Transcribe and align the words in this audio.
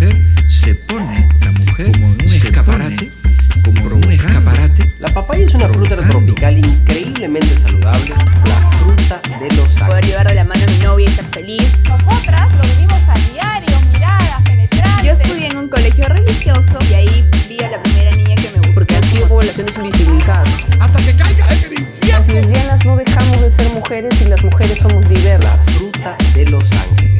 mujer 0.00 0.16
se 0.48 0.74
pone 0.74 1.28
la 1.42 1.52
mujer 1.52 1.92
como 1.92 2.06
un 2.06 2.20
escaparate, 2.20 3.10
como 3.64 3.96
un 3.96 4.10
escaparate. 4.10 4.94
La 4.98 5.12
papaya 5.12 5.44
es 5.44 5.54
una 5.54 5.68
fruta 5.68 5.96
tropical 5.96 6.56
increíblemente 6.56 7.58
saludable, 7.58 8.14
la 8.46 8.70
fruta 8.78 9.20
de 9.38 9.56
los 9.56 9.68
Poder 9.68 9.82
ángeles. 9.82 10.06
llevar 10.06 10.28
de 10.28 10.34
la 10.34 10.44
mano 10.44 10.60
a 10.66 10.70
mi 10.70 10.78
novia 10.78 11.04
y 11.06 11.10
estar 11.10 11.26
feliz. 11.26 11.72
Nosotras 11.86 12.48
lo 12.54 12.62
vivimos 12.74 13.00
a 13.08 13.32
diario, 13.32 13.80
miradas 13.92 14.42
penetrantes. 14.42 15.04
Yo 15.04 15.12
estudié 15.12 15.46
en 15.48 15.58
un 15.58 15.68
colegio 15.68 16.08
religioso 16.08 16.78
y 16.90 16.94
ahí 16.94 17.28
vi 17.48 17.58
a 17.62 17.70
la 17.70 17.82
primera 17.82 18.16
niña 18.16 18.34
que 18.36 18.50
me 18.52 18.58
gustó. 18.58 18.74
Porque 18.74 18.96
han 18.96 19.04
sido 19.04 19.28
poblaciones 19.28 19.76
invisibilizadas. 19.76 20.48
Hasta 20.80 20.98
que 21.00 21.14
caiga 21.14 21.46
en 21.52 21.64
el 21.64 21.72
infierno. 21.80 22.08
Las 22.08 22.26
lesbianas 22.28 22.84
no 22.86 22.96
dejamos 22.96 23.40
de 23.42 23.50
ser 23.50 23.68
mujeres 23.74 24.20
y 24.22 24.24
las 24.24 24.42
mujeres 24.42 24.78
somos 24.80 25.06
diversas. 25.08 25.58
La 25.58 25.72
fruta 25.72 26.16
de 26.34 26.46
los 26.46 26.64
ángeles. 26.72 27.19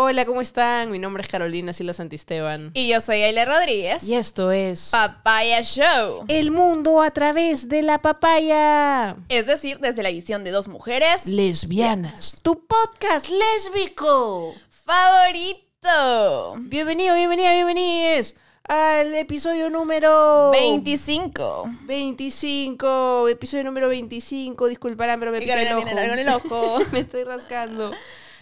Hola, 0.00 0.24
¿cómo 0.24 0.40
están? 0.40 0.92
Mi 0.92 1.00
nombre 1.00 1.24
es 1.24 1.28
Carolina 1.28 1.72
Silo 1.72 1.92
Santisteban. 1.92 2.70
Y 2.72 2.86
yo 2.86 3.00
soy 3.00 3.20
Aile 3.20 3.44
Rodríguez. 3.44 4.04
Y 4.04 4.14
esto 4.14 4.52
es 4.52 4.90
Papaya 4.92 5.60
Show. 5.62 6.24
El 6.28 6.52
mundo 6.52 7.02
a 7.02 7.10
través 7.10 7.68
de 7.68 7.82
la 7.82 8.00
papaya. 8.00 9.16
Es 9.28 9.48
decir, 9.48 9.80
desde 9.80 10.04
la 10.04 10.10
visión 10.10 10.44
de 10.44 10.52
dos 10.52 10.68
mujeres. 10.68 11.26
Lesbianas, 11.26 12.36
tu 12.42 12.64
podcast 12.64 13.28
lésbico. 13.28 14.54
Favorito. 14.70 16.54
Bienvenido, 16.58 17.16
bienvenida, 17.16 17.52
bienvenidos 17.54 18.36
al 18.68 19.12
episodio 19.16 19.68
número 19.68 20.52
25. 20.52 21.70
25. 21.82 23.28
Episodio 23.30 23.64
número 23.64 23.88
25. 23.88 24.68
Disculparán, 24.68 25.18
pero 25.18 25.32
me 25.32 25.40
pica 25.40 25.60
el 25.60 25.76
ojo. 25.76 25.88
en 25.88 26.18
el 26.20 26.28
ojo. 26.28 26.78
me 26.92 27.00
estoy 27.00 27.24
rascando. 27.24 27.90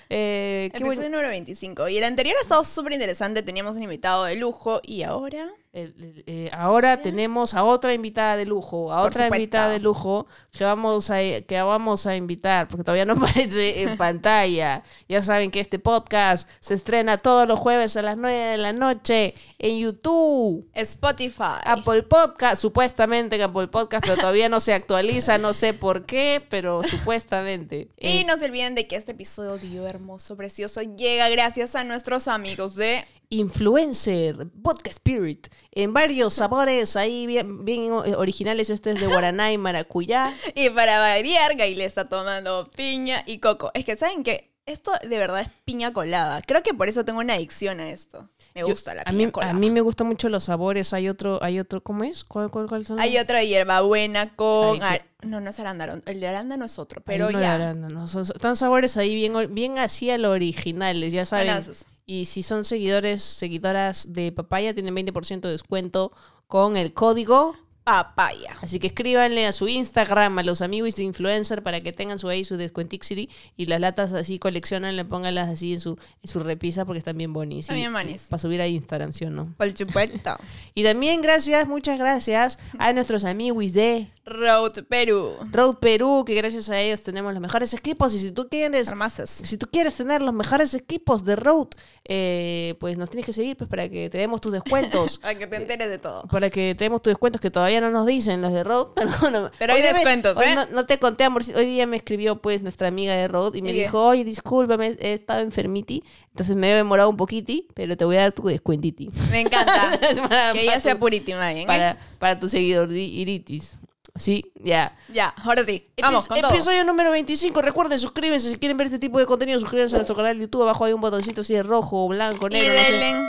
Eh, 0.09 0.71
buen- 0.99 1.11
número 1.11 1.29
25. 1.29 1.89
Y 1.89 1.99
el 1.99 2.05
anterior 2.05 2.37
ha 2.39 2.43
estado 2.43 2.65
súper 2.65 2.93
interesante. 2.93 3.43
Teníamos 3.43 3.77
un 3.77 3.83
invitado 3.83 4.25
de 4.25 4.37
lujo. 4.37 4.81
Y 4.85 5.03
ahora. 5.03 5.51
El- 5.77 6.25
eh, 6.27 6.49
ahora 6.55 7.03
tenemos 7.03 7.53
a 7.53 7.63
otra 7.63 7.93
invitada 7.93 8.37
de 8.37 8.47
lujo, 8.47 8.91
a 8.93 8.97
Por 9.03 9.09
otra 9.11 9.25
supuesto. 9.27 9.37
invitada 9.37 9.69
de 9.71 9.79
lujo 9.79 10.27
que 10.53 10.65
vamos 10.65 11.11
a 11.11 11.17
que 11.47 11.61
vamos 11.63 12.07
a 12.07 12.17
invitar, 12.17 12.67
porque 12.67 12.83
todavía 12.83 13.05
no 13.05 13.13
aparece 13.53 13.83
en 13.83 13.99
pantalla. 13.99 14.83
Ya 15.07 15.21
saben 15.21 15.51
que 15.51 15.61
este 15.61 15.79
podcast 15.79 16.49
se 16.61 16.73
estrena 16.73 17.19
todos 17.19 17.47
los 17.47 17.59
jueves 17.61 17.95
a 17.99 18.03
las 18.03 18.17
9 18.17 18.39
de 18.53 18.57
la 18.57 18.73
noche 18.73 19.35
en 19.59 19.79
YouTube. 19.79 20.67
Spotify. 20.73 21.61
Apple 21.65 22.05
Podcast, 22.05 22.63
supuestamente 22.63 23.37
que 23.37 23.43
Apple 23.43 23.69
Podcast, 23.69 24.05
pero 24.07 24.17
todavía 24.17 24.49
no 24.49 24.61
se 24.61 24.73
actualiza, 24.73 25.37
no 25.37 25.53
sé 25.53 25.75
por 25.75 26.07
qué, 26.07 26.43
pero 26.49 26.83
supuestamente. 26.85 27.89
Y 27.99 28.21
Eh, 28.21 28.25
no 28.27 28.37
se 28.39 28.47
olviden 28.47 28.75
de 28.75 28.87
que 28.87 28.97
este 28.97 29.13
episodio 29.13 29.87
hermoso, 29.87 30.37
precioso, 30.37 30.81
llega 30.81 31.29
gracias 31.29 31.75
a 31.75 31.85
nuestros 31.85 32.29
amigos 32.29 32.75
de 32.77 33.05
Influencer, 33.31 34.47
Vodka 34.55 34.91
Spirit, 34.91 35.49
en 35.73 35.93
varios 35.93 36.35
sabores 36.35 36.97
ahí 36.97 37.27
bien, 37.27 37.65
bien 37.65 37.91
originales. 37.93 38.71
Este 38.71 38.91
es 38.93 39.01
de 39.01 39.07
Guaraná 39.07 39.53
y 39.53 39.59
Maracuyá. 39.59 40.35
Y 40.55 40.71
para 40.71 40.99
variar, 41.01 41.57
Gaile 41.57 41.85
está 41.85 42.05
tomando 42.05 42.71
piña 42.77 43.23
y 43.27 43.39
coco. 43.39 43.71
Es 43.75 43.85
que, 43.85 43.97
¿saben 43.97 44.23
qué? 44.23 44.53
Esto 44.67 44.91
de 45.09 45.17
verdad 45.17 45.43
es 45.43 45.49
piña 45.65 45.93
colada. 45.93 46.43
Creo 46.45 46.61
que 46.65 46.75
por 46.75 46.89
eso 46.89 47.05
tengo 47.05 47.21
una 47.21 47.35
adicción 47.35 47.79
a 47.79 47.89
esto. 47.91 48.29
Me 48.53 48.63
Yo- 48.63 48.67
gusta 48.67 48.95
la 48.95 49.03
a 49.03 49.05
piña 49.13 49.27
mí, 49.27 49.31
colada. 49.31 49.53
a 49.53 49.55
mí 49.57 49.71
me 49.71 49.81
gustan 49.81 50.09
mucho 50.09 50.29
los 50.29 50.43
sabores. 50.45 50.93
Hay 50.93 51.09
otro, 51.09 51.39
hay 51.41 51.61
otro, 51.61 51.83
¿cómo 51.85 52.03
es? 52.03 52.25
¿Cuál, 52.25 52.51
cuál, 52.51 52.67
cuáles 52.69 52.89
son? 52.89 52.99
Hay 52.99 53.17
otra 53.17 53.45
hierbabuena 53.45 54.35
con... 54.35 54.83
Ay, 54.83 55.03
No, 55.23 55.41
no 55.41 55.51
es 55.51 55.61
arándano. 55.61 56.03
El 56.05 56.19
de 56.19 56.27
arándano 56.27 56.65
es 56.65 56.81
otro, 56.81 57.01
pero 57.05 57.29
de 57.29 57.35
ya. 57.35 57.55
arándano. 57.55 58.09
Son, 58.09 58.23
están 58.23 58.57
sabores 58.57 58.97
ahí 58.97 59.15
bien, 59.15 59.55
bien 59.55 59.79
así 59.79 60.11
a 60.11 60.19
lo 60.19 60.33
originales, 60.33 61.13
ya 61.13 61.25
saben. 61.25 61.63
Y 62.07 62.27
si 62.27 62.45
son 62.45 62.65
seguidores, 62.65 63.23
seguidoras 63.23 64.13
de 64.13 64.31
Papaya, 64.31 64.73
tienen 64.73 64.95
20% 64.95 65.41
de 65.41 65.51
descuento 65.51 66.13
con 66.47 66.77
el 66.77 66.93
código. 66.93 67.57
Papaya. 67.83 68.57
Así 68.63 68.81
que 68.81 68.89
escríbanle 68.89 69.47
a 69.47 69.53
su 69.53 69.69
Instagram, 69.69 70.41
a 70.41 70.43
los 70.43 70.61
amigos 70.61 70.97
de 70.97 71.05
influencer, 71.05 71.63
para 71.63 71.81
que 71.81 71.93
tengan 71.93 72.19
su 72.19 72.29
ahí 72.29 72.43
su 72.43 72.57
descuentixity 72.57 73.29
y 73.57 73.67
las 73.67 73.81
latas 73.81 74.13
así 74.13 74.41
coleccionan, 74.41 74.97
le 74.97 75.05
pónganlas 75.05 75.49
así 75.49 75.75
en 75.75 75.79
su, 75.79 75.97
en 76.21 76.29
su 76.29 76.41
repisa 76.41 76.85
porque 76.85 76.99
están 76.99 77.17
bien 77.17 77.33
bien 77.33 77.93
bonis. 77.93 78.23
Para 78.29 78.41
subir 78.41 78.61
a 78.61 78.67
Instagram, 78.67 79.13
¿sí 79.13 79.25
o 79.25 79.31
no? 79.31 79.55
Por 79.57 79.77
supuesto. 79.77 80.37
Y 80.75 80.83
también 80.83 81.23
gracias, 81.23 81.69
muchas 81.69 81.97
gracias 81.99 82.59
a 82.79 82.93
nuestros 82.93 83.25
amigos 83.25 83.73
de 83.73 84.11
Road 84.27 84.73
Perú. 84.89 85.37
Road 85.53 85.77
Perú, 85.77 86.25
que 86.27 86.35
gracias 86.35 86.69
a 86.69 86.81
ellos 86.81 87.01
tenemos 87.03 87.33
los 87.33 87.41
mejores 87.41 87.73
equipos. 87.75 88.13
Y 88.13 88.19
si 88.19 88.33
tú 88.33 88.49
quieres, 88.49 88.89
Hermosas. 88.89 89.31
si 89.31 89.57
tú 89.57 89.69
quieres 89.71 89.97
tener 89.97 90.21
los 90.21 90.35
mejores 90.35 90.75
equipos 90.75 91.25
de 91.25 91.37
Road, 91.37 91.69
eh, 92.05 92.75
pues 92.81 92.99
nos 92.99 93.09
tienes 93.09 93.25
que 93.25 93.33
seguir 93.33 93.57
pues, 93.57 93.71
para 93.71 93.89
que 93.89 94.11
te 94.11 94.19
demos 94.19 94.41
tus 94.41 94.51
descuentos. 94.53 95.19
Para 95.23 95.37
que 95.39 95.47
te 95.47 95.57
enteres 95.57 95.89
de 95.89 95.99
todo. 95.99 96.25
para 96.25 96.51
que 96.51 96.75
te 96.75 96.85
demos 96.85 97.03
tus 97.03 97.13
descuentos 97.13 97.41
que 97.41 97.51
todavía 97.53 97.81
no 97.81 97.91
nos 97.91 98.05
dicen 98.05 98.43
los 98.43 98.53
de 98.53 98.65
Road. 98.65 98.89
Pero, 98.97 99.31
no, 99.31 99.51
Pero 99.59 99.73
hay 99.75 99.83
descuentos, 99.83 100.37
¿eh? 100.39 100.55
No, 100.57 100.67
no 100.73 100.87
te 100.87 100.99
conté, 100.99 101.23
amor. 101.23 101.43
Hoy 101.55 101.67
día 101.67 101.87
me 101.87 101.97
escribió 101.99 102.43
pues 102.43 102.63
nuestra 102.63 102.89
amiga 102.89 103.15
de 103.15 103.29
Road 103.29 103.55
y 103.55 103.63
me 103.63 103.73
dijo, 103.73 104.05
oye, 104.09 104.25
discúlpame, 104.25 104.97
he 105.01 105.13
estado 105.15 105.41
enfermiti. 105.41 106.03
Entonces 106.31 106.57
me 106.57 106.73
he 106.73 106.75
demorado 106.75 107.09
un 107.11 107.17
poquiti, 107.17 107.69
pero 107.75 107.97
te 107.97 108.05
voy 108.05 108.17
a 108.17 108.23
dar 108.23 108.33
tu 108.33 108.43
descuentiti. 108.43 109.09
Me 109.31 109.41
encanta. 109.43 109.99
Para- 110.29 110.53
que 110.53 110.63
ella 110.63 110.81
sea 110.81 110.99
purísima, 110.99 111.53
¿bien? 111.53 111.67
Para, 111.67 111.97
para 112.19 112.39
tu 112.41 112.49
seguidor 112.49 112.91
iritis. 112.93 113.77
Sí, 114.19 114.53
ya. 114.57 114.97
Ya, 115.13 115.29
ahora 115.45 115.65
sí. 115.65 115.87
Vamos, 116.01 116.25
Epi- 116.25 116.29
con 116.29 116.41
todo. 116.41 116.51
Episodio 116.53 116.85
número 116.85 117.11
25. 117.11 117.63
Recuerden, 117.63 117.99
suscríbanse 117.99 118.51
si 118.51 118.57
quieren 118.59 118.77
ver 118.77 118.87
este 118.89 118.99
tipo 118.99 119.19
de 119.19 119.27
contenido. 119.27 119.59
Suscríbanse 119.61 119.97
a 119.97 119.99
nuestro 119.99 120.17
canal 120.17 120.37
de 120.37 120.43
YouTube. 120.45 120.63
Abajo 120.63 120.85
hay 120.85 120.93
un 120.93 121.01
botoncito 121.01 121.41
así 121.43 121.55
de 121.55 121.63
rojo, 121.63 122.07
blanco, 122.09 122.47
Y 122.49 122.51
negro. 122.55 122.75
no 122.75 122.81
sé. 122.81 122.93
denle... 122.93 123.29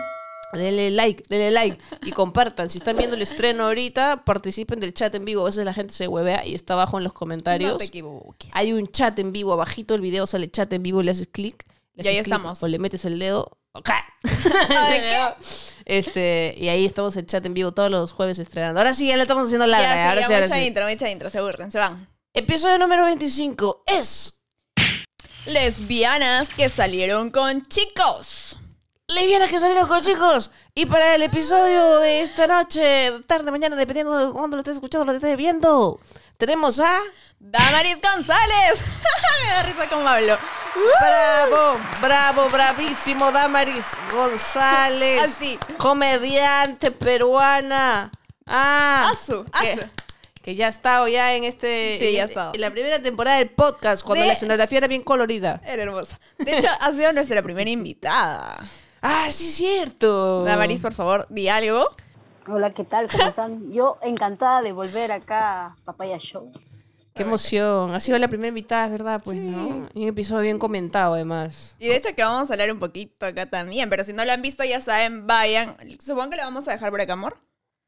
Denle 0.53 0.91
like, 0.91 1.25
denle 1.27 1.51
like 1.51 1.77
y 2.03 2.11
compartan. 2.13 2.69
Si 2.69 2.77
están 2.77 2.95
viendo 2.95 3.17
el 3.17 3.21
estreno 3.21 3.65
ahorita, 3.65 4.23
participen 4.23 4.79
del 4.79 4.93
chat 4.93 5.13
en 5.15 5.25
vivo. 5.25 5.41
A 5.41 5.45
veces 5.47 5.65
la 5.65 5.73
gente 5.73 5.93
se 5.93 6.07
huevea 6.07 6.45
y 6.45 6.55
está 6.55 6.73
abajo 6.73 6.97
en 6.97 7.03
los 7.03 7.11
comentarios. 7.11 7.73
No 7.73 7.77
te 7.77 7.83
equivoques. 7.83 8.49
Hay 8.53 8.71
un 8.71 8.87
chat 8.87 9.19
en 9.19 9.33
vivo, 9.33 9.51
abajito 9.51 9.93
el 9.93 9.99
video 9.99 10.25
sale 10.25 10.49
chat 10.49 10.71
en 10.71 10.83
vivo, 10.83 11.03
le 11.03 11.11
haces 11.11 11.27
clic. 11.29 11.65
le 11.95 12.03
Y 12.05 12.07
ahí 12.07 12.13
clic 12.15 12.27
estamos. 12.27 12.63
O 12.63 12.67
le 12.69 12.79
metes 12.79 13.03
el 13.03 13.19
dedo. 13.19 13.57
¡Ok! 13.77 13.89
Este, 15.89 16.53
y 16.57 16.67
ahí 16.67 16.85
estamos 16.85 17.15
en 17.15 17.25
chat 17.27 17.45
en 17.45 17.53
vivo 17.53 17.71
todos 17.71 17.89
los 17.89 18.11
jueves 18.11 18.37
estrenando. 18.39 18.77
Ahora 18.77 18.93
sí, 18.93 19.07
ya 19.07 19.15
la 19.15 19.21
estamos 19.21 19.45
haciendo 19.45 19.65
larga. 19.67 19.87
Ya, 19.87 19.93
sí, 19.95 20.09
ahora 20.09 20.19
ya, 20.19 20.27
sí, 20.27 20.33
ahora 20.33 20.45
mucha 20.47 20.59
sí. 20.59 20.65
intro, 20.65 20.89
mucha 20.89 21.09
intro. 21.09 21.29
Se 21.29 21.37
aburren, 21.37 21.71
se 21.71 21.79
van. 21.79 22.07
Episodio 22.33 22.77
número 22.77 23.05
25 23.05 23.83
es 23.87 24.41
Lesbianas 25.45 26.53
que 26.53 26.67
salieron 26.67 27.29
con 27.29 27.65
chicos. 27.67 28.57
Lesbianas 29.07 29.49
que 29.49 29.59
salieron 29.59 29.87
con 29.87 30.01
chicos. 30.01 30.51
Y 30.75 30.87
para 30.87 31.15
el 31.15 31.23
episodio 31.23 31.99
de 31.99 32.21
esta 32.21 32.47
noche, 32.47 33.13
tarde, 33.25 33.49
mañana, 33.49 33.77
dependiendo 33.77 34.27
de 34.27 34.33
cuándo 34.33 34.57
lo 34.57 34.61
estés 34.61 34.75
escuchando, 34.75 35.05
lo 35.05 35.13
estés 35.13 35.37
viendo, 35.37 36.01
tenemos 36.37 36.81
a. 36.81 36.99
Damaris 37.39 37.99
González. 38.01 38.83
Me 39.43 39.51
da 39.51 39.63
risa 39.63 39.87
como 39.89 40.07
hablo. 40.07 40.37
Bravo, 40.99 41.79
bravo, 42.01 42.49
bravísimo 42.49 43.31
Damaris 43.31 43.97
González. 44.11 45.21
Así. 45.23 45.59
Comediante 45.77 46.91
peruana. 46.91 48.11
Ah. 48.45 49.09
Asu, 49.11 49.45
que- 49.61 49.71
asu. 49.73 49.81
Que 50.41 50.55
ya 50.55 50.67
ha 50.67 50.69
estado 50.69 51.07
ya 51.09 51.33
en 51.33 51.43
este. 51.43 51.97
Sí, 51.99 52.13
ya 52.13 52.23
estado. 52.23 52.53
en 52.55 52.61
la 52.61 52.71
primera 52.71 53.01
temporada 53.01 53.37
del 53.37 53.49
podcast, 53.49 54.03
cuando 54.05 54.21
De- 54.21 54.27
la 54.27 54.33
escenografía 54.33 54.77
era 54.77 54.87
bien 54.87 55.03
colorida. 55.03 55.61
Era 55.65 55.83
hermosa. 55.83 56.19
De 56.37 56.57
hecho, 56.57 56.67
ha 56.79 56.91
sido 56.93 57.11
nuestra 57.11 57.41
primera 57.43 57.69
invitada. 57.69 58.55
Ah, 59.01 59.25
sí, 59.29 59.47
es 59.49 59.55
cierto. 59.55 60.43
Damaris, 60.45 60.81
por 60.81 60.93
favor, 60.93 61.27
di 61.29 61.49
algo. 61.49 61.89
Hola, 62.49 62.73
¿qué 62.73 62.85
tal? 62.85 63.09
¿Cómo 63.11 63.23
están? 63.25 63.71
Yo 63.73 63.97
encantada 64.01 64.61
de 64.61 64.71
volver 64.71 65.11
acá 65.11 65.65
a 65.65 65.75
Papaya 65.83 66.17
Show. 66.17 66.49
Qué 67.17 67.23
emoción. 67.23 67.93
Ha 67.93 67.99
sido 67.99 68.17
la 68.19 68.27
primera 68.27 68.49
invitada, 68.49 68.85
es 68.85 68.91
verdad, 68.91 69.21
pues, 69.23 69.37
¿no? 69.37 69.87
Y 69.93 70.03
un 70.03 70.09
episodio 70.09 70.41
bien 70.43 70.59
comentado, 70.59 71.15
además. 71.15 71.75
Y 71.79 71.87
de 71.87 71.95
hecho 71.97 72.09
que 72.15 72.23
vamos 72.23 72.49
a 72.49 72.53
hablar 72.53 72.71
un 72.71 72.79
poquito 72.79 73.25
acá 73.25 73.45
también, 73.47 73.89
pero 73.89 74.03
si 74.03 74.13
no 74.13 74.23
lo 74.23 74.31
han 74.31 74.41
visto 74.41 74.63
ya 74.63 74.79
saben, 74.81 75.27
vayan. 75.27 75.75
Supongo 75.99 76.29
que 76.31 76.37
lo 76.37 76.43
vamos 76.43 76.67
a 76.67 76.71
dejar 76.71 76.91
por 76.91 77.01
acá, 77.01 77.13
amor. 77.13 77.37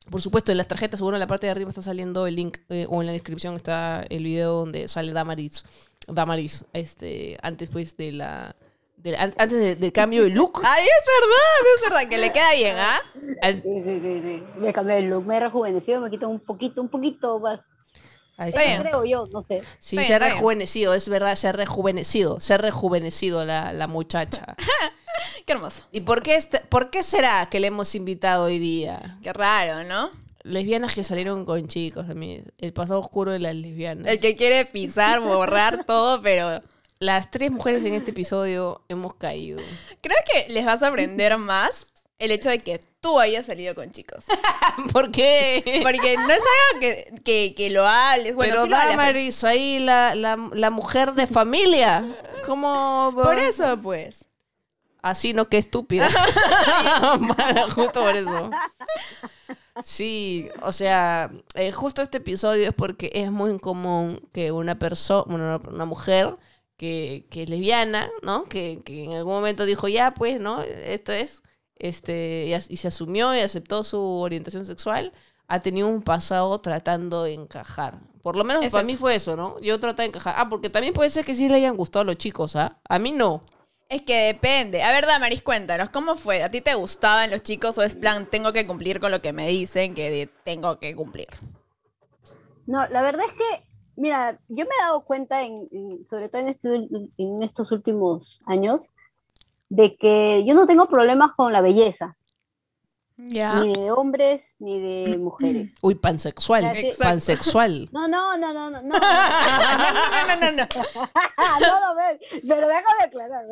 Por 0.09 0.21
supuesto, 0.21 0.51
en 0.51 0.57
las 0.57 0.67
tarjetas, 0.67 0.97
seguro 0.99 1.15
en 1.17 1.19
la 1.19 1.27
parte 1.27 1.45
de 1.45 1.51
arriba 1.51 1.69
está 1.69 1.81
saliendo 1.83 2.25
el 2.25 2.35
link, 2.35 2.57
eh, 2.69 2.87
o 2.89 3.01
en 3.01 3.05
la 3.07 3.13
descripción 3.13 3.55
está 3.55 4.03
el 4.09 4.23
video 4.23 4.53
donde 4.53 4.87
sale 4.87 5.13
Damaris. 5.13 5.63
Damaris, 6.07 6.65
este, 6.73 7.37
antes 7.43 7.69
pues 7.69 7.95
de 7.95 8.11
la. 8.13 8.55
de- 8.97 9.15
an- 9.15 9.35
antes 9.37 9.59
de- 9.59 9.75
del 9.75 9.91
cambio 9.93 10.23
de 10.23 10.29
look. 10.31 10.61
Ay, 10.63 10.83
es 10.83 11.05
verdad, 11.21 11.75
es 11.75 11.81
verdad, 11.89 12.09
que 12.09 12.17
le 12.17 12.31
queda 12.33 12.53
bien, 12.55 12.75
¿ah? 12.79 12.99
Sí, 13.13 13.61
sí, 13.83 13.99
sí, 14.01 14.21
sí. 14.23 14.43
Me 14.59 14.73
cambié 14.73 14.97
el 14.97 15.05
look, 15.09 15.25
me 15.25 15.37
he 15.37 15.39
rejuvenecido, 15.39 16.01
me 16.01 16.09
quito 16.09 16.27
un 16.27 16.39
poquito, 16.39 16.81
un 16.81 16.89
poquito 16.89 17.39
más. 17.39 17.59
Ahí 18.39 18.49
Está 18.49 18.63
bien. 18.63 18.81
Creo 18.81 19.05
yo, 19.05 19.27
no 19.31 19.43
sé. 19.43 19.61
Sí, 19.79 19.97
Está 19.97 20.07
se 20.07 20.13
ha 20.15 20.17
bien, 20.17 20.27
bien. 20.29 20.37
rejuvenecido, 20.37 20.93
es 20.95 21.07
verdad, 21.09 21.35
se 21.35 21.47
ha 21.47 21.51
rejuvenecido. 21.51 22.39
Se 22.39 22.53
ha 22.55 22.57
rejuvenecido 22.57 23.45
la, 23.45 23.71
la 23.73 23.87
muchacha. 23.87 24.55
Qué 25.45 25.53
hermoso. 25.53 25.83
¿Y 25.91 26.01
por 26.01 26.23
qué, 26.23 26.35
este, 26.35 26.59
por 26.59 26.89
qué 26.89 27.03
será 27.03 27.47
que 27.49 27.59
le 27.59 27.67
hemos 27.67 27.93
invitado 27.95 28.45
hoy 28.45 28.57
día? 28.59 29.17
Qué 29.21 29.31
raro, 29.33 29.83
¿no? 29.83 30.09
lesbianas 30.43 30.95
que 30.95 31.03
salieron 31.03 31.43
con 31.45 31.67
chicos 31.67 32.07
también. 32.07 32.45
El 32.57 32.71
pasado 32.73 32.99
oscuro 33.01 33.31
de 33.33 33.39
las 33.39 33.53
lesbianas. 33.53 34.07
El 34.07 34.19
que 34.19 34.35
quiere 34.35 34.63
pisar, 34.65 35.19
borrar 35.19 35.83
todo, 35.85 36.21
pero 36.21 36.61
Las 36.99 37.29
tres 37.29 37.51
mujeres 37.51 37.83
en 37.83 37.93
este 37.93 38.11
episodio 38.11 38.81
hemos 38.87 39.13
caído. 39.15 39.59
creo 40.01 40.17
que 40.31 40.51
les 40.53 40.65
va 40.65 40.73
a 40.73 40.77
sorprender 40.79 41.37
más 41.37 41.87
el 42.19 42.31
hecho 42.31 42.49
de 42.49 42.59
que 42.59 42.79
tú 43.01 43.19
hayas 43.19 43.45
salido 43.45 43.73
con 43.75 43.91
chicos. 43.91 44.25
¿Por 44.93 45.09
qué? 45.11 45.79
Porque 45.83 46.17
no 46.17 46.29
es 46.29 46.43
algo 46.69 46.79
que, 46.81 47.21
que, 47.23 47.53
que 47.55 47.69
lo 47.69 47.87
hables. 47.87 48.35
Bueno, 48.35 48.51
pero 48.53 48.63
sí 48.65 48.69
lo 48.69 48.75
hablas, 48.75 48.89
pero- 48.91 49.01
Damaris, 49.01 49.43
ahí 49.43 49.79
la, 49.79 50.15
la, 50.15 50.37
la 50.53 50.69
mujer 50.69 51.13
de 51.13 51.25
familia. 51.27 52.17
¿Cómo? 52.45 53.11
Por 53.15 53.39
eso, 53.39 53.77
pues. 53.81 54.25
Así 55.01 55.33
no, 55.33 55.47
qué 55.47 55.57
estúpida. 55.57 56.09
Justo 57.75 58.01
por 58.01 58.15
eso. 58.17 58.51
Sí, 59.83 60.49
o 60.61 60.73
sea, 60.73 61.31
eh, 61.53 61.71
justo 61.71 62.01
este 62.01 62.17
episodio 62.17 62.67
es 62.67 62.73
porque 62.75 63.11
es 63.13 63.31
muy 63.31 63.57
común 63.59 64.21
que 64.33 64.51
una 64.51 64.77
persona, 64.77 65.23
una, 65.33 65.57
una 65.69 65.85
mujer 65.85 66.35
que, 66.75 67.25
que 67.29 67.43
es 67.43 67.49
lesbiana, 67.49 68.09
¿no? 68.23 68.43
Que, 68.43 68.81
que 68.83 69.05
en 69.05 69.13
algún 69.13 69.33
momento 69.35 69.65
dijo, 69.65 69.87
ya, 69.87 70.13
pues, 70.13 70.41
¿no? 70.41 70.61
Esto 70.61 71.13
es, 71.13 71.43
este, 71.79 72.45
y, 72.47 72.53
y 72.73 72.77
se 72.77 72.87
asumió 72.89 73.33
y 73.35 73.39
aceptó 73.39 73.83
su 73.83 73.99
orientación 73.99 74.65
sexual, 74.65 75.11
ha 75.47 75.59
tenido 75.61 75.87
un 75.87 76.03
pasado 76.03 76.59
tratando 76.61 77.23
de 77.23 77.33
encajar. 77.33 77.99
Por 78.21 78.35
lo 78.35 78.43
menos 78.43 78.63
Es 78.63 78.71
para 78.71 78.83
eso. 78.83 78.91
mí 78.91 78.97
fue 78.97 79.15
eso, 79.15 79.35
¿no? 79.35 79.59
Yo 79.61 79.79
traté 79.79 80.03
de 80.03 80.09
encajar. 80.09 80.35
Ah, 80.37 80.47
porque 80.49 80.69
también 80.69 80.93
puede 80.93 81.09
ser 81.09 81.25
que 81.25 81.33
sí 81.35 81.47
le 81.49 81.55
hayan 81.55 81.75
gustado 81.77 82.01
a 82.01 82.05
los 82.05 82.17
chicos, 82.17 82.55
¿ah? 82.55 82.77
A 82.87 82.99
mí 82.99 83.11
no. 83.11 83.41
Es 83.87 84.03
que 84.03 84.15
depende. 84.27 84.83
A 84.83 84.91
ver, 84.91 85.07
Damaris, 85.07 85.41
cuéntanos, 85.41 85.89
¿cómo 85.89 86.15
fue? 86.15 86.43
¿A 86.43 86.51
ti 86.51 86.61
te 86.61 86.75
gustaban 86.75 87.31
los 87.31 87.41
chicos 87.41 87.77
o 87.79 87.81
es 87.81 87.95
plan, 87.95 88.29
tengo 88.29 88.53
que 88.53 88.67
cumplir 88.67 88.99
con 88.99 89.09
lo 89.09 89.19
que 89.21 89.33
me 89.33 89.47
dicen 89.47 89.95
que 89.95 90.29
tengo 90.43 90.77
que 90.77 90.93
cumplir? 90.95 91.27
No, 92.67 92.87
la 92.89 93.01
verdad 93.01 93.25
es 93.27 93.33
que, 93.33 93.65
mira, 93.95 94.33
yo 94.47 94.65
me 94.65 94.71
he 94.79 94.83
dado 94.83 95.01
cuenta, 95.05 95.41
en, 95.41 95.67
en- 95.71 96.05
sobre 96.09 96.29
todo 96.29 96.41
en, 96.41 96.49
este 96.49 96.69
en 97.17 97.41
estos 97.41 97.71
últimos 97.71 98.41
años, 98.45 98.89
de 99.69 99.95
que 99.95 100.43
yo 100.45 100.53
no 100.53 100.65
tengo 100.65 100.87
problemas 100.89 101.31
con 101.33 101.53
la 101.53 101.61
belleza, 101.61 102.15
ni 103.17 103.73
de 103.73 103.91
hombres 103.91 104.55
ni 104.59 104.79
de 104.79 105.17
mujeres. 105.17 105.75
Uy, 105.81 105.95
pansexual. 105.95 106.63
Exacto. 106.65 107.03
Pansexual. 107.03 107.89
No, 107.91 108.07
no, 108.07 108.37
no, 108.37 108.53
no, 108.53 108.69
no, 108.69 108.81
no. 108.81 108.89
no, 108.89 108.99
no, 108.99 110.35
no, 110.39 110.51
no, 110.51 110.51
no. 110.51 110.67
no, 111.59 111.79
no, 111.81 111.95
ven, 111.95 112.19
pero 112.47 112.67
déjame 112.67 113.03
aclarar. 113.03 113.45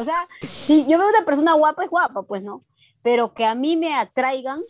O 0.00 0.04
sea, 0.04 0.28
si 0.42 0.86
yo 0.86 0.98
veo 0.98 1.08
una 1.08 1.24
persona 1.24 1.54
guapa, 1.54 1.82
es 1.84 1.90
guapa, 1.90 2.22
pues 2.22 2.42
no. 2.42 2.64
Pero 3.02 3.34
que 3.34 3.44
a 3.44 3.54
mí 3.56 3.76
me 3.76 3.94
atraigan 3.94 4.60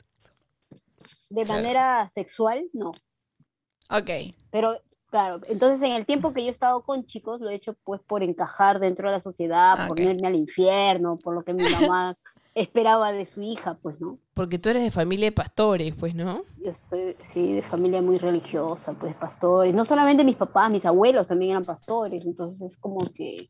de 1.28 1.44
Claro. 1.44 1.60
manera 1.62 2.10
sexual, 2.14 2.64
no. 2.72 2.92
Ok. 3.90 4.34
Pero, 4.50 4.80
claro, 5.12 5.40
entonces 5.46 5.82
en 5.82 5.92
el 5.92 6.06
tiempo 6.06 6.32
que 6.32 6.40
yo 6.42 6.48
he 6.48 6.50
estado 6.50 6.80
con 6.82 7.04
chicos, 7.06 7.40
lo 7.40 7.50
he 7.50 7.54
hecho 7.54 7.76
pues 7.84 8.00
por 8.00 8.22
encajar 8.22 8.80
dentro 8.80 9.08
de 9.08 9.12
la 9.16 9.20
sociedad, 9.20 9.74
Ah, 9.78 9.86
por 9.86 10.00
ok. 10.00 10.04
no 10.04 10.10
irme 10.10 10.26
al 10.26 10.34
infierno, 10.34 11.18
por 11.22 11.34
lo 11.34 11.42
que 11.44 11.52
mi 11.52 11.62
mamá 11.62 12.16
esperaba 12.54 13.12
de 13.12 13.26
su 13.26 13.42
hija, 13.42 13.78
pues, 13.82 14.00
¿no? 14.00 14.18
Porque 14.34 14.58
tú 14.58 14.70
eres 14.70 14.82
de 14.82 14.90
familia 14.90 15.26
de 15.26 15.32
pastores, 15.32 15.94
pues, 15.94 16.14
¿no? 16.14 16.40
Yo 16.64 16.72
soy, 16.88 17.14
sí, 17.32 17.52
de 17.52 17.62
familia 17.62 18.00
muy 18.02 18.16
religiosa, 18.18 18.94
pues, 18.94 19.14
pastores. 19.14 19.74
No 19.74 19.84
solamente 19.84 20.24
mis 20.24 20.36
papás, 20.36 20.70
mis 20.70 20.84
abuelos 20.86 21.28
también 21.28 21.52
eran 21.52 21.64
pastores, 21.64 22.24
entonces 22.26 22.60
es 22.72 22.76
como 22.78 23.06
que 23.14 23.48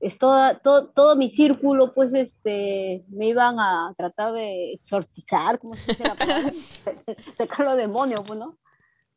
es 0.00 0.16
toda, 0.18 0.58
todo, 0.60 0.88
todo 0.88 1.14
mi 1.16 1.28
círculo, 1.28 1.92
pues, 1.94 2.14
este, 2.14 3.04
me 3.08 3.26
iban 3.26 3.58
a 3.60 3.92
tratar 3.96 4.32
de 4.32 4.72
exorcizar, 4.72 5.58
¿cómo 5.58 5.74
se 5.74 5.86
dice 5.88 6.04
la 6.04 6.14
palabra? 6.14 6.50
Sacar 7.38 7.66
los 7.66 7.76
demonios, 7.76 8.20
pues, 8.26 8.38
¿no? 8.38 8.56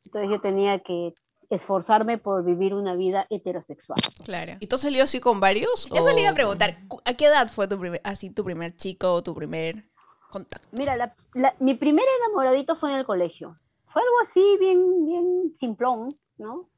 Entonces 0.06 0.30
yo 0.30 0.42
tenía 0.42 0.80
que 0.80 1.14
esforzarme 1.54 2.18
por 2.18 2.44
vivir 2.44 2.74
una 2.74 2.96
vida 2.96 3.26
heterosexual. 3.30 4.00
Claro. 4.26 4.54
¿Y 4.60 4.68
tú 4.68 4.76
has 4.76 4.82
salido 4.82 5.04
así 5.04 5.20
con 5.20 5.40
varios? 5.40 5.88
Eso 5.94 6.14
le 6.14 6.22
iba 6.22 6.30
a 6.32 6.34
preguntar, 6.34 6.78
¿a 7.06 7.14
qué 7.14 7.26
edad 7.26 7.48
fue 7.50 7.68
tu 7.68 7.80
primer, 7.80 8.02
así 8.04 8.30
tu 8.30 8.44
primer 8.44 8.76
chico 8.76 9.14
o 9.14 9.24
tu 9.24 9.34
primer 9.34 9.84
contacto? 10.30 10.68
Mira, 10.72 10.96
la- 10.98 11.16
la- 11.34 11.56
mi 11.60 11.74
primer 11.76 12.06
enamoradito 12.22 12.76
fue 12.76 12.92
en 12.92 12.98
el 12.98 13.06
colegio. 13.06 13.58
Fue 13.92 14.02
algo 14.02 14.16
así 14.24 14.58
bien, 14.60 15.06
bien 15.06 15.54
simplón, 15.60 16.18
¿no? 16.38 16.70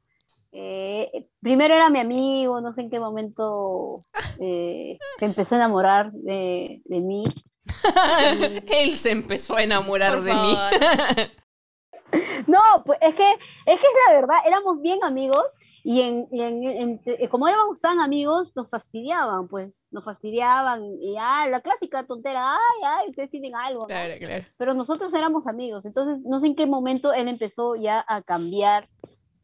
Eh, 0.52 1.28
primero 1.40 1.74
era 1.74 1.90
mi 1.90 1.98
amigo, 1.98 2.60
no 2.60 2.72
sé 2.72 2.82
en 2.82 2.90
qué 2.90 2.98
momento 3.00 4.04
eh, 4.40 4.98
se 5.18 5.24
empezó 5.24 5.54
a 5.54 5.58
enamorar 5.58 6.12
de, 6.12 6.80
de 6.84 7.00
mí. 7.00 7.24
Él 8.68 8.94
se 8.94 9.10
empezó 9.10 9.56
a 9.56 9.62
enamorar 9.62 10.14
Por 10.14 10.22
de 10.24 10.34
mí. 10.34 10.56
No, 12.46 12.60
pues 12.84 12.98
es 13.02 13.14
que, 13.14 13.30
es 13.30 13.38
que 13.66 13.72
es 13.86 13.92
la 14.08 14.14
verdad, 14.14 14.36
éramos 14.46 14.80
bien 14.80 14.98
amigos 15.02 15.44
y, 15.84 16.00
en, 16.00 16.26
y 16.32 16.40
en- 16.42 16.64
en- 16.64 17.00
eh, 17.06 17.28
como 17.28 17.46
éramos 17.46 17.80
tan 17.80 18.00
amigos, 18.00 18.52
nos 18.56 18.68
fastidiaban, 18.70 19.46
pues, 19.48 19.84
nos 19.92 20.04
fastidiaban 20.04 20.82
y 21.00 21.16
ah, 21.18 21.46
la 21.48 21.60
clásica 21.60 22.04
tontera, 22.06 22.54
ay, 22.54 22.82
ay, 22.84 23.10
ustedes 23.10 23.30
tienen 23.30 23.54
algo, 23.54 23.82
¿no? 23.82 23.86
Claro, 23.86 24.14
claro. 24.18 24.44
pero 24.56 24.74
nosotros 24.74 25.14
éramos 25.14 25.46
amigos, 25.46 25.84
entonces 25.84 26.18
no 26.24 26.40
sé 26.40 26.46
en 26.48 26.56
qué 26.56 26.66
momento 26.66 27.12
él 27.12 27.28
empezó 27.28 27.76
ya 27.76 28.04
a 28.08 28.22
cambiar 28.22 28.88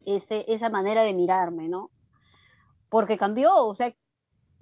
ese, 0.05 0.43
esa 0.49 0.69
manera 0.69 1.03
de 1.03 1.13
mirarme, 1.13 1.69
¿no? 1.69 1.89
Porque 2.89 3.17
cambió, 3.17 3.55
o 3.65 3.73
sea, 3.73 3.95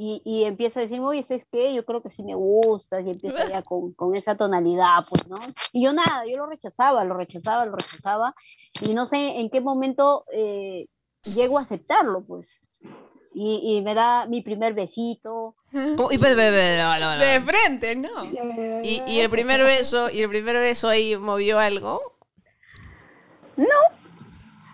y, 0.03 0.21
y 0.25 0.43
empieza 0.45 0.79
a 0.79 0.83
decirme, 0.83 1.05
oye, 1.05 1.23
¿sabes 1.23 1.45
qué? 1.51 1.73
Yo 1.75 1.85
creo 1.85 2.01
que 2.01 2.09
sí 2.09 2.23
me 2.23 2.33
gustas, 2.33 3.05
y 3.05 3.11
empieza 3.11 3.47
ya 3.47 3.61
con, 3.61 3.93
con 3.93 4.15
esa 4.15 4.35
tonalidad, 4.35 5.05
pues, 5.07 5.27
¿no? 5.27 5.37
Y 5.73 5.83
yo 5.83 5.93
nada, 5.93 6.25
yo 6.25 6.37
lo 6.37 6.47
rechazaba, 6.47 7.03
lo 7.03 7.13
rechazaba, 7.13 7.65
lo 7.65 7.75
rechazaba, 7.75 8.33
y 8.81 8.93
no 8.95 9.05
sé 9.05 9.17
en 9.39 9.49
qué 9.51 9.61
momento 9.61 10.25
eh, 10.33 10.87
llego 11.35 11.59
a 11.59 11.61
aceptarlo, 11.61 12.23
pues. 12.25 12.59
Y, 13.33 13.61
y 13.77 13.81
me 13.81 13.93
da 13.93 14.25
mi 14.25 14.41
primer 14.41 14.73
besito. 14.73 15.55
Y, 15.71 16.17
pe- 16.17 16.35
pe- 16.35 16.51
pe- 16.51 16.77
no, 16.79 16.99
no, 16.99 17.15
no. 17.17 17.23
De 17.23 17.39
frente, 17.41 17.95
¿no? 17.95 18.09
Y, 18.83 19.01
y 19.07 19.19
el 19.19 19.29
primer 19.29 19.61
beso, 19.63 20.09
y 20.09 20.21
el 20.21 20.29
primer 20.29 20.55
beso 20.55 20.89
ahí 20.89 21.15
movió 21.15 21.59
algo. 21.59 22.01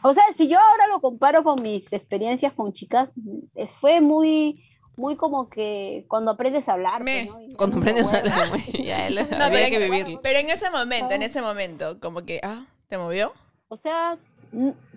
O 0.03 0.13
sea, 0.13 0.23
si 0.35 0.47
yo 0.47 0.57
ahora 0.57 0.87
lo 0.87 1.01
comparo 1.01 1.43
con 1.43 1.61
mis 1.61 1.91
experiencias 1.91 2.53
con 2.53 2.71
chicas, 2.71 3.09
eh, 3.55 3.67
fue 3.81 3.99
muy, 3.99 4.63
muy 4.97 5.15
como 5.15 5.49
que 5.49 6.05
cuando 6.09 6.31
aprendes 6.31 6.67
a 6.67 6.73
hablar. 6.73 7.01
Me- 7.03 7.27
pues, 7.31 7.47
¿no? 7.47 7.51
Y 7.51 7.55
Cuando 7.55 7.77
aprendes 7.77 8.13
a 8.13 8.19
hablar, 8.19 8.47
ya, 8.83 9.07
él- 9.07 9.15
No, 9.21 9.25
pero, 9.29 9.43
había 9.43 9.67
en, 9.67 9.71
que 9.73 9.79
vivirlo. 9.79 10.19
pero 10.21 10.39
en 10.39 10.49
ese 10.49 10.69
momento, 10.69 11.13
en 11.13 11.21
ese 11.23 11.41
momento, 11.41 11.99
como 12.01 12.21
que, 12.21 12.41
ah, 12.43 12.65
¿te 12.89 12.97
movió? 12.97 13.31
O 13.69 13.77
sea, 13.77 14.17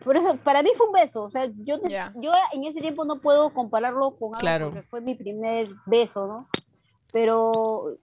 por 0.04 0.16
eso, 0.16 0.36
para 0.38 0.62
mí 0.62 0.70
fue 0.76 0.86
un 0.86 0.92
beso. 0.92 1.22
O 1.24 1.30
sea, 1.30 1.48
yo, 1.64 1.76
no- 1.78 1.88
Ya. 1.88 2.12
yo 2.16 2.32
en 2.52 2.64
ese 2.64 2.80
tiempo 2.80 3.04
no 3.04 3.20
puedo 3.20 3.50
compararlo 3.52 4.12
con 4.16 4.28
algo 4.30 4.40
Claro. 4.40 4.70
porque 4.70 4.82
fue 4.88 5.00
mi 5.00 5.14
primer 5.14 5.68
beso, 5.86 6.26
¿no? 6.26 6.48
Pero 7.12 7.96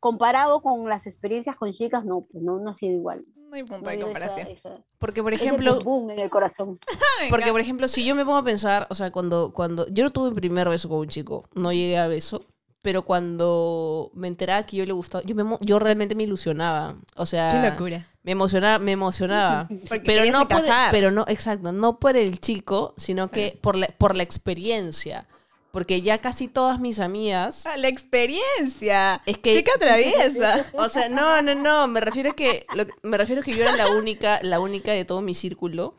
comparado 0.00 0.60
con 0.62 0.88
las 0.88 1.06
experiencias 1.06 1.56
con 1.56 1.70
chicas, 1.72 2.04
no, 2.04 2.22
pues 2.30 2.42
no, 2.42 2.58
no 2.58 2.70
ha 2.70 2.74
sido 2.74 2.92
igual. 2.94 3.24
No 3.56 3.62
hay 3.62 3.64
punto 3.64 3.84
No 3.90 3.90
de 3.96 4.00
comparación. 4.02 4.46
esa- 4.48 4.68
esa- 4.68 4.80
Porque, 4.98 5.22
por 5.22 5.32
ejemplo, 5.32 5.74
boom 5.80 5.84
boom 6.06 6.10
en 6.10 6.18
el 6.20 6.30
corazón. 6.30 6.78
Porque, 7.30 7.50
por 7.50 7.60
ejemplo, 7.60 7.88
si 7.88 8.04
yo 8.04 8.14
me 8.14 8.24
pongo 8.24 8.38
a 8.38 8.44
pensar, 8.44 8.86
o 8.90 8.94
sea, 8.94 9.10
cuando, 9.10 9.52
cuando 9.52 9.86
yo 9.88 10.04
no 10.04 10.10
tuve 10.10 10.30
mi 10.30 10.36
primer 10.36 10.68
beso 10.68 10.88
con 10.88 10.98
un 10.98 11.08
chico, 11.08 11.48
no 11.54 11.72
llegué 11.72 11.98
a 11.98 12.06
beso, 12.08 12.42
pero 12.82 13.02
cuando 13.02 14.10
me 14.14 14.28
enteraba 14.28 14.64
que 14.64 14.76
yo 14.76 14.86
le 14.86 14.92
gustaba, 14.92 15.24
yo, 15.24 15.34
me, 15.34 15.44
yo 15.60 15.78
realmente 15.78 16.14
me 16.14 16.22
ilusionaba. 16.22 16.96
O 17.16 17.26
sea, 17.26 17.50
Qué 17.62 17.70
locura. 17.70 18.06
me 18.22 18.32
emocionaba, 18.32 18.78
me 18.78 18.92
emocionaba. 18.92 19.68
Porque 19.88 20.04
pero 20.06 20.30
no 20.30 20.46
por, 20.48 20.62
pero 20.90 21.10
no, 21.10 21.24
exacto, 21.28 21.72
no 21.72 21.98
por 21.98 22.16
el 22.16 22.38
chico, 22.40 22.94
sino 22.96 23.28
que 23.28 23.58
por 23.60 23.76
la, 23.76 23.88
por 23.98 24.14
la 24.16 24.22
experiencia. 24.22 25.26
Porque 25.76 26.00
ya 26.00 26.22
casi 26.22 26.48
todas 26.48 26.80
mis 26.80 27.00
amigas 27.00 27.66
Ah, 27.66 27.76
La 27.76 27.88
experiencia. 27.88 29.20
Es 29.26 29.36
que- 29.36 29.52
Chica 29.54 29.72
traviesa. 29.78 30.64
O 30.72 30.88
sea, 30.88 31.10
no, 31.10 31.42
no, 31.42 31.54
no, 31.54 31.86
me 31.86 32.00
refiero 32.00 32.30
a 32.30 32.34
que 32.34 32.64
lo- 32.74 32.86
me 33.02 33.18
refiero 33.18 33.42
a 33.42 33.44
que 33.44 33.54
yo 33.54 33.62
era 33.62 33.76
la 33.76 33.90
única, 33.90 34.38
la 34.42 34.58
única 34.58 34.92
de 34.92 35.04
todo 35.04 35.20
mi 35.20 35.34
círculo 35.34 35.92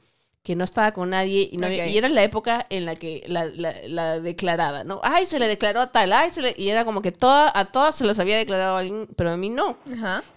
que 0.47 0.55
no 0.55 0.63
estaba 0.63 0.93
con 0.93 1.09
nadie 1.09 1.49
y, 1.51 1.57
no 1.57 1.67
había- 1.67 1.83
Ok. 1.83 1.89
y 1.89 1.97
era 1.97 2.07
la 2.07 2.23
época 2.23 2.65
en 2.69 2.85
la 2.85 2.95
que 2.95 3.21
la, 3.27 3.43
la- 3.47 3.75
la 3.85 4.19
declarada, 4.21 4.85
¿no? 4.85 5.01
Ay, 5.03 5.25
se 5.25 5.39
le 5.39 5.47
declaró 5.49 5.81
a 5.81 5.91
tal, 5.91 6.13
ay, 6.13 6.31
se 6.31 6.41
le- 6.41 6.55
y 6.57 6.69
era 6.69 6.85
como 6.85 7.01
que 7.01 7.11
toda, 7.11 7.51
a 7.53 7.65
todas 7.65 7.95
se 7.95 8.05
las 8.05 8.17
había 8.17 8.37
declarado 8.37 8.77
a 8.77 8.79
alguien, 8.79 9.09
pero 9.17 9.31
a 9.31 9.35
mí 9.35 9.49
no. 9.49 9.77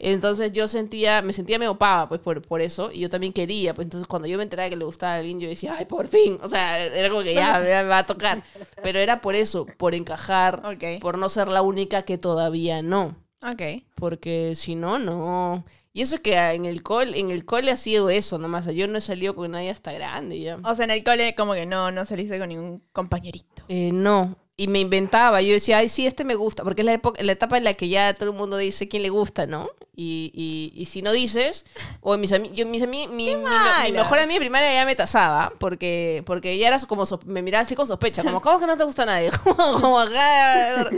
Entonces 0.01 0.51
yo 0.51 0.67
sentía, 0.67 1.23
me 1.23 1.33
sentía 1.33 1.61
medio 1.61 1.79
pava, 1.79 2.09
pues, 2.09 2.21
por, 2.21 2.43
por 2.43 2.61
eso, 2.61 2.91
y 2.93 2.99
yo 2.99 3.09
también 3.09 3.33
quería, 3.33 3.73
pues, 3.73 3.87
entonces 3.87 4.09
cuando 4.09 4.27
yo 4.27 4.37
me 4.37 4.43
enteraba 4.43 4.69
que 4.69 4.75
le 4.77 4.85
gustaba 4.85 5.13
a 5.13 5.17
alguien, 5.19 5.39
yo 5.39 5.49
decía, 5.49 5.77
ay, 5.79 5.85
por 5.85 6.09
fin, 6.09 6.39
o 6.43 6.49
sea, 6.49 6.85
era 6.85 7.09
como 7.09 7.23
que 7.23 7.33
ya, 7.33 7.61
me 7.61 7.83
va 7.85 7.99
a 7.99 8.07
tocar, 8.07 8.43
pero 8.83 8.99
era 8.99 9.21
por 9.21 9.37
eso, 9.37 9.65
por 9.77 9.95
encajar, 9.95 10.61
por 11.01 11.19
no 11.19 11.29
ser 11.29 11.47
la 11.47 11.63
única 11.63 12.03
que 12.03 12.19
todavía 12.19 12.83
no. 12.83 13.15
Ok. 13.43 13.85
Porque 13.95 14.55
si 14.55 14.75
no, 14.75 14.99
no. 14.99 15.65
Y 15.93 16.03
eso 16.03 16.23
que 16.23 16.37
en 16.37 16.67
el 16.67 16.83
cole, 16.83 17.19
en 17.19 17.31
el 17.31 17.45
cole 17.45 17.71
ha 17.71 17.77
sido 17.77 18.11
eso 18.11 18.39
nomás. 18.39 18.67
Yo 18.67 18.87
no 18.87 18.99
he 18.99 19.01
salido 19.01 19.35
con 19.35 19.51
nadie 19.51 19.71
hasta 19.71 19.93
grande 19.93 20.39
ya. 20.39 20.59
O 20.65 20.75
sea, 20.75 20.85
en 20.85 20.93
el 20.93 21.03
cole 21.03 21.35
como 21.35 21.55
que 21.55 21.67
no, 21.67 21.91
no 21.91 22.05
saliste 22.05 22.39
con 22.39 22.49
ningún 22.49 22.83
compañerito. 22.93 23.65
Eh, 23.69 23.91
no. 23.93 24.37
Y 24.57 24.69
me 24.69 24.79
inventaba. 24.79 25.43
Yo 25.43 25.53
decía, 25.53 25.79
ay, 25.79 25.89
sí, 25.89 26.07
este 26.07 26.25
me 26.25 26.35
gusta. 26.35 26.63
Porque 26.63 26.83
es 26.83 26.87
la, 26.87 26.93
época, 26.95 27.23
la 27.23 27.33
etapa 27.33 27.59
en 27.59 27.65
la 27.65 27.75
que 27.75 27.89
ya 27.89 28.15
todo 28.15 28.31
el 28.31 28.37
mundo 28.37 28.57
dice 28.57 28.89
quién 28.89 29.03
le 29.03 29.09
gusta, 29.09 29.47
¿no? 29.47 29.69
Y, 29.95 30.31
y, 30.35 30.81
y 30.81 30.87
si 30.87 31.03
no 31.03 31.13
dices, 31.13 31.67
o 32.01 32.17
mis 32.17 32.33
amigos, 32.33 32.57
yo, 32.57 32.67
mis 32.67 32.83
ami- 32.83 33.09
mi, 33.09 33.35
mi, 33.35 33.37
mi 33.37 33.93
mejor 33.93 34.19
amiga 34.19 34.35
de 34.35 34.41
primaria 34.41 34.73
ya 34.73 34.85
me 34.87 34.95
tasaba, 34.95 35.53
porque, 35.59 36.23
porque 36.27 36.53
ella 36.53 36.69
era 36.69 36.79
como, 36.81 37.05
me 37.27 37.43
miraba 37.43 37.63
así 37.63 37.75
con 37.75 37.87
sospecha, 37.87 38.23
como, 38.23 38.41
¿cómo 38.41 38.59
que 38.61 38.67
no 38.67 38.77
te 38.77 38.85
gusta 38.85 39.05
nadie? 39.05 39.31
como 39.81 39.99
acá, 39.99 40.89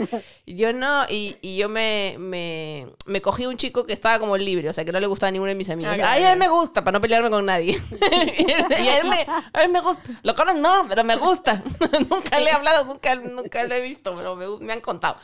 y 0.45 0.55
yo 0.55 0.71
no, 0.73 1.05
y, 1.09 1.37
y 1.41 1.57
yo 1.57 1.69
me, 1.69 2.15
me, 2.19 2.87
me 3.05 3.21
cogí 3.21 3.45
un 3.45 3.57
chico 3.57 3.85
que 3.85 3.93
estaba 3.93 4.19
como 4.19 4.37
libre, 4.37 4.69
o 4.69 4.73
sea, 4.73 4.85
que 4.85 4.91
no 4.91 4.99
le 4.99 5.07
gustaba 5.07 5.29
a 5.29 5.31
ninguno 5.31 5.49
de 5.49 5.55
mis 5.55 5.69
amigos. 5.69 5.97
Ah, 5.99 6.11
a 6.13 6.31
él 6.33 6.37
me 6.37 6.47
gusta, 6.47 6.83
para 6.83 6.97
no 6.97 7.01
pelearme 7.01 7.29
con 7.29 7.45
nadie. 7.45 7.81
y 8.01 8.51
a 8.87 8.97
él 8.99 9.07
me, 9.09 9.25
a 9.53 9.63
él 9.63 9.71
me 9.71 9.81
gusta. 9.81 10.09
Lo 10.23 10.35
conozco, 10.35 10.59
no, 10.59 10.85
pero 10.87 11.03
me 11.03 11.15
gusta. 11.15 11.61
nunca 12.09 12.39
le 12.39 12.49
he 12.49 12.53
hablado, 12.53 12.85
nunca, 12.85 13.15
nunca 13.15 13.63
lo 13.63 13.73
he 13.75 13.81
visto, 13.81 14.13
pero 14.13 14.35
me, 14.35 14.47
me 14.65 14.73
han 14.73 14.81
contado. 14.81 15.17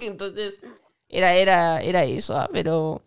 Entonces, 0.00 0.58
era, 1.14 1.34
era, 1.34 1.80
era 1.80 2.04
eso, 2.04 2.36
¿ah? 2.36 2.48
pero 2.52 3.02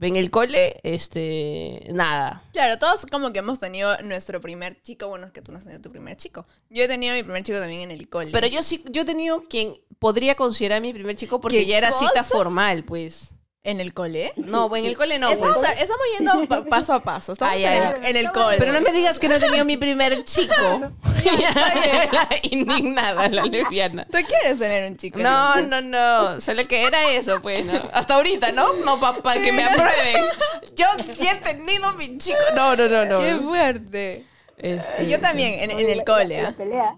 en 0.00 0.16
el 0.16 0.30
cole, 0.30 0.78
este, 0.82 1.86
nada. 1.90 2.42
Claro, 2.52 2.78
todos 2.78 3.06
como 3.10 3.32
que 3.32 3.40
hemos 3.40 3.58
tenido 3.58 3.96
nuestro 4.02 4.40
primer 4.40 4.80
chico. 4.82 5.08
Bueno, 5.08 5.26
es 5.26 5.32
que 5.32 5.42
tú 5.42 5.52
no 5.52 5.58
has 5.58 5.64
tenido 5.64 5.82
tu 5.82 5.90
primer 5.90 6.16
chico. 6.16 6.46
Yo 6.70 6.84
he 6.84 6.88
tenido 6.88 7.14
mi 7.14 7.22
primer 7.22 7.42
chico 7.42 7.58
también 7.58 7.82
en 7.82 7.90
el 7.90 8.08
cole. 8.08 8.30
Pero 8.30 8.46
yo 8.46 8.62
sí, 8.62 8.84
yo 8.90 9.02
he 9.02 9.04
tenido 9.04 9.44
quien 9.48 9.74
podría 9.98 10.34
considerar 10.34 10.80
mi 10.80 10.92
primer 10.92 11.16
chico 11.16 11.40
porque 11.40 11.58
¿Qué 11.58 11.66
ya 11.66 11.78
era 11.78 11.92
cita 11.92 12.22
formal, 12.22 12.84
pues. 12.84 13.34
¿En 13.64 13.80
el 13.80 13.92
cole? 13.92 14.32
No, 14.36 14.74
en 14.76 14.84
el 14.86 14.96
cole 14.96 15.18
no, 15.18 15.30
estamos, 15.30 15.58
pues. 15.58 15.72
estamos 15.82 16.02
yendo 16.16 16.48
pa- 16.48 16.64
paso 16.64 16.94
a 16.94 17.02
paso. 17.02 17.32
Estamos 17.32 17.54
Ay, 17.54 17.64
ay, 17.64 17.92
en, 17.96 18.04
en 18.04 18.16
el 18.16 18.30
cole. 18.32 18.56
Pero 18.56 18.72
no 18.72 18.80
me 18.80 18.92
digas 18.92 19.18
que 19.18 19.28
no 19.28 19.34
he 19.34 19.40
tenido 19.40 19.64
mi 19.64 19.76
primer 19.76 20.24
chico. 20.24 20.54
La 21.24 22.28
indignada, 22.42 23.28
la 23.28 23.42
lesbiana. 23.42 24.04
¿Tú 24.06 24.18
quieres 24.26 24.58
tener 24.58 24.88
un 24.90 24.96
chico? 24.96 25.18
No, 25.18 25.60
no, 25.62 25.82
no. 25.82 26.40
Solo 26.40 26.66
que 26.68 26.84
era 26.84 27.10
eso, 27.10 27.42
pues, 27.42 27.64
¿no? 27.66 27.72
Hasta 27.92 28.14
ahorita, 28.14 28.52
¿no? 28.52 28.72
No, 28.74 28.98
para 29.00 29.40
que 29.42 29.52
me 29.52 29.64
aprueben. 29.64 30.24
Yo 30.76 30.86
sí 31.04 31.26
he 31.28 31.34
tenido 31.34 31.92
mi 31.94 32.16
chico. 32.18 32.38
No, 32.54 32.76
no, 32.76 32.88
no, 32.88 33.04
no. 33.04 33.18
¡Qué 33.18 33.34
fuerte! 33.36 34.24
Este, 34.56 35.06
Yo 35.08 35.20
también, 35.20 35.60
en, 35.60 35.72
en 35.72 35.90
el 35.90 36.04
cole. 36.04 36.40
La, 36.42 36.48
¿ah? 36.48 36.50
la 36.52 36.56
pelea. 36.56 36.96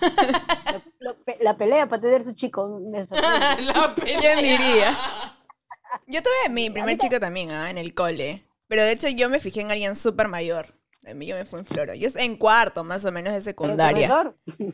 la, 0.00 0.80
la 0.98 1.14
pe- 1.24 1.38
la 1.40 1.56
pelea 1.56 1.88
para 1.88 2.02
tener 2.02 2.24
su 2.24 2.32
chico. 2.34 2.80
me 2.82 3.06
la 3.62 3.94
pelea. 3.94 4.16
¿Quién 4.18 4.38
diría? 4.42 4.98
Yo 6.06 6.22
tuve 6.22 6.48
mi 6.50 6.70
primer 6.70 6.96
chico 6.98 7.20
también, 7.20 7.50
¿ah? 7.50 7.70
En 7.70 7.78
el 7.78 7.94
cole. 7.94 8.44
Pero 8.68 8.82
de 8.82 8.92
hecho 8.92 9.08
yo 9.08 9.28
me 9.28 9.40
fijé 9.40 9.60
en 9.62 9.70
alguien 9.70 9.96
súper 9.96 10.28
mayor. 10.28 10.74
De 11.02 11.14
mí 11.14 11.26
yo 11.26 11.34
me 11.34 11.46
fui 11.46 11.58
en 11.60 11.66
floro. 11.66 11.94
Yo 11.94 12.08
en 12.16 12.36
cuarto, 12.36 12.84
más 12.84 13.04
o 13.04 13.10
menos, 13.12 13.32
de 13.32 13.38
¿El 13.38 13.42
secundaria. 13.44 14.06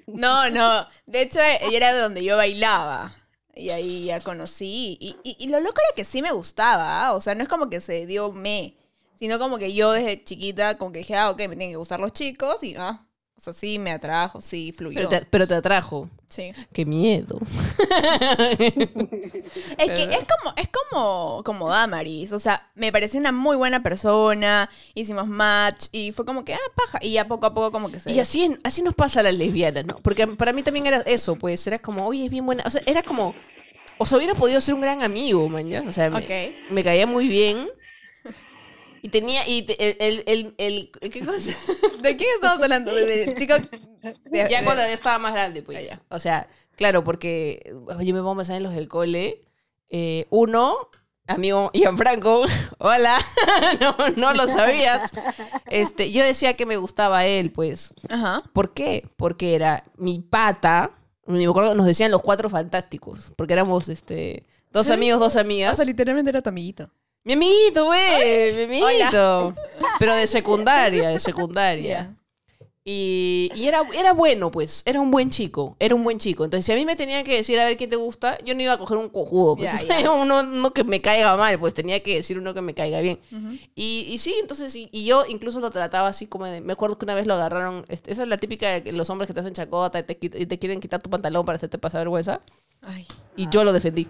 No, 0.07 0.51
no. 0.51 0.87
De 1.07 1.23
hecho, 1.23 1.41
ella 1.41 1.77
era 1.77 1.93
de 1.95 2.01
donde 2.01 2.25
yo 2.25 2.37
bailaba. 2.37 3.15
Y 3.55 3.71
ahí 3.71 4.05
ya 4.07 4.21
conocí. 4.21 4.99
Y, 5.01 5.17
y- 5.23 5.37
y 5.39 5.49
lo 5.49 5.61
loco 5.61 5.81
era 5.81 5.95
que 5.95 6.05
sí 6.05 6.21
me 6.23 6.33
gustaba. 6.33 7.07
¿ah? 7.07 7.13
O 7.15 7.21
sea, 7.21 7.35
no 7.35 7.43
es 7.43 7.49
como 7.49 7.71
que 7.71 7.81
se 7.81 8.05
dio 8.07 8.33
me. 8.33 8.77
Sino 9.15 9.39
como 9.39 9.57
que 9.57 9.73
yo 9.73 9.93
desde 9.93 10.23
chiquita, 10.25 10.77
como 10.77 10.93
que 10.93 10.99
dije, 10.99 11.15
ah, 11.17 11.31
ok, 11.31 11.39
me 11.39 11.49
tienen 11.57 11.71
que 11.71 11.77
gustar 11.77 12.01
los 12.01 12.13
chicos. 12.13 12.63
Y, 12.63 12.75
ah, 12.77 13.06
o 13.39 13.41
sea, 13.41 13.53
sí 13.53 13.79
me 13.79 13.91
atrajo, 13.91 14.41
sí 14.41 14.73
fluyó. 14.73 14.97
Pero 14.97 15.09
te, 15.11 15.27
pero 15.29 15.47
te 15.47 15.55
atrajo. 15.55 16.09
Sí. 16.27 16.53
Qué 16.73 16.87
miedo. 16.87 17.39
Es 19.79 19.91
que 19.91 20.03
es 20.05 20.25
como, 20.25 20.55
es 20.57 20.69
como, 20.69 21.43
como 21.45 21.69
Damaris. 21.69 22.33
O 22.33 22.39
sea, 22.39 22.69
me 22.75 22.91
pareció 22.91 23.21
una 23.21 23.31
muy 23.31 23.57
buena 23.57 23.83
persona. 23.83 24.69
Hicimos 24.95 25.29
match. 25.29 25.87
Y 25.93 26.13
fue 26.13 26.25
como 26.25 26.45
que, 26.45 26.55
ah, 26.55 26.59
paja. 26.75 26.99
Y 27.03 27.13
ya 27.13 27.29
poco 27.29 27.47
a 27.47 27.55
poco 27.55 27.71
como 27.73 27.91
que 27.91 28.01
se... 28.01 28.11
Y 28.11 28.19
así, 28.19 28.57
así 28.65 28.83
nos 28.83 28.95
pasa 28.95 29.21
a 29.21 29.23
las 29.23 29.35
lesbianas, 29.35 29.85
¿no? 29.85 29.99
Porque 29.99 30.27
para 30.27 30.53
mí 30.53 30.63
también 30.63 30.87
era 30.87 30.99
eso, 31.03 31.37
pues. 31.37 31.67
Era 31.67 31.79
como, 31.79 32.07
oye, 32.07 32.25
es 32.25 32.31
bien 32.31 32.45
buena. 32.45 32.65
O 32.67 32.71
sea, 32.71 32.81
era 32.87 33.03
como. 33.03 33.35
O 33.99 34.07
sea, 34.07 34.19
hubiera 34.19 34.35
podido 34.35 34.61
ser 34.61 34.75
un 34.75 34.81
gran 34.81 35.03
amigo, 35.03 35.49
man. 35.49 35.69
¿ya? 35.69 35.83
O 35.83 35.93
sea, 35.93 36.11
me 36.11 36.85
caía 36.85 37.07
muy 37.07 37.29
bien. 37.29 37.69
Y 39.03 39.09
tenía. 39.09 39.47
Y 39.49 39.63
te- 39.63 39.77
el, 40.07 40.23
el, 40.27 40.55
el, 40.59 40.91
el- 41.01 41.11
¿Qué 41.11 41.25
cosa? 41.25 41.51
¿De 42.03 42.17
quién 42.17 42.31
estamos 42.35 42.61
hablando? 42.63 42.95
¿De, 42.95 43.35
chico? 43.37 43.55
de- 44.25 44.49
ya 44.51 44.65
cuando 44.65 44.83
estaba 44.83 45.19
más 45.19 45.33
grande, 45.33 45.63
pues. 45.63 45.79
Ah, 45.79 45.83
ya. 45.83 46.03
O 46.09 46.19
sea, 46.19 46.49
claro, 46.77 47.05
porque 47.05 47.73
yo 48.01 48.15
me 48.15 48.21
pongo 48.21 48.33
a 48.33 48.37
pensar 48.37 48.57
en 48.57 48.63
los 48.63 48.75
del 48.75 48.89
cole. 48.89 49.43
Eh, 49.89 50.27
uno, 50.31 50.77
amigo 51.29 51.71
Gianfranco, 51.73 52.43
hola, 52.79 53.19
no, 53.81 53.95
no 54.17 54.33
lo 54.35 54.49
sabías. 54.49 55.13
Este, 55.67 56.11
yo 56.11 56.25
decía 56.25 56.55
que 56.55 56.67
me 56.67 56.77
gustaba 56.77 57.25
él, 57.27 57.53
pues. 57.53 57.95
Ajá. 58.09 58.43
¿Por 58.53 58.75
qué? 58.75 59.07
Porque 59.17 59.55
era 59.55 59.85
mi 59.97 60.21
pata. 60.21 60.91
Me 61.27 61.45
acuerdo 61.45 61.75
nos 61.75 61.87
decían 61.87 62.11
los 62.13 62.23
cuatro 62.23 62.49
fantásticos. 62.49 63.33
Porque 63.37 63.53
éramos 63.53 63.89
este, 63.89 64.45
dos 64.71 64.91
amigos, 64.91 65.19
dos 65.21 65.35
O 65.37 65.41
amigas. 65.41 65.77
sea, 65.77 65.85
literalmente 65.85 66.31
era 66.31 66.41
tu 66.43 66.49
amiguito. 66.51 66.89
Mi 67.27 67.33
amiguito, 67.33 67.87
güey, 67.87 68.53
mi 68.53 68.63
amiguito. 68.63 69.53
Pero 69.99 70.15
de 70.15 70.29
secundaria, 70.29 71.09
de 71.09 71.19
secundaria. 71.19 71.89
Ya. 71.89 72.17
Y, 72.85 73.51
y 73.57 73.67
era, 73.67 73.83
era 73.99 74.13
bueno, 74.13 74.53
pues. 74.53 74.85
Era 74.87 75.01
un 75.01 75.11
buen 75.11 75.29
chico. 75.29 75.75
Era 75.81 75.97
un 75.97 76.05
buen 76.05 76.21
chico. 76.21 76.45
Entonces, 76.45 76.65
si 76.65 76.71
a 76.71 76.77
mí 76.77 76.85
me 76.85 76.95
tenían 76.95 77.25
que 77.25 77.35
decir 77.35 77.59
a 77.59 77.65
ver 77.65 77.77
quién 77.77 77.91
te 77.91 77.97
gusta, 77.97 78.39
yo 78.45 78.55
no 78.55 78.63
iba 78.63 78.75
a 78.75 78.79
coger 78.79 78.97
un 78.99 79.09
cojudo. 79.09 79.57
Pues. 79.57 79.89
Ya, 79.89 80.01
ya. 80.01 80.11
uno, 80.13 80.39
uno 80.39 80.71
que 80.73 80.85
me 80.85 81.01
caiga 81.01 81.37
mal, 81.37 81.59
pues 81.59 81.75
tenía 81.75 82.01
que 82.01 82.15
decir 82.15 82.39
uno 82.39 82.55
que 82.55 82.61
me 82.63 82.75
caiga 82.75 83.01
bien. 83.01 83.19
y, 83.75 84.07
y 84.09 84.19
sí, 84.19 84.33
entonces, 84.41 84.77
y, 84.77 84.89
y 84.93 85.05
yo 85.05 85.25
incluso 85.29 85.59
lo 85.59 85.71
trataba 85.71 86.07
así 86.07 86.29
como 86.29 86.47
de. 86.47 86.61
Me 86.61 86.75
acuerdo 86.75 86.97
que 86.97 87.07
una 87.07 87.17
vez 87.17 87.27
lo 87.27 87.35
agarraron. 87.35 87.85
este, 87.89 88.13
esa 88.13 88.23
es 88.23 88.29
la 88.29 88.37
típica 88.37 88.79
de 88.79 88.93
los 88.93 89.11
hombres 89.11 89.27
que 89.27 89.35
te 89.35 89.41
hacen 89.41 89.53
chacota 89.53 89.99
y 89.99 90.05
te, 90.05 90.15
te 90.47 90.59
quieren 90.61 90.79
quitar 90.79 91.03
tu 91.03 91.11
pantalón 91.11 91.45
para 91.45 91.57
hacerte 91.57 91.79
pasar 91.79 92.03
vergüenza. 92.03 92.41
Ay. 92.83 93.05
Y 93.35 93.49
yo 93.49 93.65
lo 93.65 93.73
defendí. 93.73 94.07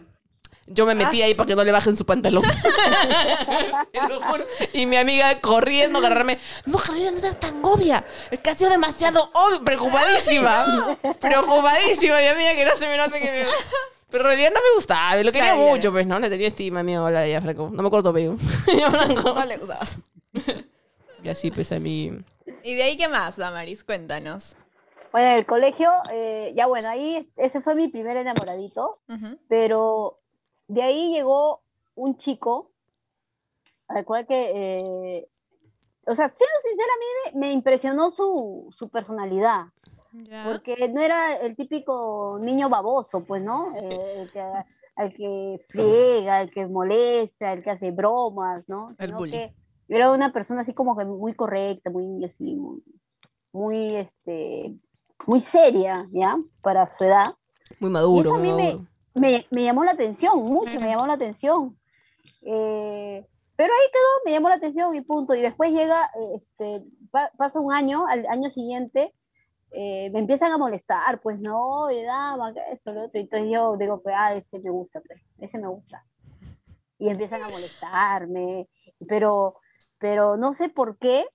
Yo 0.69 0.85
me 0.87 0.95
metí 0.95 1.23
Ah, 1.23 1.27
ahí 1.27 1.35
para 1.35 1.47
que 1.47 1.55
no 1.57 1.63
le 1.65 1.71
bajen 1.73 1.97
su 1.97 2.05
pantalón. 2.05 2.43
Te 3.93 4.09
lo 4.09 4.21
juro. 4.21 4.45
Y 4.73 4.87
mi 4.87 4.97
amiga 4.97 5.41
corriendo 5.41 5.99
a 5.99 6.01
agarrarme. 6.01 6.39
No, 6.65 6.79
Carolina, 6.79 7.13
no 7.13 7.19
seas 7.19 7.39
tan 7.39 7.65
obvia. 7.65 8.05
Es 8.31 8.41
que 8.41 8.51
ha 8.51 8.55
sido 8.55 8.71
demasiado 8.71 9.31
obvio. 9.33 9.65
Preocupadísima. 9.65 10.99
Preocupadísima, 11.21 12.19
mi 12.19 12.27
amiga, 12.27 12.55
que 12.55 12.65
no 12.65 12.77
se 12.77 12.87
me 12.89 12.97
note 12.97 13.21
que 13.21 13.31
me... 13.31 13.45
Pero 14.11 14.25
en 14.25 14.29
realidad 14.29 14.51
no 14.55 14.61
me 14.61 14.75
gustaba. 14.77 15.17
Lo 15.17 15.33
quería 15.33 15.53
Claro, 15.55 15.69
mucho, 15.69 15.93
pues, 15.93 16.07
¿no? 16.07 16.19
Le 16.19 16.29
tenía 16.31 16.49
estima, 16.49 16.81
amigo. 16.81 17.05
Hola, 17.05 17.27
ya, 17.27 17.41
Franco. 17.41 17.69
No 17.73 17.83
me 17.83 17.89
acuerdo 17.89 18.11
apellido. 18.11 18.37
Ya, 18.79 18.91
Franco. 18.91 19.35
No 19.35 19.45
le 19.45 19.57
gustabas. 19.57 19.99
Y 21.23 21.29
así, 21.29 21.51
pues, 21.51 21.73
a 21.73 21.79
mí... 21.79 22.13
¿Y 22.63 22.75
de 22.75 22.83
ahí 22.83 22.97
qué 22.97 23.09
más, 23.09 23.37
Damaris? 23.37 23.83
Cuéntanos. 23.85 24.57
Bueno, 25.13 25.29
en 25.29 25.35
el 25.39 25.47
colegio, 25.47 25.91
eh, 26.13 26.53
ya 26.57 26.67
bueno, 26.67 26.89
ahí 26.89 27.29
ese 27.37 27.61
fue 27.61 27.75
mi 27.75 27.89
primer 27.89 28.17
enamoradito, 28.17 28.99
Ujú. 29.09 29.39
pero 29.49 30.19
de 30.69 30.83
ahí 30.83 31.13
llegó 31.13 31.61
un 31.95 32.17
chico, 32.17 32.71
al 33.89 34.05
cual 34.05 34.27
que, 34.27 34.51
eh, 34.55 35.29
o 36.07 36.15
sea, 36.15 36.29
siendo 36.29 36.55
sincera, 36.65 36.89
a 36.93 36.99
mí 36.99 37.07
me, 37.41 37.47
me 37.47 37.53
impresionó 37.53 38.11
su, 38.11 38.69
su 38.77 38.89
personalidad, 38.89 39.67
porque 40.45 40.89
no 40.89 41.01
era 41.01 41.37
el 41.37 41.57
típico 41.57 42.39
niño 42.41 42.69
baboso, 42.69 43.25
pues, 43.25 43.43
¿no? 43.43 43.73
Eh, 43.77 44.23
el 44.23 44.31
que, 44.33 44.43
al 44.97 45.13
que 45.15 45.61
friega, 45.69 46.41
el 46.43 46.51
que 46.51 46.67
molesta, 46.67 47.53
el 47.53 47.63
que 47.63 47.71
hace 47.71 47.91
bromas, 47.91 48.69
¿no? 48.69 48.91
El 48.99 49.07
Sino 49.07 49.19
que 49.31 49.55
era 49.89 50.11
una 50.11 50.33
persona 50.33 50.63
así 50.63 50.75
como 50.75 50.97
que 50.97 51.05
muy 51.05 51.35
correcta, 51.35 51.91
muy 51.91 52.25
así, 52.25 52.57
muy, 52.57 52.83
muy, 53.53 53.97
este, 53.97 54.75
muy 55.27 55.41
seria, 55.41 56.09
¿ya? 56.13 56.37
Para 56.61 56.91
su 56.91 57.05
edad. 57.05 57.35
Muy 57.79 57.91
maduro, 57.91 58.31
eso 58.31 58.35
a 58.37 58.39
mí 58.39 58.53
me- 58.53 58.73
maduro. 58.73 58.87
Me, 59.17 59.47
me 59.51 59.65
llamó 59.65 59.85
la 59.85 59.93
atención, 59.93 60.39
mucho 60.43 60.79
me 60.79 60.89
llamó 60.89 61.07
la 61.07 61.15
atención. 61.15 61.79
Eh, 62.43 63.27
pero 63.57 63.73
ahí 63.73 63.89
quedó, 63.93 64.25
me 64.25 64.33
llamó 64.33 64.49
la 64.49 64.57
atención 64.57 64.95
y 64.95 65.01
punto. 65.01 65.35
Y 65.35 65.41
después 65.41 65.73
llega, 65.73 66.05
eh, 66.15 66.35
este, 66.37 66.85
pa- 67.11 67.31
pasa 67.37 67.59
un 67.61 67.73
año, 67.73 68.07
al 68.07 68.27
año 68.27 68.51
siguiente, 68.51 69.15
eh, 69.73 70.11
me 70.11 70.21
empiezan 70.21 70.53
a 70.53 70.59
molestar, 70.59 71.21
pues 71.21 71.41
no, 71.41 71.91
y 71.91 72.03
dama, 72.03 72.53
que 72.53 72.61
eso, 72.73 72.93
lo 72.93 73.05
otro. 73.07 73.21
Entonces 73.21 73.49
yo 73.51 73.77
digo, 73.77 74.03
pues, 74.03 74.15
ah, 74.17 74.35
ese 74.35 74.59
me 74.61 74.71
gusta, 74.71 75.01
pues, 75.01 75.21
ese 75.39 75.59
me 75.59 75.69
gusta. 75.69 76.05
Y 76.99 77.09
empiezan 77.09 77.43
a 77.43 77.49
molestarme, 77.49 78.69
pero, 79.09 79.57
pero 79.99 80.37
no 80.37 80.53
sé 80.53 80.69
por 80.69 80.99
qué, 80.99 81.27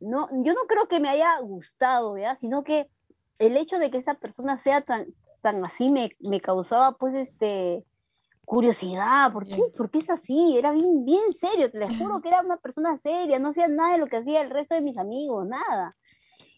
no, 0.00 0.28
yo 0.42 0.52
no 0.54 0.62
creo 0.68 0.88
que 0.88 1.00
me 1.00 1.08
haya 1.08 1.38
gustado, 1.40 2.16
¿ya? 2.18 2.36
Sino 2.36 2.64
que 2.64 2.90
el 3.38 3.56
hecho 3.56 3.78
de 3.78 3.90
que 3.90 3.98
esa 3.98 4.14
persona 4.14 4.58
sea 4.58 4.80
tan, 4.82 5.06
tan 5.46 5.64
así 5.64 5.90
me, 5.90 6.10
me 6.18 6.40
causaba, 6.40 6.96
pues, 6.98 7.14
este, 7.14 7.84
curiosidad, 8.44 9.32
¿por 9.32 9.46
qué. 9.46 9.56
¿por 9.76 9.90
qué 9.90 9.98
es 10.00 10.10
así? 10.10 10.56
Era 10.58 10.72
bien, 10.72 11.04
bien 11.04 11.32
serio, 11.40 11.70
te 11.70 11.78
lo 11.78 11.86
juro 11.98 12.20
que 12.20 12.28
era 12.28 12.40
una 12.40 12.56
persona 12.56 12.98
seria, 12.98 13.38
no 13.38 13.50
hacía 13.50 13.68
nada 13.68 13.92
de 13.92 13.98
lo 13.98 14.06
que 14.08 14.16
hacía 14.16 14.40
el 14.40 14.50
resto 14.50 14.74
de 14.74 14.80
mis 14.80 14.98
amigos, 14.98 15.46
nada. 15.46 15.94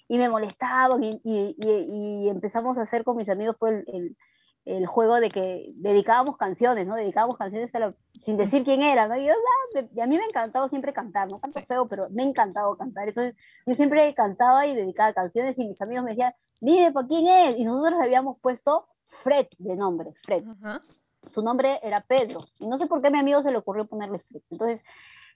Y 0.09 0.16
me 0.16 0.30
molestaban 0.30 1.02
y, 1.04 1.21
y- 1.23 1.54
y- 1.59 2.25
y 2.25 2.28
empezamos 2.30 2.78
a 2.78 2.83
hacer 2.83 3.04
con 3.04 3.16
mis 3.18 3.28
amigos 3.28 3.57
pues, 3.59 3.85
el, 3.88 3.95
el- 3.95 4.16
el 4.64 4.87
juego 4.87 5.18
de 5.21 5.30
que 5.30 5.71
dedicábamos 5.76 6.37
canciones, 6.37 6.87
¿no? 6.87 6.95
Dedicábamos 6.95 7.37
canciones 7.38 7.75
a 7.75 7.78
la- 7.78 7.95
sin 8.23 8.37
decir 8.38 8.64
quién 8.64 8.83
era, 8.83 9.07
¿no? 9.09 9.16
Y, 9.16 9.26
yo, 9.26 9.33
ah, 9.33 9.80
y 9.95 10.00
a 10.00 10.07
mí 10.07 10.16
me 10.16 10.25
ha 10.25 10.26
encantado 10.28 10.68
siempre 10.68 10.92
cantar, 10.92 11.30
no 11.30 11.38
tanto 11.40 11.61
feo, 11.61 11.88
pero 11.88 12.09
me 12.11 12.23
ha 12.23 12.26
encantado 12.26 12.76
cantar. 12.76 13.09
Entonces 13.09 13.35
yo 13.66 13.75
siempre 13.75 14.14
cantaba 14.14 14.66
y 14.66 14.75
dedicaba 14.75 15.12
canciones 15.12 15.59
y 15.59 15.66
mis 15.66 15.80
amigos 15.83 16.04
me 16.04 16.11
decían, 16.11 16.33
dime, 16.61 16.93
¿para 16.93 17.07
quién 17.07 17.27
es? 17.27 17.59
Y 17.59 17.65
nosotros 17.65 17.99
le 17.99 18.05
habíamos 18.05 18.38
puesto 18.41 18.88
Fred 19.23 19.47
de 19.59 19.77
nombre, 19.77 20.12
Fred. 20.23 20.45
Ajá. 20.62 20.83
su 21.31 21.43
nombre 21.43 21.81
era 21.83 22.00
Pedro. 22.03 22.41
Y 22.59 22.67
no 22.67 22.79
sé 22.79 22.87
por 22.87 23.00
qué 23.00 23.09
a 23.09 23.11
mi 23.11 23.19
amigo 23.19 23.43
se 23.43 23.50
le 23.50 23.59
ocurrió 23.59 23.87
ponerle 23.87 24.19
Fred. 24.21 24.43
Entonces, 24.50 24.81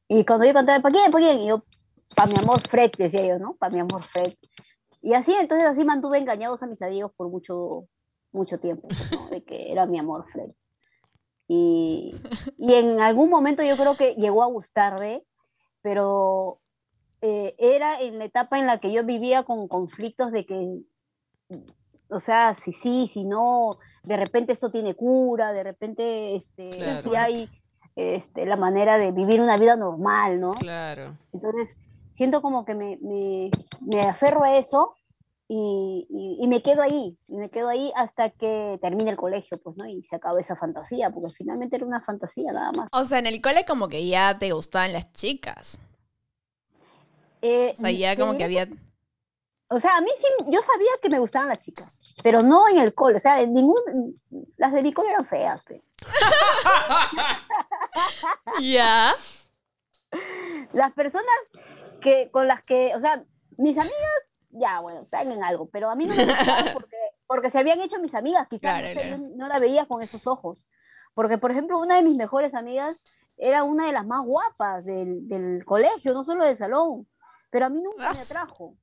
y 0.09 0.25
cuando 0.25 0.47
yo 0.47 0.53
cantaba, 0.53 0.81
¿para 0.81 0.95
quién? 0.95 1.11
¿Para 1.11 1.25
quién? 1.25 1.41
Y 1.41 1.49
yo, 1.49 1.65
para 2.15 2.31
mi 2.31 2.39
amor 2.39 2.61
Fred, 2.69 2.93
decía 2.99 3.27
yo, 3.27 3.39
¿no? 3.39 3.55
Para 3.55 3.73
mi 3.73 3.81
amor 3.81 4.03
Fred. 4.03 4.35
Y 5.01 5.15
así, 5.15 5.33
entonces 5.33 5.67
así 5.67 5.85
mantuve 5.85 6.19
engañados 6.19 6.63
a 6.63 6.67
mis 6.67 6.81
amigos 6.81 7.13
por 7.17 7.29
mucho, 7.29 7.89
mucho 8.31 8.59
tiempo, 8.61 8.89
¿no? 9.13 9.29
De 9.31 9.43
que 9.43 9.73
era 9.73 9.87
mi 9.87 9.99
amor 9.99 10.27
Fred. 10.31 10.51
Y, 11.49 12.15
y 12.57 12.75
en 12.75 13.01
algún 13.01 13.29
momento 13.29 13.63
yo 13.63 13.77
creo 13.77 13.97
que 13.97 14.15
llegó 14.15 14.43
a 14.43 14.47
gustarme, 14.47 15.25
pero 15.83 16.61
eh, 17.21 17.55
era 17.59 18.01
en 18.01 18.19
la 18.19 18.25
etapa 18.25 18.59
en 18.59 18.67
la 18.67 18.79
que 18.79 18.93
yo 18.93 19.05
vivía 19.05 19.45
con 19.45 19.69
conflictos 19.69 20.33
de 20.33 20.47
que, 20.47 20.83
o 22.09 22.21
sea, 22.21 22.55
si 22.55 22.73
sí, 22.73 23.09
si 23.09 23.25
no, 23.25 23.79
de 24.03 24.17
repente 24.17 24.53
esto 24.53 24.71
tiene 24.71 24.95
cura, 24.95 25.53
de 25.53 25.63
repente 25.63 26.37
este, 26.37 26.69
Claro. 26.71 27.03
si 27.11 27.17
hay 27.17 27.49
este, 27.97 28.47
la 28.47 28.57
manera 28.57 28.99
de 28.99 29.13
vivir 29.13 29.41
una 29.41 29.57
vida 29.57 29.77
normal, 29.77 30.41
¿no? 30.41 30.51
Claro. 30.53 31.17
Entonces, 31.33 31.77
siento 32.13 32.43
como 32.43 32.65
que 32.65 32.75
me, 32.75 32.99
me, 33.03 33.51
me 33.81 34.01
aferro 34.03 34.45
a 34.45 34.57
eso 34.57 34.95
y, 35.49 36.07
y- 36.09 36.39
y 36.43 36.49
me 36.49 36.63
quedo 36.63 36.83
ahí, 36.83 37.19
y 37.29 37.37
me 37.37 37.51
quedo 37.51 37.69
ahí 37.69 37.93
hasta 37.97 38.31
que 38.31 38.79
termine 38.81 39.11
el 39.11 39.17
colegio, 39.19 39.59
pues, 39.59 39.77
¿no? 39.77 39.87
Y 39.87 40.03
se 40.03 40.17
acaba 40.17 40.41
esa 40.41 40.57
fantasía, 40.57 41.11
porque 41.11 41.35
finalmente 41.35 41.77
era 41.77 41.85
una 41.85 42.01
fantasía 42.03 42.53
nada 42.53 42.73
más. 42.73 42.89
O 42.93 43.05
sea, 43.05 43.19
en 43.19 43.27
el 43.27 43.41
cole 43.43 43.65
como 43.67 43.89
que 43.89 44.07
ya 44.07 44.39
te 44.39 44.51
gustaban 44.53 44.93
las 44.95 45.13
chicas. 45.13 45.79
Eh, 47.43 47.75
O 47.77 47.81
sea, 47.81 47.91
ya 47.91 48.17
como 48.17 48.37
que 48.37 48.45
había... 48.45 48.69
O 49.73 49.81
sea, 49.81 49.97
a 49.97 50.01
mí 50.01 50.11
sí, 50.17 50.27
yo 50.49 50.63
sabía 50.63 50.91
que 51.01 51.09
me 51.09 51.19
gustaban 51.19 51.49
las 51.49 51.61
chicas, 51.61 51.99
pero 52.23 52.43
no 52.43 52.69
en 52.69 52.79
el 52.79 52.95
cole, 52.95 53.17
o 53.17 53.21
sea, 53.21 53.41
en 53.41 53.55
ningún, 53.55 54.21
las 54.57 54.73
de 54.73 54.83
mi 54.83 54.93
cole 54.93 55.11
eran 55.11 55.27
feas, 55.27 55.63
pe. 55.65 55.83
Ya. 58.61 59.15
Las 60.73 60.93
personas 60.93 61.35
que, 62.01 62.31
con 62.31 62.47
las 62.47 62.63
que, 62.63 62.95
o 62.95 63.01
sea, 63.01 63.25
mis 63.57 63.79
amigas, 63.79 63.97
ya, 64.51 64.81
bueno, 64.81 65.03
están 65.03 65.33
en 65.33 65.43
algo, 65.43 65.69
pero 65.71 65.91
a 65.91 65.95
mí 65.95 66.07
no 66.07 66.15
me 66.15 66.27
gustaban 66.27 66.67
porque, 66.75 66.97
porque 67.27 67.51
se 67.51 67.59
habían 67.59 67.81
hecho 67.81 67.99
mis 67.99 68.15
amigas, 68.15 68.47
quizás, 68.49 68.81
Claro, 68.81 68.95
no, 68.95 69.01
sé, 69.01 69.11
yo 69.11 69.19
no 69.37 69.49
la 69.49 69.59
veía 69.59 69.87
con 69.87 70.03
esos 70.03 70.27
ojos. 70.27 70.67
Porque, 71.15 71.39
por 71.39 71.51
ejemplo, 71.51 71.79
una 71.79 71.97
de 71.97 72.03
mis 72.03 72.17
mejores 72.17 72.55
amigas 72.55 73.03
era 73.37 73.65
una 73.65 73.87
de 73.87 73.93
las 73.93 74.07
más 74.07 74.25
guapas 74.25 74.85
del, 74.85 75.29
del 75.29 75.65
colegio, 75.65 76.15
no 76.15 76.25
solo 76.25 76.45
del 76.45 76.59
salón, 76.59 77.07
pero 77.51 77.67
a 77.67 77.69
mí 77.69 77.83
nunca 77.83 78.13
me 78.13 78.21
atrajo. 78.21 78.77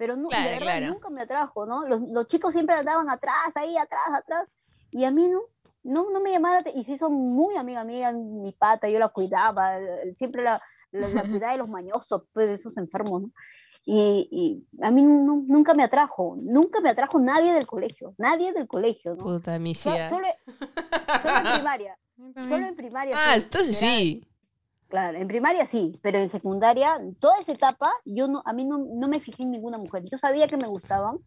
Pero 0.00 0.16
nu- 0.16 0.30
de 0.30 0.34
Claro, 0.36 0.50
verdad, 0.50 0.78
claro. 0.78 0.86
nunca 0.94 1.10
me 1.10 1.20
atrajo, 1.20 1.66
¿no? 1.66 1.86
Los, 1.86 2.00
los 2.08 2.26
chicos 2.26 2.54
siempre 2.54 2.74
andaban 2.74 3.10
atrás, 3.10 3.50
ahí, 3.54 3.76
atrás, 3.76 4.00
atrás, 4.14 4.48
y 4.90 5.04
a 5.04 5.10
mí 5.10 5.28
no, 5.28 5.42
no, 5.82 6.10
no 6.10 6.20
me 6.22 6.30
llamaba, 6.32 6.62
y 6.74 6.84
se 6.84 6.92
hizo 6.92 7.10
muy 7.10 7.56
amiga 7.56 7.84
mía, 7.84 8.10
mi 8.12 8.52
pata, 8.52 8.88
yo 8.88 8.98
la 8.98 9.08
cuidaba, 9.10 9.74
siempre 10.16 10.42
la, 10.42 10.62
la, 10.90 11.06
la 11.08 11.22
cuidaba 11.22 11.52
de 11.52 11.58
los 11.58 11.68
mañosos, 11.68 12.22
pues, 12.32 12.46
de 12.48 12.54
esos 12.54 12.78
enfermos, 12.78 13.22
¿no? 13.24 13.30
Y, 13.84 14.28
y 14.30 14.82
a 14.82 14.90
mí 14.90 15.02
nu- 15.02 15.44
nunca 15.46 15.74
me 15.74 15.82
atrajo, 15.82 16.36
nunca 16.40 16.80
me 16.80 16.88
atrajo 16.88 17.18
nadie 17.20 17.52
del 17.52 17.66
colegio, 17.66 18.14
nadie 18.16 18.52
del 18.54 18.66
colegio, 18.68 19.16
¿no? 19.16 19.22
Puta, 19.24 19.58
mi 19.58 19.74
So- 19.74 19.92
cia. 19.92 20.08
solo, 20.08 20.26
solo 21.22 21.36
en 21.36 21.44
primaria, 21.62 21.98
solo 22.34 22.66
en 22.66 22.74
primaria. 22.76 23.16
Ah, 23.18 23.34
sí, 23.38 23.44
entonces 23.44 23.82
era- 23.82 23.92
sí. 23.92 24.24
Claro, 24.90 25.18
en 25.18 25.28
primaria 25.28 25.66
sí, 25.66 25.96
pero 26.02 26.18
en 26.18 26.28
secundaria, 26.28 27.00
toda 27.20 27.38
esa 27.38 27.52
etapa, 27.52 27.92
yo 28.04 28.26
no, 28.26 28.42
a 28.44 28.52
mí 28.52 28.64
no, 28.64 28.78
no 28.78 29.06
me 29.06 29.20
fijé 29.20 29.44
en 29.44 29.52
ninguna 29.52 29.78
mujer. 29.78 30.02
Yo 30.10 30.18
sabía 30.18 30.48
que 30.48 30.56
me 30.56 30.66
gustaban, 30.66 31.18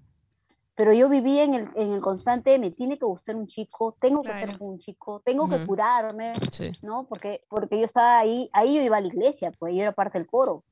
pero 0.76 0.92
yo 0.92 1.08
vivía 1.08 1.44
en 1.46 1.54
el, 1.54 1.70
en 1.76 1.94
el 1.94 2.02
constante, 2.02 2.60
me 2.60 2.72
tiene 2.72 3.00
que 3.00 3.06
gustar 3.06 3.38
un 3.38 3.48
chico, 3.48 3.96
tengo 4.02 4.22
que 4.22 4.34
Claro. 4.34 4.58
con 4.58 4.68
un 4.68 4.80
chico, 4.80 5.22
tengo 5.24 5.48
que 5.48 5.56
Ujú. 5.56 5.66
curarme, 5.66 6.34
Sí. 6.52 6.72
¿no? 6.82 7.06
Porque, 7.08 7.46
porque 7.48 7.80
yo 7.80 7.86
estaba 7.86 8.20
ahí, 8.20 8.50
ahí 8.52 8.76
yo 8.76 8.82
iba 8.82 8.98
a 8.98 9.02
la 9.02 9.08
iglesia, 9.08 9.54
pues 9.58 9.74
yo 9.74 9.82
era 9.82 9.94
parte 9.94 10.18
del 10.18 10.28
coro, 10.28 10.66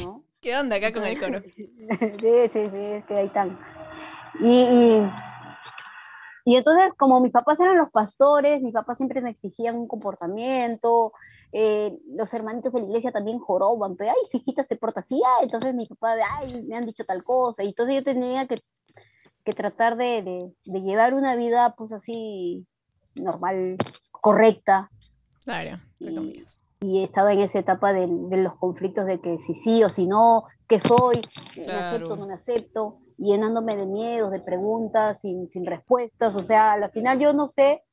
¿no? 0.00 0.24
¿Qué 0.40 0.56
onda 0.56 0.76
acá 0.76 0.90
con 0.90 1.04
el 1.04 1.20
coro? 1.20 1.42
sí, 1.58 2.50
sí, 2.50 2.70
sí, 2.70 2.78
es 2.78 3.04
que 3.04 3.14
ahí 3.14 3.26
están. 3.26 3.58
Y, 4.40 4.48
y, 4.48 5.10
y 6.46 6.56
entonces, 6.56 6.92
como 6.96 7.20
mis 7.20 7.32
papás 7.32 7.60
eran 7.60 7.76
los 7.76 7.90
pastores, 7.90 8.62
mis 8.62 8.72
papás 8.72 8.96
siempre 8.96 9.20
me 9.20 9.30
exigían 9.30 9.76
un 9.76 9.86
comportamiento, 9.86 11.12
eh, 11.52 11.98
los 12.08 12.32
hermanitos 12.34 12.72
de 12.72 12.80
la 12.80 12.86
iglesia 12.86 13.12
también 13.12 13.38
joroban, 13.38 13.96
pero, 13.96 14.10
ay, 14.12 14.40
hijita 14.40 14.64
se 14.64 14.76
porta 14.76 15.00
así, 15.00 15.20
ah", 15.24 15.40
entonces 15.42 15.74
mi 15.74 15.86
papá, 15.86 16.14
ay, 16.38 16.62
me 16.64 16.76
han 16.76 16.86
dicho 16.86 17.04
tal 17.04 17.22
cosa, 17.24 17.62
y 17.62 17.68
entonces 17.68 17.94
yo 17.96 18.02
tenía 18.02 18.46
que, 18.46 18.60
que 19.44 19.52
tratar 19.52 19.96
de, 19.96 20.22
de, 20.22 20.52
de 20.64 20.80
llevar 20.80 21.14
una 21.14 21.36
vida, 21.36 21.74
pues 21.76 21.92
así, 21.92 22.66
normal, 23.14 23.76
correcta, 24.10 24.90
Claro, 25.98 26.22
Y- 26.22 26.46
y 26.80 27.04
estaba 27.04 27.32
en 27.32 27.40
esa 27.40 27.60
etapa 27.60 27.92
de, 27.92 28.08
de 28.08 28.36
los 28.38 28.56
conflictos 28.56 29.06
de 29.06 29.20
que 29.20 29.38
si 29.38 29.54
sí 29.54 29.84
o 29.84 29.88
si 29.90 30.06
no, 30.06 30.44
qué 30.66 30.80
soy, 30.80 31.20
me 31.56 31.74
acepto 31.74 32.06
Claro. 32.06 32.14
o 32.14 32.16
no 32.16 32.26
me 32.26 32.34
acepto, 32.34 32.98
llenándome 33.18 33.76
de 33.76 33.86
miedos, 33.86 34.32
de 34.32 34.40
preguntas 34.40 35.20
sin, 35.20 35.48
sin 35.48 35.64
respuestas, 35.64 36.34
o 36.34 36.42
sea, 36.42 36.72
al 36.72 36.90
final 36.90 37.20
yo 37.20 37.32
no 37.34 37.46
sé, 37.46 37.84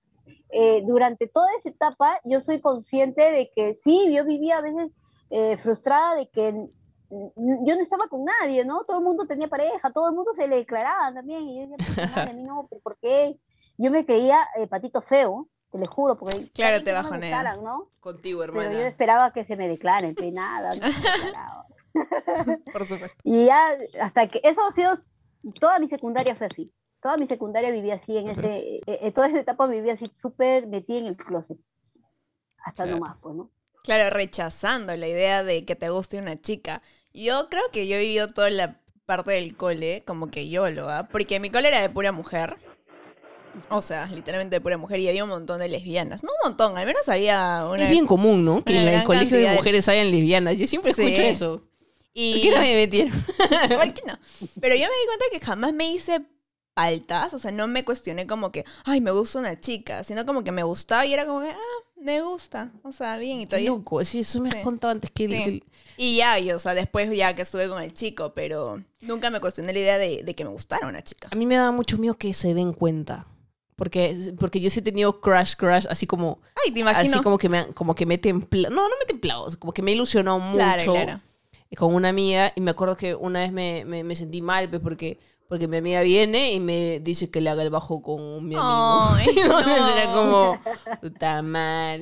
eh, 0.49 0.81
durante 0.85 1.27
toda 1.27 1.47
esa 1.57 1.69
etapa 1.69 2.19
yo 2.23 2.41
soy 2.41 2.59
consciente 2.61 3.21
de 3.31 3.51
que 3.55 3.73
sí, 3.73 4.11
yo 4.13 4.25
vivía 4.25 4.57
a 4.57 4.61
veces 4.61 4.91
eh, 5.29 5.57
frustrada 5.57 6.15
de 6.15 6.29
que 6.29 6.47
n- 6.49 6.69
yo 7.09 7.75
no 7.75 7.81
estaba 7.81 8.07
con 8.07 8.23
nadie, 8.25 8.65
¿no? 8.65 8.83
Todo 8.85 8.97
el 8.97 9.03
mundo 9.03 9.25
tenía 9.27 9.47
pareja, 9.47 9.91
todo 9.91 10.09
el 10.09 10.15
mundo 10.15 10.33
se 10.33 10.47
le 10.47 10.57
declaraba 10.57 11.13
también, 11.13 11.47
y 11.47 11.55
yo 11.55 11.67
decía, 11.67 11.77
"Puta 11.77 12.07
madre, 12.27 12.31
a 12.31 12.33
mí 12.33 12.43
no, 12.43 12.67
¿pero 12.69 12.81
¿por 12.81 12.97
qué? 12.99 13.39
Yo 13.77 13.91
me 13.91 14.05
creía 14.05 14.39
eh, 14.57 14.67
patito 14.67 15.01
feo, 15.01 15.47
te 15.71 15.77
lo 15.77 15.85
juro, 15.85 16.17
porque 16.17 16.49
Claro, 16.51 16.83
te 16.83 16.91
bajonea. 16.91 17.55
¿no? 17.57 17.89
Contigo, 17.99 18.41
Pero 18.41 18.53
yo 18.63 18.67
hermana. 18.69 18.87
esperaba 18.87 19.31
que 19.33 19.45
se 19.45 19.55
me 19.55 19.67
declaren, 19.67 20.15
que 20.15 20.31
nada, 20.31 20.73
no. 20.75 21.65
Por 22.73 22.85
supuesto. 22.85 23.17
Y 23.23 23.45
ya, 23.45 23.77
hasta 24.01 24.27
que, 24.27 24.41
eso 24.43 24.61
ha 24.65 24.71
sido, 24.71 24.93
toda 25.59 25.79
mi 25.79 25.87
secundaria 25.87 26.35
fue 26.35 26.47
así. 26.47 26.71
Toda 27.01 27.17
mi 27.17 27.25
secundaria 27.27 27.71
vivía 27.71 27.95
así, 27.95 28.17
en 28.17 28.29
ese, 28.29 28.57
eh, 28.57 28.81
eh, 28.87 29.11
toda 29.13 29.27
esa 29.27 29.39
etapa 29.39 29.67
vivía 29.67 29.93
así, 29.93 30.11
súper 30.15 30.67
metida 30.67 30.97
en 30.99 31.05
el 31.07 31.15
closet. 31.15 31.57
Hasta 32.65 32.83
Claro. 32.83 32.99
nomás, 32.99 33.17
pues, 33.21 33.35
¿no? 33.35 33.51
Claro, 33.83 34.09
rechazando 34.13 34.95
la 34.97 35.07
idea 35.07 35.43
de 35.43 35.63
que 35.63 35.75
te 35.75 35.89
guste 35.89 36.17
una 36.17 36.39
chica. 36.41 36.81
Yo 37.13 37.47
creo 37.49 37.63
que 37.71 37.87
yo 37.87 37.95
he 37.95 38.01
vivido 38.01 38.27
toda 38.27 38.49
la 38.49 38.81
parte 39.05 39.31
del 39.31 39.55
cole 39.55 40.03
como 40.05 40.27
que 40.29 40.49
yo 40.49 40.69
lo 40.69 40.89
¿ah? 40.89 41.07
Porque 41.09 41.39
mi 41.39 41.49
cole 41.49 41.69
era 41.69 41.81
de 41.81 41.89
pura 41.89 42.11
mujer. 42.11 42.57
O 43.69 43.81
sea, 43.81 44.05
literalmente 44.07 44.57
de 44.57 44.61
pura 44.61 44.77
mujer. 44.77 44.99
Y 44.99 45.07
había 45.07 45.23
un 45.23 45.29
montón 45.29 45.59
de 45.59 45.69
lesbianas. 45.69 46.23
No 46.23 46.29
un 46.43 46.49
montón, 46.49 46.77
al 46.77 46.85
menos 46.85 47.07
había 47.09 47.65
una. 47.69 47.85
Es 47.85 47.89
bien 47.89 48.05
común, 48.05 48.43
¿no? 48.45 48.63
Que 48.63 48.73
en 48.79 48.87
el 48.89 49.03
colegio 49.05 49.37
de 49.37 49.43
cantidad 49.43 49.49
de- 49.51 49.55
mujeres 49.57 49.87
hayan 49.87 50.11
lesbianas. 50.11 50.57
Yo 50.57 50.67
siempre 50.67 50.93
Sí. 50.93 51.01
escucho 51.01 51.21
eso. 51.23 51.57
¿Por 51.59 51.69
Y... 52.13 52.41
qué 52.41 52.51
no 52.51 52.57
me 52.59 52.75
metieron? 52.75 53.13
¿Por 53.79 53.93
qué 53.93 54.01
no? 54.05 54.19
Pero 54.61 54.75
yo 54.75 54.81
me 54.81 54.87
di 54.93 55.05
cuenta 55.07 55.25
que 55.31 55.39
jamás 55.39 55.73
me 55.73 55.91
hice 55.91 56.21
paltas, 56.73 57.33
o 57.33 57.39
sea, 57.39 57.51
no 57.51 57.67
me 57.67 57.83
cuestioné 57.83 58.25
como 58.27 58.51
que, 58.51 58.65
ay, 58.85 59.01
me 59.01 59.11
gusta 59.11 59.39
una 59.39 59.59
chica, 59.59 60.03
sino 60.03 60.25
como 60.25 60.43
que 60.43 60.51
me 60.51 60.63
gustaba 60.63 61.05
y 61.05 61.13
era 61.13 61.25
como 61.25 61.41
que, 61.41 61.49
ah, 61.49 61.83
me 62.01 62.21
gusta, 62.21 62.71
o 62.83 62.91
sea, 62.91 63.17
bien 63.17 63.41
y 63.41 63.45
todavía. 63.45 63.69
loco. 63.71 64.03
Sí, 64.05 64.19
eso 64.19 64.39
me 64.41 64.49
Sí. 64.51 64.57
has 64.57 64.63
contado 64.63 64.91
antes 64.91 65.11
que... 65.11 65.25
el- 65.25 65.31
Sí. 65.31 65.43
el- 65.43 65.63
Y 65.97 66.15
ya, 66.17 66.39
y, 66.39 66.49
o 66.51 66.59
sea, 66.59 66.73
después 66.73 67.09
ya 67.15 67.35
que 67.35 67.41
estuve 67.41 67.67
con 67.67 67.83
el 67.83 67.93
chico, 67.93 68.33
pero 68.33 68.81
nunca 69.01 69.29
me 69.29 69.41
cuestioné 69.41 69.73
la 69.73 69.79
idea 69.79 69.97
de, 69.97 70.23
de 70.23 70.33
que 70.35 70.45
me 70.45 70.49
gustara 70.51 70.87
una 70.87 71.03
chica. 71.03 71.27
A 71.29 71.35
mí 71.35 71.45
me 71.45 71.55
daba 71.57 71.71
mucho 71.71 71.97
miedo 71.97 72.17
que 72.17 72.33
se 72.33 72.53
den 72.53 72.71
cuenta. 72.71 73.27
Porque, 73.75 74.33
porque 74.39 74.59
yo 74.61 74.69
sí 74.69 74.79
he 74.79 74.83
tenido 74.83 75.19
crush, 75.21 75.55
crush, 75.55 75.85
así 75.89 76.05
como, 76.07 76.39
Ay, 76.65 76.71
te 76.71 76.79
imagino. 76.81 77.15
así 77.15 77.23
como 77.23 77.37
que 77.37 77.47
me, 77.49 77.67
como 77.73 77.95
que 77.95 78.05
me 78.05 78.15
he 78.15 78.17
templado. 78.17 78.73
No, 78.75 78.83
no 78.83 78.89
me 78.95 79.03
he 79.03 79.07
templado, 79.07 79.47
como 79.59 79.73
que 79.73 79.81
me 79.81 79.91
ilusionó 79.93 80.37
mucho 80.39 80.55
Claro, 80.55 80.93
claro. 80.93 81.21
con 81.77 81.93
una 81.93 82.09
amiga. 82.09 82.51
Y 82.55 82.61
me 82.61 82.71
acuerdo 82.71 82.95
que 82.97 83.15
una 83.15 83.39
vez 83.41 83.51
me, 83.53 83.83
me, 83.85 84.03
me 84.05 84.15
sentí 84.15 84.41
mal, 84.41 84.69
pues, 84.69 84.81
porque, 84.81 85.19
porque 85.49 85.67
mi 85.67 85.77
amiga 85.77 86.01
viene 86.01 86.53
y 86.53 86.59
me 86.59 86.99
dice 86.99 87.31
que 87.31 87.41
le 87.41 87.49
haga 87.49 87.63
el 87.63 87.71
bajo 87.71 88.03
con 88.03 88.47
mi 88.47 88.55
amigo. 88.55 88.61
Ay, 88.61 89.27
no. 89.47 89.59
era 89.97 90.13
como, 90.13 90.61
puta 91.01 91.43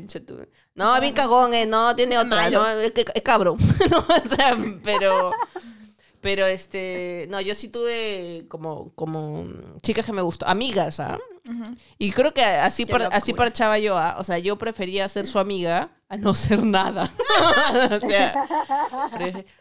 chato. 0.06 0.46
No, 0.76 1.00
bien 1.00 1.14
cagón, 1.14 1.54
eh, 1.54 1.66
no, 1.66 1.96
tiene 1.96 2.18
otra, 2.18 2.50
no, 2.50 2.68
es, 2.68 2.92
que- 2.92 3.06
es 3.16 3.22
cabrón. 3.24 3.58
No, 3.90 4.00
o 4.00 4.36
sea, 4.36 4.58
pero, 4.84 5.32
pero 6.20 6.46
este, 6.46 7.26
no, 7.30 7.40
yo 7.40 7.56
sí 7.56 7.70
tuve 7.70 8.46
como, 8.50 8.92
como 8.96 9.48
chicas 9.82 10.06
que 10.06 10.12
me 10.12 10.22
gustó, 10.22 10.46
amigas, 10.46 11.00
¿ah? 11.00 11.18
Y 11.98 12.12
creo 12.12 12.34
que 12.34 12.44
así, 12.44 12.86
par- 12.86 13.10
así 13.12 13.34
parchaba 13.34 13.80
yo, 13.80 13.98
¿ah? 13.98 14.16
O 14.20 14.24
sea, 14.24 14.38
yo 14.40 14.58
prefería 14.58 15.08
ser 15.10 15.26
su 15.28 15.40
amiga 15.40 15.90
a 16.10 16.18
no 16.18 16.34
ser 16.34 16.64
nada. 16.64 17.12
o 18.02 18.06
sea, 18.06 18.34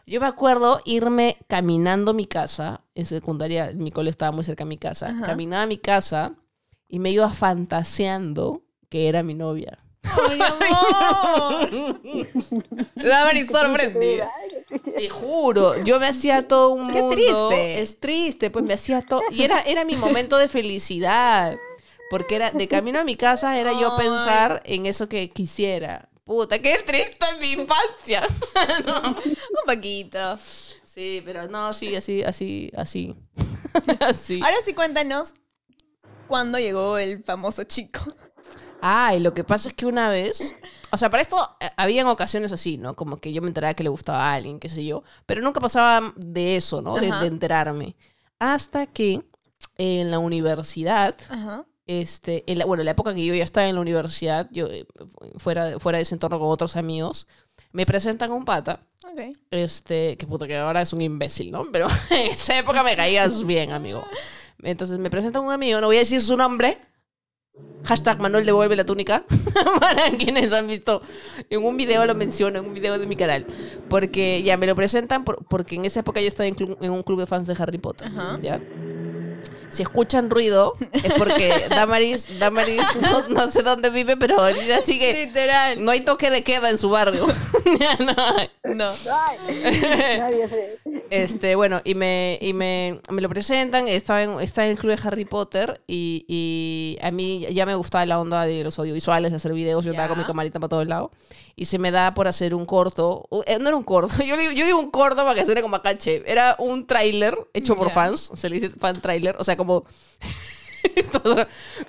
yo 0.05 0.21
me 0.21 0.27
acuerdo 0.27 0.81
irme 0.85 1.37
caminando 1.47 2.11
a 2.11 2.13
mi 2.13 2.25
casa, 2.25 2.81
en 2.95 3.05
secundaria, 3.05 3.71
mi 3.73 3.91
cole 3.91 4.09
estaba 4.09 4.31
muy 4.31 4.43
cerca 4.43 4.63
de 4.63 4.69
mi 4.69 4.77
casa, 4.77 5.13
caminaba 5.25 5.63
a 5.63 5.67
mi 5.67 5.77
casa 5.77 6.33
y 6.87 6.99
me 6.99 7.09
iba 7.11 7.29
fantaseando 7.29 8.63
que 8.89 9.07
era 9.09 9.23
mi 9.23 9.33
novia. 9.33 9.77
Ay, 10.29 10.39
amor. 11.69 12.01
Damaris 12.95 13.47
sorprendida. 13.47 14.31
Te 14.97 15.09
juro, 15.09 15.77
yo 15.81 15.99
me 15.99 16.07
hacía 16.07 16.47
todo 16.47 16.69
un 16.69 16.89
Qué 16.91 17.01
mundo. 17.01 17.15
triste. 17.15 17.81
Es 17.81 17.99
triste, 17.99 18.49
pues 18.49 18.63
me 18.63 18.73
hacía 18.73 19.01
todo. 19.01 19.21
Y 19.31 19.43
era, 19.43 19.59
era 19.61 19.83
mi 19.83 19.95
momento 19.97 20.37
de 20.37 20.47
felicidad. 20.47 21.55
Porque 22.09 22.35
era 22.35 22.51
de 22.51 22.67
camino 22.67 22.99
a 22.99 23.03
mi 23.03 23.15
casa 23.15 23.59
era 23.59 23.73
yo 23.79 23.95
pensar 23.97 24.61
en 24.65 24.85
eso 24.85 25.09
que 25.09 25.29
quisiera. 25.29 26.09
Puta, 26.23 26.59
qué 26.59 26.77
triste 26.85 27.25
mi 27.39 27.53
infancia. 27.53 28.27
No. 28.85 29.09
Un 29.11 29.75
poquito. 29.75 30.37
Sí, 30.83 31.21
pero 31.23 31.47
no, 31.47 31.73
sí, 31.73 31.95
así, 31.95 32.23
así, 32.23 32.71
así. 32.75 33.15
así. 33.99 34.41
Ahora 34.43 34.57
sí 34.65 34.73
cuéntanos 34.73 35.33
cuándo 36.27 36.57
llegó 36.57 36.97
el 36.97 37.23
famoso 37.23 37.63
chico. 37.63 38.01
Ay, 38.81 39.19
lo 39.19 39.33
que 39.33 39.43
pasa 39.43 39.69
es 39.69 39.75
que 39.75 39.85
una 39.85 40.09
vez, 40.09 40.53
o 40.91 40.97
sea, 40.97 41.09
para 41.09 41.21
esto 41.21 41.37
eh, 41.59 41.69
habían 41.77 42.07
ocasiones 42.07 42.51
así, 42.51 42.77
¿no? 42.77 42.95
Como 42.95 43.17
que 43.17 43.33
yo 43.33 43.41
me 43.41 43.47
enteraba 43.47 43.73
que 43.73 43.83
le 43.83 43.89
gustaba 43.89 44.29
a 44.29 44.33
alguien, 44.33 44.59
qué 44.59 44.69
sé 44.69 44.85
yo, 44.85 45.03
pero 45.25 45.41
nunca 45.41 45.59
pasaba 45.59 46.13
de 46.15 46.57
eso, 46.57 46.81
¿no? 46.81 46.95
De, 46.95 47.09
Ajá. 47.09 47.21
de 47.21 47.27
enterarme. 47.27 47.95
Hasta 48.39 48.85
que 48.85 49.23
en 49.77 50.11
la 50.11 50.19
universidad, 50.19 51.15
Ajá. 51.29 51.65
Este, 51.87 52.43
en 52.51 52.59
la- 52.59 52.65
bueno, 52.65 52.81
en 52.81 52.85
la 52.85 52.91
época 52.91 53.15
que 53.15 53.25
yo 53.25 53.33
ya 53.33 53.43
estaba 53.43 53.67
en 53.67 53.75
la 53.75 53.81
universidad, 53.81 54.47
yo 54.51 54.67
eh, 54.67 54.85
fuera, 55.37 55.65
de- 55.65 55.79
fuera 55.79 55.97
de 55.97 56.03
ese 56.03 56.15
entorno 56.15 56.39
con 56.39 56.49
otros 56.49 56.75
amigos, 56.75 57.27
me 57.71 57.85
presentan 57.85 58.31
a 58.31 58.33
un 58.33 58.45
pata, 58.45 58.81
Ok. 59.05 59.35
este, 59.51 60.17
que 60.17 60.25
puta 60.27 60.47
que 60.47 60.57
ahora 60.57 60.81
es 60.81 60.93
un 60.93 61.01
imbécil, 61.01 61.51
¿no? 61.51 61.65
Pero 61.71 61.87
en 62.11 62.31
esa 62.31 62.57
época 62.59 62.83
me 62.83 62.95
caías 62.95 63.45
bien, 63.45 63.71
amigo. 63.71 64.03
Entonces 64.63 64.97
me 64.99 65.09
presentan 65.09 65.43
un 65.43 65.51
amigo, 65.51 65.79
no 65.81 65.87
voy 65.87 65.97
a 65.97 65.99
decir 65.99 66.21
su 66.21 66.35
nombre. 66.37 66.77
Hashtag 67.85 68.19
Manuel 68.19 68.45
devuelve 68.45 68.75
la 68.75 68.85
túnica. 68.85 69.23
Para 69.79 70.11
quienes 70.11 70.53
han 70.53 70.67
visto. 70.67 71.01
En 71.49 71.63
un 71.65 71.75
video 71.77 72.05
lo 72.05 72.13
menciono, 72.13 72.59
en 72.59 72.65
un 72.65 72.73
video 72.73 72.99
de 72.99 73.07
mi 73.07 73.15
canal. 73.15 73.45
Porque 73.89 74.43
ya 74.43 74.57
me 74.57 74.67
lo 74.67 74.75
presentan 74.75 75.23
por- 75.23 75.43
porque 75.45 75.75
en 75.75 75.85
esa 75.85 76.01
época 76.01 76.21
yo 76.21 76.27
estaba 76.27 76.45
en, 76.47 76.55
un 76.91 77.01
club 77.03 77.19
de 77.19 77.25
fans 77.25 77.47
de 77.47 77.55
Harry 77.57 77.77
Potter. 77.79 78.11
¿ya? 78.41 78.61
Si 79.69 79.83
escuchan 79.83 80.29
ruido, 80.29 80.75
es 80.93 81.13
porque 81.17 81.65
Damaris, 81.69 82.39
Damaris 82.39 82.81
no, 83.01 83.27
no 83.27 83.49
sé 83.49 83.63
dónde 83.63 83.89
vive, 83.89 84.15
pero 84.17 84.39
ahorita 84.39 84.81
sigue. 84.81 85.25
Literal. 85.25 85.83
No 85.83 85.91
hay 85.91 86.01
toque 86.01 86.29
de 86.29 86.43
queda 86.43 86.69
en 86.69 86.77
su 86.77 86.89
barrio. 86.89 87.27
Ya 87.79 87.95
no 87.99 88.13
hay. 88.17 88.49
No. 88.73 88.89
Ay, 88.89 90.17
nadie 90.19 90.47
se- 90.47 90.79
Este, 91.09 91.55
bueno, 91.55 91.81
y 91.83 91.95
me, 91.95 92.37
y 92.41 92.53
me, 92.53 92.99
me 93.09 93.21
lo 93.21 93.29
presentan, 93.29 93.87
estaba 93.87 94.23
en, 94.23 94.39
estaba 94.39 94.65
en 94.67 94.71
el 94.73 94.77
club 94.79 94.95
de 94.95 95.07
Harry 95.07 95.25
Potter 95.25 95.81
y, 95.87 96.25
y 96.27 96.97
a 97.01 97.11
mí 97.11 97.45
ya 97.51 97.65
me 97.65 97.75
gustaba 97.75 98.05
la 98.05 98.19
onda 98.19 98.43
de 98.45 98.63
los 98.63 98.77
audiovisuales, 98.79 99.31
de 99.31 99.37
hacer 99.37 99.53
videos, 99.53 99.83
yo 99.85 99.91
andaba 99.91 100.07
Ya. 100.07 100.09
con 100.09 100.19
mi 100.19 100.25
camarita 100.25 100.59
para 100.59 100.69
todos 100.69 100.87
lados 100.87 101.11
y 101.55 101.65
se 101.65 101.79
me 101.79 101.91
da 101.91 102.13
por 102.13 102.27
hacer 102.27 102.53
un 102.53 102.65
corto, 102.65 103.27
eh, 103.45 103.57
no 103.59 103.67
era 103.69 103.77
un 103.77 103.83
corto, 103.83 104.13
yo, 104.23 104.37
digo- 104.37 104.51
yo 104.51 104.65
digo 104.65 104.79
un 104.79 104.91
corto 104.91 105.23
para 105.23 105.33
que 105.35 105.45
suene 105.45 105.61
como 105.61 105.75
acá, 105.77 105.97
che, 105.97 106.23
era 106.25 106.55
un 106.59 106.85
tráiler 106.87 107.35
hecho 107.53 107.75
por 107.75 107.87
Ya. 107.87 107.93
fans, 107.93 108.31
se 108.35 108.49
le 108.49 108.59
dice 108.59 108.69
fan 108.77 108.99
tráiler, 109.01 109.35
o 109.39 109.43
sea, 109.43 109.56
como... 109.57 109.85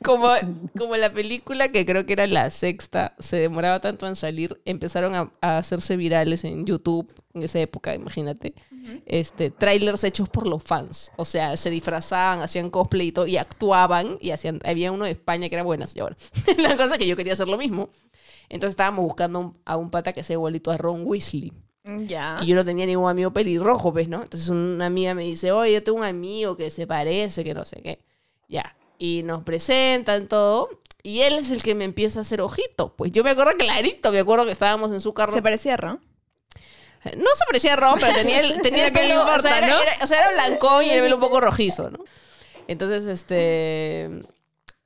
como, 0.02 0.28
como 0.76 0.96
la 0.96 1.12
película 1.12 1.70
que 1.70 1.86
creo 1.86 2.04
que 2.04 2.14
era 2.14 2.26
la 2.26 2.50
sexta, 2.50 3.14
se 3.18 3.36
demoraba 3.36 3.80
tanto 3.80 4.08
en 4.08 4.16
salir, 4.16 4.60
empezaron 4.64 5.14
a, 5.14 5.32
a 5.40 5.58
hacerse 5.58 5.96
virales 5.96 6.42
en 6.44 6.66
YouTube 6.66 7.08
en 7.34 7.42
esa 7.42 7.60
época, 7.60 7.94
imagínate. 7.94 8.54
Este, 9.06 9.50
trailers 9.50 10.04
hechos 10.04 10.28
por 10.28 10.46
los 10.46 10.62
fans. 10.62 11.12
O 11.16 11.24
sea, 11.24 11.56
se 11.56 11.70
disfrazaban, 11.70 12.40
hacían 12.40 12.70
cosplay 12.70 13.08
y 13.08 13.12
todo, 13.12 13.26
y 13.26 13.36
actuaban, 13.36 14.18
y 14.20 14.30
hacían, 14.30 14.60
había 14.64 14.92
uno 14.92 15.04
de 15.04 15.12
España 15.12 15.48
que 15.48 15.54
era 15.54 15.62
buenas, 15.62 15.94
y 15.94 16.00
ahora. 16.00 16.16
la 16.58 16.76
cosa 16.76 16.94
es 16.94 16.98
que 16.98 17.06
yo 17.06 17.16
quería 17.16 17.34
hacer 17.34 17.48
lo 17.48 17.58
mismo. 17.58 17.90
Entonces 18.48 18.70
estábamos 18.70 19.04
buscando 19.04 19.56
a 19.64 19.76
un 19.76 19.90
pata 19.90 20.12
que 20.12 20.22
sea 20.22 20.34
igualito 20.34 20.70
a 20.70 20.76
Ron 20.76 21.02
Weasley. 21.04 21.52
Ya. 22.06 22.38
Y 22.42 22.46
yo 22.46 22.54
no 22.56 22.64
tenía 22.64 22.84
ningún 22.86 23.08
amigo 23.08 23.32
pelirrojo, 23.32 23.92
pues, 23.92 24.08
¿no? 24.08 24.22
Entonces 24.22 24.48
una 24.50 24.86
amiga 24.86 25.14
me 25.14 25.24
dice, 25.24 25.52
oye, 25.52 25.72
yo 25.72 25.82
tengo 25.82 25.98
un 25.98 26.04
amigo 26.04 26.56
que 26.56 26.70
se 26.70 26.86
parece, 26.86 27.44
que 27.44 27.54
no 27.54 27.64
sé 27.64 27.80
qué. 27.82 28.04
Ya. 28.48 28.76
Y 28.98 29.22
nos 29.22 29.42
presentan 29.44 30.26
todo. 30.28 30.68
Y 31.02 31.22
él 31.22 31.34
es 31.34 31.50
el 31.50 31.62
que 31.62 31.74
me 31.74 31.84
empieza 31.84 32.20
a 32.20 32.22
hacer 32.22 32.40
ojitos. 32.42 32.92
Pues 32.96 33.12
yo 33.12 33.24
me 33.24 33.30
acuerdo 33.30 33.52
clarito, 33.56 34.12
me 34.12 34.18
acuerdo 34.18 34.44
que 34.44 34.52
estábamos 34.52 34.92
en 34.92 35.00
su 35.00 35.14
carro. 35.14 35.32
¿Se 35.32 35.40
parecía 35.42 35.74
a 35.74 35.76
Ron? 35.78 36.00
No 37.16 37.30
se 37.36 37.44
parecía 37.46 37.72
a 37.74 37.76
Ron, 37.76 37.98
pero 38.00 38.12
tenía 38.14 38.40
el, 38.40 38.60
tenía 38.62 38.88
el 38.88 38.92
pelo, 38.92 39.14
o, 39.16 39.20
importa, 39.20 39.42
sea, 39.42 39.58
era, 39.58 39.66
¿no? 39.68 39.80
era- 39.80 39.92
o 40.02 40.06
sea, 40.06 40.18
era 40.20 40.32
blancón 40.32 40.84
y 40.84 40.90
el 40.90 41.02
pelo 41.02 41.14
un 41.14 41.20
poco 41.22 41.40
rojizo, 41.40 41.90
¿no? 41.90 42.00
Entonces, 42.66 43.06
este, 43.06 44.10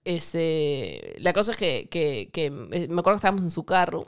este, 0.05 1.15
la 1.19 1.33
cosa 1.33 1.53
es 1.53 1.57
que, 1.59 1.89
que, 1.91 2.29
que 2.33 2.51
me 2.51 2.87
me 2.89 3.01
acuerdo 3.01 3.17
que 3.17 3.21
estábamos 3.27 3.43
en 3.43 3.51
su 3.51 3.65
carro. 3.65 4.07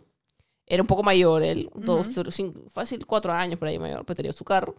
Era 0.66 0.82
un 0.82 0.86
poco 0.86 1.02
mayor 1.02 1.42
él, 1.42 1.68
dos, 1.74 2.10
tres, 2.10 2.34
cinco, 2.34 2.62
fácil, 2.70 3.04
cuatro 3.04 3.32
años 3.32 3.58
por 3.58 3.68
ahí 3.68 3.78
mayor, 3.78 4.04
pero 4.06 4.16
tenía 4.16 4.32
su 4.32 4.44
carro. 4.44 4.74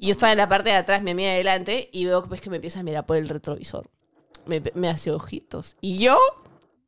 Y 0.00 0.06
yo 0.06 0.12
estaba 0.12 0.32
en 0.32 0.38
la 0.38 0.48
parte 0.48 0.70
de 0.70 0.76
atrás, 0.76 1.02
mi 1.02 1.10
amiga 1.10 1.30
adelante, 1.30 1.90
y 1.92 2.06
veo 2.06 2.22
pues, 2.24 2.40
que 2.40 2.48
me 2.48 2.56
empieza 2.56 2.80
a 2.80 2.82
mirar 2.82 3.04
por 3.04 3.16
el 3.16 3.28
retrovisor. 3.28 3.90
Me, 4.46 4.62
me 4.74 4.88
hace 4.88 5.10
ojitos. 5.10 5.76
Y 5.82 5.98
yo, 5.98 6.18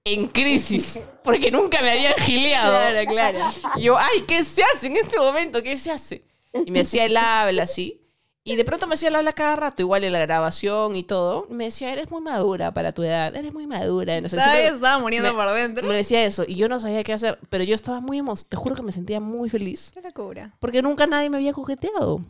en 0.04 0.28
crisis, 0.28 1.02
porque 1.24 1.50
nunca 1.50 1.82
me 1.82 1.90
habían 1.90 2.14
gileado. 2.14 2.72
Claro, 2.72 3.10
claro. 3.10 3.38
Y 3.76 3.82
yo, 3.82 3.98
ay, 3.98 4.22
¿qué 4.26 4.42
se 4.44 4.62
hace 4.62 4.86
en 4.86 4.96
este 4.96 5.18
momento? 5.18 5.62
¿Qué 5.62 5.76
se 5.76 5.90
hace? 5.90 6.24
Y 6.64 6.70
me 6.70 6.80
hacía 6.80 7.04
el 7.04 7.16
habla 7.16 7.64
así. 7.64 8.01
Y 8.44 8.56
de 8.56 8.64
pronto 8.64 8.88
me 8.88 8.94
hacía 8.94 9.08
el 9.08 9.14
habla 9.14 9.32
cada 9.34 9.54
rato, 9.54 9.82
igual 9.82 10.02
en 10.02 10.12
la 10.12 10.18
grabación 10.18 10.96
y 10.96 11.04
todo. 11.04 11.46
Me 11.48 11.66
decía, 11.66 11.92
eres 11.92 12.10
muy 12.10 12.20
madura 12.20 12.74
para 12.74 12.90
tu 12.90 13.04
edad, 13.04 13.34
eres 13.36 13.54
muy 13.54 13.68
madura. 13.68 14.20
No 14.20 14.28
sé, 14.28 14.36
estaba 14.36 14.98
muriendo 14.98 15.32
me- 15.32 15.36
por 15.44 15.54
dentro. 15.54 15.86
me 15.86 15.94
decía 15.94 16.24
eso. 16.24 16.44
Y 16.46 16.56
yo 16.56 16.68
no 16.68 16.80
sabía 16.80 17.04
qué 17.04 17.12
hacer. 17.12 17.38
Pero 17.50 17.62
yo 17.62 17.74
estaba 17.76 18.00
muy 18.00 18.18
emocionada. 18.18 18.48
Te 18.50 18.56
juro 18.56 18.74
que 18.74 18.82
me 18.82 18.90
sentía 18.90 19.20
muy 19.20 19.48
feliz. 19.48 19.92
Qué 19.94 20.02
locura. 20.02 20.56
Porque 20.58 20.82
nunca 20.82 21.06
nadie 21.06 21.30
me 21.30 21.36
había 21.36 21.52
coqueteado. 21.52 22.24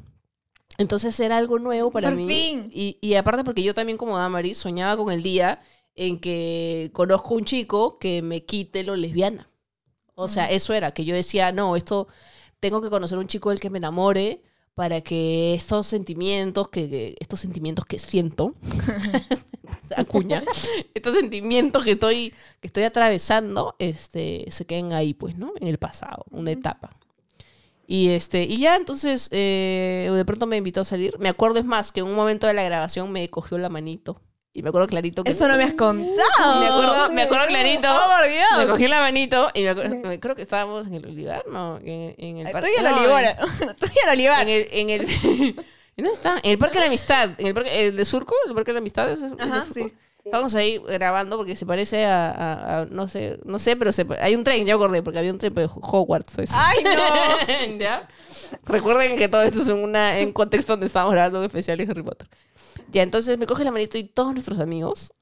Entonces 0.78 1.18
era 1.20 1.38
algo 1.38 1.58
nuevo 1.58 1.90
para 1.90 2.08
Por 2.08 2.16
mí. 2.18 2.26
fin. 2.28 2.70
Y, 2.74 2.98
y 3.00 3.14
aparte 3.14 3.42
porque 3.44 3.62
yo 3.62 3.72
también 3.72 3.96
como 3.96 4.18
Damaris 4.18 4.58
soñaba 4.58 4.96
con 5.02 5.10
el 5.12 5.22
día 5.22 5.62
en 5.94 6.18
que 6.20 6.90
conozco 6.92 7.34
un 7.34 7.44
chico 7.44 7.98
que 7.98 8.20
me 8.22 8.44
quite 8.44 8.82
lo 8.82 8.96
lesbiana. 8.96 9.48
O 10.14 10.28
sea, 10.28 10.50
eso 10.50 10.74
era, 10.74 10.92
que 10.92 11.04
yo 11.06 11.14
decía, 11.14 11.52
no, 11.52 11.74
esto, 11.74 12.06
tengo 12.60 12.82
que 12.82 12.90
conocer 12.90 13.16
un 13.18 13.26
chico 13.28 13.48
del 13.50 13.60
que 13.60 13.70
me 13.70 13.78
enamore 13.78 14.42
para 14.74 15.00
que 15.02 15.54
estos 15.54 15.86
sentimientos, 15.86 16.68
que, 16.70 16.88
que- 16.88 17.16
estos 17.20 17.40
sentimientos 17.40 17.84
que 17.86 17.98
siento, 17.98 18.54
acuña, 19.96 20.42
estos 20.94 21.14
sentimientos 21.14 21.84
que 21.84 21.92
estoy, 21.92 22.34
que 22.60 22.66
estoy 22.68 22.84
atravesando, 22.84 23.76
este, 23.78 24.46
se 24.50 24.66
queden 24.66 24.92
ahí, 24.92 25.14
pues, 25.14 25.36
¿no? 25.36 25.52
En 25.60 25.68
el 25.68 25.78
pasado, 25.78 26.24
una 26.30 26.50
etapa. 26.52 26.96
Y 27.86 28.10
este, 28.10 28.44
y 28.44 28.58
ya 28.60 28.76
entonces 28.76 29.28
eh, 29.32 30.10
de 30.12 30.24
pronto 30.24 30.46
me 30.46 30.56
invitó 30.56 30.82
a 30.82 30.84
salir. 30.84 31.18
Me 31.18 31.28
acuerdo 31.28 31.58
es 31.60 31.66
más 31.66 31.92
que 31.92 32.00
en 32.00 32.06
un 32.06 32.14
momento 32.14 32.46
de 32.46 32.54
la 32.54 32.62
grabación 32.64 33.12
me 33.12 33.28
cogió 33.30 33.58
la 33.58 33.68
manito. 33.68 34.20
Y 34.54 34.62
me 34.62 34.68
acuerdo 34.68 34.86
clarito 34.86 35.24
que 35.24 35.30
Eso 35.30 35.48
no 35.48 35.56
me 35.56 35.64
has 35.64 35.72
contado. 35.72 36.60
me 36.60 36.66
acuerdo, 36.66 37.10
me 37.12 37.22
acuerdo 37.22 37.46
clarito. 37.46 37.88
Oh, 37.90 38.10
por 38.10 38.26
Me 38.28 38.32
Dios. 38.34 38.70
cogí 38.70 38.86
la 38.88 39.00
manito 39.00 39.48
y 39.54 39.62
me 39.62 39.70
acuerdo, 39.70 39.96
me- 39.96 40.20
creo 40.20 40.34
que 40.36 40.42
estábamos 40.42 40.86
en 40.86 40.94
el 40.94 41.06
olivar, 41.06 41.44
no, 41.50 41.78
en, 41.78 42.14
en 42.18 42.38
el 42.38 42.46
Estoy 42.48 42.70
en 42.78 42.84
no, 42.84 42.96
Olivar. 42.98 43.24
Estoy 43.24 43.90
en 44.04 44.10
Olivar. 44.10 44.42
En 44.42 44.48
el, 44.50 44.68
en 44.70 44.90
el, 44.90 45.00
¿en 45.10 45.56
¿dónde 45.96 46.12
está? 46.12 46.38
En 46.42 46.50
el 46.50 46.58
Parque 46.58 46.74
de 46.74 46.80
la 46.80 46.86
Amistad, 46.88 47.30
en 47.38 47.46
el 47.46 47.54
parque 47.54 47.86
el 47.88 47.96
de 47.96 48.04
Surco, 48.04 48.34
el 48.46 48.54
Parque 48.54 48.70
de 48.70 48.74
la 48.74 48.78
Amistad. 48.80 49.10
¿es 49.10 49.22
el 49.22 49.32
Ajá, 49.40 49.64
Surco? 49.64 49.74
sí. 49.74 49.94
Estábamos 50.24 50.54
ahí 50.54 50.78
grabando 50.86 51.36
porque 51.36 51.56
se 51.56 51.66
parece 51.66 52.04
a, 52.04 52.30
a- 52.30 52.80
a- 52.82 52.84
no 52.84 53.08
sé, 53.08 53.38
no 53.44 53.58
sé, 53.58 53.74
pero 53.74 53.90
se, 53.90 54.06
hay 54.20 54.34
un 54.36 54.44
tren, 54.44 54.64
ya 54.66 54.74
acordé, 54.74 55.02
porque 55.02 55.18
había 55.18 55.32
un 55.32 55.38
tren 55.38 55.52
de 55.54 55.64
Hogwarts. 55.74 56.34
Pues. 56.36 56.50
Ay, 56.54 56.84
no. 56.84 57.76
¿Ya? 57.78 58.06
Recuerden 58.66 59.16
que 59.16 59.28
todo 59.28 59.42
esto 59.42 59.62
es 59.62 59.68
en, 59.68 59.82
una, 59.82 60.18
en 60.20 60.30
contexto 60.32 60.74
donde 60.74 60.86
estábamos 60.86 61.14
grabando 61.14 61.38
un 61.40 61.44
especial 61.46 61.76
de 61.78 61.84
Harry 61.90 62.02
Potter. 62.02 62.28
Ya, 62.92 63.02
entonces 63.02 63.38
me 63.38 63.46
coge 63.46 63.64
la 63.64 63.72
manito 63.72 63.98
y 63.98 64.04
todos 64.04 64.32
nuestros 64.32 64.58
amigos 64.58 65.12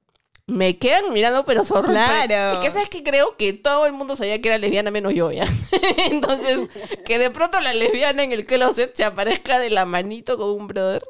me 0.50 0.78
quedan 0.78 1.12
mirando, 1.12 1.44
pero 1.44 1.64
sorprendidos. 1.64 2.08
Claro. 2.26 2.58
Es 2.58 2.64
que 2.64 2.70
sabes 2.70 2.90
que 2.90 3.02
creo 3.02 3.36
que 3.36 3.52
todo 3.52 3.86
el 3.86 3.92
mundo 3.92 4.16
sabía 4.16 4.40
que 4.40 4.48
era 4.48 4.58
lesbiana 4.58 4.90
menos 4.90 5.14
yo, 5.14 5.30
¿ya? 5.30 5.44
entonces, 6.10 6.66
que 7.04 7.18
de 7.18 7.30
pronto 7.30 7.60
la 7.60 7.72
lesbiana 7.72 8.22
en 8.24 8.32
el 8.32 8.46
closet 8.46 8.94
se 8.94 9.04
aparezca 9.04 9.58
de 9.58 9.70
la 9.70 9.84
manito 9.84 10.36
con 10.36 10.50
un 10.50 10.66
brother. 10.66 11.04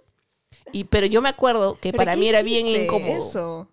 Y, 0.73 0.85
pero 0.85 1.07
yo 1.07 1.21
me 1.21 1.29
acuerdo 1.29 1.75
que 1.75 1.91
¿Pero 1.91 1.97
para 1.97 2.17
mí 2.17 2.29
era 2.29 2.43
bien 2.43 2.67
incómodo. 2.67 3.29
Eso. 3.29 3.69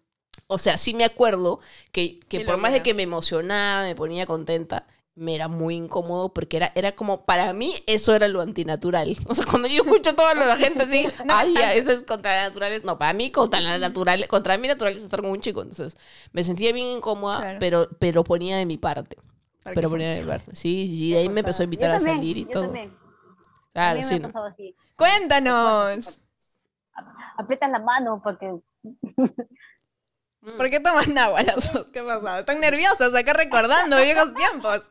O 0.48 0.58
sea, 0.58 0.78
sí 0.78 0.94
me 0.94 1.04
acuerdo 1.04 1.60
que, 1.92 2.20
que 2.30 2.40
por 2.40 2.58
más 2.58 2.72
de 2.72 2.82
que 2.82 2.94
me 2.94 3.04
emocionaba, 3.04 3.84
me 3.84 3.96
ponía 3.96 4.26
contenta, 4.26 4.88
me 5.18 5.36
era 5.36 5.48
muy 5.48 5.76
incómodo 5.76 6.32
porque 6.34 6.58
era, 6.58 6.72
era 6.76 6.94
como, 6.94 7.26
para 7.26 7.52
mí 7.52 7.74
eso 7.88 8.14
era 8.14 8.28
lo 8.28 8.40
antinatural. 8.42 9.18
O 9.28 9.36
sea, 9.36 9.46
cuando 9.46 9.68
yo 9.68 9.84
escucho 9.84 10.12
a 10.12 10.16
toda 10.16 10.34
la 10.36 10.56
gente 10.56 10.84
así, 10.84 11.08
ay, 11.30 11.54
ya, 11.56 11.74
eso 11.74 11.92
es 11.92 12.04
contra 12.04 12.44
naturales. 12.44 12.84
No, 12.84 12.98
para 12.98 13.14
mí 13.14 13.32
contra 13.32 13.60
la 13.60 13.78
natural, 13.80 14.28
contra 14.28 14.58
mí 14.58 14.68
natural 14.68 14.94
es 14.96 15.04
estar 15.04 15.22
con 15.22 15.32
un 15.32 15.42
chico. 15.42 15.62
Entonces, 15.62 15.98
me 16.32 16.44
sentía 16.44 16.72
bien 16.72 16.86
incómoda, 16.88 17.40
Claro. 17.40 17.58
pero, 17.60 17.90
pero 18.00 18.24
ponía 18.24 18.58
de 18.58 18.66
mi 18.66 18.78
parte. 18.78 19.18
Pero 19.64 19.90
ponía 19.90 20.10
de 20.12 20.22
mi 20.22 20.28
parte. 20.28 20.56
Sí, 20.56 20.86
y 20.90 21.12
de 21.12 21.18
ahí 21.20 21.30
me 21.30 21.42
empezó 21.42 21.64
a 21.64 21.66
invitar 21.66 21.92
a 21.92 22.00
salir 22.00 22.38
y 22.38 22.46
yo 22.46 22.52
todo. 22.52 22.64
también. 22.66 22.94
Claro, 23.74 24.02
sí, 24.04 24.20
¿no? 24.20 24.44
así. 24.46 24.76
Cuéntanos. 24.96 26.20
Aprietas 27.38 27.70
la 27.70 27.80
mano 27.80 28.22
porque 28.24 28.54
¿Por 30.56 30.70
qué 30.70 30.80
las 31.44 31.74
dos? 31.74 31.88
¿Qué 31.92 32.02
pasa? 32.04 32.40
Están 32.40 32.60
nerviosas 32.60 33.14
acá 33.14 33.34
recordando 33.34 33.98
viejos 33.98 34.34
tiempos. 34.36 34.84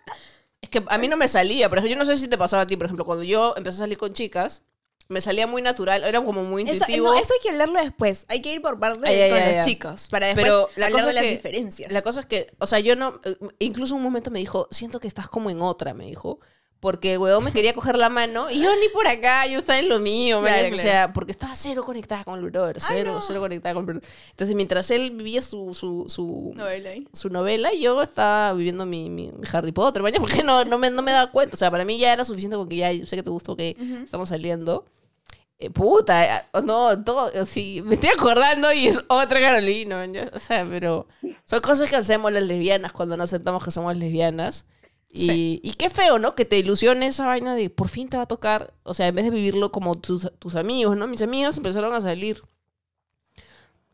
Es 0.60 0.68
que 0.68 0.82
a 0.86 0.98
mí 0.98 1.08
no 1.08 1.16
me 1.16 1.28
salía, 1.28 1.68
ejemplo, 1.78 1.94
yo 1.96 1.98
no 1.98 2.04
sé 2.04 2.18
si 2.18 2.28
te 2.28 2.36
pasaba 2.36 2.62
a 2.62 2.66
ti, 2.66 2.76
por 2.76 2.86
ejemplo, 2.86 3.04
cuando 3.04 3.24
yo 3.24 3.54
empecé 3.56 3.76
a 3.76 3.78
salir 3.80 3.96
con 3.98 4.12
chicas, 4.14 4.62
me 5.08 5.20
salía 5.20 5.46
muy 5.46 5.62
natural, 5.62 6.02
era 6.02 6.20
como 6.24 6.42
muy 6.42 6.62
Eso, 6.64 6.72
intuitivo. 6.72 7.06
no, 7.14 7.18
eso 7.20 7.32
hay 7.32 7.38
que 7.40 7.50
hablarlo 7.50 7.80
después. 7.80 8.24
Hay 8.28 8.42
que 8.42 8.52
ir 8.52 8.60
por 8.60 8.78
parte 8.80 8.98
Ay, 9.08 9.30
con 9.30 9.38
ay, 9.38 9.54
los 9.54 9.64
ay. 9.64 9.70
chicos 9.72 10.08
para 10.08 10.26
después 10.26 10.44
Pero 10.44 10.68
la 10.74 10.86
hablar 10.86 11.00
cosa 11.00 11.04
de 11.04 11.10
es 11.10 11.14
las 11.14 11.24
que- 11.24 11.30
diferencias. 11.30 11.92
La 11.92 12.02
cosa 12.02 12.20
es 12.20 12.26
que, 12.26 12.52
o 12.58 12.66
sea, 12.66 12.80
yo 12.80 12.96
no, 12.96 13.20
eh, 13.24 13.36
incluso 13.60 13.94
un 13.94 14.02
momento 14.02 14.30
me 14.32 14.40
dijo, 14.40 14.66
siento 14.72 14.98
que 14.98 15.06
estás 15.06 15.28
como 15.28 15.48
en 15.50 15.62
otra, 15.62 15.94
me 15.94 16.06
dijo. 16.06 16.40
Porque 16.78 17.14
el 17.14 17.18
huevón 17.18 17.42
me 17.42 17.52
quería 17.52 17.72
coger 17.72 17.96
la 17.96 18.10
mano 18.10 18.50
y 18.50 18.60
yo 18.60 18.70
ni 18.76 18.88
por 18.90 19.08
acá, 19.08 19.46
yo 19.46 19.58
estaba 19.58 19.78
en 19.78 19.88
lo 19.88 19.98
mío, 19.98 20.40
Claro, 20.42 20.60
claro. 20.60 20.76
o 20.76 20.78
sea, 20.78 21.12
porque 21.12 21.32
estaba 21.32 21.56
cero 21.56 21.82
conectada 21.84 22.22
con 22.22 22.38
el 22.38 22.50
brother, 22.50 22.78
cero, 22.80 23.18
cero 23.26 23.40
conectada 23.40 23.74
con 23.74 23.82
el 23.82 23.86
brother. 23.86 24.08
Entonces, 24.30 24.54
mientras 24.54 24.90
él 24.90 25.10
vivía 25.12 25.42
su, 25.42 25.72
su, 25.72 26.04
su, 26.08 26.52
Novela 26.54 26.90
ahí. 26.90 27.08
su 27.14 27.30
novela, 27.30 27.72
yo 27.72 28.02
estaba 28.02 28.52
viviendo 28.52 28.84
mi, 28.84 29.08
mi, 29.08 29.32
Harry 29.52 29.72
Potter, 29.72 30.02
¿vaya? 30.02 30.18
Porque 30.20 30.42
no, 30.42 30.64
no, 30.66 30.76
me, 30.76 30.90
no 30.90 31.00
me 31.02 31.12
daba 31.12 31.30
cuenta. 31.32 31.54
O 31.54 31.58
sea, 31.58 31.70
para 31.70 31.84
mí 31.84 31.98
ya 31.98 32.12
era 32.12 32.24
suficiente 32.24 32.56
con 32.56 32.68
que 32.68 32.76
ya 32.76 32.92
yo 32.92 33.06
sé 33.06 33.16
que 33.16 33.22
te 33.22 33.30
gustó 33.30 33.56
que 33.56 33.76
estamos 34.04 34.28
saliendo. 34.28 34.84
Eh, 35.58 35.70
puta, 35.70 36.36
eh, 36.36 36.42
no, 36.64 37.02
todo, 37.02 37.32
sí, 37.46 37.80
me 37.82 37.94
estoy 37.94 38.10
acordando 38.10 38.70
y 38.74 38.88
es 38.88 39.00
otra 39.08 39.40
Carolina, 39.40 40.06
o 40.34 40.38
sea, 40.38 40.66
pero 40.68 41.06
son 41.46 41.60
cosas 41.60 41.88
que 41.88 41.96
hacemos 41.96 42.30
las 42.30 42.42
lesbianas 42.42 42.92
cuando 42.92 43.16
nos 43.16 43.30
sentamos 43.30 43.64
que 43.64 43.70
somos 43.70 43.96
lesbianas. 43.96 44.66
Y, 45.16 45.26
Sí. 45.26 45.61
y 45.62 45.72
qué 45.72 45.88
feo, 45.90 46.18
¿no? 46.18 46.35
Que 46.35 46.44
te 46.44 46.59
ilusione 46.59 47.07
esa 47.07 47.26
vaina 47.26 47.55
de 47.55 47.70
por 47.70 47.88
fin 47.88 48.09
te 48.09 48.16
va 48.16 48.24
a 48.24 48.26
tocar, 48.26 48.74
o 48.83 48.92
sea, 48.94 49.09
en 49.09 49.14
vez 49.14 49.24
de 49.24 49.31
vivirlo 49.31 49.72
como 49.72 49.94
tus, 49.96 50.31
tus 50.38 50.55
amigos, 50.57 50.96
¿no? 50.96 51.07
Mis 51.07 51.22
amigos 51.22 51.57
empezaron 51.57 51.94
a 51.94 52.00
salir. 52.00 52.42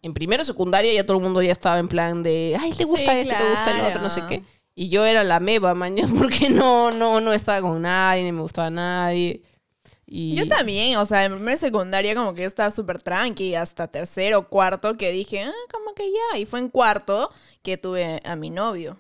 En 0.03 0.15
primero 0.15 0.43
secundaria 0.43 0.93
ya 0.93 1.07
todo 1.07 1.19
el 1.19 1.23
mundo 1.23 1.41
ya 1.43 1.53
estaba 1.53 1.79
en 1.79 1.87
plan 1.89 2.23
de, 2.25 2.57
ay, 2.61 2.73
le 2.77 2.85
gusta 2.85 3.13
Sí, 3.13 3.21
esto, 3.21 3.35
te 3.37 3.51
gusta 3.51 3.71
el 3.71 3.81
otro, 3.87 4.03
no 4.03 4.11
sé 4.11 4.21
claro. 4.21 4.29
qué. 4.31 4.43
Y 4.75 4.89
yo 4.89 5.05
era 5.05 5.23
la 5.23 5.39
meba, 5.39 5.75
mañana, 5.75 6.13
porque 6.19 6.49
no, 6.49 6.91
no, 6.91 7.21
no 7.21 7.33
estaba 7.33 7.61
con 7.61 7.81
nadie, 7.83 8.25
ni 8.25 8.33
me 8.33 8.41
gustaba 8.43 8.69
nadie. 8.71 9.43
Y... 10.07 10.35
Yo 10.35 10.47
también, 10.49 10.99
o 10.99 11.07
sea, 11.07 11.25
en 11.25 11.35
primera 11.35 11.57
secundaria 11.57 12.15
como 12.15 12.35
que 12.35 12.45
estaba 12.45 12.71
súper 12.71 13.01
tranqui, 13.01 13.55
hasta 13.55 13.87
tercero, 13.87 14.49
cuarto, 14.49 14.97
que 14.97 15.11
dije, 15.13 15.43
ah, 15.45 15.53
como 15.73 15.95
que 15.95 16.11
ya. 16.11 16.39
Y 16.39 16.47
fue 16.47 16.59
en 16.59 16.69
cuarto 16.69 17.31
que 17.63 17.77
tuve 17.79 18.21
a 18.25 18.35
mi 18.37 18.51
novio. 18.51 18.99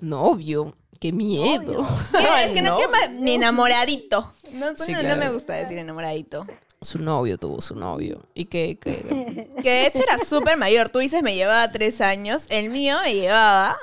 Novio, 0.00 0.74
qué 1.00 1.12
miedo. 1.12 1.86
es 2.44 2.52
que 2.52 2.62
no, 2.62 2.70
Novio. 2.72 2.86
que 2.86 2.92
ma- 2.92 3.20
mi 3.20 3.32
enamoradito. 3.34 4.32
No, 4.52 4.76
Sí, 4.76 4.92
no, 4.92 5.00
claro. 5.00 5.16
no 5.16 5.24
me 5.24 5.30
gusta 5.32 5.54
decir 5.54 5.78
enamoradito. 5.78 6.46
Su 6.80 6.98
novio 6.98 7.38
tuvo 7.38 7.60
su 7.60 7.74
novio. 7.74 8.20
¿Y 8.34 8.44
qué? 8.46 8.78
qué? 8.80 9.48
Que 9.62 9.70
de 9.70 9.86
hecho 9.86 10.02
era 10.02 10.18
súper 10.18 10.56
mayor. 10.58 10.90
Tú 10.90 10.98
dices 10.98 11.22
me 11.22 11.34
llevaba 11.34 11.70
tres 11.72 12.00
años. 12.02 12.44
El 12.50 12.68
mío 12.70 12.98
me 13.02 13.14
llevaba 13.14 13.78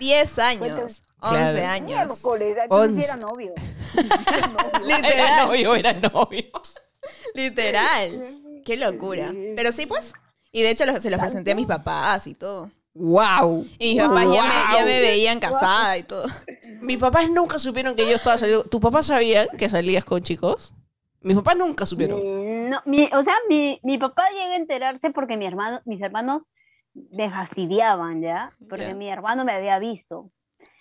10 0.00 0.38
años. 0.40 1.02
Claro. 1.20 1.46
11 1.46 1.64
años. 1.64 2.24
Once. 2.70 2.96
sí 2.96 3.04
era 3.04 3.16
novio. 3.16 3.52
Era 3.94 4.96
Literal. 4.98 5.46
novio, 5.46 5.74
era 5.74 5.92
novio. 5.92 6.44
Literal. 7.34 8.40
Qué 8.64 8.76
locura. 8.76 9.32
Pero 9.56 9.72
sí, 9.72 9.86
pues. 9.86 10.12
Y 10.52 10.62
de 10.62 10.70
hecho 10.70 10.86
los- 10.86 11.00
se 11.02 11.10
los 11.10 11.20
presenté 11.20 11.52
a 11.52 11.54
mis 11.54 11.66
papás 11.66 12.26
y 12.26 12.34
todo. 12.34 12.70
¡Wow! 12.94 13.66
Y 13.78 13.94
mis 13.94 14.02
papás 14.02 14.24
ya, 14.32 14.42
me, 14.44 14.78
ya 14.78 14.84
me 14.84 15.00
veían 15.00 15.38
casada 15.40 15.96
y 15.98 16.02
todo. 16.02 16.24
Mis 16.80 16.96
papás 16.98 17.28
nunca 17.30 17.58
supieron 17.58 17.94
que 17.94 18.02
yo 18.08 18.14
estaba 18.14 18.38
saliendo. 18.38 18.64
¿Tu 18.64 18.80
papá 18.80 19.02
sabía 19.02 19.46
que 19.48 19.68
salías 19.68 20.04
con 20.04 20.22
chicos? 20.22 20.72
Mis 21.20 21.36
papás 21.36 21.56
nunca 21.56 21.84
supieron. 21.86 22.18
Mm, 22.20 22.70
No, 22.70 22.82
mi, 22.86 23.04
o 23.12 23.22
sea, 23.22 23.34
mi, 23.48 23.78
mi 23.82 23.98
papá 23.98 24.30
llega 24.30 24.52
a 24.54 24.56
enterarse 24.56 25.10
porque 25.10 25.36
mi 25.36 25.46
hermano, 25.46 25.82
mis 25.84 26.00
hermanos 26.00 26.42
me 26.94 27.30
fastidiaban, 27.30 28.22
¿ya? 28.22 28.50
Porque 28.68 28.88
Ya. 28.88 28.94
mi 28.94 29.08
hermano 29.10 29.44
me 29.44 29.52
había 29.52 29.78
visto. 29.78 30.30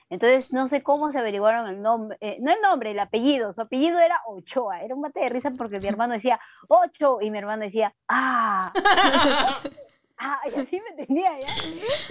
Entonces, 0.09 0.53
no 0.53 0.67
sé 0.69 0.81
cómo 0.81 1.11
se 1.11 1.19
averiguaron 1.19 1.67
el 1.67 1.81
nombre, 1.81 2.17
eh, 2.21 2.37
no 2.41 2.51
el 2.51 2.61
nombre, 2.61 2.91
el 2.91 2.99
apellido. 2.99 3.53
Su 3.53 3.61
apellido 3.61 3.99
era 3.99 4.19
Ochoa. 4.25 4.81
Era 4.81 4.95
un 4.95 5.01
mate 5.01 5.19
de 5.19 5.29
risa 5.29 5.51
porque 5.51 5.79
mi 5.79 5.87
hermano 5.97 6.13
decía 6.13 6.39
Ocho 6.69 7.19
y 7.21 7.29
mi 7.29 7.37
hermano 7.37 7.63
decía 7.63 7.93
Ah. 8.07 8.71
ah, 10.19 10.39
y 10.45 10.59
así 10.59 10.81
me 10.81 11.05
tenía 11.05 11.31
ya. 11.39 11.47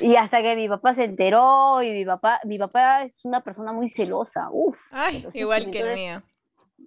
Y 0.01 0.16
hasta 0.16 0.42
que 0.42 0.57
mi 0.57 0.68
papá 0.68 0.94
se 0.94 1.05
enteró 1.05 1.83
y 1.83 1.90
mi 1.90 2.05
papá, 2.05 2.40
mi 2.44 2.59
papá 2.59 3.03
es 3.03 3.25
una 3.25 3.42
persona 3.42 3.73
muy 3.73 3.88
celosa. 3.88 4.49
Uf. 4.51 4.77
Ay, 4.90 5.27
igual 5.35 5.64
sí, 5.64 5.71
que 5.71 5.81
el 5.81 5.94
mío. 5.94 6.23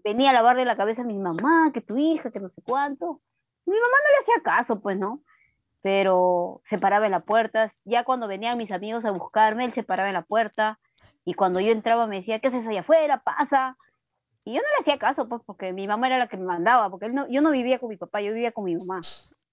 venía 0.04 0.32
a 0.32 0.34
lavarle 0.34 0.66
la 0.66 0.76
cabeza 0.76 1.04
a 1.04 1.06
mi 1.06 1.18
mamá, 1.18 1.72
que 1.74 1.82
tu 1.82 1.98
hija, 1.98 2.32
que 2.32 2.40
no 2.40 2.50
sé 2.50 2.62
cuánto. 2.62 3.22
Mi 3.66 3.76
mamá 3.76 3.98
no 4.04 4.10
le 4.12 4.22
hacía 4.22 4.44
caso, 4.44 4.82
pues, 4.82 4.98
¿no? 4.98 5.22
Pero 5.82 6.62
se 6.66 6.78
paraba 6.78 7.06
en 7.06 7.12
la 7.12 7.22
puerta. 7.22 7.72
Ya 7.86 8.04
cuando 8.04 8.28
venían 8.28 8.58
mis 8.58 8.72
amigos 8.72 9.06
a 9.06 9.12
buscarme, 9.12 9.66
él 9.66 9.74
se 9.74 9.84
paraba 9.84 10.10
en 10.10 10.16
la 10.16 10.24
puerta. 10.24 10.80
Y 11.24 11.34
cuando 11.36 11.60
yo 11.60 11.72
entraba 11.72 12.08
me 12.08 12.18
decía, 12.18 12.40
¿qué 12.40 12.48
haces 12.48 12.68
allá 12.68 12.82
afuera? 12.82 13.22
Pasa. 13.24 13.78
Y 14.44 14.54
yo 14.54 14.62
no 14.62 14.68
le 14.68 14.82
hacía 14.82 14.98
caso, 14.98 15.28
pues, 15.28 15.42
porque 15.46 15.72
mi 15.72 15.88
mamá 15.88 16.08
era 16.08 16.18
la 16.18 16.28
que 16.28 16.38
me 16.38 16.46
mandaba, 16.46 16.90
porque 16.90 17.06
él 17.06 17.14
no, 17.14 17.28
yo 17.30 17.42
no 17.42 17.52
vivía 17.52 17.78
con 17.78 17.90
mi 17.90 17.98
papá, 17.98 18.22
yo 18.22 18.34
vivía 18.34 18.52
con 18.52 18.66
mi 18.66 18.76
mamá. 18.76 19.02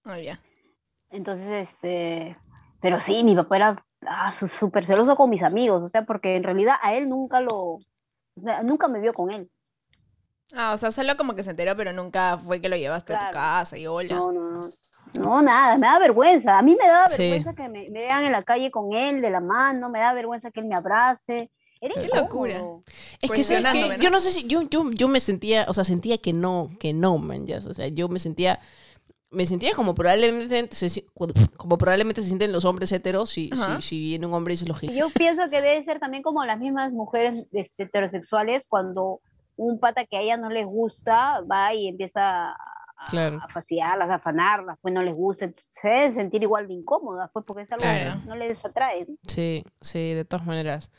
Oh, 0.05 0.15
ya. 0.15 0.39
Entonces, 1.11 1.69
este, 1.69 2.37
pero 2.81 3.01
sí, 3.01 3.23
mi 3.23 3.35
papá 3.35 3.55
era 3.55 3.85
ah, 4.07 4.33
súper 4.59 4.85
celoso 4.85 5.15
con 5.15 5.29
mis 5.29 5.43
amigos, 5.43 5.81
o 5.83 5.87
sea, 5.87 6.05
porque 6.05 6.35
en 6.35 6.43
realidad 6.43 6.75
a 6.81 6.93
él 6.93 7.09
nunca 7.09 7.41
lo, 7.41 7.55
o 7.55 7.81
sea, 8.43 8.63
nunca 8.63 8.87
me 8.87 8.99
vio 8.99 9.13
con 9.13 9.31
él. 9.31 9.49
Ah, 10.53 10.73
o 10.73 10.77
sea, 10.77 10.91
solo 10.91 11.15
como 11.15 11.35
que 11.35 11.43
se 11.43 11.51
enteró, 11.51 11.75
pero 11.75 11.93
nunca 11.93 12.37
fue 12.37 12.59
que 12.59 12.69
lo 12.69 12.75
llevaste 12.75 13.13
a 13.13 13.19
tu 13.19 13.33
casa 13.33 13.77
y 13.77 13.85
hola. 13.85 14.15
No, 14.15 14.31
no, 14.31 14.49
no. 14.49 14.69
No, 15.13 15.41
nada, 15.41 15.77
me 15.77 15.87
da 15.87 15.99
vergüenza. 15.99 16.57
A 16.57 16.61
mí 16.61 16.75
me 16.79 16.87
da 16.87 17.07
Sí. 17.07 17.23
vergüenza 17.23 17.53
que 17.53 17.67
me, 17.69 17.89
me 17.89 18.01
vean 18.01 18.23
en 18.23 18.31
la 18.31 18.43
calle 18.43 18.69
con 18.69 18.93
él 18.93 19.21
de 19.21 19.29
la 19.29 19.39
mano, 19.39 19.89
me 19.89 19.99
da 19.99 20.13
vergüenza 20.13 20.51
que 20.51 20.59
él 20.59 20.67
me 20.67 20.75
abrace. 20.75 21.51
Era 21.81 21.95
Qué 21.95 22.09
locura. 22.13 22.61
Es 23.21 23.31
que. 23.31 23.97
Yo 23.99 24.09
no 24.09 24.19
sé 24.19 24.31
si. 24.31 24.47
Yo, 24.47 24.63
yo, 24.63 24.89
yo 24.91 25.07
me 25.07 25.19
sentía. 25.19 25.65
O 25.67 25.73
sea, 25.73 25.83
sentía 25.83 26.17
que 26.17 26.33
no, 26.33 26.69
que 26.79 26.93
no, 26.93 27.17
man. 27.17 27.47
ya, 27.47 27.57
O 27.57 27.73
sea, 27.73 27.87
yo 27.87 28.09
me 28.09 28.19
sentía. 28.19 28.59
Me 29.31 29.45
sentía 29.45 29.73
como 29.75 29.93
probablemente 29.93 30.67
se, 30.75 31.05
como 31.57 31.77
probablemente 31.77 32.21
se 32.21 32.27
sienten 32.29 32.51
los 32.51 32.65
hombres 32.65 32.91
heteros 32.91 33.29
si, 33.29 33.49
si, 33.49 33.81
si 33.81 33.99
viene 33.99 34.25
un 34.25 34.33
hombre 34.33 34.55
y 34.55 34.57
se 34.57 34.65
lo 34.65 34.73
Y 34.75 34.87
gira. 34.87 34.93
Yo 34.93 35.09
pienso 35.11 35.43
que 35.49 35.61
debe 35.61 35.83
ser 35.85 35.99
también 35.99 36.23
como 36.23 36.43
las 36.45 36.59
mismas 36.59 36.91
mujeres 36.91 37.45
este, 37.51 37.83
heterosexuales 37.83 38.65
cuando 38.67 39.21
un 39.55 39.79
pata 39.79 40.05
que 40.05 40.17
a 40.17 40.21
ella 40.21 40.37
no 40.37 40.49
les 40.49 40.65
gusta 40.65 41.41
va 41.41 41.73
y 41.73 41.87
empieza 41.87 42.49
a, 42.51 42.57
Claro. 43.09 43.39
a 43.41 43.47
fastidiarlas, 43.53 44.09
a 44.09 44.15
afanarlas, 44.15 44.77
pues 44.81 44.93
no 44.93 45.01
les 45.03 45.13
gusta. 45.15 45.49
Se 45.69 45.87
deben 45.87 46.13
sentir 46.13 46.41
igual 46.43 46.67
de 46.67 46.73
incómodas, 46.73 47.29
pues 47.31 47.45
porque 47.45 47.63
es 47.63 47.71
algo 47.71 47.83
Claro. 47.83 48.19
que 48.21 48.27
no 48.27 48.35
les 48.35 48.65
atrae. 48.65 49.05
Sí, 49.27 49.63
sí, 49.79 50.13
de 50.13 50.25
todas 50.25 50.45
maneras. 50.45 50.91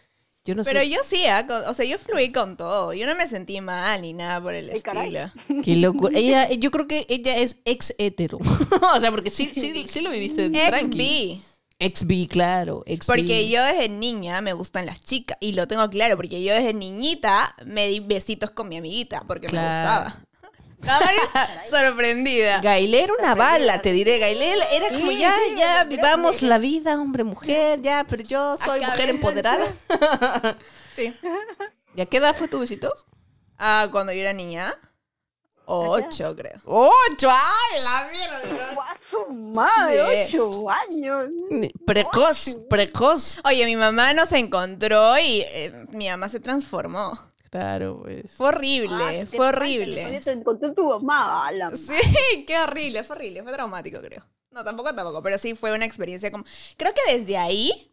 Yo 0.44 0.54
no 0.54 0.64
Pero 0.64 0.80
sé. 0.80 0.88
yo 0.90 0.98
sí, 1.06 1.26
ah, 1.26 1.46
o 1.68 1.74
sea, 1.74 1.84
yo 1.84 1.98
fluí 1.98 2.32
con 2.32 2.56
todo. 2.56 2.94
Yo 2.94 3.06
no 3.06 3.14
me 3.14 3.28
sentí 3.28 3.60
mal 3.60 4.00
ni 4.00 4.12
nada 4.14 4.42
por 4.42 4.54
el 4.54 4.70
Ay, 4.70 4.80
caray. 4.80 5.14
estilo. 5.16 5.62
Qué 5.62 5.76
locura. 5.76 6.18
Ella, 6.18 6.48
yo 6.50 6.70
creo 6.70 6.86
que 6.86 7.06
ella 7.10 7.36
es 7.36 7.58
ex 7.66 7.94
hetero. 7.98 8.38
o 8.96 9.00
sea, 9.00 9.10
porque 9.10 9.28
sí, 9.30 9.50
sí, 9.52 9.84
sí 9.86 10.00
lo 10.00 10.10
viviste 10.10 10.46
Ex 10.46 10.66
tranqui. 10.68 10.98
bi. 10.98 11.42
Ex 11.78 12.06
bi, 12.06 12.26
claro. 12.26 12.82
Ex 12.86 13.06
Porque 13.06 13.48
yo 13.48 13.62
desde 13.64 13.88
niña 13.88 14.40
me 14.42 14.52
gustan 14.52 14.84
las 14.86 15.00
chicas. 15.00 15.36
Y 15.40 15.52
lo 15.52 15.66
tengo 15.66 15.88
claro, 15.90 16.16
porque 16.16 16.42
yo 16.42 16.52
desde 16.54 16.74
niñita 16.74 17.54
me 17.64 17.88
di 17.88 18.00
besitos 18.00 18.50
con 18.50 18.68
mi 18.68 18.76
amiguita 18.78 19.22
porque 19.26 19.48
me 19.48 19.58
gustaba. 19.62 20.22
Sorprendida. 21.70 22.60
Gailé 22.60 23.04
era 23.04 23.12
una 23.18 23.34
bala, 23.34 23.80
te 23.82 23.92
diré. 23.92 24.18
Gailé 24.18 24.54
era 24.72 24.90
como 24.90 25.10
ya, 25.12 25.34
ya, 25.56 25.84
vivamos 25.84 26.42
la 26.42 26.58
vida, 26.58 27.00
hombre, 27.00 27.24
mujer, 27.24 27.80
ya, 27.82 28.04
pero 28.08 28.22
yo 28.22 28.56
soy 28.56 28.80
mujer 28.80 29.10
empoderada. 29.10 29.66
Sí. 30.96 31.14
¿Y 31.94 32.00
a 32.00 32.06
qué 32.06 32.16
edad 32.16 32.34
fue 32.36 32.48
tu 32.48 32.58
besito? 32.58 32.92
Ah, 33.56 33.88
cuando 33.92 34.12
yo 34.12 34.20
era 34.20 34.32
niña. 34.32 34.74
Ocho, 35.66 36.34
creo. 36.34 36.60
¡Ocho! 36.64 37.30
¡Ay, 37.30 37.80
la 37.80 38.08
mierda! 38.10 38.74
¡Guau, 38.74 38.96
su 39.08 39.32
madre! 39.32 40.26
¡Ocho 40.26 40.68
años! 40.68 41.28
Precoz, 41.86 42.56
precoz. 42.68 43.38
Oye, 43.44 43.64
mi 43.66 43.76
mamá 43.76 44.12
nos 44.12 44.32
encontró 44.32 45.16
y 45.16 45.42
eh, 45.42 45.84
mi 45.92 46.08
mamá 46.08 46.28
se 46.28 46.40
transformó. 46.40 47.29
Claro, 47.50 48.00
pues. 48.02 48.32
Fue 48.36 48.46
horrible, 48.48 48.94
Ah, 49.22 49.26
fue 49.26 49.48
horrible. 49.48 50.20
Te 50.24 50.30
encontró 50.32 50.72
tu 50.72 50.84
mamá. 50.88 51.50
la 51.52 51.70
Sí, 51.76 52.44
qué 52.46 52.58
horrible, 52.58 53.02
fue 53.04 53.16
horrible, 53.16 53.42
fue 53.42 53.52
traumático, 53.52 54.00
creo. 54.00 54.24
No, 54.52 54.64
tampoco, 54.64 54.94
tampoco, 54.94 55.22
pero 55.22 55.36
sí 55.38 55.54
fue 55.54 55.72
una 55.72 55.84
experiencia 55.84 56.30
como... 56.30 56.44
Creo 56.76 56.92
que 56.94 57.16
desde 57.18 57.36
ahí, 57.36 57.92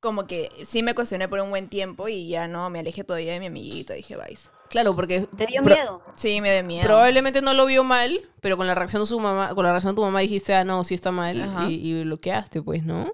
como 0.00 0.26
que 0.26 0.50
sí 0.64 0.82
me 0.82 0.94
cuestioné 0.94 1.28
por 1.28 1.40
un 1.40 1.50
buen 1.50 1.68
tiempo 1.68 2.08
y 2.08 2.28
ya 2.28 2.46
no, 2.48 2.70
me 2.70 2.80
alejé 2.80 3.04
todavía 3.04 3.32
de 3.34 3.40
mi 3.40 3.46
amiguito, 3.46 3.92
dije, 3.92 4.16
vais. 4.16 4.48
Claro, 4.70 4.94
porque 4.94 5.26
¿Te 5.36 5.46
dio 5.46 5.62
pro- 5.62 5.74
miedo? 5.74 6.02
Sí, 6.14 6.40
me 6.40 6.52
dio 6.54 6.64
miedo. 6.64 6.84
probablemente 6.86 7.42
no 7.42 7.54
lo 7.54 7.66
vio 7.66 7.84
mal, 7.84 8.20
pero 8.40 8.56
con 8.56 8.66
la 8.66 8.74
reacción 8.74 9.02
de 9.02 9.06
su 9.06 9.18
mamá, 9.18 9.54
con 9.54 9.64
la 9.64 9.72
reacción 9.72 9.94
de 9.94 9.96
tu 9.96 10.04
mamá 10.04 10.20
dijiste, 10.20 10.54
ah, 10.54 10.64
no, 10.64 10.84
sí 10.84 10.94
está 10.94 11.10
mal, 11.10 11.68
y 11.70 12.04
bloqueaste, 12.04 12.62
pues, 12.62 12.84
¿no? 12.84 13.12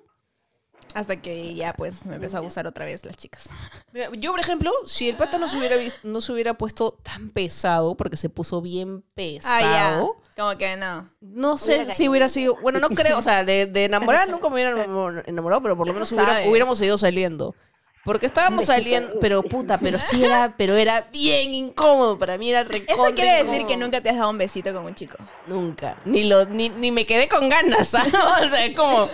Hasta 0.97 1.21
que 1.21 1.55
ya, 1.55 1.75
pues, 1.75 2.07
me 2.07 2.15
empezó 2.15 2.39
a 2.39 2.41
gustar 2.41 2.67
otra 2.67 2.87
vez 2.87 3.05
las 3.05 3.17
chicas. 3.17 3.51
Mira, 3.93 4.09
yo, 4.17 4.31
por 4.31 4.41
ejemplo, 4.41 4.71
si 4.87 5.11
el 5.11 5.17
pata 5.17 5.37
no 5.39 5.47
se 5.47 5.59
hubiera 5.59 5.77
vis- 5.77 5.95
no 6.03 6.23
se 6.23 6.33
hubiera 6.33 6.55
puesto 6.55 6.93
tan 7.03 7.29
pesado, 7.29 7.97
porque 7.97 8.17
se 8.17 8.31
puso 8.31 8.63
bien 8.63 9.05
Ah, 9.05 9.05
ya. 9.05 9.15
pesado, 9.15 10.17
Como 10.37 10.57
que 10.57 10.75
no. 10.79 11.07
no 11.21 11.59
sé 11.59 11.75
Hubiera 11.77 11.93
si 11.95 12.09
hubiera 12.09 12.29
sido, 12.29 12.57
bueno, 12.63 12.79
no 12.79 12.89
creo, 12.89 13.19
o 13.19 13.23
sea, 13.23 13.45
de, 13.45 13.67
de 13.67 13.85
enamorar 13.85 14.27
nunca 14.31 14.49
me 14.49 14.55
hubiera 14.55 14.71
enamor- 14.87 15.23
enamorado, 15.27 15.63
pero 15.63 15.77
por 15.77 15.87
lo 15.87 15.93
menos 15.93 16.11
No 16.13 16.23
hubiera- 16.23 16.49
hubiéramos 16.49 16.79
seguido 16.79 16.97
saliendo. 16.97 17.55
Porque 18.03 18.25
estábamos 18.27 18.65
saliendo, 18.67 19.19
pero 19.21 19.43
puta, 19.43 19.79
pero 19.79 19.99
sí 19.99 20.25
era, 20.25 20.55
pero 20.57 20.77
era 20.77 21.09
bien 21.13 21.53
incómodo. 21.53 22.17
Para 22.17 22.39
mí 22.39 22.49
era 22.49 22.63
recontra 22.63 22.95
Eso 22.95 23.15
quiere 23.17 23.33
decir 23.33 23.47
incómodo. 23.55 23.67
que 23.69 23.77
nunca 23.77 24.01
te 24.01 24.09
has 24.11 24.17
dado 24.17 24.31
un 24.31 24.39
besito 24.39 24.73
con 24.73 24.85
un 24.87 24.95
chico. 24.95 25.19
Nunca. 25.49 25.97
Ni, 26.07 26.23
lo, 26.25 26.47
ni, 26.47 26.69
ni 26.69 26.91
me 26.93 27.05
quedé 27.05 27.29
con 27.29 27.49
ganas, 27.51 27.89
¿sabes? 27.91 28.15
O 28.15 28.49
sea, 28.49 28.65
es 28.65 28.77
como, 28.77 29.09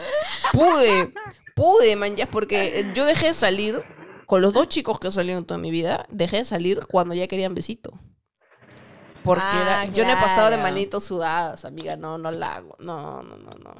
pude, 0.53 1.11
pude, 1.55 1.97
man, 1.97 2.17
ya, 2.17 2.27
porque 2.27 2.85
yo 2.95 3.05
dejé 3.07 3.27
de 3.29 3.35
salir, 3.35 3.83
con 4.27 4.41
los 4.43 4.53
dos 4.53 4.69
chicos 4.69 4.99
que 4.99 5.11
salieron 5.11 5.45
toda 5.45 5.59
mi 5.59 5.71
vida, 5.71 6.07
dejé 6.11 6.39
de 6.39 6.45
salir 6.45 6.81
cuando 6.91 7.15
ya 7.15 7.27
querían 7.29 7.55
besito. 7.55 7.93
Porque 9.25 9.43
Ah, 9.45 9.83
era- 9.85 9.93
yo 9.93 10.05
no 10.05 10.13
he 10.13 10.17
pasado 10.17 10.51
de 10.51 10.57
manitos 10.57 11.05
sudadas, 11.05 11.65
amiga, 11.65 11.97
no, 11.97 12.19
no 12.19 12.31
la 12.31 12.57
hago, 12.57 12.77
no, 12.81 13.23
no, 13.23 13.37
no, 13.37 13.51
no. 13.63 13.75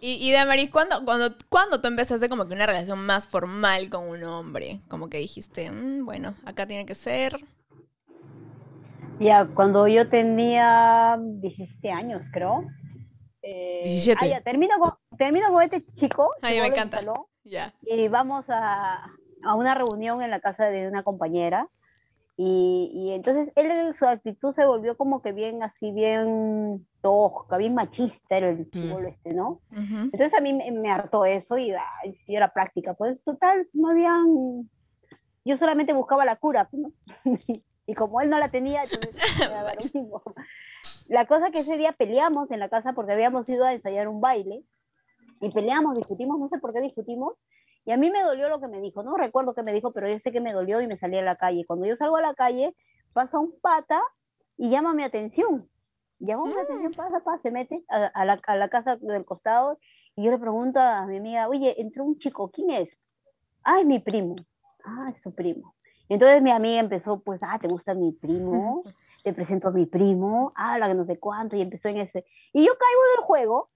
Y, 0.00 0.14
y 0.14 0.32
Damaris, 0.32 0.70
¿cuándo, 0.70 1.04
cuando, 1.04 1.32
¿cuándo 1.48 1.80
tú 1.80 1.86
empezaste 1.88 2.28
como 2.28 2.48
que 2.48 2.54
una 2.54 2.66
relación 2.66 3.04
más 3.06 3.28
formal 3.28 3.88
con 3.88 4.08
un 4.08 4.24
hombre? 4.24 4.80
Como 4.88 5.08
que 5.08 5.18
dijiste, 5.18 5.70
"Mm, 5.70 6.04
bueno, 6.04 6.34
acá 6.44 6.66
tiene 6.66 6.86
que 6.86 6.94
ser. 6.96 7.36
Ya, 9.20 9.46
cuando 9.54 9.86
yo 9.86 10.08
tenía 10.08 11.16
17 11.20 11.92
años, 11.92 12.26
creo. 12.32 12.64
Eh, 13.42 13.82
17. 13.84 14.18
ah, 14.24 14.28
ya, 14.28 14.40
termino, 14.40 14.78
con, 14.78 14.92
termino 15.18 15.52
con 15.52 15.62
este 15.62 15.84
chico. 15.84 16.30
Ay, 16.40 16.60
me 16.60 16.68
encanta. 16.68 17.00
Ya. 17.44 17.74
Y 17.82 18.08
vamos 18.08 18.46
a, 18.48 19.04
a 19.42 19.54
una 19.54 19.74
reunión 19.74 20.22
en 20.22 20.30
la 20.30 20.40
casa 20.40 20.66
de 20.66 20.88
una 20.88 21.02
compañera. 21.02 21.68
Y, 22.36 22.90
y 22.94 23.12
entonces 23.12 23.52
él, 23.56 23.92
su 23.92 24.06
actitud 24.06 24.52
se 24.52 24.64
volvió 24.64 24.96
como 24.96 25.20
que 25.20 25.32
bien 25.32 25.62
así, 25.62 25.92
bien 25.92 26.86
tosca, 27.02 27.58
bien 27.58 27.74
machista 27.74 28.36
era 28.38 28.48
el 28.48 28.70
chico 28.70 29.00
este, 29.00 29.34
¿no? 29.34 29.60
Ujú. 29.70 29.96
Entonces 30.12 30.34
a 30.34 30.40
mí 30.40 30.54
me, 30.54 30.70
me 30.70 30.90
hartó 30.90 31.26
eso 31.26 31.58
y, 31.58 31.72
ay, 31.72 32.18
y 32.26 32.34
era 32.34 32.52
práctica. 32.52 32.94
Pues 32.94 33.22
total, 33.22 33.68
no 33.72 33.90
habían... 33.90 34.70
Yo 35.44 35.56
solamente 35.56 35.92
buscaba 35.92 36.24
la 36.24 36.36
cura, 36.36 36.68
pues, 36.70 36.82
¿no? 36.82 36.92
y 37.86 37.94
como 37.94 38.20
él 38.20 38.30
no 38.30 38.38
la 38.38 38.48
tenía, 38.48 38.84
entonces 38.84 39.14
me 39.38 39.48
daba 39.48 39.74
lo 39.74 39.80
mismo. 39.80 40.22
La 41.08 41.26
cosa 41.26 41.50
que 41.50 41.60
ese 41.60 41.76
día 41.76 41.92
peleamos 41.92 42.50
en 42.50 42.60
la 42.60 42.68
casa 42.68 42.92
porque 42.92 43.12
habíamos 43.12 43.48
ido 43.48 43.64
a 43.64 43.72
ensayar 43.72 44.08
un 44.08 44.20
baile 44.20 44.64
y 45.40 45.50
peleamos, 45.50 45.96
discutimos, 45.96 46.38
no 46.38 46.48
sé 46.48 46.58
por 46.58 46.72
qué 46.72 46.80
discutimos. 46.80 47.34
Y 47.84 47.90
a 47.90 47.96
mí 47.96 48.10
me 48.10 48.22
dolió 48.22 48.48
lo 48.48 48.60
que 48.60 48.68
me 48.68 48.80
dijo, 48.80 49.02
no 49.02 49.16
recuerdo 49.16 49.54
qué 49.54 49.62
me 49.62 49.72
dijo, 49.72 49.92
pero 49.92 50.08
yo 50.08 50.18
sé 50.20 50.30
que 50.30 50.40
me 50.40 50.52
dolió 50.52 50.80
y 50.80 50.86
me 50.86 50.96
salí 50.96 51.18
a 51.18 51.22
la 51.22 51.36
calle. 51.36 51.64
Cuando 51.66 51.86
yo 51.86 51.96
salgo 51.96 52.16
a 52.16 52.22
la 52.22 52.34
calle, 52.34 52.74
pasa 53.12 53.38
un 53.38 53.58
pata 53.60 54.00
y 54.56 54.70
llama 54.70 54.94
mi 54.94 55.02
atención. 55.02 55.68
Llama 56.20 56.46
mi 56.46 56.52
atención, 56.52 56.92
pasa, 56.92 57.24
pasa, 57.24 57.42
se 57.42 57.50
mete 57.50 57.84
a, 57.88 58.06
a 58.06 58.24
la, 58.24 58.40
a 58.46 58.56
la 58.56 58.68
casa 58.68 58.96
del 58.96 59.24
costado 59.24 59.78
y 60.14 60.22
yo 60.22 60.30
le 60.30 60.38
pregunto 60.38 60.78
a 60.78 61.06
mi 61.06 61.16
amiga, 61.16 61.48
oye, 61.48 61.80
entró 61.80 62.04
un 62.04 62.18
chico, 62.18 62.50
¿quién 62.50 62.70
es? 62.70 62.96
Ah, 63.64 63.80
es 63.80 63.86
mi 63.86 63.98
primo. 63.98 64.36
Ah, 64.84 65.10
es 65.12 65.20
su 65.20 65.34
primo. 65.34 65.74
Entonces 66.08 66.42
mi 66.42 66.52
amiga 66.52 66.78
empezó, 66.78 67.20
pues, 67.20 67.40
ah, 67.42 67.58
¿te 67.60 67.66
gusta 67.66 67.94
mi 67.94 68.12
primo? 68.12 68.84
Te 69.22 69.32
presento 69.32 69.68
a 69.68 69.70
mi 69.70 69.86
primo, 69.86 70.52
ah, 70.56 70.78
la 70.78 70.88
que 70.88 70.94
no 70.94 71.04
sé 71.04 71.18
cuánto, 71.18 71.56
y 71.56 71.60
empezó 71.62 71.88
en 71.88 71.98
ese. 71.98 72.24
Y 72.52 72.64
yo 72.66 72.72
caigo 72.76 73.00
del 73.16 73.24
juego 73.24 73.70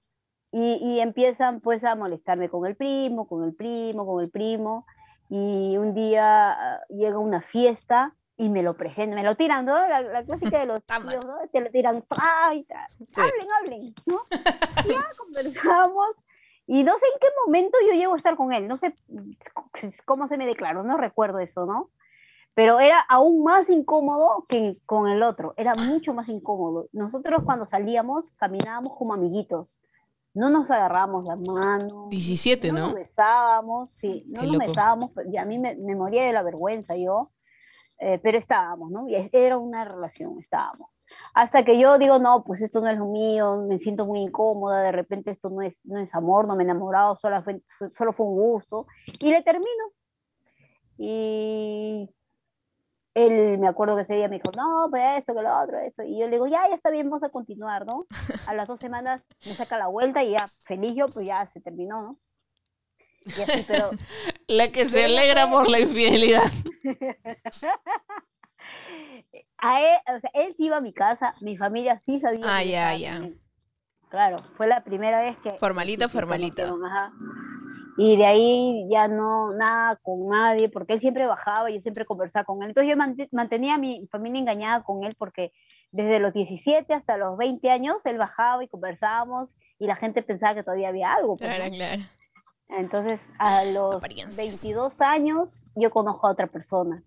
y, 0.52 0.74
y 0.76 1.00
empiezan 1.00 1.60
pues 1.60 1.84
a 1.84 1.94
molestarme 1.94 2.48
con 2.48 2.66
el 2.66 2.76
primo, 2.76 3.28
con 3.28 3.44
el 3.44 3.54
primo, 3.54 4.06
con 4.06 4.22
el 4.22 4.30
primo. 4.30 4.86
Y 5.28 5.76
un 5.76 5.94
día 5.94 6.52
ah, 6.52 6.80
llega 6.88 7.18
una 7.18 7.40
fiesta 7.42 8.14
y 8.36 8.48
me 8.48 8.62
lo 8.62 8.76
presentan, 8.76 9.16
me 9.16 9.24
lo 9.24 9.34
tiran, 9.34 9.64
¿no? 9.64 9.74
La, 9.74 10.00
la 10.02 10.24
clásica 10.24 10.58
de 10.58 10.66
los 10.66 10.82
tíos, 11.10 11.24
¿no? 11.24 11.36
Te 11.52 11.60
lo 11.60 11.70
tiran, 11.70 12.04
¡ay! 12.10 12.64
ta- 12.64 12.88
Hablen, 13.16 13.48
hablen, 13.60 13.94
¿no? 14.04 14.20
Y 14.84 14.88
ya 14.90 15.06
conversamos. 15.16 16.16
Y 16.68 16.82
no 16.82 16.92
sé 16.98 17.06
en 17.14 17.20
qué 17.20 17.26
momento 17.46 17.78
yo 17.86 17.94
llego 17.94 18.14
a 18.14 18.16
estar 18.16 18.36
con 18.36 18.52
él, 18.52 18.66
no 18.66 18.76
sé 18.76 18.92
cómo 20.04 20.26
se 20.26 20.36
me 20.36 20.46
declaró, 20.46 20.82
no 20.82 20.96
recuerdo 20.96 21.38
eso, 21.38 21.64
¿no? 21.64 21.90
Pero 22.56 22.80
era 22.80 23.00
aún 23.00 23.44
más 23.44 23.68
incómodo 23.68 24.46
que 24.48 24.78
con 24.86 25.08
el 25.08 25.22
otro, 25.22 25.52
era 25.58 25.74
mucho 25.74 26.14
más 26.14 26.26
incómodo. 26.30 26.88
Nosotros 26.92 27.42
cuando 27.44 27.66
salíamos 27.66 28.32
caminábamos 28.32 28.96
como 28.96 29.12
amiguitos, 29.12 29.78
no 30.32 30.48
nos 30.48 30.70
agarrábamos 30.70 31.26
la 31.26 31.36
mano, 31.36 32.06
17, 32.08 32.72
no 32.72 32.78
¿no? 32.78 32.86
nos 32.86 32.94
besábamos, 32.94 33.90
sí, 33.94 34.24
no 34.28 34.40
Qué 34.40 34.46
nos 34.46 34.56
loco. 34.56 34.66
besábamos, 34.68 35.10
y 35.30 35.36
a 35.36 35.44
mí 35.44 35.58
me, 35.58 35.74
me 35.76 35.94
moría 35.94 36.24
de 36.24 36.32
la 36.32 36.42
vergüenza 36.42 36.96
yo, 36.96 37.30
eh, 37.98 38.18
pero 38.22 38.38
estábamos, 38.38 38.90
¿no? 38.90 39.06
Y 39.06 39.16
era 39.32 39.58
una 39.58 39.84
relación, 39.84 40.38
estábamos. 40.38 41.02
Hasta 41.34 41.62
que 41.62 41.78
yo 41.78 41.98
digo, 41.98 42.18
no, 42.18 42.42
pues 42.42 42.62
esto 42.62 42.80
no 42.80 42.88
es 42.88 42.96
lo 42.96 43.04
mío, 43.06 43.66
me 43.68 43.78
siento 43.78 44.06
muy 44.06 44.20
incómoda, 44.20 44.80
de 44.82 44.92
repente 44.92 45.30
esto 45.30 45.50
no 45.50 45.60
es, 45.60 45.78
no 45.84 45.98
es 45.98 46.14
amor, 46.14 46.46
no 46.46 46.56
me 46.56 46.62
he 46.62 46.64
enamorado, 46.64 47.16
solo 47.16 47.42
fue, 47.42 47.60
solo 47.90 48.14
fue 48.14 48.24
un 48.24 48.36
gusto, 48.36 48.86
y 49.18 49.30
le 49.30 49.42
termino. 49.42 49.92
Y 50.98 52.10
él, 53.16 53.58
me 53.58 53.66
acuerdo 53.66 53.96
que 53.96 54.02
ese 54.02 54.14
día 54.14 54.28
me 54.28 54.36
dijo, 54.36 54.52
no, 54.54 54.88
pues 54.90 55.02
esto, 55.18 55.34
que 55.34 55.40
lo 55.40 55.58
otro, 55.58 55.78
esto. 55.78 56.02
Y 56.02 56.18
yo 56.18 56.26
le 56.26 56.32
digo, 56.32 56.46
ya, 56.46 56.68
ya 56.68 56.74
está 56.74 56.90
bien, 56.90 57.08
vamos 57.08 57.22
a 57.22 57.30
continuar, 57.30 57.86
¿no? 57.86 58.06
A 58.46 58.52
las 58.52 58.68
dos 58.68 58.78
semanas 58.78 59.24
me 59.46 59.54
saca 59.54 59.78
la 59.78 59.86
vuelta 59.86 60.22
y 60.22 60.32
ya, 60.32 60.44
feliz 60.66 60.94
yo, 60.94 61.08
pues 61.08 61.24
ya 61.24 61.46
se 61.46 61.62
terminó, 61.62 62.02
¿no? 62.02 62.18
Y 63.24 63.40
así, 63.40 63.64
pero 63.66 63.90
La 64.48 64.70
que 64.70 64.84
se 64.84 65.06
alegra 65.06 65.48
por 65.48 65.70
la 65.70 65.80
infidelidad. 65.80 66.52
a 69.58 69.80
él, 69.80 69.96
o 70.14 70.20
sea, 70.20 70.30
él 70.34 70.54
sí 70.54 70.66
iba 70.66 70.76
a 70.76 70.82
mi 70.82 70.92
casa, 70.92 71.32
mi 71.40 71.56
familia 71.56 71.98
sí 71.98 72.20
sabía. 72.20 72.44
Ah, 72.44 72.62
ya, 72.62 72.94
ya. 72.96 73.22
Claro, 74.10 74.44
fue 74.58 74.66
la 74.66 74.84
primera 74.84 75.22
vez 75.22 75.38
que... 75.38 75.52
Formalito, 75.52 76.10
formalito. 76.10 76.78
ajá. 76.84 77.12
Y 77.98 78.16
de 78.16 78.26
ahí 78.26 78.86
ya 78.90 79.08
no, 79.08 79.52
nada 79.54 79.96
con 80.02 80.28
nadie, 80.28 80.68
porque 80.68 80.92
él 80.94 81.00
siempre 81.00 81.26
bajaba, 81.26 81.70
yo 81.70 81.80
siempre 81.80 82.04
conversaba 82.04 82.44
con 82.44 82.62
él. 82.62 82.68
Entonces 82.68 82.90
yo 82.90 82.96
mant- 82.96 83.28
mantenía 83.32 83.74
a 83.76 83.78
mi 83.78 84.06
familia 84.08 84.40
engañada 84.40 84.82
con 84.82 85.04
él 85.04 85.14
porque 85.18 85.52
desde 85.92 86.18
los 86.20 86.34
17 86.34 86.92
hasta 86.92 87.16
los 87.16 87.38
20 87.38 87.70
años 87.70 87.96
él 88.04 88.18
bajaba 88.18 88.62
y 88.62 88.68
conversábamos 88.68 89.54
y 89.78 89.86
la 89.86 89.96
gente 89.96 90.22
pensaba 90.22 90.54
que 90.54 90.62
todavía 90.62 90.88
había 90.88 91.14
algo. 91.14 91.36
pues, 91.36 91.48
¿no? 91.48 91.56
Claro, 91.56 91.72
claro. 91.74 92.02
Entonces, 92.68 93.32
a 93.38 93.64
los 93.64 93.96
Apariencias. 93.96 94.36
22 94.36 95.00
años, 95.00 95.66
yo 95.74 95.90
conozco 95.90 96.26
a 96.26 96.32
otra 96.32 96.48
persona. 96.48 97.02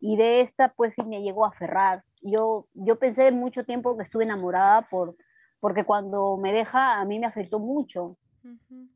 Y 0.00 0.16
de 0.16 0.40
esta, 0.40 0.68
pues, 0.74 0.94
sí 0.94 1.02
me 1.02 1.20
llegó 1.22 1.44
a 1.44 1.48
aferrar. 1.48 2.04
Yo, 2.22 2.66
yo 2.74 2.98
pensé 2.98 3.32
mucho 3.32 3.64
tiempo 3.64 3.96
que 3.96 4.04
estuve 4.04 4.22
enamorada 4.24 4.82
por, 4.88 5.16
porque 5.60 5.84
cuando 5.84 6.36
me 6.36 6.52
deja, 6.52 7.00
a 7.00 7.04
mí 7.04 7.18
me 7.18 7.26
afectó 7.26 7.58
mucho. 7.58 8.16
Ujú. 8.44 8.88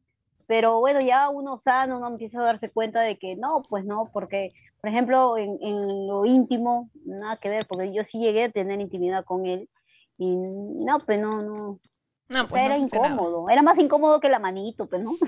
Pero 0.53 0.81
bueno, 0.81 1.01
ya 1.01 1.31
uno 1.31 1.57
sano, 1.57 1.97
uno 1.97 2.09
empieza 2.09 2.39
a 2.39 2.45
darse 2.45 2.69
cuenta 2.69 3.01
de 3.01 3.17
que 3.17 3.37
no, 3.37 3.63
pues 3.71 3.87
no, 3.87 4.11
porque, 4.13 4.51
por 4.83 4.91
ejemplo, 4.91 5.39
en, 5.39 5.57
en 5.63 6.07
lo 6.07 6.27
íntimo, 6.27 6.91
nada 7.07 7.39
que 7.39 7.49
ver, 7.49 7.65
porque 7.67 7.91
yo 7.91 8.05
sí 8.05 8.19
llegué 8.19 8.45
a 8.45 8.51
tener 8.51 8.79
intimidad 8.79 9.25
con 9.25 9.47
él. 9.47 9.71
Y 10.19 10.37
no, 10.37 10.99
pues 11.07 11.19
no, 11.19 11.41
no, 11.41 11.81
No, 12.29 12.49
pues 12.49 12.63
no 12.63 12.67
era 12.67 12.77
incómodo, 12.77 13.49
era 13.49 13.63
más 13.63 13.79
incómodo 13.79 14.21
que 14.21 14.29
la 14.29 14.41
manito, 14.41 14.87
pues, 14.91 15.01
¿no? 15.01 15.13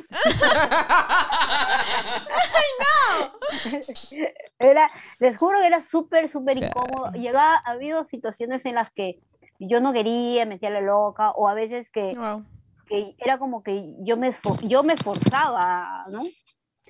Era, 4.58 4.90
les 5.20 5.38
juro 5.38 5.58
que 5.60 5.66
era 5.66 5.80
súper, 5.80 6.28
súper 6.28 6.62
incómodo. 6.62 7.12
Llegaba, 7.12 7.62
ha 7.64 7.70
habido 7.70 8.04
situaciones 8.04 8.66
en 8.66 8.74
las 8.74 8.92
que 8.92 9.20
yo 9.58 9.80
no 9.80 9.94
quería, 9.94 10.44
me 10.44 10.56
hacía 10.56 10.68
la 10.68 10.82
loca, 10.82 11.30
o 11.30 11.48
a 11.48 11.54
veces 11.54 11.88
que, 11.88 12.12
Wow. 12.14 12.44
Que 12.86 13.14
era 13.18 13.38
como 13.38 13.62
que 13.62 13.94
yo 14.00 14.16
me, 14.16 14.34
yo 14.62 14.82
me 14.82 14.96
forzaba, 14.96 16.06
¿no? 16.10 16.22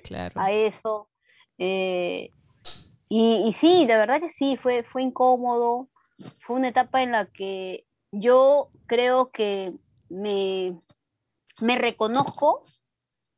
Claro. 0.03 0.39
a 0.39 0.51
eso. 0.51 1.09
eh, 1.57 2.29
y, 3.09 3.43
y 3.47 3.53
sí, 3.53 3.85
de 3.85 3.97
verdad 3.97 4.19
que 4.19 4.29
sí, 4.29 4.57
fue, 4.57 4.83
fue 4.83 5.03
incómodo. 5.03 5.89
Fue 6.41 6.55
una 6.55 6.69
etapa 6.69 7.03
en 7.03 7.11
la 7.11 7.25
que 7.25 7.85
yo 8.11 8.69
creo 8.87 9.31
que 9.31 9.73
me, 10.09 10.79
me 11.59 11.77
reconozco 11.77 12.65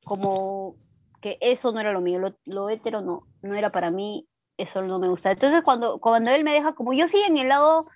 como 0.05 0.75
que 1.21 1.37
eso 1.41 1.71
no 1.71 1.79
era 1.79 1.91
lo 1.91 2.01
mío, 2.01 2.19
lo, 2.19 2.35
lo 2.45 2.69
hetero 2.69 3.01
no, 3.01 3.23
no 3.41 3.55
era 3.55 3.71
para 3.71 3.91
mí, 3.91 4.27
eso 4.57 4.81
no 4.81 4.99
me 4.99 5.09
gusta. 5.09 5.31
Entonces 5.31 5.63
cuando, 5.63 5.99
cuando 5.99 6.31
él 6.31 6.43
me 6.43 6.53
deja, 6.53 6.75
como 6.75 6.93
yo 6.93 7.07
sí 7.07 7.17
en 7.25 7.37
el 7.37 7.49
lado, 7.49 7.87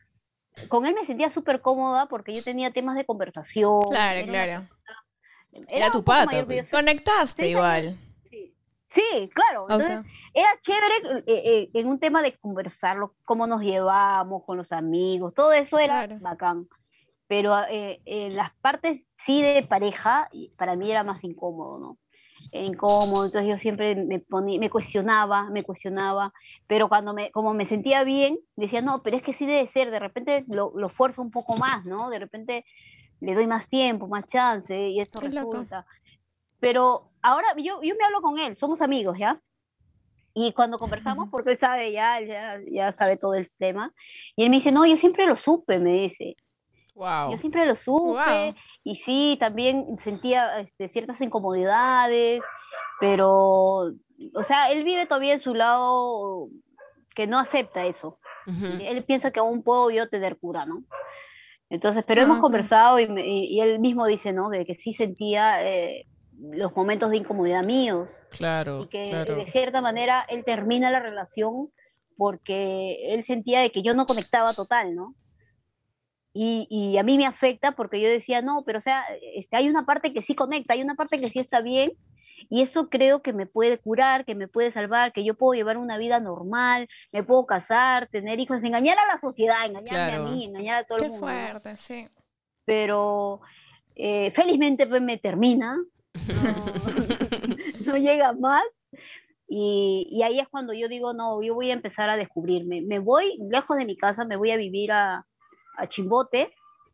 con 0.68 0.86
él 0.86 0.94
me 0.94 1.06
sentía 1.06 1.32
súper 1.32 1.62
cómoda 1.62 2.08
porque 2.08 2.34
yo 2.34 2.44
tenía 2.44 2.72
temas 2.72 2.96
de 2.96 3.06
conversación. 3.06 3.82
Claro, 3.90 4.20
era 4.20 4.24
una 4.24 4.34
claro. 4.46 4.62
persona- 4.62 5.68
Era 5.70 5.92
tu 5.92 6.04
mayor 6.28 6.42
yo, 6.44 6.46
pues. 6.62 6.72
Conectaste 6.72 7.44
Sí, 7.44 7.50
igual. 7.50 7.96
Sí, 8.30 8.56
sí, 8.90 9.30
claro. 9.34 9.62
Entonces, 9.64 9.88
sea, 9.88 10.04
era 10.34 10.50
chévere 10.62 11.24
eh, 11.28 11.42
eh, 11.46 11.70
en 11.74 11.88
un 11.88 12.00
tema 12.00 12.22
de 12.22 12.38
conversarlo, 12.38 13.16
cómo 13.26 13.48
nos 13.48 13.62
llevamos 13.62 14.44
con 14.46 14.58
los 14.58 14.72
amigos, 14.72 15.34
todo 15.34 15.52
eso 15.54 15.78
era 15.78 16.06
Claro. 16.06 16.22
bacán. 16.22 16.68
Pero 17.28 17.58
eh, 17.70 18.02
en 18.06 18.36
las 18.36 18.54
partes 18.62 19.02
sí 19.26 19.42
de 19.42 19.64
pareja, 19.64 20.30
para 20.58 20.76
mí 20.76 20.92
era 20.92 21.04
más 21.04 21.24
incómodo, 21.24 21.80
¿no? 21.80 21.98
Eh, 22.52 22.66
Incómodo, 22.66 23.26
entonces 23.26 23.50
yo 23.50 23.58
siempre 23.58 23.96
me 23.96 24.20
ponía, 24.20 24.60
me 24.60 24.70
cuestionaba, 24.70 25.50
me 25.50 25.64
cuestionaba, 25.64 26.34
pero 26.68 26.90
cuando 26.90 27.14
me, 27.14 27.32
como 27.32 27.54
me 27.54 27.66
sentía 27.66 28.04
bien, 28.04 28.38
decía, 28.58 28.82
no, 28.82 29.02
pero 29.04 29.16
es 29.16 29.24
que 29.24 29.34
sí 29.34 29.46
debe 29.46 29.68
ser, 29.68 29.90
de 29.90 30.00
repente 30.00 30.44
lo, 30.48 30.74
lo 30.76 30.90
fuerzo 30.90 31.22
un 31.22 31.32
poco 31.32 31.56
más, 31.56 31.86
¿no? 31.86 32.10
De 32.10 32.20
repente 32.20 32.66
le 33.22 33.36
doy 33.36 33.48
más 33.48 33.70
tiempo, 33.70 34.08
más 34.08 34.28
chance, 34.28 34.90
y 34.90 35.00
esto 35.00 35.20
Qué 35.20 35.30
loco. 35.30 35.52
resulta. 35.52 35.86
Pero 36.60 37.12
ahora 37.22 37.48
yo, 37.58 37.82
yo 37.82 37.96
me 37.96 38.04
hablo 38.04 38.22
con 38.22 38.38
él, 38.38 38.58
somos 38.58 38.82
amigos, 38.82 39.18
¿ya? 39.18 39.42
Y 40.34 40.54
cuando 40.54 40.78
conversamos, 40.78 41.30
porque 41.30 41.52
él 41.52 41.58
sabe 41.58 41.92
ya, 41.92 42.20
ya, 42.22 42.60
ya 42.70 42.94
sabe 42.94 43.18
todo 43.18 43.36
el 43.36 43.50
tema, 43.58 43.94
y 44.36 44.44
él 44.44 44.50
me 44.50 44.58
dice, 44.58 44.72
no, 44.72 44.86
yo 44.86 44.98
siempre 44.98 45.26
lo 45.26 45.38
supe, 45.38 45.80
me 45.80 45.94
dice, 45.94 46.36
Wow. 47.02 47.32
yo 47.32 47.38
siempre 47.38 47.66
lo 47.66 47.76
supe, 47.76 48.12
Guau. 48.12 48.54
y 48.84 48.96
sí, 48.98 49.38
también 49.40 49.86
sentía 50.04 50.60
este, 50.60 50.88
ciertas 50.88 51.20
incomodidades, 51.20 52.42
pero, 53.00 53.92
o 54.36 54.44
sea, 54.48 54.72
él 54.72 54.84
vive 54.84 55.08
todavía 55.08 55.34
en 55.34 55.40
su 55.40 55.56
lado 55.56 56.48
que 57.16 57.26
no 57.26 57.40
acepta 57.40 57.86
eso. 57.86 58.20
Él 58.80 59.04
piensa 59.04 59.32
que 59.32 59.40
aún 59.40 59.64
puedo 59.64 59.90
yo 59.90 60.08
tener 60.10 60.38
cura, 60.40 60.66
¿no? 60.66 60.84
Entonces, 61.70 62.04
pero 62.06 62.22
hemos 62.22 62.40
conversado 62.40 63.00
y, 63.00 63.04
y- 63.06 63.46
y 63.56 63.62
él 63.62 63.80
mismo 63.80 64.06
dice, 64.06 64.34
¿no? 64.34 64.50
De 64.50 64.66
que 64.66 64.76
sí 64.76 64.94
sentía 64.94 65.66
eh, 65.68 66.06
los 66.40 66.76
momentos 66.76 67.10
de 67.12 67.18
incomodidad 67.18 67.64
míos 67.64 68.12
Claro, 68.30 68.82
y 68.84 68.88
que 68.90 69.10
claro. 69.10 69.36
de 69.36 69.46
cierta 69.48 69.82
manera 69.82 70.26
él 70.30 70.44
termina 70.46 70.92
la 70.92 71.00
relación 71.00 71.70
porque 72.18 73.14
él 73.14 73.24
sentía 73.26 73.62
de 73.62 73.72
que 73.72 73.82
yo 73.84 73.94
no 73.94 74.06
conectaba 74.06 74.54
total, 74.54 74.94
¿no? 74.96 75.16
Y, 76.34 76.66
y 76.70 76.98
a 76.98 77.04
mí 77.04 77.18
me 77.18 77.26
afecta 77.26 77.74
porque 77.74 78.00
yo 78.00 78.08
decía, 78.08 78.42
no, 78.42 78.64
pero 78.66 78.78
o 78.78 78.82
sea, 78.82 79.04
este, 79.36 79.58
hay 79.58 79.70
una 79.70 79.86
parte 79.86 80.14
que 80.14 80.22
sí 80.22 80.34
conecta, 80.34 80.74
hay 80.74 80.82
una 80.82 80.96
parte 80.96 81.20
que 81.20 81.30
sí 81.30 81.40
está 81.40 81.62
bien, 81.62 81.92
y 82.50 82.62
eso 82.62 82.90
creo 82.90 83.22
que 83.22 83.34
me 83.34 83.46
puede 83.46 83.78
curar, 83.78 84.26
que 84.26 84.34
me 84.34 84.48
puede 84.48 84.72
salvar, 84.72 85.14
que 85.14 85.24
yo 85.24 85.36
puedo 85.36 85.54
llevar 85.54 85.78
una 85.78 85.98
vida 85.98 86.20
normal, 86.20 86.88
me 87.12 87.24
puedo 87.24 87.46
casar, 87.46 88.08
tener 88.08 88.40
hijos, 88.40 88.64
engañar 88.64 88.98
a 88.98 89.14
la 89.14 89.20
sociedad, 89.20 89.66
engañarme 89.66 89.90
Claro. 90.18 90.28
a 90.28 90.32
mí, 90.32 90.46
engañar 90.46 90.78
a 90.78 90.84
todo 90.86 91.00
Qué 91.00 91.06
el 91.06 91.12
mundo. 91.12 91.28
¿no? 91.28 91.34
fuerte, 91.34 91.76
sí. 91.76 92.08
Pero 92.66 93.42
eh, 93.96 94.32
felizmente 94.32 94.88
pues, 94.88 95.02
me 95.02 95.18
termina, 95.18 95.76
no, 95.76 95.86
no 97.86 97.98
llega 97.98 98.34
más. 98.34 98.64
Y, 99.48 100.08
y 100.10 100.24
ahí 100.24 100.40
es 100.40 100.48
cuando 100.48 100.72
yo 100.74 100.88
digo, 100.88 101.12
no, 101.14 101.42
yo 101.44 101.54
voy 101.54 101.72
a 101.72 101.74
empezar 101.74 102.10
a 102.10 102.16
descubrirme. 102.16 102.82
Me 102.82 103.00
voy 103.00 103.38
lejos 103.50 103.78
de 103.78 103.86
mi 103.86 103.98
casa, 103.98 104.24
me 104.24 104.38
voy 104.38 104.52
a 104.52 104.56
vivir 104.56 104.94
a, 104.94 105.26
a 105.82 105.88
Chimbote, 105.90 106.54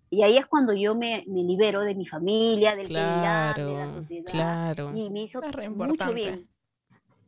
y 0.09 0.23
ahí 0.23 0.37
es 0.37 0.45
cuando 0.45 0.73
yo 0.73 0.95
me, 0.95 1.23
me 1.27 1.43
libero 1.43 1.81
de 1.81 1.93
mi 1.93 2.05
familia, 2.05 2.75
del 2.75 2.87
dirán, 2.87 3.53
de 3.55 3.63
la 3.65 3.75
Claro, 3.75 3.93
sociedad, 3.95 4.31
claro. 4.31 4.91
y 4.95 5.09
me 5.09 5.23
hizo 5.23 5.41
es 5.43 5.69
mucho 5.71 6.13
bien. 6.13 6.47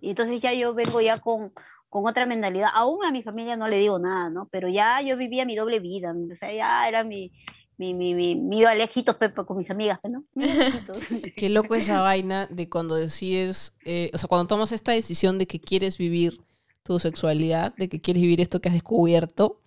Y 0.01 0.11
entonces 0.11 0.41
ya 0.41 0.53
yo 0.53 0.73
vengo 0.73 1.01
ya 1.01 1.19
con, 1.19 1.51
con 1.89 2.07
otra 2.07 2.25
mentalidad. 2.25 2.69
Aún 2.73 3.03
a 3.03 3.11
mi 3.11 3.21
familia 3.21 3.57
no 3.57 3.67
le 3.67 3.77
digo 3.79 3.99
nada, 3.99 4.29
¿no? 4.29 4.47
Pero 4.49 4.69
ya 4.69 5.01
yo 5.01 5.17
vivía 5.17 5.43
mi 5.45 5.57
doble 5.57 5.79
vida. 5.81 6.13
O 6.13 6.35
sea, 6.35 6.53
ya 6.53 6.87
era 6.87 7.03
mi, 7.03 7.33
mi, 7.77 7.93
mi, 7.93 8.13
mi, 8.13 8.35
mi 8.35 8.59
iba 8.59 8.73
lejitos 8.75 9.17
Pepe, 9.17 9.43
con 9.43 9.57
mis 9.57 9.69
amigas, 9.69 9.99
¿no? 10.09 10.23
Mi 10.33 10.45
lejitos. 10.45 10.97
Qué 11.35 11.49
loco 11.49 11.75
esa 11.75 12.01
vaina 12.03 12.47
de 12.47 12.69
cuando 12.69 12.95
decides, 12.95 13.75
eh, 13.83 14.09
o 14.13 14.17
sea, 14.17 14.29
cuando 14.29 14.47
tomas 14.47 14.71
esta 14.71 14.93
decisión 14.93 15.37
de 15.37 15.47
que 15.47 15.59
quieres 15.59 15.97
vivir 15.97 16.39
tu 16.83 16.97
sexualidad, 16.97 17.75
de 17.75 17.89
que 17.89 17.99
quieres 17.99 18.21
vivir 18.23 18.39
esto 18.39 18.61
que 18.61 18.69
has 18.69 18.73
descubierto, 18.73 19.59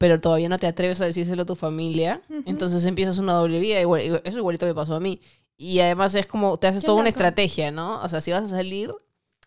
pero 0.00 0.18
todavía 0.18 0.48
no 0.48 0.58
te 0.58 0.66
atreves 0.66 0.98
a 1.02 1.04
decírselo 1.04 1.42
a 1.42 1.44
tu 1.44 1.56
familia, 1.56 2.22
entonces 2.46 2.86
empiezas 2.86 3.18
una 3.18 3.34
doble 3.34 3.58
vida. 3.58 3.78
Igual, 3.82 4.22
eso 4.24 4.38
igualito 4.38 4.64
me 4.64 4.74
pasó 4.74 4.94
a 4.94 5.00
mí. 5.00 5.20
Y 5.58 5.80
además 5.80 6.14
es 6.14 6.24
como, 6.26 6.56
te 6.56 6.68
haces 6.68 6.80
Qué 6.82 6.86
toda 6.86 7.00
una 7.00 7.10
estrategia, 7.10 7.70
¿no? 7.70 8.00
O 8.00 8.08
sea, 8.08 8.22
si 8.22 8.32
vas 8.32 8.44
a 8.44 8.48
salir, 8.48 8.94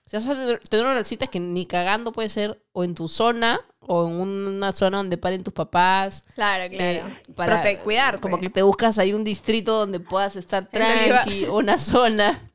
si 0.05 0.15
vas 0.15 0.27
a 0.27 0.35
tener- 0.35 0.59
tener 0.69 0.85
una 0.85 1.03
cita 1.03 1.25
que 1.25 1.39
ni 1.39 1.65
cagando 1.65 2.11
puede 2.11 2.29
ser 2.29 2.63
o 2.71 2.83
en 2.83 2.93
tu 2.93 3.07
zona 3.07 3.61
o 3.79 4.05
en 4.07 4.13
una 4.13 4.71
zona 4.73 4.97
donde 4.97 5.17
paren 5.17 5.43
tus 5.43 5.55
papás. 5.55 6.23
Claro, 6.35 6.69
claro. 6.69 7.07
eh, 7.07 7.23
para 7.35 7.63
Prote- 7.63 7.79
cuidarte. 7.79 8.21
Como 8.21 8.39
que 8.39 8.51
te 8.51 8.61
buscas 8.61 8.99
ahí 8.99 9.11
un 9.11 9.23
distrito 9.23 9.73
donde 9.73 9.99
puedas 9.99 10.35
estar 10.35 10.69
tranqui, 10.69 11.45
una 11.45 11.79
zona. 11.79 12.51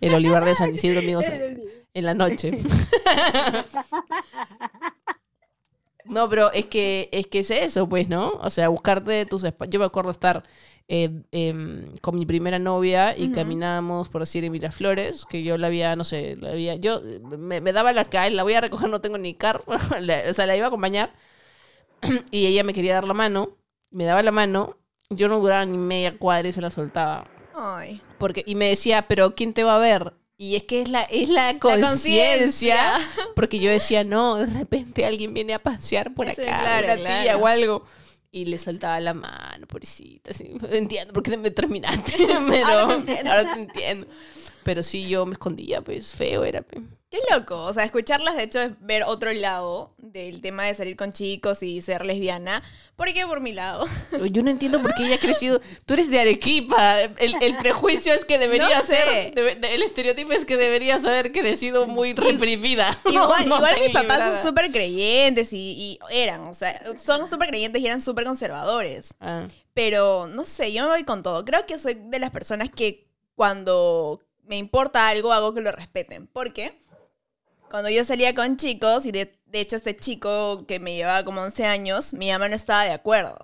El 0.00 0.14
Olivar 0.14 0.44
de 0.44 0.54
San 0.54 0.72
Isidro, 0.74 1.00
amigos, 1.00 1.26
en, 1.26 1.60
en 1.94 2.04
la 2.04 2.14
noche. 2.14 2.52
No, 6.04 6.28
pero 6.28 6.52
es 6.52 6.66
que, 6.66 7.08
es 7.12 7.26
que 7.26 7.40
es 7.40 7.50
eso, 7.50 7.88
pues, 7.88 8.08
¿no? 8.08 8.32
O 8.42 8.50
sea, 8.50 8.68
buscarte 8.68 9.24
tus 9.26 9.44
espacios. 9.44 9.72
Yo 9.72 9.80
me 9.80 9.86
acuerdo 9.86 10.10
estar 10.10 10.44
eh, 10.86 11.22
em, 11.32 11.96
con 12.02 12.14
mi 12.14 12.26
primera 12.26 12.58
novia 12.58 13.16
y 13.16 13.30
caminábamos 13.32 14.10
por 14.10 14.20
decir 14.20 14.44
en 14.44 14.52
Miraflores, 14.52 15.24
que 15.24 15.42
yo 15.42 15.56
la 15.56 15.68
había, 15.68 15.96
no 15.96 16.04
sé, 16.04 16.36
la 16.36 16.50
había, 16.50 16.74
yo 16.74 17.00
me, 17.22 17.62
me 17.62 17.72
daba 17.72 17.94
la 17.94 18.04
calle, 18.04 18.36
la 18.36 18.42
voy 18.42 18.52
a 18.52 18.60
recoger, 18.60 18.90
no 18.90 19.00
tengo 19.00 19.16
ni 19.16 19.32
carro, 19.32 19.64
o 19.66 20.34
sea, 20.34 20.46
la 20.46 20.56
iba 20.56 20.66
a 20.66 20.68
acompañar 20.68 21.10
y 22.30 22.46
ella 22.46 22.64
me 22.64 22.74
quería 22.74 22.94
dar 22.94 23.08
la 23.08 23.14
mano, 23.14 23.56
me 23.90 24.04
daba 24.04 24.22
la 24.22 24.30
mano, 24.30 24.76
yo 25.08 25.28
no 25.28 25.40
duraba 25.40 25.64
ni 25.64 25.78
media 25.78 26.18
cuadra 26.18 26.48
y 26.48 26.52
se 26.52 26.60
la 26.60 26.68
soltaba. 26.68 27.24
Ay. 27.54 28.02
Porque, 28.18 28.42
y 28.46 28.54
me 28.54 28.68
decía, 28.68 29.06
pero 29.08 29.34
¿quién 29.34 29.54
te 29.54 29.64
va 29.64 29.76
a 29.76 29.78
ver? 29.78 30.12
Y 30.36 30.56
es 30.56 30.64
que 30.64 30.82
es 30.82 30.88
la, 30.88 31.02
es 31.02 31.28
la 31.28 31.58
conciencia. 31.60 32.76
Porque 33.36 33.58
yo 33.60 33.70
decía, 33.70 34.02
no, 34.04 34.36
de 34.36 34.46
repente 34.46 35.06
alguien 35.06 35.32
viene 35.32 35.54
a 35.54 35.62
pasear 35.62 36.12
por 36.12 36.28
acá, 36.28 36.42
claro, 36.42 37.00
una 37.00 37.22
tía 37.22 37.36
o 37.36 37.46
algo. 37.46 37.84
Y 38.32 38.46
le 38.46 38.58
soltaba 38.58 38.98
la 39.00 39.14
mano, 39.14 39.66
pobrecita. 39.68 40.32
Así, 40.32 40.50
entiendo 40.72 41.12
por 41.12 41.22
qué 41.22 41.36
me 41.36 41.52
terminaste. 41.52 42.14
Pero, 42.48 42.68
Ahora 42.78 42.88
te 42.88 42.94
entiendo. 42.94 43.30
ahora 43.30 43.54
te 43.54 43.60
entiendo. 43.60 44.06
Pero 44.64 44.82
sí, 44.82 45.08
yo 45.08 45.24
me 45.24 45.34
escondía, 45.34 45.82
pues 45.82 46.12
feo 46.12 46.44
era. 46.44 46.62
pues. 46.62 46.82
Qué 47.14 47.34
loco. 47.34 47.62
O 47.64 47.72
sea, 47.72 47.84
escucharlas, 47.84 48.34
de 48.36 48.42
hecho, 48.42 48.60
es 48.60 48.72
ver 48.80 49.04
otro 49.04 49.32
lado 49.32 49.94
del 49.98 50.40
tema 50.40 50.64
de 50.64 50.74
salir 50.74 50.96
con 50.96 51.12
chicos 51.12 51.62
y 51.62 51.80
ser 51.80 52.04
lesbiana. 52.04 52.62
Porque 52.96 53.24
por 53.26 53.40
mi 53.40 53.52
lado. 53.52 53.86
Yo 54.32 54.42
no 54.42 54.50
entiendo 54.50 54.82
por 54.82 54.94
qué 54.94 55.04
ella 55.06 55.14
ha 55.16 55.18
crecido. 55.18 55.60
Tú 55.86 55.94
eres 55.94 56.10
de 56.10 56.18
Arequipa. 56.20 57.02
El, 57.02 57.36
el 57.40 57.56
prejuicio 57.58 58.12
es 58.12 58.24
que 58.24 58.38
debería 58.38 58.78
No 58.78 58.84
sé. 58.84 59.32
ser. 59.32 59.60
de- 59.60 59.74
el 59.74 59.82
estereotipo 59.82 60.32
es 60.32 60.44
que 60.44 60.56
deberías 60.56 61.04
haber 61.04 61.30
crecido 61.30 61.86
muy 61.86 62.14
reprimida. 62.14 62.98
Igual, 63.08 63.48
No 63.48 63.56
igual 63.58 63.74
mis 63.80 63.90
papás 63.90 64.02
liberada. 64.04 64.36
son 64.36 64.48
súper 64.48 64.70
creyentes 64.72 65.52
y, 65.52 65.58
y 65.58 65.98
eran, 66.12 66.40
o 66.48 66.54
sea, 66.54 66.82
son 66.96 67.28
súper 67.28 67.48
creyentes 67.50 67.80
y 67.80 67.86
eran 67.86 68.00
súper 68.00 68.24
conservadores. 68.24 69.14
Ah, 69.20 69.46
Pero 69.72 70.26
no 70.26 70.44
sé, 70.46 70.72
yo 70.72 70.82
me 70.84 70.88
voy 70.90 71.04
con 71.04 71.22
todo. 71.22 71.44
Creo 71.44 71.64
que 71.66 71.78
soy 71.78 71.94
de 71.94 72.18
las 72.18 72.30
personas 72.30 72.70
que 72.70 73.06
cuando 73.36 74.20
me 74.46 74.56
importa 74.58 75.08
algo 75.08 75.32
hago 75.32 75.54
que 75.54 75.60
lo 75.62 75.72
respeten. 75.72 76.26
Porque 76.28 76.78
cuando 77.74 77.90
yo 77.90 78.04
salía 78.04 78.36
con 78.36 78.56
chicos, 78.56 79.04
y 79.04 79.10
de, 79.10 79.36
de 79.46 79.60
hecho 79.60 79.74
este 79.74 79.96
chico 79.96 80.64
que 80.64 80.78
me 80.78 80.94
llevaba 80.94 81.24
como 81.24 81.40
11 81.42 81.66
años, 81.66 82.14
mi 82.14 82.30
mamá 82.30 82.48
no 82.48 82.54
estaba 82.54 82.84
de 82.84 82.92
acuerdo. 82.92 83.36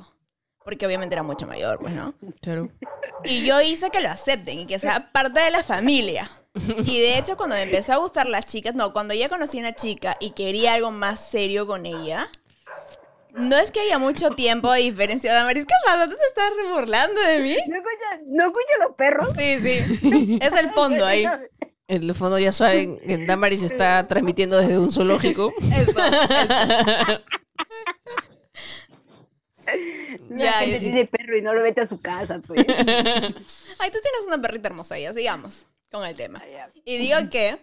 Porque 0.64 0.86
obviamente 0.86 1.16
era 1.16 1.24
mucho 1.24 1.48
mayor, 1.48 1.80
pues, 1.80 1.92
¿no? 1.94 2.14
claro. 2.40 2.68
Y 3.24 3.44
yo 3.44 3.60
hice 3.60 3.90
que 3.90 4.00
lo 4.00 4.08
acepten 4.08 4.60
y 4.60 4.66
que 4.66 4.78
sea 4.78 5.10
parte 5.10 5.40
de 5.40 5.50
la 5.50 5.64
familia. 5.64 6.30
Y 6.86 7.00
de 7.00 7.18
hecho, 7.18 7.36
cuando 7.36 7.56
me 7.56 7.62
empezó 7.62 7.92
a 7.92 7.96
gustar 7.96 8.28
las 8.28 8.46
chicas, 8.46 8.76
no, 8.76 8.92
cuando 8.92 9.14
ya 9.14 9.28
conocí 9.28 9.58
a 9.58 9.62
una 9.62 9.74
chica 9.74 10.16
y 10.20 10.30
quería 10.30 10.74
algo 10.74 10.92
más 10.92 11.18
serio 11.18 11.66
con 11.66 11.84
ella, 11.84 12.28
no 13.32 13.56
es 13.56 13.72
que 13.72 13.80
haya 13.80 13.98
mucho 13.98 14.30
tiempo 14.30 14.72
de 14.72 14.82
diferencia. 14.82 15.34
Damaris, 15.34 15.64
¿qué 15.64 15.74
pasa? 15.84 16.08
¿Tú 16.08 16.16
te 16.16 16.26
estás 16.28 16.52
burlando 16.72 17.20
de 17.20 17.40
mí? 17.40 17.56
¿No 17.66 17.76
escuchas 17.78 18.20
no 18.28 18.46
escucha 18.46 18.72
los 18.86 18.94
perros? 18.94 19.28
Sí, 19.36 19.60
sí. 19.60 20.38
Es 20.40 20.52
el 20.52 20.70
fondo 20.70 21.04
ahí. 21.04 21.26
En 21.90 22.04
el 22.04 22.14
fondo 22.14 22.38
ya 22.38 22.52
saben 22.52 23.00
que 23.00 23.26
Damaris 23.26 23.64
está 23.64 24.06
transmitiendo 24.06 24.56
desde 24.56 24.78
un 24.78 24.92
zoológico. 24.92 25.52
Eso. 25.76 25.98
Ya, 30.30 30.52
gente 30.52 30.80
tiene 30.80 31.06
perro 31.06 31.36
y 31.36 31.42
no 31.42 31.52
lo 31.54 31.62
vete 31.62 31.80
a 31.80 31.88
su 31.88 32.00
casa, 32.00 32.40
pues. 32.44 32.60
Ay, 32.68 33.90
tú 33.90 33.98
tienes 34.00 34.26
una 34.26 34.40
perrita 34.40 34.68
hermosa 34.68 34.98
ya, 34.98 35.12
sigamos 35.12 35.66
con 35.90 36.04
el 36.04 36.16
tema. 36.16 36.42
Y 36.84 36.98
digo 36.98 37.16
que 37.30 37.58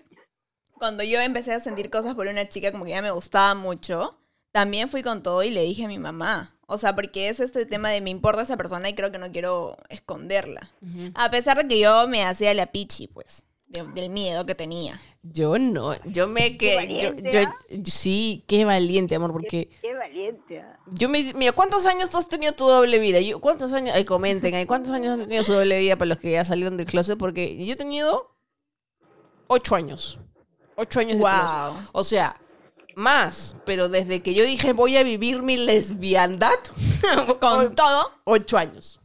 cuando 0.74 1.04
yo 1.04 1.20
empecé 1.20 1.54
a 1.54 1.60
sentir 1.60 1.90
cosas 1.90 2.16
por 2.16 2.28
una 2.28 2.48
chica 2.48 2.72
como 2.72 2.86
que 2.86 2.92
ya 2.92 3.02
me 3.02 3.12
gustaba 3.12 3.56
mucho, 3.56 4.18
también 4.52 4.90
fui 4.90 5.04
con 5.04 5.24
todo 5.24 5.44
y 5.44 5.50
le 5.50 5.64
dije 5.64 5.86
a 5.86 5.88
mi 5.88 5.98
mamá. 5.98 6.58
O 6.68 6.78
sea, 6.78 6.96
porque 6.96 7.30
es 7.30 7.40
este 7.40 7.66
tema 7.66 7.90
de 7.90 8.02
me 8.02 8.10
importa 8.10 8.42
esa 8.42 8.58
persona 8.58 8.90
y 8.90 8.96
creo 8.96 9.12
que 9.12 9.20
no 9.20 9.32
quiero 9.32 9.78
esconderla. 9.90 10.70
A 11.16 11.32
pesar 11.32 11.58
de 11.58 11.68
que 11.68 11.80
yo 11.80 12.08
me 12.08 12.24
hacía 12.26 12.54
la 12.54 12.68
pichi, 12.68 13.08
pues, 13.08 13.44
de- 13.68 13.84
del 13.84 14.10
miedo 14.10 14.46
que 14.46 14.56
tenía. 14.56 15.00
Yo 15.24 15.58
no, 15.60 15.94
yo 16.06 16.26
me 16.28 16.58
que 16.58 16.98
yo, 17.32 17.40
¿ah? 17.42 17.56
sí, 17.86 18.46
qué 18.48 18.64
valiente, 18.64 19.16
amor, 19.16 19.34
porque 19.34 19.70
Qué 19.82 19.94
valiente. 19.94 20.62
ah. 20.62 20.80
yo 20.88 21.10
me 21.10 21.34
mira, 21.34 21.52
¿cuántos 21.52 21.86
años 21.86 22.10
tú 22.10 22.18
has 22.18 22.30
tenido 22.30 22.54
tu 22.54 22.66
doble 22.66 22.98
vida? 23.00 23.20
Yo, 23.20 23.40
¿cuántos 23.42 23.74
años? 23.74 23.94
Ay, 23.94 24.06
comenten, 24.06 24.56
ahí, 24.56 24.66
¿cuántos 24.66 24.94
años 24.94 25.14
han 25.14 25.24
tenido 25.26 25.44
su 25.44 25.52
doble 25.54 25.80
vida 25.80 25.98
para 25.98 26.10
los 26.10 26.18
que 26.18 26.32
ya 26.32 26.46
salieron 26.46 26.78
del 26.78 26.86
closet? 26.88 27.18
Porque 27.18 27.66
yo 27.66 27.74
he 27.74 27.76
tenido 27.76 28.32
ocho 29.48 29.76
años. 29.76 30.20
Ocho 30.76 31.00
años 31.02 31.18
de 31.18 31.24
Wow. 31.24 31.30
closet. 31.74 31.90
O 31.92 32.04
sea, 32.04 32.40
más, 32.96 33.56
pero 33.66 33.90
desde 33.90 34.22
que 34.22 34.34
yo 34.34 34.46
dije 34.46 34.72
voy 34.74 34.96
a 34.98 35.04
vivir 35.04 35.42
mi 35.44 35.58
lesbiandad, 35.58 36.56
Con 37.42 37.76
todo. 37.76 38.12
ocho 38.24 38.58
años. 38.58 39.02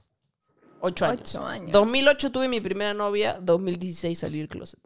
Ocho 0.84 1.06
años. 1.06 1.34
Ocho 1.36 1.46
años. 1.46 1.70
2008 1.70 2.32
tuve 2.32 2.48
mi 2.48 2.60
primera 2.60 2.92
novia, 2.92 3.38
2016 3.40 4.18
salí 4.18 4.38
del 4.38 4.48
closet. 4.48 4.80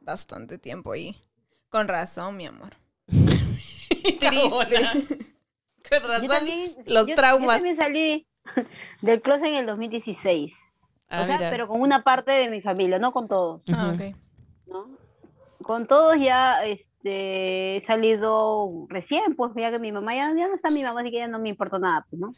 Bastante 0.00 0.58
tiempo 0.58 0.92
ahí. 0.92 1.16
Con 1.68 1.86
razón, 1.88 2.36
mi 2.36 2.46
amor. 2.46 2.70
Triste. 3.06 4.26
Con 5.88 6.00
Yo 6.00 6.08
razón, 6.08 6.28
también, 6.28 6.70
los 6.86 7.06
yo- 7.06 7.14
traumas. 7.14 7.48
Yo 7.58 7.64
también 7.64 7.76
salí 7.76 8.26
del 9.02 9.20
closet 9.22 9.44
en 9.46 9.54
el 9.56 9.66
2016. 9.66 10.52
Ah, 11.08 11.22
o 11.22 11.26
sea, 11.26 11.36
mira. 11.36 11.50
pero 11.50 11.68
con 11.68 11.80
una 11.82 12.02
parte 12.02 12.30
de 12.32 12.48
mi 12.48 12.62
familia, 12.62 12.98
no 12.98 13.12
con 13.12 13.28
todos, 13.28 13.62
Ah, 13.68 13.92
ok. 13.94 14.16
¿no? 14.66 14.96
con 15.62 15.86
todos 15.86 16.16
ya 16.18 16.64
este, 16.64 17.76
he 17.76 17.86
salido 17.86 18.86
recién, 18.88 19.36
pues 19.36 19.52
ya 19.54 19.70
que 19.70 19.78
mi 19.78 19.92
mamá 19.92 20.14
ya, 20.16 20.32
ya 20.34 20.48
no 20.48 20.54
está 20.54 20.70
mi 20.70 20.82
mamá, 20.82 21.02
así 21.02 21.10
que 21.10 21.18
ya 21.18 21.28
no 21.28 21.38
me 21.38 21.50
importa 21.50 21.78
nada, 21.78 22.06
pues, 22.08 22.18
¿no? 22.18 22.32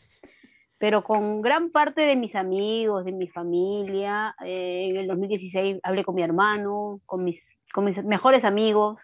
Pero 0.84 1.02
con 1.02 1.40
gran 1.40 1.70
parte 1.70 2.02
de 2.02 2.14
mis 2.14 2.34
amigos, 2.34 3.06
de 3.06 3.12
mi 3.12 3.26
familia, 3.26 4.36
eh, 4.44 4.88
en 4.90 4.98
el 4.98 5.06
2016 5.06 5.80
hablé 5.82 6.04
con 6.04 6.14
mi 6.14 6.22
hermano, 6.22 7.00
con 7.06 7.24
mis, 7.24 7.40
con 7.72 7.86
mis 7.86 8.04
mejores 8.04 8.44
amigos, 8.44 9.00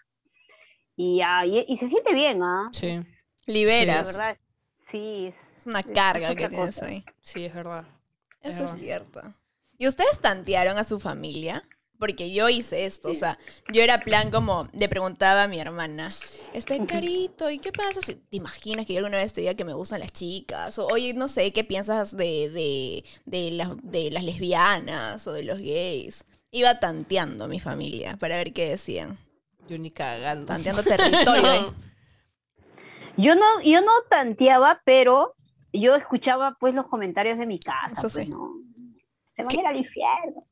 y, 0.95 1.21
ya, 1.21 1.47
y, 1.47 1.65
y 1.67 1.79
se 1.79 1.89
siente 1.89 2.13
bien, 2.13 2.43
¿ah? 2.43 2.69
Sí, 2.73 3.01
Liberas. 3.47 4.09
verdad, 4.09 4.37
sí. 4.91 5.29
Es, 5.29 5.35
es 5.57 5.67
una 5.67 5.81
es 5.81 5.91
carga 5.91 6.35
que 6.35 6.49
tienes 6.49 6.75
cosa. 6.75 6.85
ahí. 6.85 7.03
sí, 7.23 7.47
es 7.47 7.55
verdad. 7.55 7.87
Eso 8.43 8.67
es 8.67 8.73
cierto. 8.73 9.23
¿Y 9.79 9.89
ustedes 9.89 10.21
tantearon 10.21 10.77
a 10.77 10.85
su 10.85 11.01
familia? 11.01 11.67
Porque 12.01 12.33
yo 12.33 12.49
hice 12.49 12.87
esto, 12.87 13.11
o 13.11 13.15
sea, 13.15 13.39
yo 13.71 13.83
era 13.83 14.01
plan 14.01 14.31
como, 14.31 14.67
le 14.73 14.89
preguntaba 14.89 15.43
a 15.43 15.49
mi 15.49 15.61
hermana, 15.61 16.09
este 16.55 16.85
carito, 16.87 17.51
¿y 17.51 17.59
qué 17.59 17.73
pasa 17.73 18.01
si 18.01 18.15
te 18.15 18.39
imaginas 18.39 18.87
que 18.87 18.95
yo 18.95 19.01
alguna 19.01 19.19
vez 19.19 19.35
te 19.35 19.43
diga 19.43 19.53
que 19.53 19.67
me 19.67 19.75
gustan 19.75 20.01
las 20.01 20.11
chicas? 20.11 20.79
O, 20.79 20.87
oye, 20.87 21.13
no 21.13 21.29
sé, 21.29 21.53
¿qué 21.53 21.63
piensas 21.63 22.17
de, 22.17 22.49
de, 22.49 23.05
de, 23.27 23.51
las, 23.51 23.69
de 23.83 24.11
las 24.11 24.25
lesbianas 24.25 25.27
o 25.27 25.33
de 25.33 25.45
los 25.45 25.59
gays? 25.59 26.25
Iba 26.51 26.81
tanteando 26.81 27.45
a 27.45 27.49
mi 27.49 27.61
familia 27.61 28.17
para 28.17 28.39
ver 28.39 28.55
qué 28.55 28.71
decían. 28.71 29.19
Yo 29.69 29.77
ni 29.77 29.91
cagando. 29.91 30.47
Tanteando 30.47 30.83
territorio, 30.83 31.53
¿eh? 31.53 31.67
Yo 33.19 33.35
no, 33.35 33.61
yo 33.63 33.83
no 33.83 33.93
tanteaba, 34.09 34.81
pero 34.87 35.35
yo 35.73 35.95
escuchaba 35.95 36.57
pues 36.59 36.75
los 36.75 36.87
comentarios 36.87 37.39
de 37.39 37.45
mi 37.45 37.59
casa. 37.59 37.93
Eso 37.93 38.09
pues, 38.09 38.15
sí. 38.15 38.31
¿no? 38.31 38.55
Se 39.37 39.43
van 39.43 39.51
a 39.55 39.61
ir 39.61 39.67
al 39.67 39.77
infierno. 39.77 40.47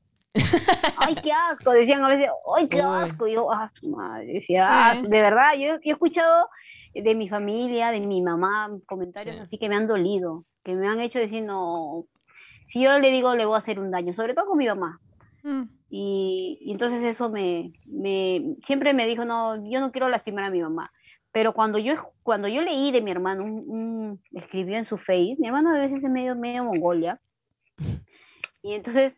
Ay, 0.99 1.15
qué 1.23 1.33
asco, 1.33 1.73
decían 1.73 2.03
a 2.05 2.09
veces, 2.09 2.31
ay, 2.57 2.69
qué 2.69 2.81
asco. 2.81 3.27
Y 3.27 3.35
yo, 3.35 3.51
ah, 3.53 3.69
su 3.73 3.89
madre, 3.89 4.27
decía, 4.35 4.67
ah, 4.69 4.95
Sí. 4.95 5.03
de 5.03 5.21
verdad, 5.23 5.55
yo, 5.55 5.67
yo 5.67 5.79
he 5.85 5.91
escuchado 5.93 6.49
de 6.95 7.15
mi 7.15 7.29
familia, 7.29 7.91
de 7.91 8.01
mi 8.01 8.23
mamá, 8.23 8.71
comentarios 8.87 9.37
Sí. 9.37 9.43
así 9.43 9.59
que 9.59 9.69
me 9.69 9.77
han 9.77 9.87
dolido, 9.87 10.45
que 10.65 10.75
me 10.75 10.87
han 10.89 11.01
hecho 11.01 11.19
decir, 11.19 11.43
no, 11.43 12.05
si 12.67 12.81
yo 12.83 12.99
le 12.99 13.11
digo, 13.11 13.35
le 13.35 13.47
voy 13.47 13.55
a 13.57 13.59
hacer 13.59 13.79
un 13.81 13.91
daño, 13.91 14.13
sobre 14.15 14.35
todo 14.35 14.47
con 14.47 14.59
mi 14.59 14.67
mamá. 14.67 15.01
Mm. 15.43 15.63
Y, 15.91 16.59
y 16.61 16.73
entonces 16.73 17.03
eso 17.03 17.31
me, 17.31 17.73
me 17.87 18.57
siempre 18.67 18.93
me 18.93 19.07
dijo, 19.07 19.25
no, 19.25 19.57
yo 19.71 19.81
no 19.81 19.91
quiero 19.93 20.09
lastimar 20.09 20.45
a 20.45 20.51
mi 20.51 20.61
mamá. 20.61 20.91
Pero 21.33 21.53
cuando 21.55 21.79
yo, 21.79 21.95
cuando 22.23 22.49
yo 22.49 22.61
leí 22.63 22.91
de 22.91 23.01
mi 23.01 23.11
hermano, 23.11 23.45
un, 23.45 23.65
un- 23.69 24.21
escribió 24.33 24.77
en 24.77 24.85
su 24.85 24.99
face, 24.99 25.37
mi 25.39 25.47
hermano 25.47 25.71
a 25.71 25.79
veces 25.79 26.03
es 26.03 26.11
medio, 26.11 26.35
medio 26.35 26.65
mongolia, 26.65 27.21
y 28.63 28.73
entonces 28.75 29.15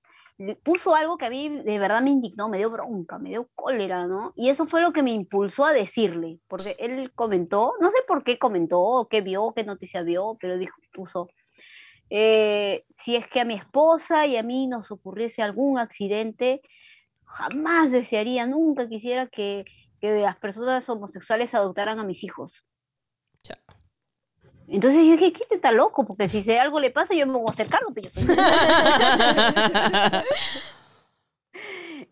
puso 0.62 0.95
algo 0.95 1.18
que 1.18 1.26
a 1.26 1.30
mí 1.30 1.49
de 1.49 1.78
verdad 1.78 2.03
me 2.03 2.11
indignó, 2.11 2.49
me 2.49 2.59
dio 2.59 2.70
bronca, 2.70 3.18
me 3.18 3.30
dio 3.30 3.49
cólera, 3.55 4.07
¿no? 4.07 4.32
Y 4.36 4.49
eso 4.49 4.66
fue 4.66 4.80
lo 4.80 4.93
que 4.93 5.03
me 5.03 5.12
impulsó 5.12 5.64
a 5.64 5.72
decirle, 5.72 6.38
porque 6.49 6.74
él 6.78 7.12
comentó, 7.14 7.74
no 7.80 7.91
sé 7.91 7.99
por 8.07 8.24
qué 8.24 8.38
comentó, 8.38 9.07
qué 9.11 9.20
vio, 9.20 9.53
qué 9.55 9.64
noticia 9.64 10.03
vio, 10.03 10.36
pero 10.41 10.57
dijo, 10.57 10.76
puso, 10.93 11.28
eh, 12.09 12.84
si 12.91 13.16
es 13.16 13.26
que 13.28 13.41
a 13.41 13.45
mi 13.45 13.55
esposa 13.55 14.26
y 14.26 14.36
a 14.36 14.43
mí 14.43 14.66
nos 14.66 14.91
ocurriese 14.91 15.43
algún 15.43 15.78
accidente, 15.78 16.62
jamás 17.24 17.91
desearía, 17.91 18.47
nunca 18.47 18.88
quisiera 18.88 19.26
que, 19.26 19.64
que 20.01 20.20
las 20.20 20.36
personas 20.36 20.88
homosexuales 20.88 21.55
adoptaran 21.55 21.99
a 21.99 22.05
mis 22.05 22.24
hijos. 22.24 22.64
Entonces 24.73 25.05
yo 25.05 25.12
dije, 25.16 25.33
¿qué 25.33 25.45
te 25.49 25.57
está 25.57 25.73
loco? 25.73 26.07
Porque 26.07 26.29
si 26.29 26.43
se- 26.45 26.59
algo 26.61 26.79
le 26.81 26.91
pasa, 26.91 27.12
yo 27.14 27.27
me 27.27 27.33
voy 27.35 27.47
a 27.49 27.53
hacer 27.53 27.68
cargo. 27.68 27.91
pero 27.93 28.09
yo 28.09 28.21
soy- 28.21 28.37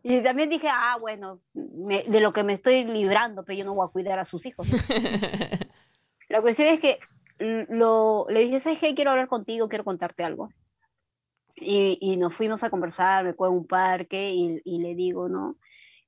y 0.03 0.23
también 0.23 0.49
dije, 0.49 0.69
ah, 0.71 0.97
bueno, 1.01 1.41
me- 1.55 2.05
de 2.05 2.21
lo 2.21 2.33
que 2.33 2.43
me 2.43 2.55
estoy 2.55 2.85
librando, 2.85 3.45
pero 3.45 3.59
yo 3.59 3.65
no 3.65 3.75
voy 3.75 3.87
a 3.87 3.93
cuidar 3.93 4.19
a 4.19 4.25
sus 4.27 4.45
hijos. 4.47 4.67
La 6.29 6.43
cuestión 6.43 6.69
es 6.69 6.81
que 6.81 6.99
lo, 7.39 8.27
le 8.29 8.41
dije, 8.41 8.61
¿sabes 8.61 8.79
qué? 8.81 8.95
Quiero 8.95 9.13
hablar 9.13 9.29
contigo, 9.29 9.69
quiero 9.69 9.85
contarte 9.85 10.25
algo. 10.25 10.51
Y, 11.57 11.99
y 12.01 12.17
nos 12.17 12.35
fuimos 12.35 12.63
a 12.63 12.71
conversar, 12.71 13.25
me 13.25 13.33
fue 13.35 13.49
a 13.49 13.51
un 13.51 13.67
parque 13.67 14.31
y, 14.33 14.61
y 14.65 14.79
le 14.79 14.95
digo, 14.95 15.29
¿no? 15.29 15.57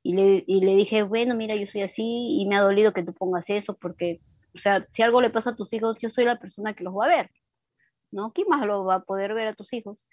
Y 0.02 0.14
le, 0.14 0.44
y 0.46 0.60
le 0.60 0.76
dije, 0.76 1.02
bueno, 1.02 1.34
mira, 1.34 1.56
yo 1.56 1.66
soy 1.66 1.82
así 1.82 2.38
y 2.40 2.46
me 2.46 2.56
ha 2.56 2.60
dolido 2.60 2.92
que 2.92 3.02
tú 3.02 3.12
pongas 3.14 3.48
eso 3.50 3.74
porque, 3.74 4.20
o 4.54 4.58
sea, 4.58 4.86
si 4.92 5.02
algo 5.02 5.20
le 5.20 5.30
pasa 5.30 5.50
a 5.50 5.56
tus 5.56 5.72
hijos, 5.72 5.96
yo 6.00 6.10
soy 6.10 6.24
la 6.24 6.38
persona 6.38 6.74
que 6.74 6.84
los 6.84 6.94
va 6.94 7.06
a 7.06 7.08
ver, 7.08 7.30
¿no? 8.10 8.32
¿Quién 8.32 8.48
más 8.48 8.66
lo 8.66 8.84
va 8.84 8.96
a 8.96 9.04
poder 9.04 9.34
ver 9.34 9.48
a 9.48 9.54
tus 9.54 9.72
hijos? 9.72 10.06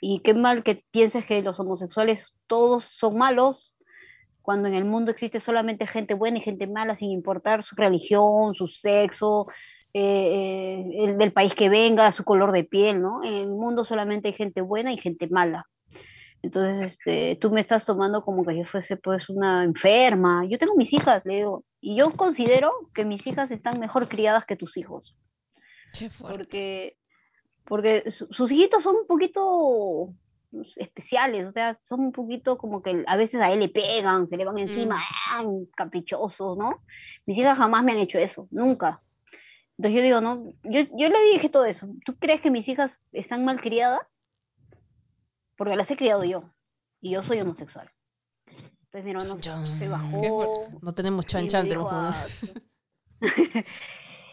Y 0.00 0.20
qué 0.20 0.34
mal 0.34 0.62
que 0.62 0.84
pienses 0.90 1.24
que 1.26 1.42
los 1.42 1.58
homosexuales 1.60 2.34
todos 2.46 2.84
son 2.98 3.16
malos 3.16 3.74
cuando 4.42 4.68
en 4.68 4.74
el 4.74 4.84
mundo 4.84 5.10
existe 5.10 5.40
solamente 5.40 5.86
gente 5.86 6.12
buena 6.14 6.38
y 6.38 6.42
gente 6.42 6.66
mala 6.66 6.96
sin 6.96 7.10
importar 7.10 7.62
su 7.62 7.74
religión, 7.76 8.54
su 8.54 8.68
sexo, 8.68 9.46
eh, 9.94 10.02
eh, 10.02 11.04
el 11.04 11.18
del 11.18 11.32
país 11.32 11.54
que 11.54 11.70
venga, 11.70 12.12
su 12.12 12.24
color 12.24 12.52
de 12.52 12.64
piel, 12.64 13.00
¿no? 13.00 13.24
En 13.24 13.32
el 13.32 13.48
mundo 13.48 13.84
solamente 13.84 14.28
hay 14.28 14.34
gente 14.34 14.60
buena 14.60 14.92
y 14.92 14.98
gente 14.98 15.28
mala. 15.28 15.66
Entonces, 16.42 16.92
este, 16.92 17.38
tú 17.40 17.50
me 17.50 17.62
estás 17.62 17.86
tomando 17.86 18.22
como 18.22 18.44
que 18.44 18.58
yo 18.58 18.66
fuese 18.66 18.98
pues 18.98 19.30
una 19.30 19.64
enferma. 19.64 20.44
Yo 20.46 20.58
tengo 20.58 20.74
mis 20.76 20.92
hijas, 20.92 21.24
le 21.24 21.36
digo, 21.36 21.64
y 21.86 21.96
yo 21.96 22.12
considero 22.12 22.72
que 22.94 23.04
mis 23.04 23.26
hijas 23.26 23.50
están 23.50 23.78
mejor 23.78 24.08
criadas 24.08 24.44
que 24.46 24.56
tus 24.56 24.76
hijos, 24.76 25.14
Qué 25.98 26.08
fuerte. 26.08 26.38
porque, 26.38 26.96
porque 27.66 28.10
su- 28.10 28.28
sus 28.32 28.50
hijitos 28.50 28.82
son 28.82 28.96
un 28.96 29.06
poquito 29.06 30.08
especiales, 30.76 31.46
o 31.46 31.52
sea, 31.52 31.78
son 31.84 32.00
un 32.00 32.12
poquito 32.12 32.56
como 32.58 32.80
que 32.82 33.04
a 33.06 33.16
veces 33.16 33.40
a 33.40 33.50
él 33.52 33.58
le 33.60 33.68
pegan, 33.68 34.28
se 34.28 34.36
le 34.36 34.44
van 34.44 34.58
encima, 34.58 34.98
¡ah! 35.30 35.44
caprichosos, 35.76 36.56
¿no? 36.56 36.80
Mis 37.26 37.36
hijas 37.38 37.58
jamás 37.58 37.82
me 37.84 37.92
han 37.92 37.98
hecho 37.98 38.18
eso, 38.18 38.46
nunca. 38.50 39.02
Entonces 39.76 39.96
yo 39.98 40.02
digo, 40.04 40.20
no, 40.20 40.52
yo, 40.62 40.82
yo 40.96 41.08
le 41.08 41.32
dije 41.32 41.48
todo 41.48 41.64
eso. 41.64 41.88
¿Tú 42.06 42.14
crees 42.20 42.40
que 42.40 42.52
mis 42.52 42.68
hijas 42.68 42.92
están 43.12 43.44
mal 43.44 43.60
criadas? 43.60 44.00
Porque 45.56 45.74
las 45.76 45.90
he 45.90 45.96
criado 45.96 46.22
yo. 46.22 46.50
Y 47.00 47.10
yo 47.10 47.24
soy 47.24 47.40
homosexual. 47.40 47.90
Entonces 48.94 49.04
mi 49.04 49.10
hermano 49.10 49.40
Chan, 49.40 49.66
se 49.66 49.88
bajó. 49.88 50.68
No 50.80 50.94
tenemos 50.94 51.26
chan 51.26 51.48
chan, 51.48 51.66
tenemos 51.66 51.90
uno. 51.90 52.00
"Ah, 52.00 52.26
su-". 52.28 52.46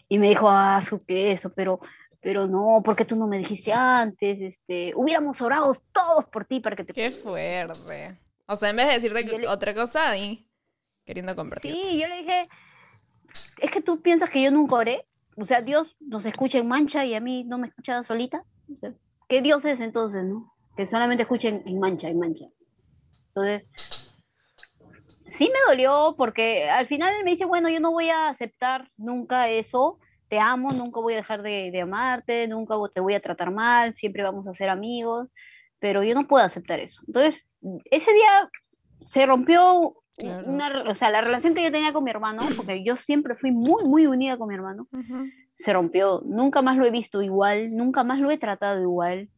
y 0.09 0.19
me 0.19 0.29
dijo, 0.29 0.47
ah, 0.49 0.81
su 0.87 0.99
que 0.99 1.31
eso, 1.31 1.51
pero, 1.51 1.79
pero 2.21 2.45
no, 2.45 2.81
porque 2.85 3.03
tú 3.03 3.15
no 3.15 3.25
me 3.25 3.39
dijiste 3.39 3.73
antes, 3.73 4.39
este, 4.39 4.93
hubiéramos 4.95 5.41
orado 5.41 5.75
todos 5.91 6.25
por 6.25 6.45
ti 6.45 6.59
para 6.59 6.75
que 6.75 6.83
te 6.83 6.93
Qué 6.93 7.09
fuerte. 7.09 8.17
O 8.45 8.55
sea, 8.55 8.69
en 8.69 8.75
vez 8.75 8.87
de 8.87 8.93
decirte 8.93 9.23
le- 9.39 9.47
otra 9.47 9.73
cosa, 9.73 10.15
y 10.15 10.47
queriendo 11.05 11.35
compartir. 11.35 11.73
Sí, 11.73 11.99
yo 11.99 12.07
le 12.07 12.17
dije, 12.17 12.47
es 13.61 13.71
que 13.71 13.81
tú 13.81 13.99
piensas 14.01 14.29
que 14.29 14.43
yo 14.43 14.51
nunca 14.51 14.75
oré. 14.75 15.07
O 15.37 15.45
sea, 15.45 15.61
Dios 15.63 15.95
nos 16.01 16.23
escucha 16.25 16.59
en 16.59 16.67
mancha 16.67 17.03
y 17.03 17.15
a 17.15 17.19
mí 17.19 17.45
no 17.45 17.57
me 17.57 17.67
escucha 17.67 18.03
solita. 18.03 18.43
O 18.71 18.79
sea, 18.79 18.93
¿Qué 19.27 19.41
Dios 19.41 19.65
es 19.65 19.79
entonces, 19.79 20.23
no? 20.23 20.53
Que 20.77 20.85
solamente 20.85 21.23
escuchen 21.23 21.63
en 21.65 21.79
mancha, 21.79 22.09
en 22.09 22.19
mancha. 22.19 22.45
Entonces, 23.29 23.63
sí 25.31 25.45
me 25.51 25.59
dolió 25.67 26.15
porque 26.17 26.69
al 26.69 26.87
final 26.87 27.13
me 27.23 27.31
dice, 27.31 27.45
bueno, 27.45 27.69
yo 27.69 27.79
no 27.79 27.91
voy 27.91 28.09
a 28.09 28.29
aceptar 28.29 28.89
nunca 28.97 29.49
eso. 29.49 29.99
Te 30.29 30.39
amo, 30.39 30.71
nunca 30.71 31.01
voy 31.01 31.13
a 31.13 31.17
dejar 31.17 31.41
de, 31.41 31.71
de 31.71 31.81
amarte, 31.81 32.47
nunca 32.47 32.75
te 32.93 33.01
voy 33.01 33.15
a 33.15 33.19
tratar 33.19 33.51
mal, 33.51 33.93
siempre 33.95 34.23
vamos 34.23 34.47
a 34.47 34.53
ser 34.53 34.69
amigos, 34.69 35.27
pero 35.79 36.03
yo 36.03 36.15
no 36.15 36.25
puedo 36.27 36.45
aceptar 36.45 36.79
eso. 36.79 37.01
Entonces, 37.05 37.45
ese 37.85 38.13
día 38.13 38.49
se 39.11 39.25
rompió 39.25 39.95
Claro. 40.17 40.47
una, 40.47 40.83
o 40.89 40.95
sea, 40.95 41.09
la 41.09 41.21
relación 41.21 41.55
que 41.55 41.63
yo 41.63 41.71
tenía 41.71 41.93
con 41.93 42.03
mi 42.03 42.11
hermano, 42.11 42.43
porque 42.55 42.83
yo 42.83 42.95
siempre 42.97 43.35
fui 43.35 43.51
muy, 43.51 43.83
muy 43.85 44.05
unida 44.05 44.37
con 44.37 44.49
mi 44.49 44.53
hermano, 44.55 44.87
se 45.55 45.73
rompió. 45.73 46.21
Nunca 46.25 46.61
más 46.61 46.77
lo 46.77 46.85
he 46.85 46.91
visto 46.91 47.21
igual, 47.23 47.75
nunca 47.75 48.03
más 48.03 48.19
lo 48.19 48.29
he 48.29 48.37
tratado 48.37 48.81
igual. 48.81 49.29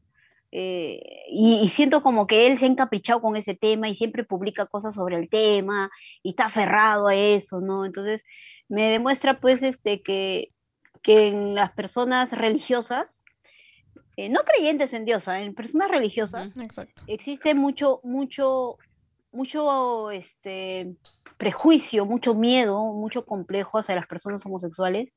Eh, 0.55 1.01
y, 1.31 1.61
y 1.63 1.69
siento 1.69 2.03
como 2.03 2.27
que 2.27 2.45
él 2.45 2.59
se 2.59 2.65
ha 2.65 2.67
encaprichado 2.67 3.19
con 3.21 3.35
ese 3.35 3.55
tema 3.55 3.89
y 3.89 3.95
siempre 3.95 4.23
publica 4.23 4.67
cosas 4.67 4.93
sobre 4.93 5.15
el 5.15 5.27
tema 5.27 5.89
y 6.21 6.29
está 6.29 6.45
aferrado 6.45 7.07
a 7.07 7.15
eso, 7.15 7.59
¿no? 7.59 7.85
Entonces, 7.85 8.23
me 8.69 8.91
demuestra 8.91 9.39
pues 9.39 9.63
este 9.63 10.03
que, 10.03 10.51
que 11.01 11.29
en 11.29 11.55
las 11.55 11.71
personas 11.71 12.31
religiosas, 12.31 13.23
eh, 14.15 14.29
no 14.29 14.41
creyentes 14.41 14.93
en 14.93 15.05
Dios, 15.05 15.27
¿ah? 15.27 15.41
en 15.41 15.55
personas 15.55 15.89
religiosas. 15.89 16.55
Exacto. 16.55 17.01
existe 17.07 17.55
mucho, 17.55 17.99
mucho, 18.03 18.77
mucho 19.31 20.11
este, 20.11 20.93
prejuicio, 21.37 22.05
mucho 22.05 22.35
miedo, 22.35 22.93
mucho 22.93 23.25
complejo 23.25 23.79
hacia 23.79 23.95
las 23.95 24.05
personas 24.05 24.45
homosexuales. 24.45 25.11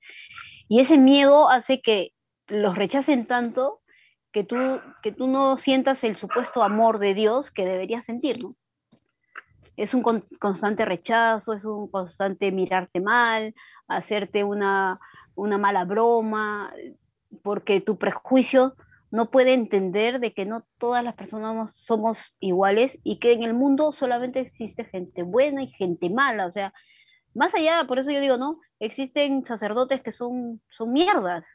Y 0.67 0.81
ese 0.81 0.97
miedo 0.97 1.51
hace 1.51 1.83
que 1.83 2.13
los 2.49 2.75
rechacen 2.75 3.27
tanto 3.27 3.83
que 4.37 4.45
tú, 4.45 4.59
que 5.03 5.13
tú 5.13 5.29
no 5.29 5.57
sientas 5.57 6.05
el 6.05 6.17
supuesto 6.17 6.63
amor 6.63 6.99
de 6.99 7.15
Dios 7.15 7.51
que 7.51 7.65
deberías 7.65 8.05
sentir, 8.05 8.45
¿no? 8.45 8.55
Es 9.79 9.95
un 9.95 10.03
con- 10.03 10.27
constante 10.39 10.85
rechazo, 10.85 11.55
es 11.55 11.65
un 11.65 11.91
constante 11.91 12.53
mirarte 12.53 13.01
mal, 13.01 13.55
hacerte 13.89 14.45
una, 14.45 15.01
una 15.37 15.57
mala 15.57 15.87
broma, 15.87 16.71
porque 17.43 17.81
tu 17.81 17.97
prejuicio 17.97 18.75
no 19.11 19.31
puede 19.31 19.55
entender 19.55 20.21
de 20.21 20.35
que 20.35 20.45
no 20.45 20.67
todas 20.77 21.03
las 21.03 21.15
personas 21.15 21.75
somos 21.75 22.37
iguales 22.39 22.99
y 23.03 23.19
que 23.19 23.33
en 23.33 23.43
el 23.43 23.55
mundo 23.55 23.93
solamente 23.93 24.41
existe 24.41 24.85
gente 24.85 25.23
buena 25.23 25.63
y 25.63 25.69
gente 25.69 26.11
mala. 26.11 26.45
O 26.45 26.53
sea, 26.53 26.75
más 27.33 27.55
allá, 27.55 27.87
por 27.89 27.99
eso 27.99 28.11
yo 28.11 28.21
digo, 28.21 28.37
¿no? 28.37 28.61
Existen 28.81 29.47
sacerdotes 29.47 30.03
que 30.03 30.13
son, 30.13 30.61
son 30.69 30.93
mierdas, 30.93 31.47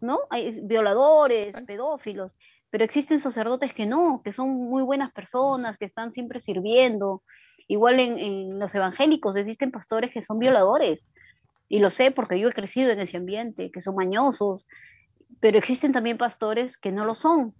¿no? 0.00 0.20
Hay 0.30 0.60
violadores, 0.62 1.54
pedófilos, 1.66 2.36
pero 2.70 2.84
existen 2.84 3.20
sacerdotes 3.20 3.74
que 3.74 3.86
no, 3.86 4.22
que 4.24 4.32
son 4.32 4.48
muy 4.50 4.82
buenas 4.82 5.12
personas, 5.12 5.76
que 5.78 5.86
están 5.86 6.12
siempre 6.12 6.40
sirviendo. 6.40 7.22
Igual 7.68 8.00
en, 8.00 8.18
en 8.18 8.58
los 8.58 8.74
evangélicos 8.74 9.36
existen 9.36 9.70
pastores 9.70 10.12
que 10.12 10.22
son 10.22 10.38
violadores, 10.38 11.00
y 11.68 11.78
lo 11.78 11.90
sé 11.90 12.10
porque 12.10 12.38
yo 12.38 12.48
he 12.48 12.52
crecido 12.52 12.90
en 12.90 13.00
ese 13.00 13.16
ambiente, 13.16 13.70
que 13.70 13.80
son 13.80 13.94
mañosos, 13.94 14.66
pero 15.40 15.56
existen 15.56 15.92
también 15.92 16.18
pastores 16.18 16.76
que 16.76 16.90
no 16.90 17.04
lo 17.04 17.14
son. 17.14 17.54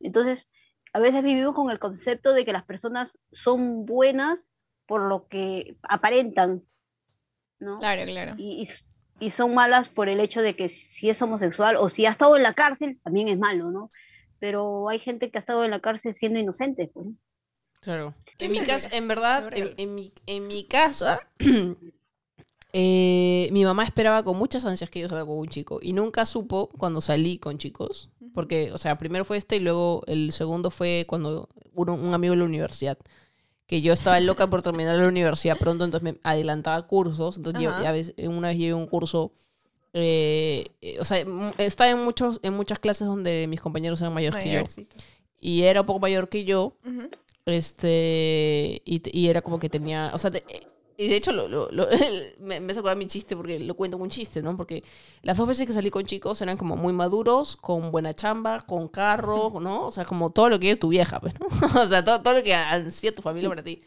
Entonces, 0.00 0.48
a 0.92 1.00
veces 1.00 1.22
vivimos 1.22 1.54
con 1.54 1.70
el 1.70 1.78
concepto 1.78 2.32
de 2.32 2.46
que 2.46 2.52
las 2.54 2.64
personas 2.64 3.18
son 3.32 3.84
buenas 3.84 4.48
por 4.86 5.02
lo 5.02 5.26
que 5.28 5.76
aparentan, 5.82 6.62
¿no? 7.58 7.78
Claro, 7.78 8.04
claro. 8.04 8.34
y, 8.38 8.62
y- 8.62 8.68
y 9.20 9.30
son 9.30 9.54
malas 9.54 9.88
por 9.88 10.08
el 10.08 10.20
hecho 10.20 10.40
de 10.40 10.54
que 10.56 10.68
si 10.68 11.08
es 11.10 11.20
homosexual 11.22 11.76
o 11.76 11.88
si 11.88 12.06
ha 12.06 12.10
estado 12.10 12.36
en 12.36 12.42
la 12.42 12.54
cárcel, 12.54 12.98
también 13.02 13.28
es 13.28 13.38
malo, 13.38 13.70
¿no? 13.70 13.88
Pero 14.38 14.88
hay 14.88 14.98
gente 14.98 15.30
que 15.30 15.38
ha 15.38 15.40
estado 15.40 15.64
en 15.64 15.70
la 15.70 15.80
cárcel 15.80 16.14
siendo 16.14 16.38
inocente, 16.38 16.90
pues. 16.92 17.06
¿no? 17.06 17.12
Claro. 17.80 18.14
En 18.38 18.52
mi 18.52 18.60
casa, 18.60 18.88
en 18.92 19.08
verdad, 19.08 19.50
en 19.54 19.94
mi, 19.94 20.12
en 20.26 20.46
mi 20.46 20.64
casa, 20.66 21.20
eh, 22.72 23.48
mi 23.52 23.64
mamá 23.64 23.84
esperaba 23.84 24.22
con 24.22 24.36
muchas 24.36 24.64
ansias 24.64 24.90
que 24.90 25.00
yo 25.00 25.08
salga 25.08 25.24
con 25.24 25.38
un 25.38 25.48
chico 25.48 25.78
y 25.80 25.92
nunca 25.92 26.26
supo 26.26 26.68
cuando 26.78 27.00
salí 27.00 27.38
con 27.38 27.58
chicos. 27.58 28.10
Porque, 28.34 28.70
o 28.72 28.78
sea, 28.78 28.98
primero 28.98 29.24
fue 29.24 29.38
este 29.38 29.56
y 29.56 29.60
luego 29.60 30.02
el 30.06 30.32
segundo 30.32 30.70
fue 30.70 31.06
cuando 31.08 31.48
uno- 31.72 31.94
un 31.94 32.12
amigo 32.12 32.32
de 32.32 32.38
la 32.38 32.44
universidad. 32.44 32.98
Que 33.66 33.80
yo 33.82 33.92
estaba 33.92 34.20
loca 34.20 34.46
por 34.48 34.62
terminar 34.62 34.96
la 34.96 35.08
universidad 35.08 35.56
pronto, 35.58 35.84
entonces 35.84 36.04
me 36.14 36.20
adelantaba 36.22 36.86
cursos. 36.86 37.36
Entonces, 37.36 37.62
yo- 37.62 37.70
Ajá. 37.70 37.82
ya 37.82 37.92
ves, 37.92 38.14
una 38.18 38.48
vez 38.48 38.58
llevé 38.58 38.74
un 38.74 38.86
curso. 38.86 39.32
eh, 39.98 40.66
eh, 40.82 40.98
o 41.00 41.04
sea, 41.06 41.24
estaba 41.58 41.90
en, 41.90 42.04
muchos, 42.04 42.38
en 42.42 42.52
muchas 42.52 42.78
clases 42.78 43.06
donde 43.08 43.46
mis 43.48 43.60
compañeros 43.62 43.98
eran 44.02 44.12
mayores 44.12 44.42
que 44.44 44.50
yo. 44.52 44.58
Y 45.40 45.62
era 45.62 45.80
un 45.80 45.86
poco 45.86 46.00
mayor 46.00 46.28
que 46.28 46.44
yo. 46.44 46.76
Este, 47.46 48.82
y, 48.84 49.00
y 49.18 49.28
era 49.28 49.40
como 49.42 49.58
que 49.58 49.68
tenía, 49.70 50.10
o 50.12 50.18
sea, 50.18 50.30
te- 50.30 50.44
y 50.98 51.08
de 51.08 51.16
hecho 51.16 51.32
lo, 51.32 51.48
lo- 51.48 51.70
lo- 51.70 51.88
me, 52.40 52.60
me 52.60 52.72
acordar 52.72 52.96
mi 52.96 53.06
chiste 53.06 53.36
porque 53.36 53.58
lo 53.60 53.74
cuento 53.74 53.96
un 53.96 54.08
chiste, 54.10 54.42
¿no? 54.42 54.56
Porque 54.56 54.82
las 55.22 55.36
dos 55.36 55.46
veces 55.46 55.66
que 55.66 55.72
salí 55.72 55.90
con 55.90 56.04
chicos 56.04 56.40
eran 56.42 56.56
como 56.56 56.76
muy 56.76 56.92
maduros, 56.92 57.56
con 57.56 57.90
buena 57.90 58.14
chamba, 58.14 58.60
con 58.60 58.88
carro, 58.88 59.52
¿no? 59.60 59.86
O 59.86 59.90
sea, 59.90 60.04
como 60.04 60.30
todo 60.30 60.48
lo 60.48 60.58
que 60.58 60.70
es 60.70 60.78
tu 60.80 60.88
vieja, 60.88 61.20
pues, 61.20 61.34
¿no? 61.38 61.46
O 61.82 61.86
sea, 61.86 62.04
todo, 62.04 62.22
todo 62.22 62.34
lo 62.34 62.42
que 62.42 62.54
hacía 62.54 63.14
tu 63.14 63.22
familia 63.22 63.48
para 63.48 63.62
ti. 63.62 63.82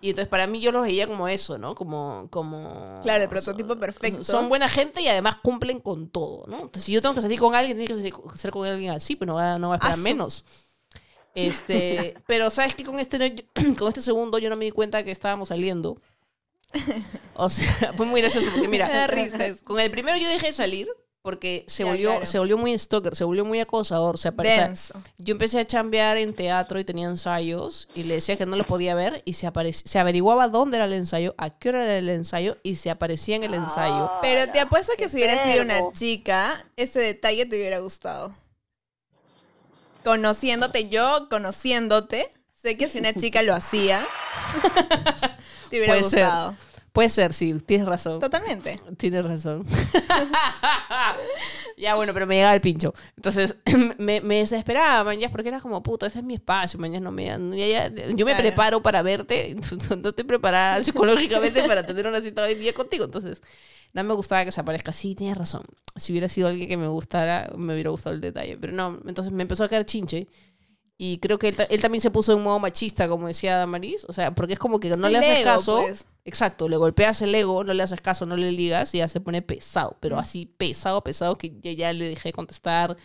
Y 0.00 0.10
entonces 0.10 0.28
para 0.28 0.48
mí 0.48 0.58
yo 0.60 0.72
los 0.72 0.82
veía 0.82 1.06
como 1.06 1.28
eso, 1.28 1.58
¿no? 1.58 1.76
Como, 1.76 2.26
como... 2.28 3.00
Claro, 3.04 3.22
el 3.22 3.28
prototipo 3.28 3.76
perfecto. 3.78 4.24
Son 4.24 4.48
buena 4.48 4.68
gente 4.68 5.00
y 5.00 5.06
además 5.06 5.36
cumplen 5.44 5.78
con 5.78 6.08
todo, 6.08 6.44
¿no? 6.48 6.56
Entonces, 6.56 6.82
si 6.84 6.92
yo 6.92 7.00
tengo 7.00 7.14
que 7.14 7.20
salir 7.20 7.38
con 7.38 7.54
alguien, 7.54 7.76
tiene 7.76 7.94
que 7.94 8.36
ser 8.36 8.50
con 8.50 8.66
alguien 8.66 8.90
así, 8.92 9.14
pero 9.14 9.30
no 9.32 9.34
va, 9.36 9.60
no 9.60 9.68
va 9.68 9.74
a 9.74 9.78
esperar 9.78 9.94
Asu. 9.94 10.02
menos. 10.02 10.44
Este, 11.34 12.16
pero 12.26 12.50
sabes 12.50 12.74
que 12.74 12.84
con 12.84 12.98
este 12.98 13.46
con 13.78 13.88
este 13.88 14.02
segundo 14.02 14.38
yo 14.38 14.50
no 14.50 14.56
me 14.56 14.64
di 14.64 14.70
cuenta 14.72 15.04
que 15.04 15.10
estábamos 15.12 15.48
saliendo. 15.48 15.98
O 17.34 17.48
sea, 17.50 17.92
fue 17.96 18.06
muy 18.06 18.20
gracioso 18.20 18.50
porque 18.52 18.68
mira, 18.68 18.88
con 19.64 19.80
el 19.80 19.90
primero 19.90 20.18
yo 20.18 20.28
dejé 20.28 20.48
de 20.48 20.52
salir 20.52 20.88
porque 21.22 21.64
se 21.68 21.84
Ya, 21.84 21.90
volvió 21.90 22.10
claro. 22.10 22.26
se 22.26 22.38
volvió 22.38 22.58
muy 22.58 22.76
stalker, 22.76 23.14
se 23.14 23.24
volvió 23.24 23.44
muy 23.44 23.60
acosador, 23.60 24.18
se 24.18 24.28
aparecía 24.28 24.72
yo 25.18 25.32
empecé 25.32 25.60
a 25.60 25.64
chambear 25.64 26.16
en 26.16 26.34
teatro 26.34 26.80
y 26.80 26.84
tenía 26.84 27.08
ensayos 27.08 27.88
y 27.94 28.02
le 28.02 28.14
decía 28.14 28.36
que 28.36 28.44
no 28.44 28.56
lo 28.56 28.64
podía 28.64 28.94
ver 28.96 29.22
y 29.24 29.34
se, 29.34 29.48
se 29.72 29.98
averiguaba 30.00 30.48
dónde 30.48 30.78
era 30.78 30.86
el 30.86 30.92
ensayo, 30.94 31.34
a 31.38 31.50
qué 31.50 31.68
hora 31.68 31.84
era 31.84 31.98
el 31.98 32.08
ensayo 32.08 32.58
y 32.64 32.74
se 32.74 32.90
aparecía 32.90 33.36
en 33.36 33.44
el 33.44 33.54
ensayo. 33.54 34.10
Pero 34.20 34.50
te 34.50 34.58
apuesto 34.58 34.92
que 34.98 35.08
si 35.08 35.16
hubiera 35.16 35.50
sido 35.50 35.62
una 35.62 35.92
chica, 35.92 36.66
ese 36.76 36.98
detalle 37.00 37.46
te 37.46 37.56
hubiera 37.56 37.78
gustado. 37.78 38.34
Conociéndote, 40.04 40.88
yo 40.88 41.28
conociéndote, 41.30 42.30
sé 42.52 42.76
que 42.76 42.88
si 42.88 42.98
una 42.98 43.14
chica 43.14 43.42
lo 43.42 43.54
hacía, 43.54 44.06
te 45.72 45.78
hubiera 45.78 45.94
Puede 45.94 46.04
ser. 46.04 46.24
gustado. 46.26 46.56
Puede 46.92 47.08
ser, 47.08 47.32
sí, 47.32 47.54
tienes 47.64 47.86
razón. 47.88 48.20
Totalmente. 48.20 48.78
Tienes 48.98 49.24
razón. 49.24 49.64
ya, 51.76 51.94
bueno, 51.94 52.12
pero 52.12 52.26
me 52.26 52.36
llegaba 52.36 52.54
el 52.54 52.60
pincho. 52.60 52.92
Entonces, 53.16 53.56
me, 53.98 54.20
me 54.20 54.36
desesperaba, 54.36 55.14
ya, 55.14 55.30
porque 55.30 55.48
era 55.48 55.60
como, 55.60 55.82
puta, 55.82 56.06
ese 56.06 56.18
es 56.18 56.24
mi 56.24 56.34
espacio, 56.34 56.78
ya 56.86 57.00
no 57.00 57.10
me... 57.10 57.24
ya- 57.26 57.88
ya- 57.88 58.06
yo 58.08 58.26
me 58.26 58.32
Claro. 58.32 58.38
preparo 58.40 58.82
para 58.82 59.02
verte, 59.02 59.56
no 60.02 60.08
estoy 60.10 60.24
preparada 60.24 60.80
psicológicamente 60.84 61.62
para 61.64 61.84
tener 61.84 62.06
una 62.06 62.20
cita 62.20 62.42
hoy 62.42 62.54
día 62.54 62.72
contigo. 62.74 63.04
Entonces, 63.06 63.42
no 63.94 64.04
me 64.04 64.14
gustaba 64.14 64.44
que 64.44 64.52
se 64.52 64.60
aparezca. 64.60 64.92
Sí, 64.92 65.14
tienes 65.14 65.36
razón. 65.36 65.62
Si 65.96 66.12
hubiera 66.12 66.28
sido 66.28 66.48
alguien 66.48 66.68
que 66.68 66.76
me 66.76 66.88
gustara, 66.88 67.50
me 67.56 67.72
hubiera 67.74 67.90
gustado 67.90 68.14
el 68.14 68.20
detalle. 68.20 68.56
Pero 68.58 68.72
no, 68.72 69.00
entonces 69.06 69.32
me 69.32 69.42
empezó 69.42 69.64
a 69.64 69.68
caer 69.68 69.84
chinche. 69.86 70.28
Y 71.04 71.18
creo 71.18 71.36
que 71.36 71.48
él, 71.48 71.56
ta- 71.56 71.64
él 71.64 71.82
también 71.82 72.00
se 72.00 72.12
puso 72.12 72.32
en 72.32 72.40
modo 72.44 72.60
machista, 72.60 73.08
como 73.08 73.26
decía 73.26 73.56
Damaris. 73.56 74.04
O 74.08 74.12
sea, 74.12 74.32
porque 74.36 74.52
es 74.52 74.58
como 74.60 74.78
que 74.78 74.88
no 74.90 75.08
El 75.08 75.14
le 75.14 75.18
haces 75.18 75.38
ego, 75.38 75.44
caso. 75.44 75.80
pues. 75.84 76.06
Exacto, 76.24 76.68
le 76.68 76.76
golpeas 76.76 77.20
el 77.22 77.34
ego, 77.34 77.64
no 77.64 77.74
le 77.74 77.82
haces 77.82 78.00
caso, 78.00 78.24
no 78.24 78.36
le 78.36 78.52
ligas 78.52 78.94
y 78.94 78.98
ya 78.98 79.08
se 79.08 79.20
pone 79.20 79.42
pesado, 79.42 79.96
pero 79.98 80.16
así 80.16 80.46
pesado, 80.46 81.02
pesado 81.02 81.36
que 81.36 81.52
ya, 81.60 81.72
ya 81.72 81.92
le 81.92 82.08
dejé 82.10 82.28
de 82.28 82.32
contestar, 82.34 82.96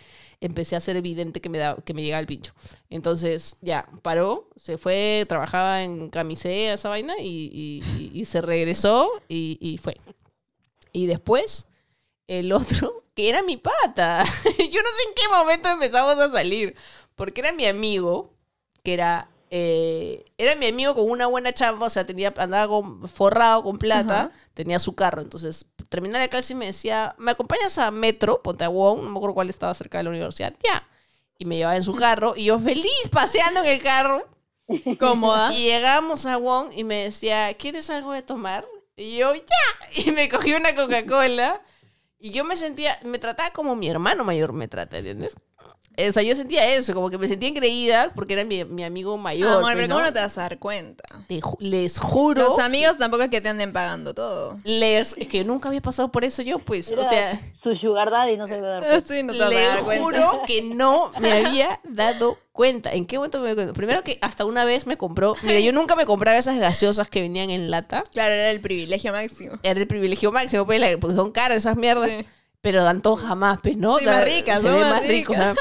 empecé 0.41 0.75
a 0.75 0.77
hacer 0.77 0.95
evidente 0.95 1.41
que 1.41 1.49
me, 1.49 1.57
da, 1.57 1.75
que 1.83 1.95
me 1.95 2.03
llegaba 2.03 2.19
el 2.21 2.27
pincho. 2.27 2.53
Entonces 2.91 3.57
ya, 3.61 3.89
paró, 4.03 4.47
se 4.55 4.77
fue, 4.77 5.25
trabajaba 5.27 5.81
en 5.81 6.09
camisea, 6.11 6.75
esa 6.75 6.89
vaina, 6.89 7.15
y, 7.19 7.49
y- 7.51 7.83
y- 7.99 8.11
y 8.21 8.25
se 8.25 8.41
regresó 8.41 9.09
y, 9.27 9.57
y 9.59 9.79
fue. 9.79 9.97
Y 10.93 11.07
después, 11.07 11.67
el 12.27 12.51
otro, 12.51 13.03
que 13.15 13.29
era 13.29 13.41
mi 13.41 13.57
pata. 13.57 14.23
Yo 14.45 14.81
no 14.83 14.89
sé 14.89 15.03
en 15.07 15.15
qué 15.15 15.27
momento 15.35 15.69
empezamos 15.69 16.17
a 16.19 16.31
salir, 16.31 16.75
porque 17.17 17.41
era 17.41 17.51
mi 17.51 17.65
amigo, 17.65 18.33
que 18.83 18.93
era... 18.93 19.27
eh, 19.49 20.23
era 20.37 20.55
mi 20.55 20.67
amigo 20.67 20.95
con 20.95 21.09
una 21.09 21.27
buena 21.27 21.51
chamba, 21.53 21.87
o 21.87 21.89
sea, 21.89 22.05
tenía, 22.05 22.33
andaba 22.37 22.67
con- 22.69 23.09
forrado 23.09 23.63
con 23.63 23.77
plata, 23.77 24.19
Ajá. 24.19 24.31
tenía 24.53 24.79
su 24.79 24.95
carro. 24.95 25.21
Entonces, 25.21 25.65
terminaba 25.89 26.23
la 26.23 26.29
clase 26.29 26.53
y 26.53 26.55
me 26.55 26.67
decía, 26.67 27.15
¿me 27.17 27.31
acompañas 27.31 27.77
a 27.77 27.91
Metro, 27.91 28.39
Ponte 28.39 28.63
a 28.63 28.69
Wong? 28.69 29.01
No 29.03 29.09
me 29.09 29.17
acuerdo 29.17 29.33
cuál 29.33 29.49
estaba 29.49 29.73
cerca 29.73 29.97
de 29.97 30.05
la 30.05 30.11
universidad. 30.11 30.53
Ya. 30.63 30.87
Y 31.37 31.45
me 31.45 31.57
llevaba 31.57 31.75
en 31.75 31.83
su 31.83 31.95
carro 31.95 32.33
y 32.37 32.45
yo 32.45 32.59
feliz 32.59 33.09
paseando 33.11 33.61
en 33.63 33.67
el 33.67 33.81
carro. 33.81 34.27
Cómoda. 34.99 35.53
Y 35.53 35.63
llegamos 35.63 36.25
a 36.25 36.37
Wong 36.37 36.71
y 36.75 36.83
me 36.83 37.03
decía, 37.05 37.53
¿quieres 37.55 37.89
algo 37.89 38.11
de 38.13 38.21
tomar? 38.21 38.65
Y 38.95 39.17
yo, 39.17 39.33
ya. 39.33 39.43
Y 40.05 40.11
me 40.11 40.27
cogí 40.29 40.53
una 40.53 40.75
Coca-Cola. 40.75 41.61
Y 42.19 42.31
yo 42.31 42.43
me 42.43 42.57
sentía, 42.57 42.99
me 43.03 43.19
trataba 43.19 43.51
como 43.51 43.75
mi 43.75 43.87
hermano 43.87 44.23
mayor 44.23 44.51
me 44.53 44.67
trata, 44.67 44.97
¿entiendes? 44.97 45.35
O 45.99 46.11
sea, 46.11 46.21
yo 46.21 46.35
sentía 46.35 46.65
eso, 46.75 46.93
como 46.93 47.09
que 47.09 47.17
me 47.17 47.27
sentía 47.27 47.49
engreída 47.49 48.11
porque 48.15 48.33
era 48.33 48.43
mi, 48.43 48.63
mi 48.65 48.83
amigo 48.83 49.17
mayor. 49.17 49.49
Amor, 49.49 49.61
pues, 49.63 49.75
pero 49.75 49.87
¿no? 49.87 49.95
¿cómo 49.95 50.05
no 50.07 50.13
te 50.13 50.19
vas 50.19 50.37
a 50.37 50.41
dar 50.41 50.59
cuenta? 50.59 51.03
Te 51.27 51.41
ju- 51.41 51.57
les 51.59 51.97
juro. 51.97 52.41
Los 52.49 52.59
amigos 52.59 52.97
tampoco 52.99 53.23
es 53.23 53.29
que 53.29 53.41
te 53.41 53.49
anden 53.49 53.73
pagando 53.73 54.13
todo. 54.13 54.59
Les, 54.63 55.15
es 55.17 55.27
que 55.27 55.43
nunca 55.43 55.69
había 55.69 55.81
pasado 55.81 56.11
por 56.11 56.23
eso 56.23 56.41
yo, 56.43 56.59
pues. 56.59 56.91
Era 56.91 57.01
O 57.01 57.09
sea, 57.09 57.41
su 57.51 57.75
sugar 57.75 58.11
daddy 58.11 58.37
no 58.37 58.47
se 58.47 58.53
debe 58.55 58.67
dar 58.67 58.83
cuenta. 58.85 59.07
Sí, 59.13 59.23
no 59.23 59.33
te 59.33 59.39
vas 59.39 59.47
a 59.47 59.53
le 59.55 59.61
dar 59.63 59.79
cuenta. 59.79 60.03
juro 60.03 60.41
que 60.45 60.61
no 60.61 61.11
me 61.19 61.31
había 61.31 61.79
dado 61.83 62.37
cuenta. 62.51 62.91
¿En 62.93 63.05
qué 63.07 63.17
momento 63.17 63.39
me 63.41 63.55
cuenta? 63.55 63.73
Primero 63.73 64.03
que 64.03 64.19
hasta 64.21 64.45
una 64.45 64.65
vez 64.65 64.85
me 64.85 64.97
compró. 64.97 65.35
Mira, 65.41 65.59
yo 65.59 65.71
nunca 65.73 65.95
me 65.95 66.05
compraba 66.05 66.37
esas 66.37 66.59
gaseosas 66.59 67.09
que 67.09 67.21
venían 67.21 67.49
en 67.49 67.71
lata. 67.71 68.03
Claro, 68.11 68.33
era 68.35 68.51
el 68.51 68.61
privilegio 68.61 69.11
máximo. 69.13 69.57
Era 69.63 69.79
el 69.79 69.87
privilegio 69.87 70.31
máximo, 70.31 70.63
pues, 70.67 70.79
la- 70.79 70.95
porque 70.99 71.15
son 71.15 71.31
caras 71.31 71.57
esas 71.57 71.75
mierdas. 71.75 72.09
Sí. 72.11 72.25
Pero 72.59 72.83
dan 72.83 73.01
todo 73.03 73.15
jamás, 73.15 73.59
pues, 73.61 73.77
¿no? 73.77 73.99
Sí, 73.99 74.05
más 74.07 74.25
ricas, 74.25 74.61
se 74.61 74.69
ve 74.71 74.79
más 74.81 74.89
más 74.89 75.07
rico, 75.07 75.31
ricas. 75.33 75.55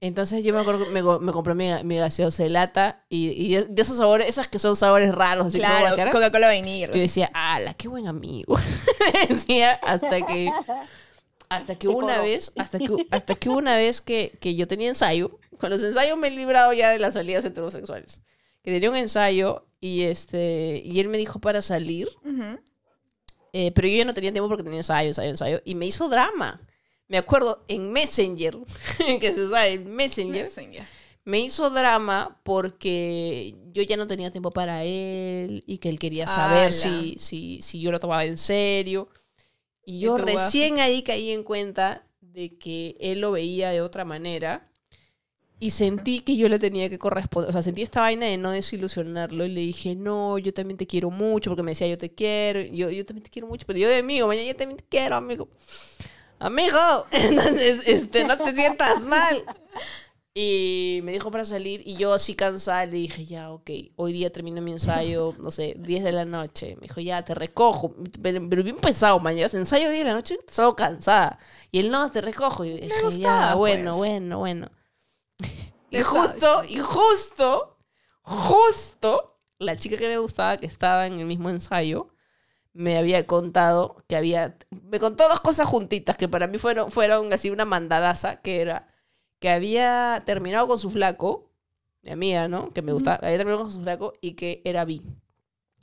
Entonces 0.00 0.44
yo 0.44 0.54
me 0.54 0.60
acuerdo 0.60 0.84
que 0.84 0.90
me, 0.90 1.02
me 1.02 1.32
compré 1.32 1.54
mi, 1.54 1.70
mi 1.82 1.96
gaseosa 1.96 2.44
de 2.44 2.50
lata 2.50 3.04
y, 3.08 3.30
y 3.30 3.56
de- 3.56 3.82
esos 3.82 3.96
sabores, 3.96 4.28
esas 4.28 4.46
que 4.46 4.58
son 4.60 4.76
sabores 4.76 5.12
raros, 5.14 5.46
así 5.46 5.58
Claro. 5.58 5.96
Coca-Cola 6.12 6.46
vainilla. 6.46 6.84
algo 6.86 6.96
Yo 6.96 7.02
decía, 7.02 7.30
ala, 7.34 7.74
qué 7.74 7.88
buen 7.88 8.06
amigo. 8.06 8.56
decía, 9.28 9.72
hasta 9.82 10.24
que, 10.24 10.50
hasta 11.48 11.74
que 11.74 11.88
una 11.88 12.20
vez, 12.20 12.52
hasta 12.56 12.78
que, 12.78 12.86
hasta 13.10 13.34
que 13.34 13.48
una 13.48 13.74
vez 13.76 14.00
que, 14.00 14.38
que 14.40 14.54
yo 14.54 14.68
tenía 14.68 14.88
ensayo, 14.88 15.38
con 15.58 15.70
los 15.70 15.82
ensayos 15.82 16.16
me 16.16 16.28
he 16.28 16.30
librado 16.30 16.72
ya 16.72 16.90
de 16.90 16.98
las 17.00 17.14
salidas 17.14 17.44
heterosexuales. 17.44 18.20
Que 18.62 18.70
tenía 18.72 18.90
un 18.90 18.96
ensayo 18.96 19.66
y 19.80 20.02
este, 20.02 20.80
y 20.84 21.00
él 21.00 21.08
me 21.08 21.18
dijo 21.18 21.40
para 21.40 21.60
salir, 21.62 22.08
Ujú. 22.24 22.60
eh, 23.52 23.72
pero 23.72 23.88
yo 23.88 23.96
ya 23.98 24.04
no 24.04 24.14
tenía 24.14 24.30
tiempo 24.32 24.48
porque 24.48 24.62
tenía 24.62 24.78
ensayo, 24.78 25.08
ensayo, 25.08 25.30
ensayo, 25.30 25.60
y 25.64 25.74
me 25.74 25.86
hizo 25.86 26.08
drama. 26.08 26.60
Me 27.08 27.18
acuerdo 27.18 27.64
en 27.68 27.92
Messenger, 27.92 28.58
que 29.20 29.32
se 29.32 29.42
usa 29.42 29.66
en 29.66 29.90
Messenger, 29.94 30.44
Messenger. 30.44 30.86
me 31.24 31.40
hizo 31.40 31.70
drama 31.70 32.38
porque 32.42 33.56
yo 33.72 33.82
ya 33.82 33.96
no 33.96 34.06
tenía 34.06 34.30
tiempo 34.30 34.50
para 34.50 34.84
él 34.84 35.64
y 35.66 35.78
que 35.78 35.88
él 35.88 35.98
quería 35.98 36.26
saber 36.26 36.72
si, 36.72 37.16
si, 37.18 37.60
si 37.62 37.80
yo 37.80 37.90
lo 37.90 37.98
tomaba 37.98 38.24
en 38.24 38.36
serio. 38.36 39.08
Y 39.84 40.00
yo 40.00 40.18
recién 40.18 40.80
ahí 40.80 41.02
caí 41.02 41.30
en 41.30 41.42
cuenta 41.42 42.02
de 42.02 42.08
de 42.38 42.56
que 42.56 42.96
él 43.00 43.20
lo 43.20 43.32
veía 43.32 43.70
de 43.70 43.80
otra 43.80 44.04
manera. 44.04 44.70
Y 45.60 45.70
sentí 45.70 46.20
que 46.20 46.36
yo 46.36 46.48
le 46.48 46.60
tenía 46.60 46.88
que 46.88 46.98
corresponder. 46.98 47.48
O 47.48 47.52
sea, 47.52 47.62
sentí 47.62 47.82
esta 47.82 48.00
vaina 48.00 48.26
de 48.26 48.36
no 48.36 48.52
desilusionarlo. 48.52 49.44
Y 49.44 49.48
le 49.48 49.60
dije, 49.60 49.96
no, 49.96 50.38
yo 50.38 50.54
también 50.54 50.76
te 50.76 50.86
quiero 50.86 51.10
mucho. 51.10 51.50
Porque 51.50 51.64
me 51.64 51.72
decía, 51.72 51.88
yo 51.88 51.98
te 51.98 52.14
quiero. 52.14 52.60
Yo, 52.60 52.90
yo 52.90 53.04
también 53.04 53.24
te 53.24 53.30
quiero 53.30 53.48
mucho. 53.48 53.66
Pero 53.66 53.80
yo 53.80 53.88
de 53.88 53.96
amigo, 53.96 54.28
mañana 54.28 54.46
yo 54.46 54.54
también 54.54 54.76
te 54.76 54.84
quiero, 54.88 55.16
amigo. 55.16 55.48
Amigo, 56.38 57.06
entonces, 57.10 57.82
este, 57.86 58.24
no 58.24 58.38
te 58.38 58.54
sientas 58.54 59.04
mal. 59.04 59.44
Y 60.40 61.00
me 61.02 61.10
dijo 61.10 61.32
para 61.32 61.44
salir. 61.44 61.82
Y 61.84 61.96
yo 61.96 62.12
así 62.12 62.34
cansada 62.34 62.86
le 62.86 62.92
dije, 62.92 63.26
ya, 63.26 63.50
ok, 63.50 63.70
hoy 63.96 64.12
día 64.12 64.30
termino 64.30 64.62
mi 64.62 64.70
ensayo, 64.70 65.34
no 65.38 65.50
sé, 65.50 65.74
10 65.76 66.04
de 66.04 66.12
la 66.12 66.24
noche. 66.24 66.76
Me 66.76 66.82
dijo, 66.82 67.00
ya, 67.00 67.24
te 67.24 67.34
recojo. 67.34 67.92
Pero, 68.22 68.48
pero 68.48 68.62
bien 68.62 68.76
pesado, 68.76 69.18
mañana. 69.18 69.50
Ensayo 69.52 69.90
10 69.90 70.04
de 70.04 70.08
la 70.08 70.14
noche, 70.14 70.38
salgo 70.46 70.76
cansada. 70.76 71.40
Y 71.72 71.80
él, 71.80 71.90
no, 71.90 72.08
te 72.12 72.20
recojo. 72.20 72.64
Y 72.64 72.80
dije, 72.80 73.02
gustaba, 73.02 73.48
ya, 73.48 73.54
bueno, 73.54 73.90
pues. 73.90 73.96
bueno, 73.96 74.38
bueno. 74.38 74.70
Y 75.90 76.02
justo, 76.02 76.64
y 76.68 76.80
justo, 76.80 77.78
justo, 78.20 79.40
la 79.58 79.78
chica 79.78 79.96
que 79.96 80.06
me 80.06 80.18
gustaba, 80.18 80.58
que 80.58 80.66
estaba 80.66 81.06
en 81.06 81.18
el 81.18 81.24
mismo 81.24 81.48
ensayo, 81.48 82.10
me 82.78 82.96
había 82.96 83.26
contado 83.26 84.04
que 84.06 84.14
había... 84.14 84.56
Me 84.84 85.00
contó 85.00 85.28
dos 85.28 85.40
cosas 85.40 85.66
juntitas 85.66 86.16
que 86.16 86.28
para 86.28 86.46
mí 86.46 86.58
fueron, 86.58 86.92
fueron 86.92 87.32
así 87.32 87.50
una 87.50 87.64
mandadaza, 87.64 88.40
que 88.40 88.60
era 88.60 88.86
que 89.40 89.50
había 89.50 90.22
terminado 90.24 90.68
con 90.68 90.78
su 90.78 90.88
flaco, 90.88 91.50
mi 92.02 92.12
amiga, 92.12 92.46
¿no? 92.46 92.70
Que 92.70 92.82
me 92.82 92.92
gustaba, 92.92 93.16
había 93.22 93.36
terminado 93.36 93.64
con 93.64 93.72
su 93.72 93.80
flaco 93.82 94.12
y 94.20 94.34
que 94.34 94.62
era 94.64 94.84
bi. 94.84 95.02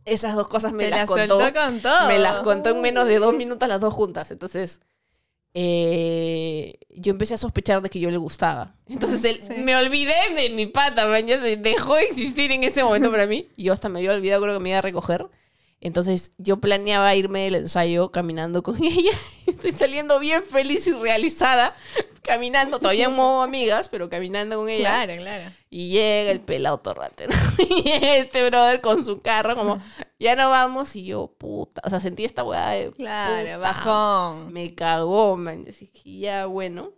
Esas 0.05 0.35
dos 0.35 0.47
cosas 0.47 0.71
me 0.71 0.85
Te 0.85 0.91
las 0.91 0.99
la 1.01 1.05
contó. 1.05 1.37
con. 1.37 2.07
Me 2.07 2.17
las 2.17 2.39
contó 2.43 2.69
en 2.69 2.81
menos 2.81 3.05
de 3.07 3.19
dos 3.19 3.35
minutos 3.35 3.67
las 3.67 3.81
dos 3.81 3.93
juntas. 3.93 4.31
Entonces, 4.31 4.79
eh, 5.53 6.77
yo 6.89 7.11
empecé 7.11 7.33
a 7.33 7.37
sospechar 7.37 7.81
de 7.81 7.89
que 7.89 7.99
yo 7.99 8.09
le 8.11 8.17
gustaba. 8.17 8.75
Entonces, 8.87 9.23
él, 9.23 9.39
Sí. 9.41 9.61
me 9.63 9.75
olvidé 9.75 10.13
de 10.35 10.49
mi 10.51 10.65
pata, 10.67 11.07
man, 11.07 11.25
ya 11.27 11.39
se 11.39 11.57
dejó 11.57 11.95
de 11.95 12.03
existir 12.03 12.51
en 12.51 12.63
ese 12.63 12.83
momento 12.83 13.09
para 13.11 13.25
mí. 13.25 13.47
Yo 13.57 13.73
hasta 13.73 13.89
me 13.89 13.99
había 13.99 14.11
olvidado, 14.13 14.41
creo 14.43 14.53
que 14.55 14.59
me 14.63 14.69
iba 14.69 14.79
a 14.79 14.81
recoger. 14.81 15.27
Entonces, 15.85 16.31
yo 16.39 16.57
planeaba 16.57 17.13
irme 17.13 17.41
del 17.43 17.53
ensayo 17.55 18.11
caminando 18.11 18.63
con 18.63 18.75
ella. 18.83 19.11
Estoy 19.45 19.71
saliendo 19.71 20.19
bien 20.19 20.43
feliz 20.43 20.87
y 20.87 20.93
realizada, 20.93 21.75
caminando, 22.23 22.79
todavía 22.79 23.05
en 23.05 23.13
modo 23.13 23.43
amigas, 23.43 23.87
pero 23.87 24.09
caminando 24.09 24.55
con 24.57 24.67
ella. 24.69 25.05
Claro, 25.05 25.21
claro. 25.21 25.51
Y 25.69 25.89
llega 25.89 26.31
el 26.31 26.39
pelado 26.41 26.79
torrante, 26.79 27.27
¿no? 27.27 27.35
Y 27.69 27.83
llega 27.83 28.17
este 28.17 28.49
brother 28.49 28.81
con 28.81 29.05
su 29.05 29.21
carro, 29.21 29.55
como, 29.55 29.79
ya 30.17 30.35
no 30.35 30.49
vamos. 30.49 30.95
Y 30.95 31.05
yo, 31.05 31.27
puta. 31.37 31.81
O 31.85 31.89
sea, 31.91 31.99
sentí 31.99 32.25
esta 32.25 32.43
weá 32.43 32.69
de. 32.71 32.91
Claro, 32.93 33.43
puta, 33.45 33.57
bajón. 33.57 34.53
Me 34.53 34.73
cagó, 34.73 35.37
man. 35.37 35.65
Así 35.69 35.85
que 35.87 36.17
ya, 36.17 36.47
bueno. 36.47 36.93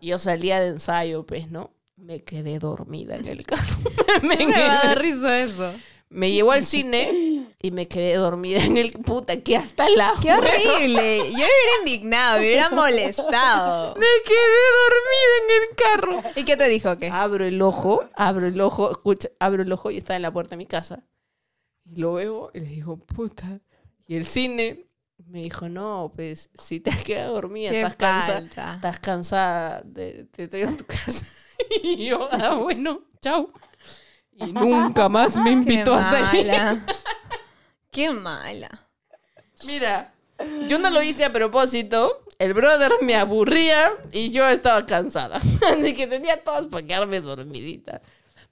Y 0.00 0.06
yo 0.08 0.18
salía 0.18 0.58
de 0.60 0.68
ensayo, 0.68 1.26
pues, 1.26 1.50
¿no? 1.50 1.74
Me 1.96 2.24
quedé 2.24 2.58
dormida 2.58 3.16
en 3.16 3.26
el 3.26 3.44
carro. 3.44 3.76
me, 4.22 4.46
Me 4.46 4.52
va 4.52 4.80
a 4.80 4.86
dar 4.86 4.96
quedé- 4.98 5.02
risa 5.02 5.38
eso. 5.40 5.74
me 6.08 6.30
llevó 6.32 6.52
al 6.52 6.64
cine 6.64 7.29
y 7.62 7.70
me 7.72 7.88
quedé 7.88 8.14
dormida 8.14 8.64
en 8.64 8.76
el. 8.76 8.92
Puta, 8.92 9.36
que 9.38 9.56
hasta 9.56 9.88
la. 9.90 10.14
¡Qué 10.20 10.32
horrible! 10.32 11.18
Yo 11.18 11.24
me 11.30 11.34
hubiera 11.34 11.78
indignado, 11.80 12.38
me 12.38 12.46
hubiera 12.46 12.70
molestado. 12.70 13.94
Me 13.96 14.06
quedé 14.24 14.60
dormida 14.88 15.36
en 15.42 15.50
el 15.62 15.76
carro. 15.76 16.30
¿Y 16.36 16.44
qué 16.44 16.56
te 16.56 16.68
dijo? 16.68 16.96
¿Qué? 16.96 17.08
Abro 17.10 17.44
el 17.44 17.60
ojo, 17.60 18.04
abro 18.14 18.46
el 18.46 18.60
ojo, 18.60 18.90
escucha, 18.90 19.28
abro 19.38 19.62
el 19.62 19.72
ojo 19.72 19.90
y 19.90 19.98
está 19.98 20.16
en 20.16 20.22
la 20.22 20.32
puerta 20.32 20.50
de 20.50 20.56
mi 20.56 20.66
casa. 20.66 21.04
Y 21.84 21.96
lo 22.00 22.14
veo 22.14 22.50
y 22.54 22.60
le 22.60 22.66
digo, 22.66 22.96
puta. 22.98 23.60
Y 24.06 24.16
el 24.16 24.24
cine 24.24 24.86
me 25.26 25.42
dijo, 25.42 25.68
no, 25.68 26.12
pues 26.14 26.50
si 26.54 26.80
te 26.80 26.90
has 26.90 27.04
quedado 27.04 27.34
dormida, 27.34 27.70
¿Qué 27.70 27.82
estás 27.82 27.96
cansada, 27.96 28.74
estás 28.74 28.98
cansada, 29.00 29.82
de- 29.84 30.24
te 30.30 30.48
traigo 30.48 30.70
a 30.70 30.76
tu 30.76 30.84
casa. 30.86 31.26
Y 31.82 32.06
yo, 32.06 32.26
ah, 32.32 32.54
bueno, 32.54 33.02
chau. 33.20 33.52
Y 34.32 34.50
nunca 34.50 35.10
más 35.10 35.36
me 35.36 35.50
invitó 35.50 35.94
a 35.94 36.02
salir. 36.02 36.50
Qué 37.90 38.10
mala. 38.10 38.88
Mira, 39.66 40.12
yo 40.68 40.78
no 40.78 40.90
lo 40.90 41.02
hice 41.02 41.24
a 41.24 41.32
propósito. 41.32 42.22
El 42.38 42.54
brother 42.54 42.92
me 43.02 43.16
aburría 43.16 43.92
y 44.12 44.30
yo 44.30 44.48
estaba 44.48 44.86
cansada. 44.86 45.36
Así 45.70 45.94
que 45.94 46.06
tenía 46.06 46.42
todas 46.42 46.66
para 46.66 46.86
quedarme 46.86 47.20
dormidita. 47.20 48.00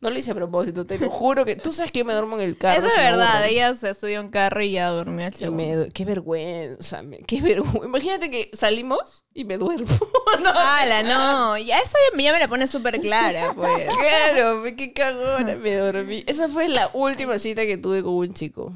No 0.01 0.11
lo 0.11 0.19
hice 0.19 0.31
a 0.31 0.35
propósito, 0.35 0.87
te 0.87 0.97
lo 0.99 1.11
juro 1.11 1.45
que... 1.45 1.57
Tú 1.57 1.73
sabes 1.73 1.91
que 1.91 2.05
me 2.05 2.13
duermo 2.13 2.37
en 2.37 2.43
el 2.43 2.57
carro. 2.57 2.79
Eso 2.79 2.87
es 2.89 2.97
verdad, 2.97 3.45
ella 3.49 3.75
se 3.75 3.93
subió 3.95 4.19
a 4.19 4.23
un 4.23 4.29
carro 4.31 4.63
y 4.63 4.71
ya 4.73 4.91
durmió 4.91 5.27
al 5.27 5.33
Y 5.33 5.37
segundo. 5.37 5.85
me- 5.87 5.91
qué 5.91 6.05
vergüenza, 6.05 7.03
me- 7.03 7.19
qué 7.25 7.41
vergüenza. 7.41 7.85
Imagínate 7.85 8.31
que 8.31 8.49
salimos 8.53 9.25
y 9.35 9.45
me 9.45 9.57
duermo. 9.59 9.89
no, 10.41 10.51
¡Hala, 10.51 11.03
no! 11.03 11.59
Ya 11.59 11.81
esa 11.81 11.97
ya, 12.17 12.23
ya 12.23 12.33
me 12.33 12.39
la 12.39 12.47
pone 12.47 12.69
súper 12.69 13.01
clara, 13.01 13.53
pues. 13.57 13.89
claro, 13.93 14.63
qué 14.77 14.93
cagona, 14.93 15.57
me 15.57 15.75
dormí. 15.75 16.23
Esa 16.29 16.49
fue 16.49 16.69
la 16.69 16.91
última 16.93 17.37
cita 17.41 17.63
que 17.63 17.77
tuve 17.77 18.01
con 18.05 18.13
un 18.15 18.33
chico. 18.35 18.73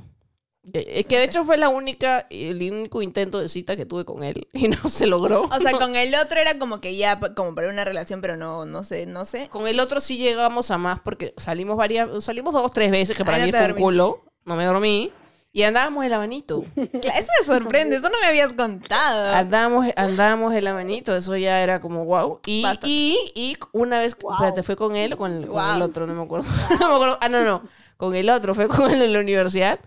Es 0.72 1.06
que 1.06 1.18
de 1.18 1.24
hecho 1.24 1.44
fue 1.44 1.56
la 1.56 1.68
única, 1.68 2.26
el 2.30 2.62
único 2.70 3.02
intento 3.02 3.40
de 3.40 3.48
cita 3.48 3.76
que 3.76 3.84
tuve 3.84 4.04
con 4.04 4.22
él 4.22 4.46
y 4.52 4.68
no 4.68 4.88
se 4.88 5.06
logró. 5.06 5.42
O 5.42 5.58
sea, 5.60 5.72
con 5.72 5.96
el 5.96 6.14
otro 6.14 6.38
era 6.38 6.58
como 6.58 6.80
que 6.80 6.96
ya, 6.96 7.18
como 7.34 7.54
para 7.54 7.68
una 7.68 7.84
relación, 7.84 8.20
pero 8.20 8.36
no, 8.36 8.64
no 8.64 8.84
sé, 8.84 9.06
no 9.06 9.24
sé. 9.24 9.48
Con 9.48 9.66
el 9.66 9.80
otro 9.80 10.00
sí 10.00 10.18
llegamos 10.18 10.70
a 10.70 10.78
más 10.78 11.00
porque 11.00 11.34
salimos 11.36 11.76
varias, 11.76 12.22
salimos 12.24 12.52
dos, 12.52 12.72
tres 12.72 12.90
veces 12.90 13.16
que 13.16 13.24
para 13.24 13.38
Ay, 13.38 13.42
no 13.42 13.46
mí 13.46 13.50
fue 13.52 13.60
un 13.60 13.66
dormiste. 13.66 13.82
culo. 13.82 14.24
No 14.44 14.56
me 14.56 14.64
dormí. 14.64 15.12
Y 15.54 15.64
andábamos 15.64 16.04
el 16.06 16.12
abanito. 16.14 16.64
Eso 16.76 17.28
me 17.40 17.46
sorprende, 17.46 17.96
eso 17.96 18.08
no 18.08 18.18
me 18.20 18.26
habías 18.26 18.54
contado. 18.54 19.34
Andábamos, 19.34 19.86
andábamos 19.96 20.54
el 20.54 20.66
abanito, 20.66 21.14
eso 21.14 21.36
ya 21.36 21.62
era 21.62 21.78
como 21.78 22.06
wow. 22.06 22.40
Y, 22.46 22.64
y, 22.84 23.18
y 23.34 23.56
una 23.72 23.98
vez, 23.98 24.16
Guau. 24.18 24.34
espérate, 24.36 24.62
fue 24.62 24.76
con 24.76 24.96
él 24.96 25.12
o 25.12 25.18
con 25.18 25.30
el, 25.36 25.46
con 25.46 25.76
el 25.76 25.82
otro, 25.82 26.06
no 26.06 26.14
me 26.14 26.22
acuerdo. 26.22 26.46
no 26.80 26.88
me 26.88 26.94
acuerdo. 26.94 27.18
Ah, 27.20 27.28
no, 27.28 27.44
no. 27.44 27.62
Con 27.98 28.14
el 28.14 28.30
otro, 28.30 28.54
fue 28.54 28.66
con 28.66 28.90
él 28.90 29.02
en 29.02 29.12
la 29.12 29.20
universidad. 29.20 29.78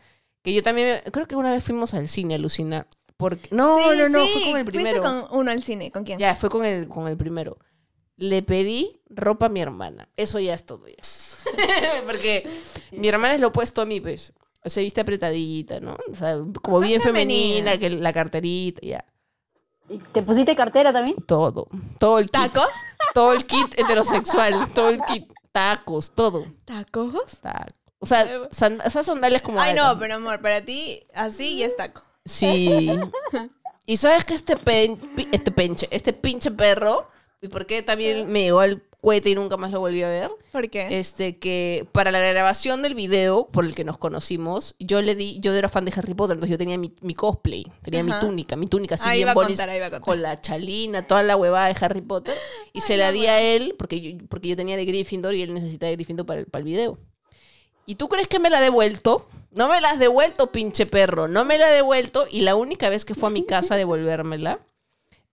Que 0.46 0.54
yo 0.54 0.64
también, 0.64 1.02
me- 1.04 1.12
creo 1.12 1.26
que 1.28 1.36
una 1.36 1.52
vez 1.52 1.62
fuimos 1.64 1.94
al 1.94 2.08
cine 2.08 2.36
a 2.36 2.38
alucinar. 2.38 2.88
Porque, 3.18 3.48
no, 3.52 3.78
Sí, 3.80 3.98
no, 3.98 4.10
no, 4.10 4.24
sí, 4.26 4.30
fue 4.34 4.42
con 4.52 4.58
el 4.60 4.66
fuiste 4.66 4.72
primero. 4.72 5.02
con 5.02 5.40
uno 5.40 5.52
al 5.52 5.64
cine, 5.64 5.92
¿con 5.92 6.04
quién? 6.04 6.20
Ya, 6.20 6.36
fue 6.36 6.50
con 6.50 6.64
el, 6.66 6.88
con 6.88 7.08
el 7.08 7.18
primero. 7.18 7.58
Le 8.18 8.42
pedí 8.44 9.02
ropa 9.10 9.48
a 9.48 9.50
mi 9.50 9.60
hermana. 9.62 10.08
Eso 10.16 10.40
ya 10.40 10.54
es 10.54 10.66
todo 10.66 10.88
ya. 10.88 10.96
Porque 12.06 12.48
mi 12.92 13.08
hermana 13.08 13.34
es 13.36 13.40
lo 13.42 13.48
opuesto 13.48 13.82
a 13.82 13.86
mí, 13.86 14.00
pues. 14.00 14.34
Se 14.66 14.82
viste 14.82 15.02
apretadita, 15.02 15.80
¿no? 15.80 15.96
O 16.12 16.16
sea, 16.16 16.38
como 16.62 16.80
bien 16.80 17.02
femenina. 17.02 17.72
femenina, 17.72 17.78
que 17.80 17.90
la 18.02 18.12
carterita, 18.14 18.82
ya. 18.82 19.06
¿Y 19.90 20.00
¿Te 20.00 20.24
pusiste 20.24 20.56
cartera 20.56 20.92
también? 20.92 21.18
Todo. 21.28 21.68
Todo 22.00 22.18
el 22.20 22.26
kit. 22.26 22.32
¿Tacos? 22.34 22.70
Todo 23.14 23.34
el 23.34 23.46
kit 23.46 23.78
heterosexual. 23.80 24.72
Todo 24.74 24.90
el 24.90 25.02
kit. 25.04 25.32
Tacos, 25.52 26.12
todo. 26.12 26.46
¿Tacos? 26.66 27.42
Tac- 27.42 27.74
O 28.06 28.08
sea, 28.08 28.50
sand- 28.52 28.82
esas 28.86 29.06
sandalias 29.08 29.42
como. 29.42 29.60
Ay, 29.60 29.74
no, 29.74 29.98
pero 30.00 30.16
amor, 30.16 30.40
para 30.42 30.62
ti 30.64 31.04
así 31.14 31.58
ya 31.58 31.66
es 31.66 31.76
taco. 31.76 32.04
Sí. 32.24 32.88
Y 33.88 33.98
sabes 33.98 34.26
que 34.26 34.34
este, 34.34 34.58
pen- 34.58 34.98
este 35.32 35.52
penche, 35.52 35.88
este 35.92 36.12
pinche 36.12 36.50
perro, 36.50 37.08
¿y 37.40 37.50
por 37.50 37.68
qué 37.68 37.84
también 37.84 38.28
me 38.32 38.42
llegó 38.42 38.62
al 38.62 38.82
cohete 39.00 39.30
y 39.30 39.36
nunca 39.36 39.58
más 39.58 39.72
lo 39.72 39.80
volví 39.80 40.02
a 40.02 40.08
ver? 40.10 40.32
¿Por 40.52 40.68
qué? 40.72 40.98
Este, 41.00 41.38
que 41.38 41.86
para 41.92 42.10
la 42.10 42.18
grabación 42.18 42.82
del 42.82 42.96
video 42.96 43.48
por 43.52 43.64
el 43.64 43.76
que 43.76 43.84
nos 43.84 44.00
conocimos, 44.00 44.76
yo 44.80 45.04
le 45.04 45.14
di, 45.14 45.40
yo 45.40 45.54
era 45.54 45.70
fan 45.70 45.86
de 45.86 45.94
Harry 45.96 46.16
Potter, 46.16 46.34
entonces 46.34 46.50
yo 46.50 46.58
tenía 46.58 46.80
mi, 46.80 46.96
mi 47.02 47.14
cosplay, 47.14 47.64
tenía 47.84 48.02
mi 48.02 48.10
túnica, 48.20 48.56
mi 48.56 48.66
túnica 48.66 48.96
así 48.96 49.08
bien 49.18 49.32
bolis, 49.36 49.60
contar, 49.60 50.02
con 50.02 50.20
la 50.24 50.42
chalina, 50.42 51.06
toda 51.06 51.22
la 51.22 51.38
huevada 51.38 51.68
de 51.72 51.76
Harry 51.86 52.02
Potter, 52.02 52.36
y 52.74 52.82
se 52.82 52.98
la 52.98 53.12
di 53.12 53.28
a 53.28 53.40
él 53.40 53.76
porque 53.78 54.02
yo, 54.02 54.18
porque 54.28 54.48
yo 54.48 54.56
tenía 54.56 54.78
de 54.78 54.86
Gryffindor 54.86 55.36
y 55.36 55.44
él 55.44 55.54
necesitaba 55.54 55.92
de 55.92 55.96
Gryffindor 55.98 56.26
para 56.26 56.40
el, 56.40 56.48
para 56.48 56.62
el 56.62 56.66
video. 56.66 56.98
¿Y 57.86 57.96
tú 57.96 58.08
crees 58.10 58.28
que 58.28 58.40
me 58.40 58.50
la 58.50 58.58
ha 58.58 58.62
devuelto? 58.62 59.28
No 59.52 59.70
me 59.70 59.80
la 59.80 59.92
has 59.92 60.00
devuelto, 60.00 60.52
pinche 60.52 60.86
perro. 60.86 61.28
No 61.28 61.46
me 61.46 61.58
la 61.58 61.68
ha 61.68 61.72
devuelto. 61.72 62.28
Y 62.30 62.42
la 62.42 62.56
única 62.56 62.90
vez 62.90 63.06
que 63.06 63.16
fue 63.16 63.28
a 63.28 63.32
mi 63.32 63.46
casa 63.46 63.76
a 63.76 63.78
devolvérmela, 63.78 64.60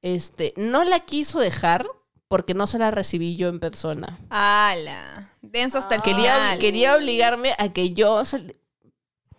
este, 0.03 0.53
no 0.57 0.84
la 0.84 1.00
quiso 1.00 1.40
dejar 1.40 1.86
porque 2.28 2.55
no 2.55 2.66
se 2.66 2.78
la 2.78 2.90
recibí 2.90 3.36
yo 3.36 3.48
en 3.48 3.61
persona. 3.61 4.18
¡Hala! 4.30 5.30
Denso 5.42 5.78
hasta 5.78 5.96
el 5.96 6.03
Quería, 6.03 6.34
final. 6.34 6.59
quería 6.59 6.96
obligarme 6.96 7.55
a 7.59 7.68
que 7.70 7.90
yo... 7.92 8.24
se- 8.24 8.57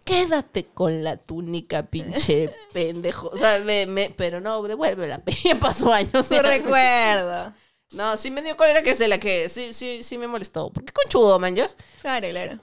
Quédate 0.06 0.66
con 0.66 1.02
la 1.04 1.16
túnica, 1.16 1.84
pinche 1.84 2.54
pendejo. 2.74 3.30
O 3.30 3.38
sea, 3.38 3.60
me, 3.60 3.86
me- 3.86 4.10
pero 4.16 4.42
no, 4.42 4.62
devuélvela. 4.64 5.22
Ya 5.44 5.58
pasó 5.60 5.94
años. 5.94 6.26
Su 6.26 6.40
recuerdo. 6.40 7.54
No, 7.94 8.18
sí 8.18 8.30
me 8.32 8.42
dio 8.42 8.58
cólera 8.58 8.84
que 8.84 8.96
se 8.96 9.08
la 9.08 9.18
que... 9.20 9.48
Sí, 9.50 9.72
sí, 9.72 10.04
sí 10.04 10.18
me 10.18 10.28
molestó. 10.28 10.72
¿Por 10.72 10.84
qué 10.84 10.92
conchudo, 10.92 11.40
man? 11.40 11.56
Claro, 12.02 12.28
claro. 12.30 12.60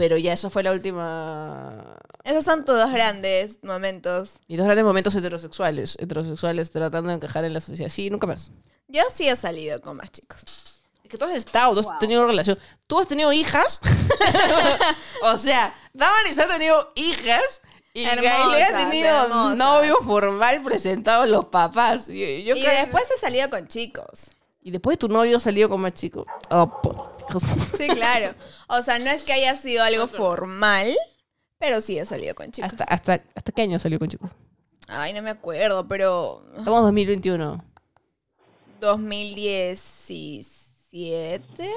Pero 0.00 0.16
ya 0.16 0.32
eso 0.32 0.48
fue 0.50 0.62
la 0.62 0.72
última... 0.72 1.96
Esos 2.24 2.44
son 2.44 2.64
tus 2.64 2.74
dos 2.74 2.90
grandes 2.90 3.58
momentos. 3.62 4.38
Y 4.48 4.56
dos 4.56 4.64
grandes 4.64 4.84
momentos 4.84 5.14
heterosexuales. 5.14 5.96
Heterosexuales 6.00 6.70
tratando 6.70 7.10
de 7.10 7.16
encajar 7.16 7.44
en 7.44 7.52
la 7.52 7.60
sociedad. 7.60 7.90
Sí, 7.90 8.08
nunca 8.10 8.26
más. 8.26 8.50
Yo 8.88 9.02
sí 9.12 9.28
he 9.28 9.36
salido 9.36 9.80
con 9.80 9.96
más 9.98 10.10
chicos. 10.10 10.42
Es 11.04 11.10
que 11.10 11.18
tú 11.18 11.24
has 11.26 11.32
estado, 11.32 11.74
tú 11.74 11.80
has 11.80 11.86
Wow. 11.86 11.98
tenido 11.98 12.26
relación. 12.26 12.58
¿Tú 12.86 12.98
has 12.98 13.06
tenido 13.08 13.32
hijas? 13.32 13.80
o 15.22 15.36
sea, 15.36 15.74
Damaris 15.92 16.38
ha 16.38 16.46
tenido 16.48 16.92
hijas 16.94 17.60
Y 17.92 18.04
Gael 18.04 18.62
ha 18.62 18.76
tenido 18.88 19.24
hermosas. 19.24 19.58
novio 19.58 19.96
formal 20.04 20.62
presentado 20.62 21.22
a 21.22 21.26
los 21.26 21.44
papás. 21.46 22.06
Yo, 22.08 22.14
yo 22.14 22.56
y 22.56 22.62
creo- 22.62 22.80
después 22.84 23.04
he 23.14 23.18
salido 23.20 23.50
con 23.50 23.66
chicos. 23.68 24.30
Y 24.62 24.70
después 24.70 24.98
tu 24.98 25.08
novio 25.08 25.40
salió 25.40 25.68
con 25.68 25.80
más 25.80 25.94
chico. 25.94 26.26
Oh, 26.50 26.80
por 26.82 27.16
Dios. 27.28 27.42
Sí, 27.76 27.88
claro. 27.88 28.34
O 28.68 28.82
sea, 28.82 28.98
no 28.98 29.10
es 29.10 29.22
que 29.22 29.32
haya 29.32 29.56
sido 29.56 29.82
algo 29.82 30.06
formal, 30.06 30.94
pero 31.58 31.80
sí 31.80 31.98
he 31.98 32.04
salido 32.04 32.34
con 32.34 32.52
chicos. 32.52 32.72
¿Hasta, 32.72 32.84
hasta, 32.84 33.24
¿Hasta 33.34 33.52
qué 33.52 33.62
año 33.62 33.78
salió 33.78 33.98
con 33.98 34.08
chicos? 34.08 34.30
Ay, 34.88 35.12
no 35.12 35.22
me 35.22 35.30
acuerdo, 35.30 35.86
pero 35.86 36.42
Estamos 36.58 36.82
2021. 36.82 37.64
2017. 38.80 41.70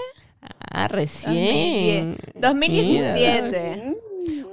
Ah, 0.72 0.88
recién. 0.88 2.18
2017. 2.36 3.98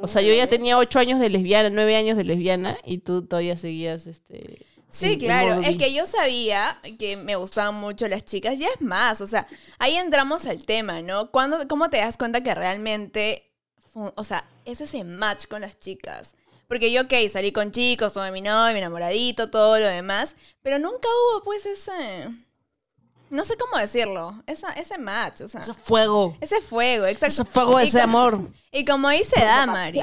O 0.01 0.09
sea, 0.09 0.23
yo 0.23 0.35
ya 0.35 0.47
tenía 0.47 0.79
8 0.79 0.99
años 0.99 1.21
de 1.21 1.31
lesbiana, 1.31 1.71
9 1.71 1.97
años 1.97 2.17
de 2.17 2.25
lesbiana 2.25 2.79
y 2.85 2.99
tú 2.99 3.27
todavía 3.27 3.57
seguías 3.57 4.07
este... 4.07 4.67
Sí, 4.91 5.17
claro. 5.19 5.61
Es 5.63 5.77
que 5.77 5.95
yo 5.95 6.07
sabía 6.07 6.79
que 6.99 7.17
me 7.17 7.37
gustaban 7.37 7.77
mucho 7.77 8.09
las 8.09 8.25
chicas. 8.25 8.59
Ya 8.59 8.69
es 8.69 8.81
más, 8.81 9.21
o 9.21 9.27
sea, 9.27 9.47
ahí 9.79 9.97
entramos 9.97 10.47
al 10.47 10.65
tema, 10.65 11.01
¿no? 11.01 11.31
¿Cuándo, 11.31 11.67
¿Cómo 11.69 11.89
te 11.91 11.99
das 11.99 12.17
cuenta 12.17 12.43
que 12.43 12.55
realmente, 12.55 13.53
o 13.95 14.25
sea, 14.25 14.45
es 14.65 14.81
ese 14.81 15.05
match 15.05 15.47
con 15.47 15.61
las 15.63 15.79
chicas? 15.79 16.35
Porque 16.67 16.93
yo, 16.93 17.03
ok, 17.03 17.15
salí 17.33 17.51
con 17.53 17.73
chicos, 17.73 18.13
tuve 18.15 18.31
mi 18.31 18.41
novio, 18.41 18.73
mi 18.73 18.79
enamoradito, 18.79 19.49
todo 19.49 19.79
lo 19.79 19.87
demás, 19.87 20.37
pero 20.63 20.79
nunca 20.79 21.09
hubo, 21.09 21.43
pues, 21.43 21.67
ese... 21.67 22.29
No 23.29 23.45
sé 23.45 23.57
cómo 23.57 23.77
decirlo, 23.79 24.43
esa, 24.47 24.73
ese 24.73 24.99
match, 24.99 25.43
o 25.43 25.49
sea, 25.49 25.61
Ese 25.61 25.73
fuego. 25.75 26.37
ese 26.41 26.61
fuego, 26.61 27.07
exacto. 27.07 27.43
Ese 27.43 27.45
fuego, 27.45 27.81
Y 27.81 27.85
ese 27.85 28.01
amor. 28.01 28.51
Y 28.73 28.85
como 28.85 29.09
dice 29.11 29.41
Damaris, 29.41 30.03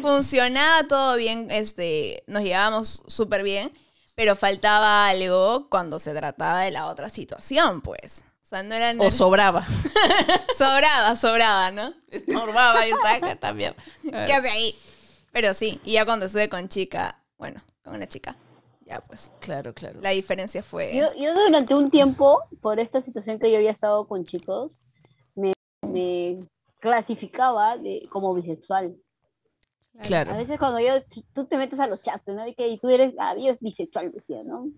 funcionaba 0.00 0.86
todo 0.88 1.16
bien, 1.16 1.50
este, 1.50 2.24
nos 2.26 2.42
llevábamos 2.42 3.02
súper 3.06 3.42
bien, 3.42 3.72
pero 4.20 4.36
faltaba 4.36 5.08
algo 5.08 5.66
cuando 5.70 5.98
se 5.98 6.12
trataba 6.12 6.60
de 6.60 6.70
la 6.70 6.88
otra 6.88 7.08
situación, 7.08 7.80
pues. 7.80 8.22
O 8.42 8.46
sea, 8.46 8.62
no 8.62 8.74
era, 8.74 8.92
no 8.92 9.04
O 9.04 9.10
sobraba. 9.10 9.64
sobrada, 10.58 11.16
sobrada, 11.16 11.70
¿no? 11.70 11.94
Estorbaba 12.10 12.86
y 12.86 12.90
saca 13.02 13.36
también. 13.36 13.74
¿Qué 14.02 14.30
hace 14.34 14.50
ahí? 14.50 14.74
Pero 15.32 15.54
sí, 15.54 15.80
y 15.84 15.92
ya 15.92 16.04
cuando 16.04 16.26
estuve 16.26 16.50
con 16.50 16.68
chica, 16.68 17.18
bueno, 17.38 17.62
con 17.82 17.94
una 17.94 18.06
chica, 18.08 18.36
ya 18.84 19.00
pues, 19.00 19.32
Claro, 19.40 19.72
claro. 19.72 19.98
la 20.02 20.10
diferencia 20.10 20.62
fue... 20.62 20.94
Yo, 20.94 21.14
yo 21.16 21.32
durante 21.32 21.74
un 21.74 21.88
tiempo, 21.88 22.42
por 22.60 22.78
esta 22.78 23.00
situación 23.00 23.38
que 23.38 23.50
yo 23.50 23.56
había 23.56 23.70
estado 23.70 24.06
con 24.06 24.26
chicos, 24.26 24.78
me, 25.34 25.54
me 25.80 26.46
clasificaba 26.78 27.78
de, 27.78 28.06
como 28.10 28.34
bisexual. 28.34 28.96
A 29.98 30.02
Claro. 30.02 30.36
veces 30.36 30.58
cuando 30.58 30.80
yo, 30.80 30.92
tú 31.34 31.46
te 31.46 31.56
metes 31.58 31.80
a 31.80 31.86
los 31.86 32.00
chats, 32.02 32.26
¿no? 32.28 32.46
Y 32.46 32.54
que 32.54 32.68
y 32.68 32.78
tú 32.78 32.88
eres, 32.88 33.14
ah, 33.18 33.34
bisexual, 33.60 34.12
decía, 34.12 34.42
¿no? 34.44 34.68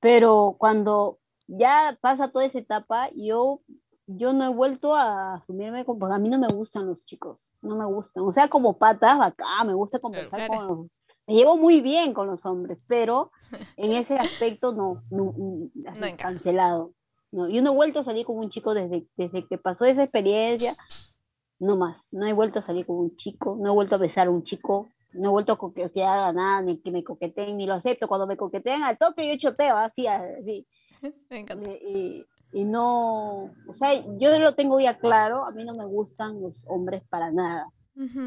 Pero 0.00 0.56
cuando 0.58 1.18
ya 1.46 1.96
pasa 2.00 2.30
toda 2.30 2.44
esa 2.44 2.58
etapa, 2.58 3.08
yo, 3.14 3.60
yo 4.06 4.32
no 4.32 4.44
he 4.44 4.48
vuelto 4.54 4.94
a 4.94 5.34
asumirme 5.36 5.84
como, 5.84 5.98
porque 5.98 6.14
a 6.14 6.18
mí 6.18 6.28
no 6.28 6.38
me 6.38 6.48
gustan 6.48 6.86
los 6.86 7.04
chicos, 7.06 7.50
no 7.62 7.76
me 7.76 7.86
gustan. 7.86 8.24
O 8.24 8.32
sea, 8.32 8.48
como 8.48 8.76
patas, 8.78 9.18
acá, 9.20 9.64
me 9.64 9.74
gusta 9.74 9.98
conversar 9.98 10.46
Claro. 10.46 10.66
con 10.68 10.78
los... 10.78 11.00
Me 11.26 11.34
llevo 11.34 11.56
muy 11.56 11.80
bien 11.80 12.12
con 12.12 12.26
los 12.26 12.44
hombres, 12.44 12.78
pero 12.86 13.30
en 13.76 13.92
ese 13.94 14.16
aspecto 14.18 14.72
no, 14.72 15.02
no, 15.10 15.32
no, 15.74 16.16
cancelado. 16.18 16.92
No, 17.32 17.48
yo 17.48 17.62
no 17.62 17.72
he 17.72 17.74
vuelto 17.74 18.00
a 18.00 18.04
salir 18.04 18.26
con 18.26 18.36
un 18.36 18.50
chico 18.50 18.74
desde, 18.74 19.06
desde 19.16 19.46
que 19.46 19.56
pasó 19.58 19.86
esa 19.86 20.02
experiencia, 20.02 20.74
no 21.58 21.76
más. 21.76 22.02
No 22.10 22.26
he 22.26 22.32
vuelto 22.32 22.58
a 22.58 22.62
salir 22.62 22.86
con 22.86 22.96
un 22.96 23.16
chico, 23.16 23.56
no 23.60 23.70
he 23.70 23.74
vuelto 23.74 23.94
a 23.94 23.98
besar 23.98 24.26
a 24.26 24.30
un 24.30 24.42
chico, 24.42 24.88
no 25.12 25.28
he 25.28 25.32
vuelto 25.32 25.52
a 25.52 25.58
coquetear 25.58 26.18
a 26.18 26.32
nada, 26.32 26.62
ni 26.62 26.80
que 26.80 26.90
me 26.90 27.04
coqueteen, 27.04 27.56
ni 27.56 27.66
lo 27.66 27.74
acepto. 27.74 28.08
Cuando 28.08 28.26
me 28.26 28.36
coquetean 28.36 28.82
al 28.82 28.98
toque, 28.98 29.28
yo 29.28 29.36
choteo 29.38 29.76
así, 29.76 30.06
así. 30.06 30.66
Me 31.30 31.38
encanta. 31.40 31.70
Y, 31.70 31.74
y- 31.74 32.24
y 32.56 32.64
no, 32.64 33.46
o 33.66 33.74
sea, 33.74 33.94
yo 34.18 34.38
lo 34.38 34.54
tengo 34.54 34.78
ya 34.78 34.96
claro, 34.98 35.44
a 35.44 35.50
mí 35.50 35.64
no 35.64 35.74
me 35.74 35.84
gustan 35.86 36.40
los 36.40 36.62
hombres 36.68 37.02
para 37.10 37.32
nada, 37.32 37.66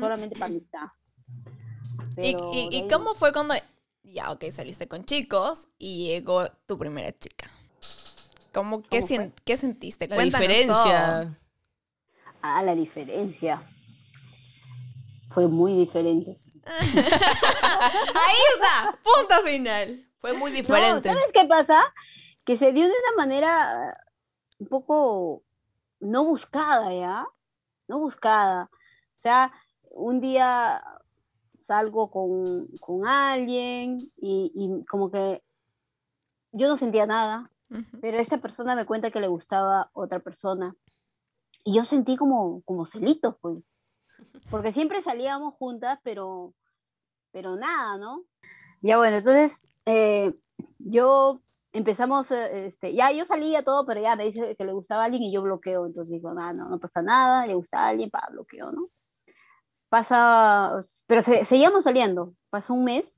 solamente 0.01 0.35
para 0.37 0.51
amistad. 0.51 0.87
¿Y, 2.17 2.33
Pero 2.33 2.51
y, 2.53 2.69
de 2.69 2.75
y 2.75 2.81
ahí- 2.81 2.87
cómo 2.89 3.13
fue 3.13 3.31
cuando, 3.31 3.53
ya, 4.03 4.31
ok, 4.33 4.43
saliste 4.51 4.87
con 4.89 5.05
chicos 5.05 5.69
y 5.77 6.07
llegó 6.07 6.45
tu 6.65 6.77
primera 6.77 7.17
chica? 7.17 7.47
¿Cómo, 8.53 8.81
qué, 8.81 9.01
sien- 9.01 9.33
¿Qué 9.45 9.55
sentiste? 9.55 10.09
La 10.09 10.15
Cuéntanos 10.15 10.47
diferencia. 10.47 11.23
todo. 11.25 11.35
Ah, 12.55 12.63
la 12.63 12.75
diferencia. 12.75 13.61
Fue 15.33 15.47
muy 15.47 15.73
diferente. 15.73 16.37
Ahí 16.65 18.41
está, 18.55 18.97
punto 19.03 19.45
final. 19.45 20.03
Fue 20.19 20.33
muy 20.33 20.51
No, 20.51 20.57
diferente. 20.57 21.09
¿sabes 21.09 21.25
qué 21.33 21.45
pasa? 21.45 21.83
Que 22.45 22.55
se 22.57 22.71
dio 22.71 22.85
de 22.85 22.89
una 22.91 23.17
manera 23.23 23.89
ah, 23.89 23.97
un 24.59 24.67
poco 24.67 25.43
no 25.99 26.23
buscada, 26.25 26.93
¿ya? 26.93 27.25
No 27.87 27.99
buscada. 27.99 28.69
O 28.71 29.17
sea, 29.19 29.51
un 29.91 30.19
día 30.21 30.81
salgo 31.59 32.09
con, 32.09 32.67
con 32.79 33.05
alguien 33.07 33.97
y, 34.17 34.51
y 34.55 34.85
como 34.85 35.11
que 35.11 35.43
yo 36.53 36.67
no 36.67 36.77
sentía 36.77 37.05
nada, 37.05 37.51
Ujú. 37.69 37.99
pero 38.01 38.17
esta 38.19 38.37
persona 38.37 38.75
me 38.75 38.85
cuenta 38.85 39.11
que 39.11 39.19
le 39.19 39.27
gustaba 39.27 39.89
otra 39.93 40.19
persona. 40.19 40.75
Y 41.67 41.73
yo 41.73 41.83
sentí 41.83 42.15
como, 42.15 42.61
como 42.63 42.85
celitos, 42.85 43.35
pues. 43.41 43.57
Porque 44.49 44.71
siempre 44.71 45.01
salíamos 45.01 45.53
juntas, 45.55 45.99
pero, 46.01 46.53
pero 47.33 47.57
nada, 47.57 47.97
¿no? 47.97 48.23
Ya 48.81 48.95
bueno, 48.95 49.17
entonces 49.17 49.59
eh, 49.85 50.33
yo 50.79 51.41
empezamos, 51.73 52.31
eh, 52.31 52.67
este, 52.67 52.95
ya 52.95 53.11
yo 53.11 53.25
salía 53.25 53.65
todo, 53.65 53.85
pero 53.85 53.99
ya 53.99 54.15
me 54.15 54.23
dice 54.23 54.55
que 54.55 54.63
le 54.63 54.71
gustaba 54.71 55.01
a 55.01 55.05
alguien 55.07 55.23
y 55.23 55.33
yo 55.33 55.41
bloqueo. 55.41 55.85
Entonces 55.87 56.13
digo, 56.13 56.33
nada, 56.33 56.53
no, 56.53 56.69
no 56.69 56.79
pasa 56.79 57.01
nada, 57.01 57.45
le 57.45 57.55
gusta 57.55 57.79
a 57.79 57.89
alguien, 57.89 58.09
para 58.09 58.29
bloqueo, 58.29 58.71
¿no? 58.71 58.87
Pasa, 59.89 60.79
pero 61.05 61.21
se- 61.21 61.43
seguíamos 61.43 61.83
saliendo, 61.83 62.33
pasó 62.49 62.73
un 62.75 62.85
mes 62.85 63.13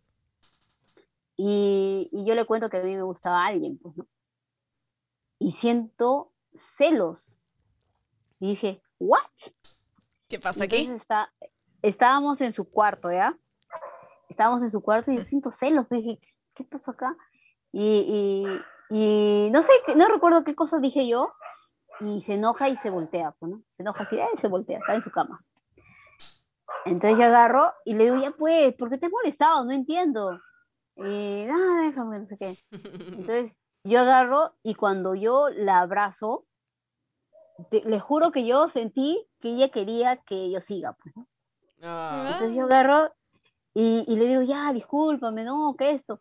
y, 1.37 2.09
y 2.11 2.25
yo 2.25 2.33
le 2.33 2.45
cuento 2.45 2.67
que 2.71 2.77
a 2.77 2.83
mí 2.83 2.95
me 2.95 3.03
gustaba 3.03 3.45
alguien, 3.45 3.77
pues, 3.77 3.95
¿no? 3.95 4.07
Y 5.39 5.51
siento 5.51 6.33
celos. 6.55 7.38
Y 8.39 8.49
dije, 8.49 8.81
¿what? 8.99 9.21
¿Qué 10.27 10.39
pasa 10.39 10.63
aquí? 10.63 10.77
Entonces 10.77 11.01
está, 11.01 11.33
estábamos 11.81 12.41
en 12.41 12.53
su 12.53 12.69
cuarto, 12.69 13.11
¿ya? 13.11 13.37
Estábamos 14.29 14.61
en 14.63 14.69
su 14.69 14.81
cuarto 14.81 15.11
y 15.11 15.17
yo 15.17 15.23
siento 15.23 15.51
celos. 15.51 15.89
Dije, 15.89 16.19
¿qué 16.55 16.63
pasó 16.63 16.91
acá? 16.91 17.15
Y, 17.71 18.45
y, 18.89 18.95
y 18.95 19.49
no 19.51 19.63
sé, 19.63 19.71
no 19.95 20.07
recuerdo 20.07 20.43
qué 20.43 20.55
cosa 20.55 20.79
dije 20.79 21.07
yo. 21.07 21.33
Y 22.01 22.21
se 22.21 22.35
enoja 22.35 22.69
y 22.69 22.77
se 22.77 22.89
voltea, 22.89 23.31
pues, 23.39 23.51
¿no? 23.51 23.61
Se 23.75 23.83
enoja 23.83 24.03
así, 24.03 24.17
¡eh! 24.17 24.27
se 24.39 24.47
voltea, 24.47 24.79
está 24.79 24.95
en 24.95 25.01
su 25.01 25.11
cama. 25.11 25.43
Entonces 26.85 27.19
yo 27.19 27.25
agarro 27.25 27.73
y 27.83 27.93
le 27.93 28.05
digo, 28.05 28.21
ya 28.21 28.31
pues, 28.31 28.73
¿por 28.75 28.89
qué 28.89 28.97
te 28.97 29.07
has 29.07 29.11
molestado? 29.11 29.65
No 29.65 29.71
entiendo. 29.71 30.39
Y, 30.95 31.45
ah, 31.49 31.81
déjame, 31.83 32.19
no 32.19 32.27
sé 32.27 32.37
qué. 32.37 32.55
Entonces 32.71 33.59
yo 33.83 33.99
agarro 33.99 34.55
y 34.63 34.75
cuando 34.75 35.15
yo 35.15 35.49
la 35.49 35.79
abrazo, 35.79 36.45
te- 37.69 37.83
le 37.83 37.99
juro 37.99 38.31
que 38.31 38.45
yo 38.45 38.67
sentí 38.69 39.25
que 39.39 39.49
ella 39.49 39.69
quería 39.69 40.17
que 40.17 40.51
yo 40.51 40.61
siga. 40.61 40.93
Pues, 41.01 41.15
¿no? 41.15 41.27
Ah. 41.81 42.29
Entonces 42.33 42.55
yo 42.55 42.63
agarro 42.65 43.13
y, 43.73 44.03
y 44.07 44.15
le 44.17 44.25
digo, 44.27 44.41
ya, 44.41 44.71
discúlpame, 44.73 45.43
no, 45.43 45.75
que 45.77 45.91
esto. 45.91 46.19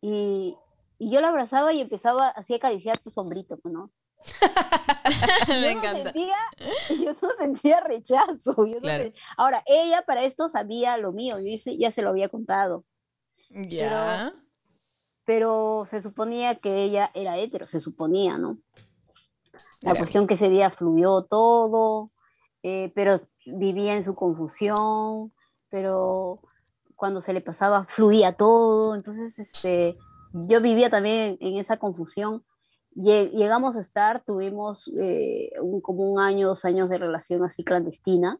Y, 0.00 0.56
y 0.98 1.10
yo 1.10 1.20
la 1.20 1.28
abrazaba 1.28 1.72
y 1.72 1.80
empezaba 1.80 2.28
así 2.28 2.52
a 2.54 2.56
acariciar 2.56 2.98
tu 2.98 3.10
sombrito, 3.10 3.56
pues, 3.58 3.72
¿no? 3.74 3.90
Me 5.48 5.54
Yo 5.54 5.60
no 5.62 5.66
encanta. 5.78 6.02
sentía, 6.12 6.36
yo 7.02 7.16
no 7.22 7.28
sentía 7.38 7.80
rechazo. 7.80 8.54
yo 8.66 8.74
no 8.74 8.80
Claro. 8.80 9.04
sen- 9.04 9.14
Ahora, 9.36 9.62
ella 9.66 10.02
para 10.06 10.24
esto 10.24 10.48
sabía 10.48 10.96
lo 10.98 11.12
mío, 11.12 11.38
yo 11.40 11.56
ya 11.78 11.90
se 11.90 12.02
lo 12.02 12.10
había 12.10 12.28
contado, 12.28 12.84
Ya. 13.48 14.32
pero 15.24 15.84
se 15.86 16.02
suponía 16.02 16.56
que 16.56 16.84
ella 16.84 17.10
era 17.14 17.38
hetero, 17.38 17.66
se 17.66 17.80
suponía, 17.80 18.36
¿no? 18.38 18.58
La 19.82 19.94
cuestión 19.94 20.26
que 20.26 20.34
ese 20.34 20.48
día 20.48 20.70
fluyó 20.70 21.22
todo, 21.22 22.10
eh, 22.62 22.92
pero 22.94 23.18
vivía 23.46 23.94
en 23.94 24.02
su 24.02 24.14
confusión, 24.14 25.32
pero 25.70 26.40
cuando 26.96 27.20
se 27.20 27.32
le 27.32 27.40
pasaba 27.40 27.86
fluía 27.86 28.32
todo, 28.36 28.94
entonces 28.94 29.38
este, 29.38 29.96
yo 30.32 30.60
vivía 30.60 30.90
también 30.90 31.36
en 31.40 31.56
esa 31.56 31.78
confusión. 31.78 32.44
Lle- 32.94 33.30
Llegamos 33.30 33.76
a 33.76 33.80
estar, 33.80 34.22
tuvimos 34.24 34.90
eh, 34.98 35.50
un- 35.62 35.80
como 35.80 36.10
un 36.12 36.20
año, 36.20 36.48
dos 36.48 36.64
años 36.64 36.88
de 36.90 36.98
relación 36.98 37.42
así 37.44 37.64
clandestina, 37.64 38.38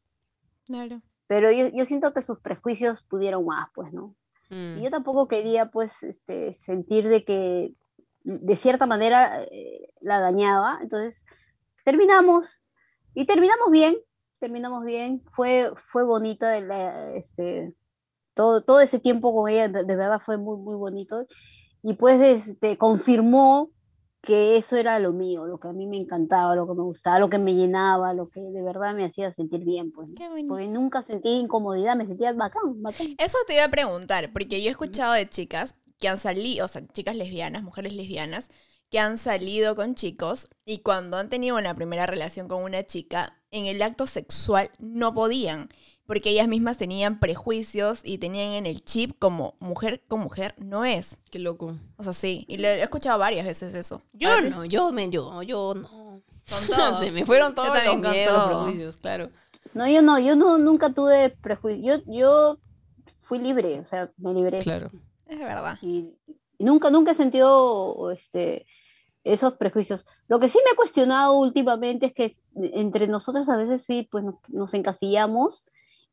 Claro. 0.66 1.00
pero 1.26 1.50
yo, 1.50 1.68
yo 1.68 1.84
siento 1.86 2.12
que 2.12 2.22
sus 2.22 2.38
prejuicios 2.40 3.02
pudieron 3.04 3.44
más, 3.46 3.68
pues, 3.74 3.92
¿no? 3.92 4.14
Mm. 4.50 4.78
Y 4.78 4.82
yo 4.82 4.90
tampoco 4.90 5.26
quería, 5.28 5.70
pues, 5.70 6.02
este, 6.02 6.52
sentir 6.52 7.08
de 7.08 7.24
que 7.24 7.72
de 8.38 8.56
cierta 8.56 8.86
manera 8.86 9.42
eh, 9.44 9.88
la 10.00 10.20
dañaba. 10.20 10.78
Entonces, 10.82 11.24
terminamos 11.84 12.58
y 13.14 13.26
terminamos 13.26 13.70
bien, 13.70 13.96
terminamos 14.38 14.84
bien. 14.84 15.22
Fue, 15.34 15.72
fue 15.90 16.04
bonita 16.04 16.58
la, 16.60 17.14
este, 17.14 17.74
todo, 18.34 18.62
todo 18.62 18.80
ese 18.80 18.98
tiempo 18.98 19.34
con 19.34 19.50
ella 19.50 19.68
de, 19.68 19.84
de 19.84 19.96
verdad 19.96 20.20
fue 20.24 20.36
muy, 20.36 20.58
muy 20.58 20.76
bonito. 20.76 21.26
Y 21.82 21.94
pues 21.94 22.20
este, 22.20 22.76
confirmó 22.76 23.70
que 24.22 24.58
eso 24.58 24.76
era 24.76 24.98
lo 24.98 25.12
mío, 25.12 25.46
lo 25.46 25.58
que 25.58 25.68
a 25.68 25.72
mí 25.72 25.86
me 25.86 25.96
encantaba, 25.96 26.54
lo 26.54 26.66
que 26.66 26.74
me 26.74 26.82
gustaba, 26.82 27.18
lo 27.18 27.30
que 27.30 27.38
me 27.38 27.54
llenaba, 27.54 28.12
lo 28.12 28.28
que 28.28 28.40
de 28.40 28.62
verdad 28.62 28.94
me 28.94 29.06
hacía 29.06 29.32
sentir 29.32 29.64
bien, 29.64 29.92
pues. 29.92 30.08
Porque 30.46 30.68
nunca 30.68 31.00
sentí 31.00 31.30
incomodidad, 31.30 31.96
me 31.96 32.06
sentía 32.06 32.32
bacán, 32.32 32.82
bacán. 32.82 33.14
Eso 33.18 33.38
te 33.46 33.54
iba 33.54 33.64
a 33.64 33.70
preguntar, 33.70 34.30
porque 34.32 34.60
yo 34.60 34.68
he 34.68 34.72
escuchado 34.72 35.14
de 35.14 35.26
chicas 35.26 35.74
que 36.00 36.08
han 36.08 36.18
salido, 36.18 36.64
o 36.64 36.68
sea, 36.68 36.86
chicas 36.92 37.14
lesbianas, 37.14 37.62
mujeres 37.62 37.92
lesbianas, 37.92 38.48
que 38.90 38.98
han 38.98 39.18
salido 39.18 39.76
con 39.76 39.94
chicos 39.94 40.48
y 40.64 40.78
cuando 40.78 41.16
han 41.16 41.28
tenido 41.28 41.56
una 41.56 41.74
primera 41.74 42.06
relación 42.06 42.48
con 42.48 42.62
una 42.62 42.84
chica, 42.84 43.36
en 43.52 43.66
el 43.66 43.80
acto 43.82 44.06
sexual 44.06 44.70
no 44.78 45.14
podían, 45.14 45.68
porque 46.06 46.30
ellas 46.30 46.48
mismas 46.48 46.76
tenían 46.76 47.20
prejuicios 47.20 48.00
y 48.02 48.18
tenían 48.18 48.52
en 48.52 48.66
el 48.66 48.82
chip 48.84 49.16
como 49.18 49.54
mujer 49.60 50.02
con 50.08 50.20
mujer 50.20 50.54
no 50.58 50.84
es. 50.84 51.18
Qué 51.30 51.38
loco. 51.38 51.76
O 51.96 52.02
sea, 52.02 52.12
sí, 52.12 52.44
y 52.48 52.56
lo 52.56 52.66
he 52.66 52.82
escuchado 52.82 53.18
varias 53.18 53.46
veces 53.46 53.74
eso. 53.74 54.02
Yo 54.12 54.40
no, 54.40 54.64
yo 54.64 54.90
me, 54.90 55.08
yo, 55.08 55.42
yo 55.42 55.74
no. 55.74 56.22
Con 56.48 56.66
todo. 56.76 56.96
Se 56.96 57.12
me 57.12 57.24
fueron 57.24 57.54
todos 57.54 57.78
Yo 57.84 57.94
los 57.94 58.10
miedos, 58.10 58.34
todo. 58.34 58.62
prejuicios, 58.64 58.96
claro. 58.96 59.30
No, 59.72 59.88
yo 59.88 60.02
no, 60.02 60.18
yo 60.18 60.34
no, 60.34 60.58
nunca 60.58 60.92
tuve 60.92 61.30
prejuicio, 61.30 61.98
yo, 61.98 62.12
yo 62.12 62.58
fui 63.20 63.38
libre, 63.38 63.78
o 63.78 63.86
sea, 63.86 64.10
me 64.16 64.34
libré. 64.34 64.58
Claro. 64.58 64.90
Es 65.30 65.38
verdad. 65.38 65.78
y, 65.80 66.12
y 66.58 66.64
nunca, 66.64 66.90
nunca 66.90 67.12
he 67.12 67.14
sentido 67.14 68.10
este, 68.10 68.66
esos 69.24 69.54
prejuicios. 69.54 70.04
Lo 70.28 70.40
que 70.40 70.48
sí 70.48 70.58
me 70.64 70.72
he 70.72 70.76
cuestionado 70.76 71.38
últimamente 71.38 72.06
es 72.06 72.12
que 72.14 72.34
entre 72.56 73.06
nosotros 73.06 73.48
a 73.48 73.56
veces 73.56 73.82
sí, 73.84 74.08
pues 74.10 74.24
nos, 74.24 74.34
nos 74.48 74.74
encasillamos 74.74 75.64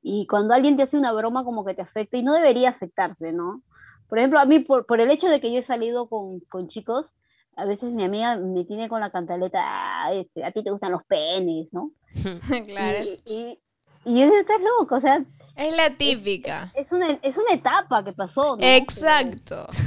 y 0.01 0.28
cuando 0.28 0.53
alguien 0.53 0.78
te 0.78 0.84
hace 0.84 0.97
una 0.97 1.11
broma 1.11 1.43
como 1.43 1.65
que 1.65 1.74
te 1.74 1.82
afecta 1.82 2.18
y 2.18 2.24
no 2.24 2.34
debería 2.34 2.70
afectarte, 2.70 3.34
¿no? 3.34 3.63
Por 4.07 4.20
ejemplo, 4.20 4.39
a 4.39 4.45
mí 4.45 4.59
por, 4.59 4.86
por 4.86 5.01
el 5.01 5.11
hecho 5.11 5.28
de 5.28 5.41
que 5.41 5.51
yo 5.51 5.59
he 5.59 5.63
salido 5.63 6.07
con, 6.07 6.39
con 6.41 6.68
chicos, 6.68 7.13
a 7.57 7.65
veces 7.65 7.91
mi 7.91 8.03
amiga 8.03 8.38
me 8.38 8.63
tiene 8.65 8.88
con 8.88 9.01
la 9.01 9.09
cantaleta, 9.09 9.59
"Ah, 9.63 10.13
este, 10.13 10.45
a 10.45 10.51
ti 10.51 10.63
te 10.63 10.70
gustan 10.72 10.91
los 10.91 11.03
penes, 11.03 11.74
¿no? 11.74 11.91
claro. 12.68 13.03
Y, 13.03 13.20
y, 13.34 13.59
y 14.08 14.20
yo 14.20 14.26
digo, 14.26 14.38
estás 14.38 14.62
loco, 14.80 14.95
o 14.95 14.99
sea, 14.99 15.24
Es 15.55 15.76
la 15.76 15.89
típica. 15.97 16.72
es 16.76 16.91
una, 16.91 17.20
es 17.22 17.38
una 17.38 17.53
etapa 17.53 18.03
que 18.03 18.14
pasó, 18.14 18.55
¿no? 18.58 18.64
Exacto. 18.66 19.68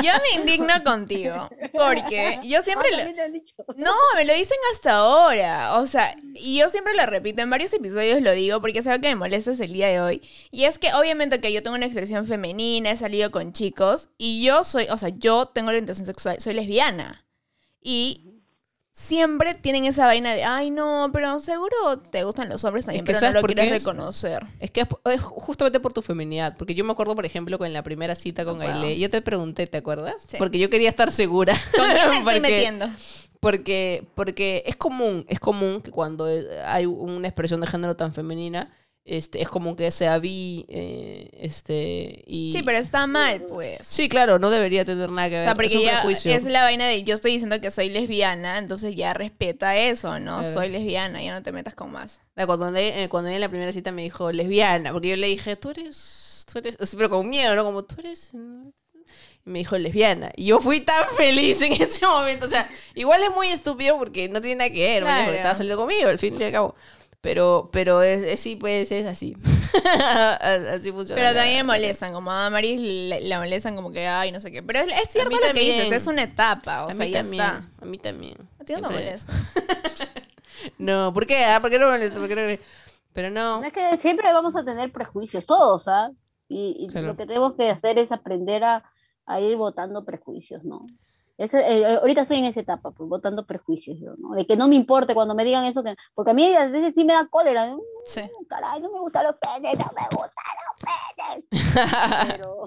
Yo 0.00 0.12
me 0.22 0.40
indigno 0.40 0.72
contigo, 0.84 1.48
porque 1.72 2.38
yo 2.44 2.60
Ah, 2.60 2.62
siempre... 2.62 2.88
lo- 2.92 3.32
dicho. 3.32 3.52
No, 3.76 3.90
me 4.14 4.24
lo 4.24 4.32
dicen 4.32 4.56
hasta 4.72 4.92
ahora. 4.98 5.74
O 5.80 5.88
sea, 5.88 6.14
y 6.36 6.56
yo 6.60 6.70
siempre 6.70 6.94
lo 6.94 7.04
repito, 7.04 7.42
en 7.42 7.50
varios 7.50 7.72
episodios 7.72 8.22
lo 8.22 8.30
digo 8.30 8.60
porque 8.60 8.78
es 8.78 8.86
algo 8.86 9.02
que 9.02 9.08
me 9.08 9.16
molesta 9.16 9.50
es 9.50 9.58
el 9.58 9.72
día 9.72 9.88
de 9.88 10.00
hoy. 10.00 10.22
Y 10.52 10.64
es 10.66 10.78
que 10.78 10.94
obviamente 10.94 11.40
que 11.40 11.52
yo 11.52 11.64
tengo 11.64 11.74
una 11.74 11.86
expresión 11.86 12.26
femenina, 12.26 12.92
he 12.92 12.96
salido 12.96 13.32
con 13.32 13.52
chicos 13.52 14.10
y 14.18 14.44
yo 14.44 14.62
soy, 14.62 14.86
o 14.88 14.96
sea, 14.96 15.08
yo 15.08 15.46
tengo 15.46 15.70
orientación 15.70 16.06
sexual, 16.06 16.40
soy 16.40 16.54
lesbiana. 16.54 17.26
Y 17.82 18.27
siempre 19.00 19.54
tienen 19.54 19.84
esa 19.84 20.06
vaina 20.06 20.34
de, 20.34 20.42
ay 20.42 20.70
no, 20.72 21.10
pero 21.12 21.38
seguro 21.38 21.98
te 22.10 22.24
gustan 22.24 22.48
los 22.48 22.64
hombres 22.64 22.84
también, 22.84 23.04
que 23.04 23.12
pero 23.12 23.18
no 23.18 23.20
¿sabes 23.20 23.40
lo 23.42 23.46
quieres 23.46 23.66
es? 23.66 23.70
reconocer. 23.84 24.44
Es 24.58 24.72
que 24.72 24.80
es, 24.80 24.88
es 25.14 25.20
justamente 25.20 25.78
por 25.78 25.92
tu 25.94 26.02
feminidad. 26.02 26.56
Porque 26.58 26.74
yo 26.74 26.84
me 26.84 26.90
acuerdo, 26.92 27.14
por 27.14 27.24
ejemplo, 27.24 27.58
con 27.58 27.72
la 27.72 27.84
primera 27.84 28.16
cita 28.16 28.44
con 28.44 28.58
Wow. 28.58 28.66
Aile, 28.66 28.98
yo 28.98 29.08
te 29.08 29.22
pregunté, 29.22 29.68
¿te 29.68 29.76
acuerdas? 29.78 30.24
Sí. 30.26 30.36
Porque 30.36 30.58
yo 30.58 30.68
quería 30.68 30.88
estar 30.88 31.12
segura. 31.12 31.54
¿Con 31.76 31.84
quién 31.86 31.94
me 31.94 32.16
estoy 32.16 32.22
Porque- 32.24 32.40
metiendo? 32.40 32.88
Porque, 33.40 34.04
porque 34.16 34.64
es 34.66 34.74
común, 34.74 35.24
es 35.28 35.38
común 35.38 35.80
que 35.80 35.92
cuando 35.92 36.26
hay 36.66 36.86
una 36.86 37.28
expresión 37.28 37.60
de 37.60 37.68
género 37.68 37.94
tan 37.94 38.12
femenina, 38.12 38.68
este, 39.08 39.42
es 39.42 39.48
común 39.48 39.74
que 39.76 39.90
sea 39.90 40.18
bi, 40.18 40.64
eh, 40.68 41.30
este, 41.32 42.22
y... 42.26 42.52
Sí, 42.52 42.62
pero 42.62 42.78
está 42.78 43.06
mal, 43.06 43.42
pues. 43.42 43.78
Sí, 43.86 44.08
claro, 44.08 44.38
no 44.38 44.50
debería 44.50 44.84
tener 44.84 45.10
nada 45.10 45.28
que 45.28 45.34
O 45.34 45.38
ver. 45.38 45.44
sea, 45.44 45.52
es 45.66 45.74
un 45.74 45.82
prejuicio. 45.82 46.32
es 46.32 46.44
la 46.44 46.62
vaina 46.62 46.86
de 46.86 47.02
yo 47.02 47.14
estoy 47.14 47.32
diciendo 47.32 47.60
que 47.60 47.70
soy 47.70 47.88
lesbiana, 47.88 48.58
entonces 48.58 48.94
ya 48.94 49.14
respeta 49.14 49.76
eso, 49.76 50.18
¿no? 50.20 50.40
Claro. 50.40 50.54
Soy 50.54 50.68
lesbiana, 50.68 51.22
ya 51.22 51.32
no 51.32 51.42
te 51.42 51.52
metas 51.52 51.74
con 51.74 51.90
más. 51.92 52.22
O 52.36 52.46
Cuando, 52.46 52.68
ella- 52.76 53.02
eh, 53.02 53.08
cuando 53.08 53.30
en 53.30 53.40
la 53.40 53.48
primera 53.48 53.72
cita 53.72 53.90
me 53.92 54.02
dijo 54.02 54.30
lesbiana, 54.32 54.92
porque 54.92 55.08
yo 55.08 55.16
le 55.16 55.26
dije, 55.26 55.56
tú 55.56 55.70
eres, 55.70 56.44
tú 56.52 56.58
eres, 56.58 56.76
o 56.80 56.96
pero 56.96 57.10
con 57.10 57.28
miedo, 57.28 57.54
¿no? 57.56 57.64
Como 57.64 57.84
tú 57.84 57.96
eres... 57.98 58.32
Y 59.46 59.50
me 59.50 59.60
dijo 59.60 59.78
lesbiana. 59.78 60.30
Y 60.36 60.46
yo 60.46 60.60
fui 60.60 60.80
tan 60.80 61.04
feliz 61.16 61.62
en 61.62 61.72
ese 61.80 62.06
momento. 62.06 62.46
O 62.46 62.48
sea, 62.48 62.68
igual 62.94 63.22
es 63.22 63.30
muy 63.34 63.48
estúpido 63.48 63.96
porque 63.96 64.28
no 64.28 64.40
tiene 64.40 64.56
nada 64.56 64.70
que 64.70 64.80
ver. 64.80 65.02
Claro. 65.02 65.24
porque 65.24 65.36
estaba 65.36 65.54
saliendo 65.54 65.80
conmigo, 65.80 66.08
al 66.08 66.18
fin 66.18 66.38
y 66.40 66.44
al 66.44 66.52
cabo. 66.52 66.74
Pero, 67.20 67.68
pero 67.72 68.02
es, 68.02 68.22
es- 68.22 68.40
sí, 68.40 68.54
pues 68.56 68.90
es 68.92 69.04
así. 69.06 69.36
así 70.72 70.92
funciona. 70.92 71.20
Pero 71.20 71.34
también 71.34 71.58
me 71.66 71.72
molestan, 71.74 72.12
como 72.12 72.30
a 72.30 72.48
Maris 72.50 72.80
la, 72.80 73.18
la 73.20 73.38
molestan 73.40 73.74
como 73.74 73.90
que, 73.90 74.06
ay, 74.06 74.30
no 74.32 74.40
sé 74.40 74.52
qué. 74.52 74.62
Pero 74.62 74.78
es, 74.80 74.86
es 75.02 75.10
cierto 75.10 75.30
lo 75.30 75.38
que 75.40 75.46
también. 75.48 75.78
dices, 75.78 75.92
es 75.92 76.06
una 76.06 76.22
etapa, 76.22 76.84
o 76.86 76.90
a 76.90 76.92
sea, 76.92 77.04
mí 77.06 77.10
ya 77.12 77.22
también. 77.22 77.42
está. 77.44 77.70
A 77.80 77.84
mí 77.84 77.98
también. 77.98 78.36
A 78.60 78.64
ti 78.64 78.72
no 78.74 78.80
te 78.88 78.94
molesta. 78.94 79.32
No, 80.76 81.12
¿por 81.14 81.24
qué? 81.24 81.44
Ah, 81.44 81.60
¿Por 81.60 81.70
qué 81.70 81.78
no 81.78 81.88
molesta? 81.88 82.18
¿Por 82.18 82.26
qué 82.28 82.34
no? 82.34 82.62
Pero 83.12 83.30
no. 83.30 83.60
No 83.60 83.66
es 83.66 83.72
que 83.72 83.96
siempre 83.98 84.32
vamos 84.32 84.56
a 84.56 84.64
tener 84.64 84.90
prejuicios, 84.90 85.46
todos, 85.46 85.86
¿ah? 85.86 86.10
Y, 86.48 86.74
y 86.80 86.88
Claro. 86.88 87.08
lo 87.08 87.16
que 87.16 87.26
tenemos 87.26 87.54
que 87.54 87.70
hacer 87.70 87.96
es 87.98 88.10
aprender 88.10 88.64
a, 88.64 88.82
a 89.26 89.40
ir 89.40 89.56
votando 89.56 90.04
prejuicios, 90.04 90.64
¿no? 90.64 90.80
Ese- 91.38 91.60
eh, 91.60 91.80
eh, 91.82 91.96
ahorita 92.00 92.22
estoy 92.22 92.38
en 92.38 92.44
esa 92.46 92.60
etapa, 92.60 92.90
pues, 92.90 93.08
votando 93.08 93.46
prejuicios 93.46 93.96
yo, 94.00 94.14
¿no? 94.18 94.34
De 94.34 94.44
que 94.46 94.56
no 94.56 94.66
me 94.68 94.74
importe 94.74 95.14
cuando 95.14 95.34
me 95.34 95.44
digan 95.44 95.64
eso, 95.64 95.82
que, 95.84 95.94
porque 96.14 96.32
a 96.32 96.34
mí 96.34 96.52
a 96.54 96.66
veces 96.66 96.92
sí 96.94 97.04
me 97.04 97.12
da 97.14 97.26
cólera. 97.28 97.74
Sí. 98.04 98.22
caray, 98.48 98.80
no 98.80 98.90
me 98.92 98.98
gustan 99.00 99.24
los 99.24 99.36
penes, 99.36 99.78
no 99.78 99.84
me 99.94 100.02
gustan 100.16 100.54
los 100.66 100.76
penes. 101.16 101.44
Pero, 102.36 102.64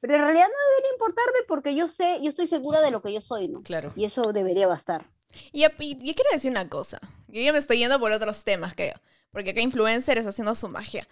pero 0.00 0.16
en 0.16 0.20
realidad 0.22 0.46
no 0.48 0.70
debería 0.76 0.92
importarme 0.92 1.38
porque 1.48 1.74
yo 1.74 1.86
sé, 1.86 2.20
yo 2.22 2.28
estoy 2.28 2.46
segura 2.46 2.80
de 2.82 2.90
lo 2.90 3.00
que 3.00 3.12
yo 3.12 3.22
soy, 3.22 3.48
¿no? 3.48 3.62
Claro. 3.62 3.90
Y 3.96 4.04
eso 4.04 4.32
debería 4.34 4.66
bastar. 4.66 5.06
Y, 5.50 5.64
y- 5.64 5.70
y 5.78 6.14
quiero 6.14 6.30
decir 6.30 6.50
una 6.50 6.68
cosa. 6.68 6.98
Yo 7.28 7.40
ya 7.40 7.52
me 7.52 7.58
estoy 7.58 7.78
yendo 7.78 7.98
por 7.98 8.12
otros 8.12 8.44
temas, 8.44 8.74
creo. 8.74 8.94
Porque 9.32 9.50
acá 9.50 9.60
influencers 9.62 10.26
haciendo 10.26 10.54
su 10.54 10.68
magia. 10.68 11.08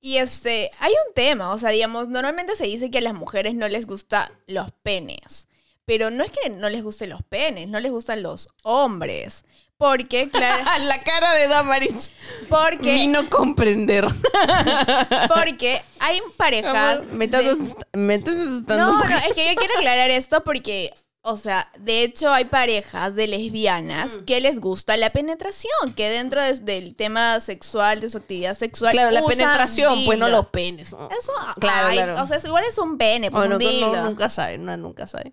Y 0.00 0.18
este, 0.18 0.70
hay 0.80 0.92
un 1.08 1.14
tema, 1.14 1.52
o 1.52 1.58
sea, 1.58 1.70
digamos, 1.70 2.08
normalmente 2.10 2.54
se 2.56 2.64
dice 2.66 2.90
que 2.90 2.98
a 2.98 3.00
las 3.00 3.14
mujeres 3.14 3.54
no 3.54 3.66
les 3.68 3.86
gustan 3.86 4.30
los 4.46 4.70
penes. 4.82 5.48
Pero 5.86 6.10
no 6.10 6.24
es 6.24 6.30
que 6.30 6.48
no 6.50 6.68
les 6.70 6.82
gusten 6.82 7.10
los 7.10 7.22
penes, 7.22 7.68
no 7.68 7.78
les 7.80 7.92
gustan 7.92 8.22
los 8.22 8.48
hombres. 8.62 9.44
Porque, 9.76 10.30
claro, 10.30 10.62
la 10.84 11.02
cara 11.02 11.34
de 11.34 11.48
Damaris 11.48 12.10
porque, 12.48 12.94
vino 12.94 13.28
comprender. 13.28 14.06
porque 15.34 15.82
hay 16.00 16.20
parejas. 16.36 17.00
Amor, 17.00 17.06
me 17.12 17.24
estás, 17.26 17.44
de- 17.44 17.50
asust- 17.52 17.86
me 17.92 18.14
estás 18.14 18.34
asustando. 18.36 18.86
No, 18.86 19.04
no, 19.04 19.16
es 19.16 19.34
que 19.34 19.46
yo 19.48 19.54
quiero 19.56 19.74
aclarar 19.78 20.10
esto 20.10 20.42
porque, 20.44 20.92
o 21.22 21.36
sea, 21.36 21.70
de 21.78 22.02
hecho 22.04 22.32
hay 22.32 22.44
parejas 22.46 23.14
de 23.14 23.26
lesbianas 23.26 24.12
Mm. 24.12 24.24
que 24.24 24.40
les 24.40 24.60
gusta 24.60 24.96
la 24.96 25.10
penetración, 25.12 25.92
que 25.96 26.08
dentro 26.08 26.40
de- 26.40 26.54
del 26.60 26.94
tema 26.94 27.40
sexual, 27.40 28.00
de 28.00 28.10
su 28.10 28.18
actividad 28.18 28.54
sexual, 28.54 28.92
Claro, 28.92 29.10
la 29.10 29.22
penetración, 29.24 30.04
pues 30.04 30.18
no 30.18 30.26
dildos. 30.26 30.42
los 30.44 30.50
penes. 30.50 30.88
Eso, 30.88 31.32
Claro, 31.58 31.88
ay, 31.88 31.96
claro. 31.96 32.22
o 32.22 32.26
sea, 32.26 32.36
es- 32.36 32.44
igual 32.44 32.64
es 32.64 32.78
un 32.78 32.96
pene, 32.96 33.30
pues 33.30 33.40
Bueno, 33.48 33.56
un 33.56 33.62
no, 33.64 33.68
dildo. 33.70 34.04
nunca 34.04 34.28
sabe, 34.28 34.56
no, 34.58 34.76
nunca 34.76 35.06
sabe. 35.06 35.32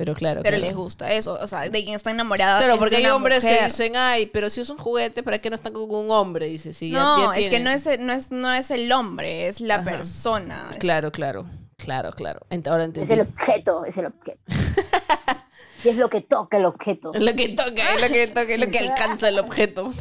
Pero 0.00 0.14
claro. 0.14 0.40
pero 0.42 0.56
claro. 0.56 0.66
les 0.66 0.74
gusta 0.74 1.12
eso, 1.12 1.38
o 1.38 1.46
sea, 1.46 1.68
de 1.68 1.84
quien 1.84 1.94
está 1.94 2.10
enamorada. 2.10 2.56
Claro, 2.56 2.72
es 2.72 2.78
porque 2.78 2.96
hay 2.96 3.06
hombres 3.08 3.44
que 3.44 3.64
dicen, 3.66 3.96
ay, 3.96 4.24
pero 4.24 4.48
si 4.48 4.62
usan 4.62 4.78
juguete, 4.78 5.22
¿para 5.22 5.40
qué 5.40 5.50
no 5.50 5.56
están 5.56 5.74
con 5.74 5.94
un 5.94 6.10
hombre? 6.10 6.46
Dice, 6.46 6.72
sí, 6.72 6.90
No, 6.90 7.34
ya 7.34 7.38
es 7.38 7.50
que 7.50 7.60
no 7.60 7.68
es, 7.68 7.84
no, 7.98 8.12
es, 8.14 8.30
no 8.30 8.50
es 8.54 8.70
el 8.70 8.90
hombre, 8.92 9.48
es 9.48 9.60
la 9.60 9.74
Ajá. 9.74 9.84
persona. 9.84 10.70
Claro, 10.78 11.12
claro, 11.12 11.44
claro, 11.76 12.12
claro. 12.12 12.40
Ent- 12.48 12.66
Ahora 12.68 12.84
Es 12.84 12.88
entendí. 12.88 13.12
el 13.12 13.20
objeto, 13.20 13.84
es 13.84 13.94
el 13.98 14.06
objeto. 14.06 14.40
y 15.84 15.88
es 15.88 15.96
lo 15.96 16.08
que 16.10 16.20
toca 16.20 16.56
el 16.56 16.64
objeto. 16.66 17.12
Es 17.14 17.22
lo 17.22 17.32
que 17.34 17.48
toca, 17.50 17.94
es 17.94 18.00
lo 18.00 18.08
que 18.08 18.26
toca, 18.28 18.42
es 18.54 18.60
lo 18.60 18.66
que 18.70 18.78
alcanza 18.90 19.28
el 19.28 19.38
objeto. 19.38 19.92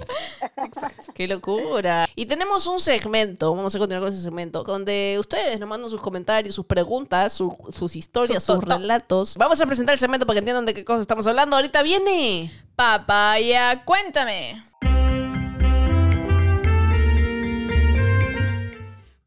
Exacto. 0.66 1.12
Qué 1.14 1.28
locura. 1.28 2.08
Y 2.16 2.26
tenemos 2.26 2.68
un 2.68 2.80
segmento, 2.80 3.54
vamos 3.56 3.74
a 3.76 3.80
continuar 3.80 4.04
con 4.06 4.14
ese 4.14 4.22
segmento, 4.24 4.64
donde 4.64 5.18
ustedes 5.20 5.60
nos 5.60 5.70
mandan 5.70 5.90
sus 5.90 6.02
comentarios, 6.02 6.56
sus 6.56 6.66
preguntas, 6.66 7.34
su- 7.34 7.56
sus 7.78 7.96
historias, 7.96 8.44
Su 8.44 8.54
sus 8.54 8.62
toto. 8.66 8.78
relatos. 8.78 9.36
Vamos 9.38 9.60
a 9.62 9.66
presentar 9.66 9.94
el 9.94 10.00
segmento 10.00 10.26
para 10.26 10.36
que 10.36 10.40
entiendan 10.40 10.66
de 10.66 10.74
qué 10.74 10.84
cosas 10.86 11.02
estamos 11.02 11.26
hablando. 11.28 11.56
Ahorita 11.56 11.82
viene. 11.84 12.52
Papaya, 12.76 13.84
cuéntame. 13.86 14.62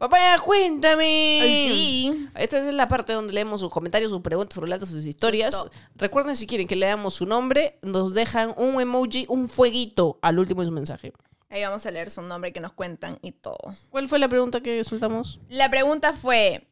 Papaya, 0.03 0.36
cuéntame. 0.40 1.38
Ay, 1.40 1.68
sí. 1.68 2.28
Esta 2.34 2.59
es 2.59 2.74
la 2.74 2.88
parte 2.88 3.12
donde 3.12 3.32
leemos 3.32 3.61
sus 3.61 3.70
comentarios, 3.70 4.11
sus 4.11 4.20
preguntas, 4.20 4.53
sus 4.53 4.61
relatos, 4.64 4.88
sus 4.88 5.05
historias. 5.05 5.64
Recuerden, 5.94 6.34
si 6.34 6.48
quieren 6.48 6.66
que 6.66 6.74
leamos 6.74 7.14
su 7.14 7.24
nombre, 7.24 7.78
nos 7.82 8.12
dejan 8.12 8.53
un 8.57 8.80
emoji, 8.80 9.26
un 9.28 9.48
fueguito 9.48 10.18
al 10.20 10.40
último 10.40 10.62
de 10.62 10.66
su 10.66 10.72
mensaje. 10.72 11.12
Ahí 11.50 11.62
vamos 11.62 11.86
a 11.86 11.92
leer 11.92 12.11
su 12.11 12.20
nombre 12.20 12.53
que 12.53 12.59
nos 12.59 12.72
cuentan 12.72 13.20
y 13.22 13.30
todo. 13.30 13.76
¿Cuál 13.90 14.09
fue 14.09 14.18
la 14.18 14.26
pregunta 14.26 14.61
que 14.61 14.82
soltamos? 14.82 15.38
La 15.48 15.70
pregunta 15.70 16.12
fue, 16.14 16.66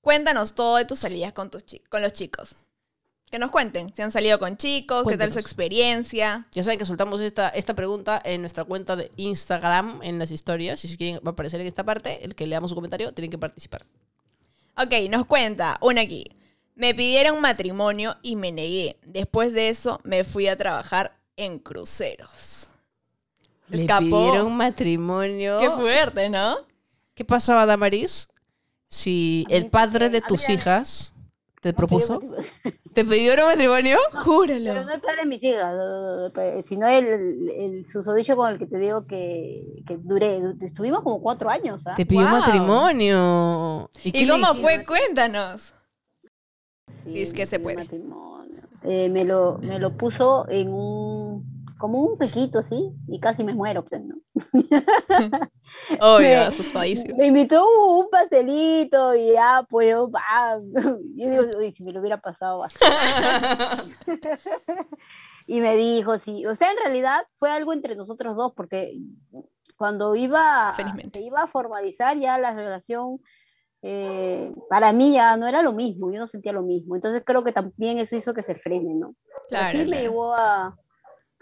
cuéntanos 0.00 0.54
todo 0.54 0.78
de 0.78 0.86
tus 0.86 1.00
salidas 1.00 1.34
con, 1.34 1.50
tus 1.50 1.62
con 1.90 2.00
los 2.00 2.14
chicos. 2.14 2.56
Que 3.30 3.38
nos 3.38 3.52
cuenten 3.52 3.94
si 3.94 4.02
han 4.02 4.10
salido 4.10 4.40
con 4.40 4.56
chicos, 4.56 5.06
qué 5.06 5.16
tal 5.16 5.30
su 5.30 5.38
experiencia. 5.38 6.48
Ya 6.50 6.64
saben 6.64 6.80
que 6.80 6.86
soltamos 6.86 7.20
esta, 7.20 7.48
esta 7.50 7.74
pregunta 7.74 8.20
en 8.24 8.40
nuestra 8.40 8.64
cuenta 8.64 8.96
de 8.96 9.10
Instagram, 9.16 10.00
en 10.02 10.18
las 10.18 10.32
historias. 10.32 10.84
Y 10.84 10.88
si 10.88 10.96
quieren 10.96 11.18
va 11.18 11.30
a 11.30 11.30
aparecer 11.30 11.60
en 11.60 11.68
esta 11.68 11.84
parte, 11.84 12.24
el 12.24 12.34
que 12.34 12.46
leamos 12.46 12.70
su 12.70 12.74
comentario, 12.74 13.12
tienen 13.12 13.30
que 13.30 13.38
participar. 13.38 13.82
Ok, 14.76 15.08
nos 15.08 15.26
cuenta 15.26 15.78
una 15.80 16.00
aquí. 16.00 16.24
Me 16.74 16.92
pidieron 16.92 17.40
matrimonio 17.40 18.16
y 18.22 18.34
me 18.34 18.50
negué. 18.50 18.98
Después 19.04 19.52
de 19.52 19.68
eso 19.68 20.00
me 20.02 20.24
fui 20.24 20.48
a 20.48 20.56
trabajar 20.56 21.16
en 21.36 21.60
cruceros. 21.60 22.68
Le 23.68 23.82
Escapó. 23.82 24.00
pidieron 24.06 24.56
matrimonio. 24.56 25.58
Qué 25.60 25.70
fuerte, 25.70 26.28
¿no? 26.30 26.56
¿Qué 27.14 27.24
pasaba, 27.24 27.64
Damaris? 27.64 28.28
Si 28.88 29.46
el 29.50 29.66
padre 29.66 30.08
de 30.08 30.20
tus 30.20 30.48
hijas 30.48 31.14
te 31.60 31.70
No, 31.72 31.76
propuso, 31.76 32.20
pero 32.20 32.74
¿te 32.94 33.04
pidieron 33.04 33.46
matrimonio? 33.46 33.96
Pero 34.10 34.24
Júralo. 34.24 34.84
no 34.84 34.92
el 34.94 35.00
padre 35.00 35.16
de 35.22 35.26
mis 35.26 35.42
hijas, 35.44 35.74
no, 35.76 35.86
no, 36.16 36.22
no, 36.28 36.32
pero- 36.32 36.62
sino 36.62 36.88
el, 36.88 37.50
el 37.50 37.86
susodicho 37.86 38.34
con 38.36 38.50
el 38.52 38.58
que 38.58 38.66
te 38.66 38.78
digo 38.78 39.06
que, 39.06 39.82
que 39.86 39.96
duré. 39.98 40.40
Estuvimos 40.62 41.02
como 41.02 41.20
cuatro 41.20 41.50
años, 41.50 41.86
¿ah? 41.86 41.94
Te 41.96 42.06
pidió 42.06 42.22
Wow. 42.22 42.40
matrimonio. 42.40 43.90
¿Y 44.04 44.26
cómo 44.26 44.54
fue? 44.54 44.84
Cuéntanos. 44.84 45.74
Sí, 47.06 47.22
es 47.22 47.32
que 47.32 47.46
se 47.46 47.56
pidió 47.58 47.64
puede. 47.64 47.76
matrimonio. 47.78 48.60
Eh, 48.82 49.10
me, 49.10 49.24
lo, 49.24 49.58
me 49.58 49.78
lo 49.78 49.96
puso 49.96 50.48
en 50.48 50.70
un. 50.72 51.19
Como 51.80 52.02
un 52.02 52.18
piquito 52.18 52.58
así, 52.60 52.92
y 53.08 53.18
casi 53.18 53.42
me 53.42 53.54
muero, 53.54 53.84
pues, 53.84 54.02
¿no? 54.04 54.16
Obvio, 56.00 56.28
Me- 56.28 56.34
asustadísimo. 56.36 57.16
Me 57.16 57.26
invitó 57.28 57.64
un 57.98 58.10
pastelito 58.10 59.14
y 59.14 59.32
ya, 59.32 59.66
pues 59.68 59.90
yo, 59.90 60.10
yo 61.16 61.30
digo, 61.30 61.44
"Uy, 61.58 61.72
si 61.72 61.84
me 61.84 61.92
lo 61.92 62.00
hubiera 62.00 62.18
pasado 62.18 62.58
bastante. 62.58 62.96
y 65.46 65.60
me 65.60 65.76
dijo, 65.76 66.18
sí, 66.18 66.46
o 66.46 66.54
sea, 66.54 66.70
en 66.70 66.76
realidad 66.76 67.26
fue 67.38 67.50
algo 67.50 67.72
entre 67.72 67.96
nosotros 67.96 68.36
dos, 68.36 68.52
porque 68.54 68.92
cuando 69.76 70.14
iba, 70.14 70.74
Felizmente. 70.74 71.18
se 71.18 71.24
iba 71.24 71.42
a 71.42 71.46
formalizar 71.46 72.18
ya 72.18 72.36
la 72.36 72.52
relación, 72.52 73.20
eh, 73.82 74.52
para 74.68 74.92
mí 74.92 75.14
ya 75.14 75.38
no 75.38 75.46
era 75.46 75.62
lo 75.62 75.72
mismo, 75.72 76.12
yo 76.12 76.18
no 76.20 76.26
sentía 76.26 76.52
lo 76.52 76.62
mismo. 76.62 76.94
Entonces 76.94 77.22
creo 77.24 77.42
que 77.42 77.52
también 77.52 77.98
eso 77.98 78.14
hizo 78.16 78.34
que 78.34 78.42
se 78.42 78.54
frene, 78.54 78.94
¿no? 78.94 79.14
Claro, 79.48 79.70
sí 79.78 79.78
me 79.78 79.86
claro. 79.86 80.02
llevó 80.02 80.34
a, 80.34 80.76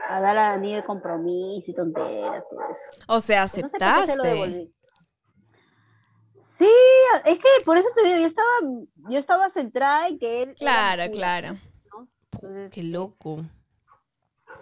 a 0.07 0.21
dar 0.21 0.39
anillo 0.39 0.77
de 0.77 0.85
compromiso 0.85 1.71
y 1.71 1.75
tonteras, 1.75 2.45
todo 2.49 2.61
eso. 2.71 3.05
O 3.09 3.21
sea, 3.21 3.43
no 3.43 3.49
sé 3.49 3.61
aceptaste. 3.61 4.71
Sí, 6.59 6.69
es 7.25 7.39
que 7.39 7.49
por 7.65 7.77
eso 7.79 7.89
te 7.95 8.05
digo, 8.05 8.19
yo 8.19 8.27
estaba, 8.27 8.49
yo 9.09 9.19
estaba 9.19 9.49
centrada 9.51 10.09
en 10.09 10.19
que 10.19 10.43
él. 10.43 10.55
Claro, 10.57 11.11
claro. 11.13 11.55
¿no? 11.93 12.09
Entonces, 12.33 12.71
Qué 12.73 12.83
loco. 12.83 13.45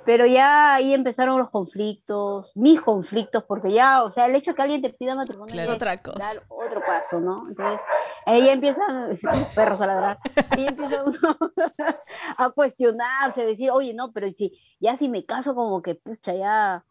Pero 0.06 0.24
ya 0.24 0.74
ahí 0.74 0.94
empezaron 0.94 1.38
los 1.38 1.50
conflictos, 1.50 2.52
mis 2.54 2.80
conflictos, 2.80 3.44
porque 3.44 3.72
ya, 3.72 4.04
o 4.04 4.10
sea, 4.10 4.26
el 4.26 4.34
hecho 4.36 4.52
de 4.52 4.54
que 4.56 4.62
alguien 4.62 4.80
te 4.82 4.90
pida 4.90 5.14
matrimonio 5.14 5.52
Claro. 5.52 5.70
es 5.72 5.76
Otra 5.76 6.00
cosa. 6.00 6.18
dar 6.18 6.42
otro 6.48 6.80
paso, 6.86 7.20
¿no? 7.20 7.46
Entonces, 7.48 7.80
ahí 8.24 8.48
empiezan 8.48 9.10
los 9.22 9.48
perros 9.54 9.80
a 9.80 9.86
ladrar, 9.86 10.18
ahí 10.50 10.66
empieza 10.66 11.02
uno 11.04 11.18
a 12.38 12.50
cuestionarse, 12.50 13.42
a 13.42 13.46
decir, 13.46 13.70
oye, 13.70 13.92
no, 13.94 14.12
pero 14.12 14.28
si 14.30 14.52
ya 14.80 14.96
si 14.96 15.08
me 15.08 15.24
caso 15.26 15.54
como 15.54 15.82
que, 15.82 15.94
pucha, 15.96 16.34
ya 16.34 16.84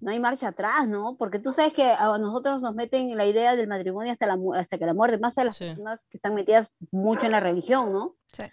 no 0.00 0.10
hay 0.10 0.18
marcha 0.18 0.48
atrás, 0.48 0.88
¿no? 0.88 1.16
Porque 1.18 1.38
tú 1.40 1.52
sabes 1.52 1.74
que 1.74 1.84
a 1.92 2.16
nosotros 2.16 2.62
nos 2.62 2.74
meten 2.74 3.14
la 3.18 3.26
idea 3.26 3.54
del 3.54 3.66
matrimonio 3.68 4.12
hasta, 4.12 4.26
la, 4.26 4.38
hasta 4.58 4.78
que 4.78 4.86
la 4.86 4.94
muerte, 4.94 5.18
más 5.18 5.36
a 5.36 5.44
las 5.44 5.56
Sí. 5.56 5.66
personas 5.66 6.06
que 6.06 6.16
están 6.16 6.34
metidas 6.34 6.70
mucho 6.90 7.26
en 7.26 7.32
la 7.32 7.40
religión, 7.40 7.92
¿no? 7.92 8.14
Sí. 8.32 8.44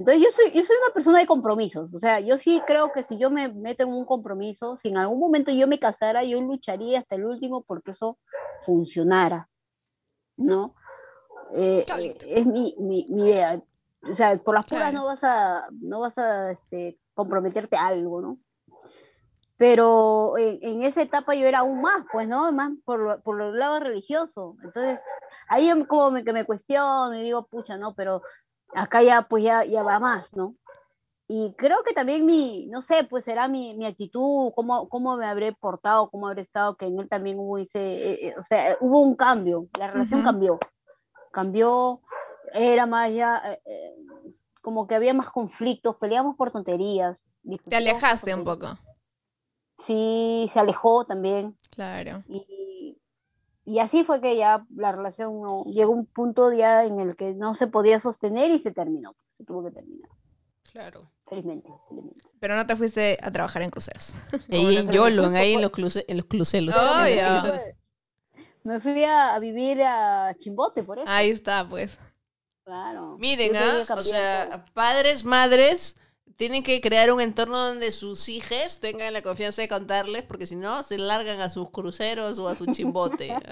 Entonces 0.00 0.22
yo 0.24 0.30
soy, 0.30 0.50
yo 0.52 0.62
soy 0.62 0.76
una 0.82 0.94
persona 0.94 1.18
de 1.18 1.26
compromisos, 1.26 1.92
o 1.92 1.98
sea, 1.98 2.20
yo 2.20 2.38
sí 2.38 2.62
creo 2.66 2.90
que 2.90 3.02
si 3.02 3.18
yo 3.18 3.28
me 3.28 3.52
meto 3.52 3.82
en 3.82 3.90
un 3.90 4.06
compromiso, 4.06 4.74
si 4.78 4.88
en 4.88 4.96
algún 4.96 5.20
momento 5.20 5.52
yo 5.52 5.68
me 5.68 5.78
casara, 5.78 6.24
yo 6.24 6.40
lucharía 6.40 7.00
hasta 7.00 7.16
el 7.16 7.26
último 7.26 7.64
porque 7.64 7.90
eso 7.90 8.16
funcionara, 8.64 9.50
¿no? 10.38 10.74
Eh, 11.52 11.84
es 12.26 12.46
mi, 12.46 12.74
mi, 12.78 13.04
mi 13.10 13.28
idea. 13.28 13.62
O 14.10 14.14
sea, 14.14 14.38
por 14.38 14.54
las 14.54 14.64
puras 14.64 14.90
no 14.94 15.04
vas 15.04 15.22
a, 15.22 15.68
no 15.70 16.00
vas 16.00 16.16
a 16.16 16.52
este, 16.52 16.98
comprometerte 17.12 17.76
a 17.76 17.88
algo, 17.88 18.22
¿no? 18.22 18.38
Pero 19.58 20.38
en, 20.38 20.60
en 20.62 20.82
esa 20.82 21.02
etapa 21.02 21.34
yo 21.34 21.46
era 21.46 21.58
aún 21.58 21.82
más, 21.82 22.06
pues, 22.10 22.26
¿no? 22.26 22.50
Más 22.52 22.70
por, 22.86 23.20
por 23.20 23.42
el 23.42 23.58
lado 23.58 23.80
religioso. 23.80 24.56
Entonces, 24.64 24.98
ahí 25.46 25.70
como 25.84 26.10
me, 26.10 26.24
que 26.24 26.32
me 26.32 26.46
cuestiono 26.46 27.14
y 27.14 27.24
digo, 27.24 27.46
pucha, 27.48 27.76
no, 27.76 27.94
pero 27.94 28.22
acá 28.74 29.02
ya, 29.02 29.22
pues, 29.22 29.44
ya, 29.44 29.64
ya 29.64 29.82
va 29.82 29.98
más, 29.98 30.34
¿no? 30.34 30.54
Y 31.28 31.54
creo 31.56 31.84
que 31.84 31.92
también 31.92 32.26
mi, 32.26 32.66
no 32.66 32.82
sé, 32.82 33.04
pues 33.04 33.24
será 33.24 33.46
mi, 33.46 33.74
mi 33.74 33.86
actitud, 33.86 34.50
cómo, 34.52 34.88
cómo 34.88 35.16
me 35.16 35.26
habré 35.26 35.52
portado, 35.52 36.10
cómo 36.10 36.26
habré 36.26 36.42
estado, 36.42 36.76
que 36.76 36.86
en 36.86 36.98
él 36.98 37.08
también 37.08 37.38
hubo 37.38 37.56
ese, 37.58 37.78
eh, 37.78 38.28
eh, 38.28 38.34
o 38.36 38.44
sea, 38.44 38.76
hubo 38.80 39.00
un 39.00 39.14
cambio, 39.14 39.68
la 39.78 39.86
relación 39.86 40.20
Ujú. 40.20 40.28
cambió, 40.28 40.58
cambió, 41.30 42.00
era 42.52 42.86
más 42.86 43.12
ya, 43.14 43.40
eh, 43.44 43.62
eh, 43.64 43.94
como 44.60 44.88
que 44.88 44.96
había 44.96 45.14
más 45.14 45.30
conflictos, 45.30 45.96
peleamos 45.96 46.36
por 46.36 46.50
tonterías. 46.50 47.22
Te 47.68 47.76
alejaste 47.76 48.34
un 48.34 48.44
poco. 48.44 48.76
Sí, 49.78 50.50
se 50.52 50.60
alejó 50.60 51.04
también. 51.04 51.56
Claro. 51.70 52.22
Y, 52.28 52.44
y 53.64 53.78
así 53.78 54.04
fue 54.04 54.20
que 54.20 54.36
ya 54.36 54.64
la 54.74 54.92
relación 54.92 55.40
no, 55.42 55.64
llegó 55.64 55.92
a 55.92 55.96
un 55.96 56.06
punto 56.06 56.52
ya 56.52 56.84
en 56.84 56.98
el 57.00 57.16
que 57.16 57.34
no 57.34 57.54
se 57.54 57.66
podía 57.66 58.00
sostener 58.00 58.50
y 58.50 58.58
se 58.58 58.72
terminó. 58.72 59.14
Se 59.36 59.44
tuvo 59.44 59.64
que 59.64 59.70
terminar. 59.70 60.08
Claro. 60.72 61.10
Felizmente. 61.28 61.68
felizmente. 61.88 62.28
Pero 62.40 62.56
no 62.56 62.66
te 62.66 62.76
fuiste 62.76 63.18
a 63.22 63.30
trabajar 63.30 63.62
en 63.62 63.70
cruceros. 63.70 64.14
Ahí 64.50 64.76
en 64.76 64.90
Yolo, 64.90 65.26
ahí 65.26 65.54
en 65.54 65.62
los, 65.62 65.70
cruce- 65.72 66.04
en 66.08 66.16
los 66.16 66.26
crucelos. 66.26 66.76
Oh, 66.76 67.04
En 67.04 67.06
los 67.06 67.16
ya. 67.16 67.40
cruceros. 67.40 67.62
Me 68.62 68.80
fui 68.80 69.04
a, 69.04 69.34
a 69.34 69.38
vivir 69.38 69.82
a 69.82 70.34
Chimbote 70.38 70.82
por 70.82 70.98
eso. 70.98 71.08
Ahí 71.08 71.30
está, 71.30 71.66
pues. 71.68 71.98
Claro. 72.64 73.16
Miren, 73.18 73.56
¿ah? 73.56 73.76
o 73.96 74.00
sea, 74.00 74.64
padres, 74.74 75.24
madres, 75.24 75.96
tienen 76.36 76.62
que 76.62 76.80
crear 76.80 77.12
un 77.12 77.20
entorno 77.20 77.58
donde 77.58 77.92
sus 77.92 78.28
hijas 78.28 78.80
tengan 78.80 79.12
la 79.12 79.22
confianza 79.22 79.62
de 79.62 79.68
contarles, 79.68 80.22
porque 80.22 80.46
si 80.46 80.56
no, 80.56 80.82
se 80.82 80.98
largan 80.98 81.40
a 81.40 81.50
sus 81.50 81.70
cruceros 81.70 82.38
o 82.38 82.48
a 82.48 82.54
su 82.54 82.66
chimbote. 82.66 83.34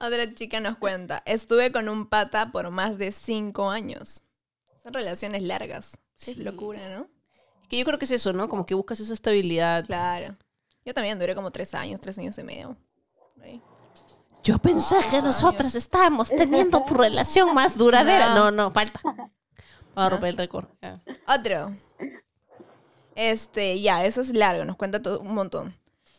Ah, 0.00 0.08
Otra 0.08 0.34
chica 0.34 0.58
nos 0.58 0.76
cuenta, 0.76 1.22
estuve 1.24 1.70
con 1.70 1.88
un 1.88 2.06
pata 2.06 2.50
por 2.50 2.68
más 2.70 2.98
de 2.98 3.12
cinco 3.12 3.70
años. 3.70 4.24
Son 4.82 4.92
relaciones 4.92 5.40
largas. 5.42 5.98
Sí. 6.16 6.34
locura, 6.34 6.80
¿no? 6.90 7.08
que 7.68 7.78
yo 7.78 7.84
creo 7.84 7.98
que 7.98 8.04
es 8.04 8.10
eso, 8.10 8.32
¿no? 8.32 8.48
Como 8.48 8.66
que 8.66 8.74
buscas 8.74 9.00
esa 9.00 9.14
estabilidad. 9.14 9.86
Claro. 9.86 10.36
Yo 10.84 10.92
también 10.92 11.18
duré 11.18 11.34
como 11.34 11.50
tres 11.50 11.74
años, 11.74 12.00
tres 12.00 12.18
años 12.18 12.36
y 12.38 12.42
medio. 12.42 12.76
Ahí. 13.42 13.62
Yo 14.42 14.58
pensé 14.58 14.96
que 15.10 15.22
nosotras 15.22 15.74
estábamos 15.74 16.28
teniendo 16.28 16.82
tu 16.84 16.94
relación 16.94 17.54
más 17.54 17.78
duradera. 17.78 18.34
No, 18.34 18.50
no, 18.50 18.70
falta. 18.70 19.00
Vamos 19.94 20.06
a 20.06 20.10
romper 20.10 20.30
el 20.30 20.36
récord. 20.36 20.66
Otro. 21.26 21.76
Este, 23.14 23.80
ya, 23.80 24.04
eso 24.04 24.20
es 24.20 24.32
largo, 24.32 24.64
nos 24.64 24.76
cuenta 24.76 25.00
todo, 25.00 25.20
un 25.20 25.34
montón. 25.34 25.74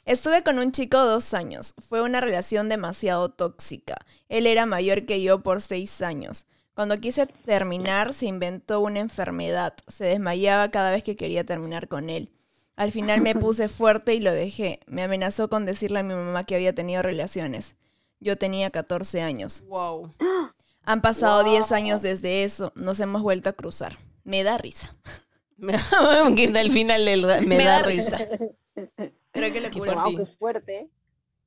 Estuve 0.05 0.43
con 0.43 0.59
un 0.59 0.71
chico 0.71 0.97
dos 1.03 1.33
años. 1.33 1.73
Fue 1.79 2.01
una 2.01 2.21
relación 2.21 2.69
demasiado 2.69 3.29
tóxica. 3.29 3.97
Él 4.29 4.45
era 4.45 4.65
mayor 4.65 5.05
que 5.05 5.21
yo 5.21 5.41
por 5.41 5.61
seis 5.61 6.01
años. 6.01 6.45
Cuando 6.75 6.99
quise 6.99 7.25
terminar, 7.25 8.13
se 8.13 8.27
inventó 8.27 8.81
una 8.81 8.99
enfermedad. 8.99 9.73
Se 9.87 10.05
desmayaba 10.05 10.69
cada 10.69 10.91
vez 10.91 11.03
que 11.03 11.15
quería 11.15 11.43
terminar 11.43 11.87
con 11.87 12.09
él. 12.09 12.29
Al 12.75 12.91
final 12.91 13.21
me 13.21 13.33
puse 13.35 13.67
fuerte 13.67 14.13
y 14.13 14.19
lo 14.19 14.31
dejé. 14.31 14.79
Me 14.85 15.01
amenazó 15.01 15.49
con 15.49 15.65
decirle 15.65 15.99
a 15.99 16.03
mi 16.03 16.13
mamá 16.13 16.43
que 16.43 16.55
había 16.55 16.75
tenido 16.75 17.01
relaciones. 17.01 17.75
Yo 18.19 18.37
tenía 18.37 18.69
14 18.69 19.21
años. 19.21 19.63
Wow. 19.67 20.13
Han 20.85 21.01
pasado 21.01 21.43
10 21.43 21.71
años 21.71 22.01
desde 22.01 22.43
eso. 22.43 22.71
Nos 22.75 22.99
hemos 22.99 23.21
vuelto 23.21 23.49
a 23.49 23.53
cruzar. 23.53 23.97
Me 24.23 24.43
da 24.43 24.57
risa. 24.57 24.95
Me 25.57 25.73
da, 25.73 26.59
al 26.59 26.71
final 26.71 27.05
del 27.05 27.23
ra- 27.23 27.39
me, 27.41 27.57
da, 27.63 27.81
risa. 27.81 28.17
Pero 29.31 29.53
qué 29.53 29.61
locura. 29.61 29.93
fuerte. 29.93 30.01
Wow, 30.17 30.17
qué 30.17 30.25
fuerte. 30.25 30.89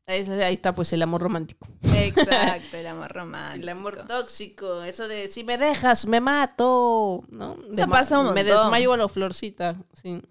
Ahí, 0.07 0.27
ahí 0.43 0.55
está, 0.55 0.75
pues, 0.75 0.91
el 0.95 1.03
amor 1.03 1.21
romántico. 1.21 1.69
Exacto, 1.95 2.79
el 2.79 2.87
amor 2.87 3.09
romántico. 3.13 3.63
El 3.63 3.69
amor 3.69 4.07
tóxico, 4.07 4.83
eso 4.83 5.07
de 5.09 5.29
si 5.29 5.45
me 5.45 5.59
dejas, 5.59 6.07
me 6.07 6.21
mato, 6.23 7.23
¿no? 7.29 7.59
Pasa 7.91 8.19
un 8.19 8.33
Me 8.33 8.45
desmayo 8.45 8.95
a 8.95 8.97
la 8.97 9.09
florcita, 9.09 9.77
sí. 10.01 10.23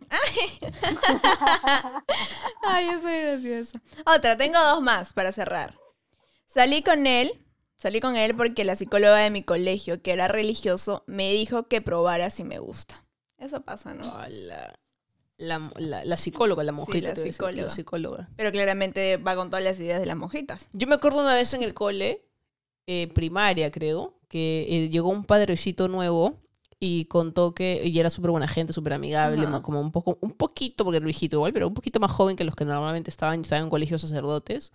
Ay, 2.64 2.88
yo 2.92 3.02
soy 3.02 3.22
graciosa. 3.22 3.82
Otra, 4.06 4.36
tengo 4.38 4.60
dos 4.60 4.82
más 4.82 5.14
para 5.14 5.32
cerrar. 5.32 5.76
Salí 6.48 6.82
con 6.82 7.06
él, 7.06 7.32
salí 7.78 8.00
con 8.00 8.16
él 8.16 8.36
porque 8.36 8.66
la 8.66 8.76
psicóloga 8.76 9.18
de 9.18 9.30
mi 9.30 9.44
colegio, 9.44 10.02
que 10.02 10.12
era 10.12 10.28
religioso, 10.28 11.04
me 11.08 11.32
dijo 11.34 11.68
que 11.68 11.82
probara 11.82 12.30
si 12.30 12.44
me 12.44 12.60
gusta. 12.60 13.06
Eso 13.38 13.62
pasa, 13.62 13.94
¿no? 13.94 14.06
Ah, 14.06 14.28
la, 14.30 14.80
la, 15.38 15.72
la- 15.78 16.04
la 16.06 16.18
psicóloga, 16.18 16.64
la 16.64 16.72
monjita. 16.72 17.10
la 17.10 17.14
te 17.14 17.22
voy 17.22 17.22
a 17.22 17.24
decir, 17.26 17.34
psicóloga. 17.34 17.62
la 17.64 17.70
psicóloga. 17.70 18.30
Pero 18.36 18.52
claramente 18.52 19.18
va 19.18 19.36
con 19.36 19.50
todas 19.50 19.64
las 19.64 19.80
ideas 19.80 20.00
de 20.00 20.06
las 20.08 20.18
monjitas. 20.18 20.70
Yo 20.74 20.88
me 20.88 20.96
acuerdo 20.96 21.22
una 21.22 21.36
vez 21.36 21.54
en 21.54 21.62
el 21.64 21.74
cole, 21.74 22.26
eh, 22.88 23.08
primaria 23.14 23.70
creo, 23.72 24.14
que 24.28 24.66
eh, 24.70 24.90
llegó 24.90 25.10
un 25.10 25.24
padrecito 25.24 25.88
nuevo 25.88 26.36
y 26.80 27.06
contó 27.06 27.54
que 27.56 27.82
y 27.86 28.00
era 28.00 28.10
súper 28.10 28.32
buena 28.32 28.48
gente, 28.48 28.74
súper 28.74 28.94
amigable, 28.94 29.46
Ajá. 29.46 29.62
como 29.62 29.80
un 29.82 29.92
poco, 29.92 30.18
un 30.22 30.32
poquito, 30.32 30.84
porque 30.84 30.98
era 30.98 31.06
viejito 31.06 31.38
igual, 31.38 31.54
pero 31.54 31.68
un 31.68 31.74
poquito 31.74 32.00
más 32.00 32.12
joven 32.12 32.36
que 32.36 32.44
los 32.44 32.56
que 32.56 32.66
normalmente 32.66 33.10
estaban, 33.10 33.42
estaban 33.42 33.66
en 33.66 33.70
colegios 33.70 34.02
sacerdotes. 34.02 34.74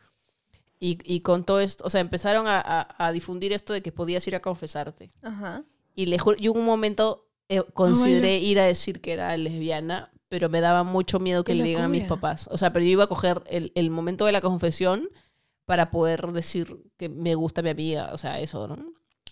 Y, 0.85 0.99
y 1.05 1.21
contó 1.21 1.61
esto, 1.61 1.85
o 1.87 1.91
sea, 1.91 2.01
empezaron 2.01 2.49
a, 2.49 2.61
a- 2.61 3.07
a 3.07 3.13
difundir 3.13 3.53
esto 3.53 3.73
de 3.73 3.83
que 3.83 3.93
podías 3.93 4.27
ir 4.27 4.35
a 4.35 4.41
confesarte. 4.41 5.13
Ajá. 5.23 5.63
Y 5.95 6.07
le 6.07 6.19
juro, 6.19 6.37
yo 6.39 6.51
en 6.53 6.59
un 6.59 6.65
momento 6.65 7.29
eh, 7.49 7.63
consideré 7.73 8.39
ir 8.39 8.59
a 8.59 8.65
decir 8.65 9.01
que 9.01 9.13
era 9.13 9.37
lesbiana, 9.37 10.11
pero 10.29 10.49
me 10.49 10.61
daba 10.61 10.83
mucho 10.83 11.21
miedo 11.21 11.45
que 11.45 11.55
le 11.55 11.63
digan 11.63 11.85
a 11.85 11.89
mis 11.89 12.05
papás. 12.05 12.49
O 12.51 12.59
sea, 12.59 12.73
pero 12.73 12.85
yo 12.85 12.91
iba 12.91 13.05
a 13.05 13.07
coger 13.07 13.43
el, 13.47 13.71
el 13.77 13.91
momento 13.91 14.25
de 14.27 14.33
la 14.33 14.41
confesión 14.41 15.09
para 15.67 15.91
poder 15.93 16.27
decir 16.33 16.77
que 16.97 17.09
me 17.09 17.37
gusta 17.37 17.63
mi 17.63 17.69
amiga, 17.71 18.11
o 18.13 18.19
sea, 18.19 18.41
eso, 18.41 18.67
¿no? 18.67 18.77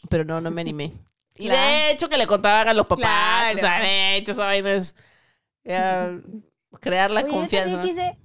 Pero 0.08 0.24
no, 0.24 0.40
no 0.40 0.50
me 0.52 0.60
animé. 0.60 0.92
Y 1.36 1.46
Claro. 1.46 1.60
de 1.68 1.90
hecho 1.90 2.08
que 2.08 2.16
le 2.18 2.26
contaban 2.28 2.68
a 2.68 2.74
los 2.74 2.86
papás, 2.86 3.54
o 3.56 3.58
sea, 3.58 3.78
Claro. 3.78 3.84
de 3.86 4.16
hecho 4.18 4.32
esa 4.32 4.44
vaina 4.44 4.72
es 4.74 4.94
crear 6.80 7.10
la 7.10 7.20
Oye, 7.22 7.28
yo 7.30 7.34
confianza. 7.36 7.82
quise- 7.82 8.18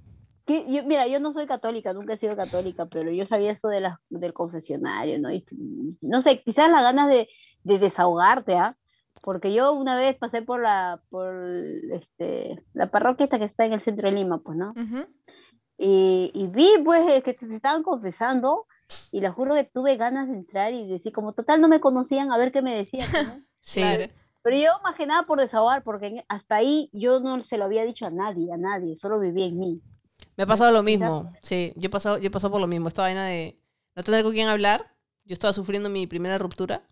que 0.46 0.64
yo- 0.72 0.84
mira, 0.84 1.06
yo 1.08 1.20
no 1.20 1.32
soy 1.32 1.46
católica, 1.46 1.92
nunca 1.92 2.14
he 2.14 2.16
sido 2.16 2.36
católica, 2.36 2.86
pero 2.86 3.10
yo 3.10 3.26
sabía 3.26 3.50
eso 3.52 3.68
de 3.68 3.80
la, 3.80 4.00
del 4.08 4.32
confesionario, 4.32 5.18
¿no? 5.18 5.30
Y, 5.32 5.44
no 6.00 6.22
sé, 6.22 6.40
quizás 6.42 6.70
las 6.70 6.82
ganas 6.82 7.08
de, 7.08 7.28
de 7.64 7.78
desahogarte, 7.78 8.54
¿ah? 8.54 8.76
Porque 9.22 9.52
yo 9.52 9.72
una 9.72 9.96
vez 9.96 10.16
pasé 10.16 10.42
por 10.42 10.62
la, 10.62 11.02
por 11.10 11.34
este, 11.90 12.62
la 12.74 12.90
parroquia 12.90 13.24
esta 13.24 13.38
que 13.38 13.44
está 13.44 13.64
en 13.66 13.72
el 13.72 13.80
centro 13.80 14.08
de 14.08 14.14
Lima, 14.14 14.38
pues, 14.38 14.56
¿no? 14.56 14.70
Ujú. 14.70 15.06
Y, 15.78 16.30
y 16.32 16.46
vi, 16.46 16.68
pues, 16.84 17.02
eh, 17.10 17.22
que 17.22 17.34
te 17.34 17.54
estaban 17.54 17.82
confesando, 17.82 18.66
y 19.10 19.20
les 19.20 19.32
juro 19.32 19.54
que 19.54 19.64
tuve 19.64 19.96
ganas 19.96 20.28
de 20.28 20.34
entrar 20.34 20.72
y 20.72 20.86
decir, 20.88 21.12
como 21.12 21.32
total 21.32 21.60
no 21.60 21.68
me 21.68 21.80
conocían, 21.80 22.30
a 22.30 22.38
ver 22.38 22.52
qué 22.52 22.62
me 22.62 22.74
decían, 22.76 23.08
¿no? 23.12 23.18
Sí. 23.60 23.80
Claro. 23.80 24.04
Pero 24.42 24.56
yo 24.58 24.70
más 24.84 24.94
que 24.94 25.06
nada 25.06 25.24
por 25.24 25.40
desahogar, 25.40 25.82
porque 25.82 26.24
hasta 26.28 26.54
ahí 26.54 26.88
yo 26.92 27.18
no 27.18 27.42
se 27.42 27.58
lo 27.58 27.64
había 27.64 27.84
dicho 27.84 28.06
a 28.06 28.10
nadie, 28.10 28.52
a 28.52 28.56
nadie, 28.56 28.96
solo 28.96 29.18
vivía 29.18 29.46
en 29.46 29.58
mí. 29.58 29.80
Me 30.36 30.44
ha 30.44 30.46
pasado 30.46 30.70
lo 30.70 30.82
mismo. 30.82 31.32
Sí, 31.42 31.72
yo 31.76 31.86
he 31.86 31.90
pasado, 31.90 32.18
yo 32.18 32.26
he 32.26 32.30
pasado 32.30 32.52
por 32.52 32.60
lo 32.60 32.66
mismo. 32.66 32.88
Esta 32.88 33.02
vaina 33.02 33.26
de 33.26 33.58
no 33.94 34.02
tener 34.02 34.22
con 34.22 34.32
quién 34.32 34.48
hablar. 34.48 34.92
Yo 35.24 35.32
estaba 35.34 35.52
sufriendo 35.52 35.88
mi 35.88 36.06
primera 36.06 36.38
ruptura 36.38 36.82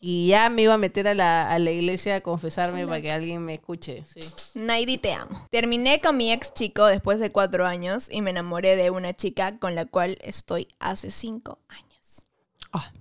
y 0.00 0.28
ya 0.28 0.48
me 0.50 0.62
iba 0.62 0.74
a 0.74 0.78
meter 0.78 1.08
a 1.08 1.14
la, 1.14 1.50
a 1.50 1.58
la 1.58 1.70
iglesia 1.70 2.16
a 2.16 2.20
confesarme 2.20 2.86
para 2.86 3.00
que 3.02 3.10
alguien 3.10 3.42
me 3.44 3.54
escuche. 3.54 4.04
Sí. 4.04 4.20
Naidi, 4.54 4.98
te 4.98 5.12
amo. 5.12 5.46
Terminé 5.50 6.00
con 6.00 6.16
mi 6.16 6.32
ex 6.32 6.54
chico 6.54 6.86
después 6.86 7.18
de 7.18 7.32
cuatro 7.32 7.66
años 7.66 8.08
y 8.10 8.22
me 8.22 8.30
enamoré 8.30 8.76
de 8.76 8.90
una 8.90 9.14
chica 9.14 9.58
con 9.58 9.74
la 9.74 9.84
cual 9.86 10.16
estoy 10.22 10.68
hace 10.78 11.10
cinco 11.10 11.58
años. 11.68 12.24
Ah. 12.72 12.92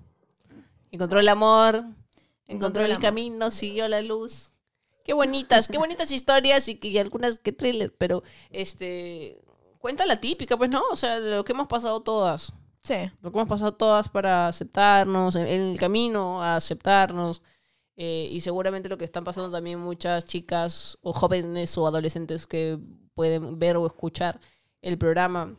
Encontró 0.92 1.20
el 1.20 1.28
amor, 1.30 1.76
encontró, 1.76 1.96
Encontró 2.48 2.84
el 2.86 2.92
el, 2.92 2.96
amor. 2.98 3.02
camino, 3.04 3.52
siguió 3.52 3.88
la 3.88 4.02
luz. 4.02 4.52
Qué 5.04 5.14
bonitas, 5.14 5.68
qué 5.68 5.78
bonitas 5.78 6.12
historias 6.12 6.68
y, 6.68 6.76
que- 6.76 6.88
y 6.88 6.98
algunas 6.98 7.38
que 7.40 7.52
thriller, 7.52 7.94
pero 7.96 8.24
este 8.50 9.42
cuenta 9.86 10.06
la 10.08 10.20
típica, 10.20 10.58
pues 10.58 10.72
no, 10.72 10.82
o 10.92 10.96
sea, 10.96 11.20
de 11.20 11.36
lo 11.36 11.46
que 11.46 11.54
hemos 11.54 11.68
pasado 11.68 12.02
todas. 12.02 12.52
Sí. 12.82 12.96
lo 13.22 13.32
que 13.32 13.38
hemos 13.38 13.48
pasado 13.50 13.74
todas 13.74 14.10
para 14.10 14.48
aceptarnos, 14.48 15.36
en, 15.36 15.46
en 15.48 15.62
el 15.62 15.78
camino 15.78 16.42
a 16.42 16.56
aceptarnos. 16.56 17.42
eh, 17.98 18.28
y 18.32 18.42
seguramente 18.42 18.90
lo 18.90 18.98
que 18.98 19.06
están 19.06 19.24
pasando 19.24 19.52
también 19.52 19.80
muchas 19.80 20.26
chicas 20.26 20.98
o 21.04 21.14
jóvenes 21.14 21.78
o 21.78 21.86
adolescentes 21.88 22.48
que 22.48 22.80
pueden 23.14 23.60
ver 23.60 23.78
o 23.78 23.86
escuchar 23.86 24.40
el 24.82 24.98
programa. 24.98 25.56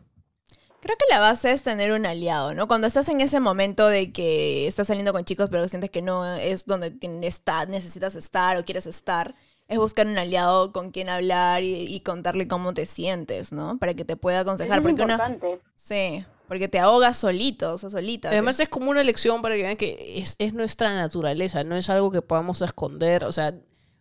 Creo 0.80 0.96
que 0.96 1.06
la 1.14 1.20
base 1.20 1.52
es 1.52 1.62
tener 1.62 1.92
un 1.92 2.04
aliado, 2.04 2.52
¿no? 2.54 2.66
Cuando 2.68 2.86
estás 2.88 3.08
en 3.08 3.20
ese 3.20 3.38
momento 3.40 3.86
de 3.88 4.12
que 4.12 4.66
estás 4.66 4.88
saliendo 4.88 5.12
con 5.12 5.24
chicos, 5.24 5.48
pero 5.50 5.66
sientes 5.68 5.90
que 5.90 6.02
no 6.02 6.24
es 6.34 6.66
donde 6.66 6.96
está- 7.22 7.64
necesitas 7.66 8.14
estar 8.16 8.56
o 8.58 8.64
quieres 8.64 8.86
estar, 8.86 9.34
es 9.68 9.78
buscar 9.78 10.06
un 10.06 10.16
aliado 10.18 10.72
con 10.72 10.90
quien 10.92 11.08
hablar 11.08 11.62
y, 11.62 11.74
y 11.92 12.00
contarle 12.00 12.46
cómo 12.48 12.72
te 12.74 12.86
sientes, 12.86 13.52
¿no? 13.52 13.78
Para 13.78 13.94
que 13.94 14.04
te 14.04 14.16
pueda 14.16 14.40
aconsejar. 14.40 14.78
Es 14.78 14.82
Porque 14.84 15.02
importante. 15.02 15.60
sí, 15.74 16.24
porque 16.48 16.68
te 16.68 16.78
ahogas 16.78 17.16
solito, 17.18 17.74
o 17.74 17.78
sea, 17.78 17.90
solita. 17.90 18.28
Además 18.30 18.60
es 18.60 18.68
como 18.68 18.90
una 18.90 19.02
lección 19.02 19.42
para 19.42 19.56
que 19.56 19.62
vean 19.62 19.76
que 19.76 20.18
es, 20.18 20.36
es 20.38 20.54
nuestra 20.54 20.94
naturaleza, 20.94 21.64
no 21.64 21.74
es 21.76 21.90
algo 21.90 22.10
que 22.12 22.22
podamos 22.22 22.62
esconder. 22.62 23.24
O 23.24 23.32
sea, 23.32 23.52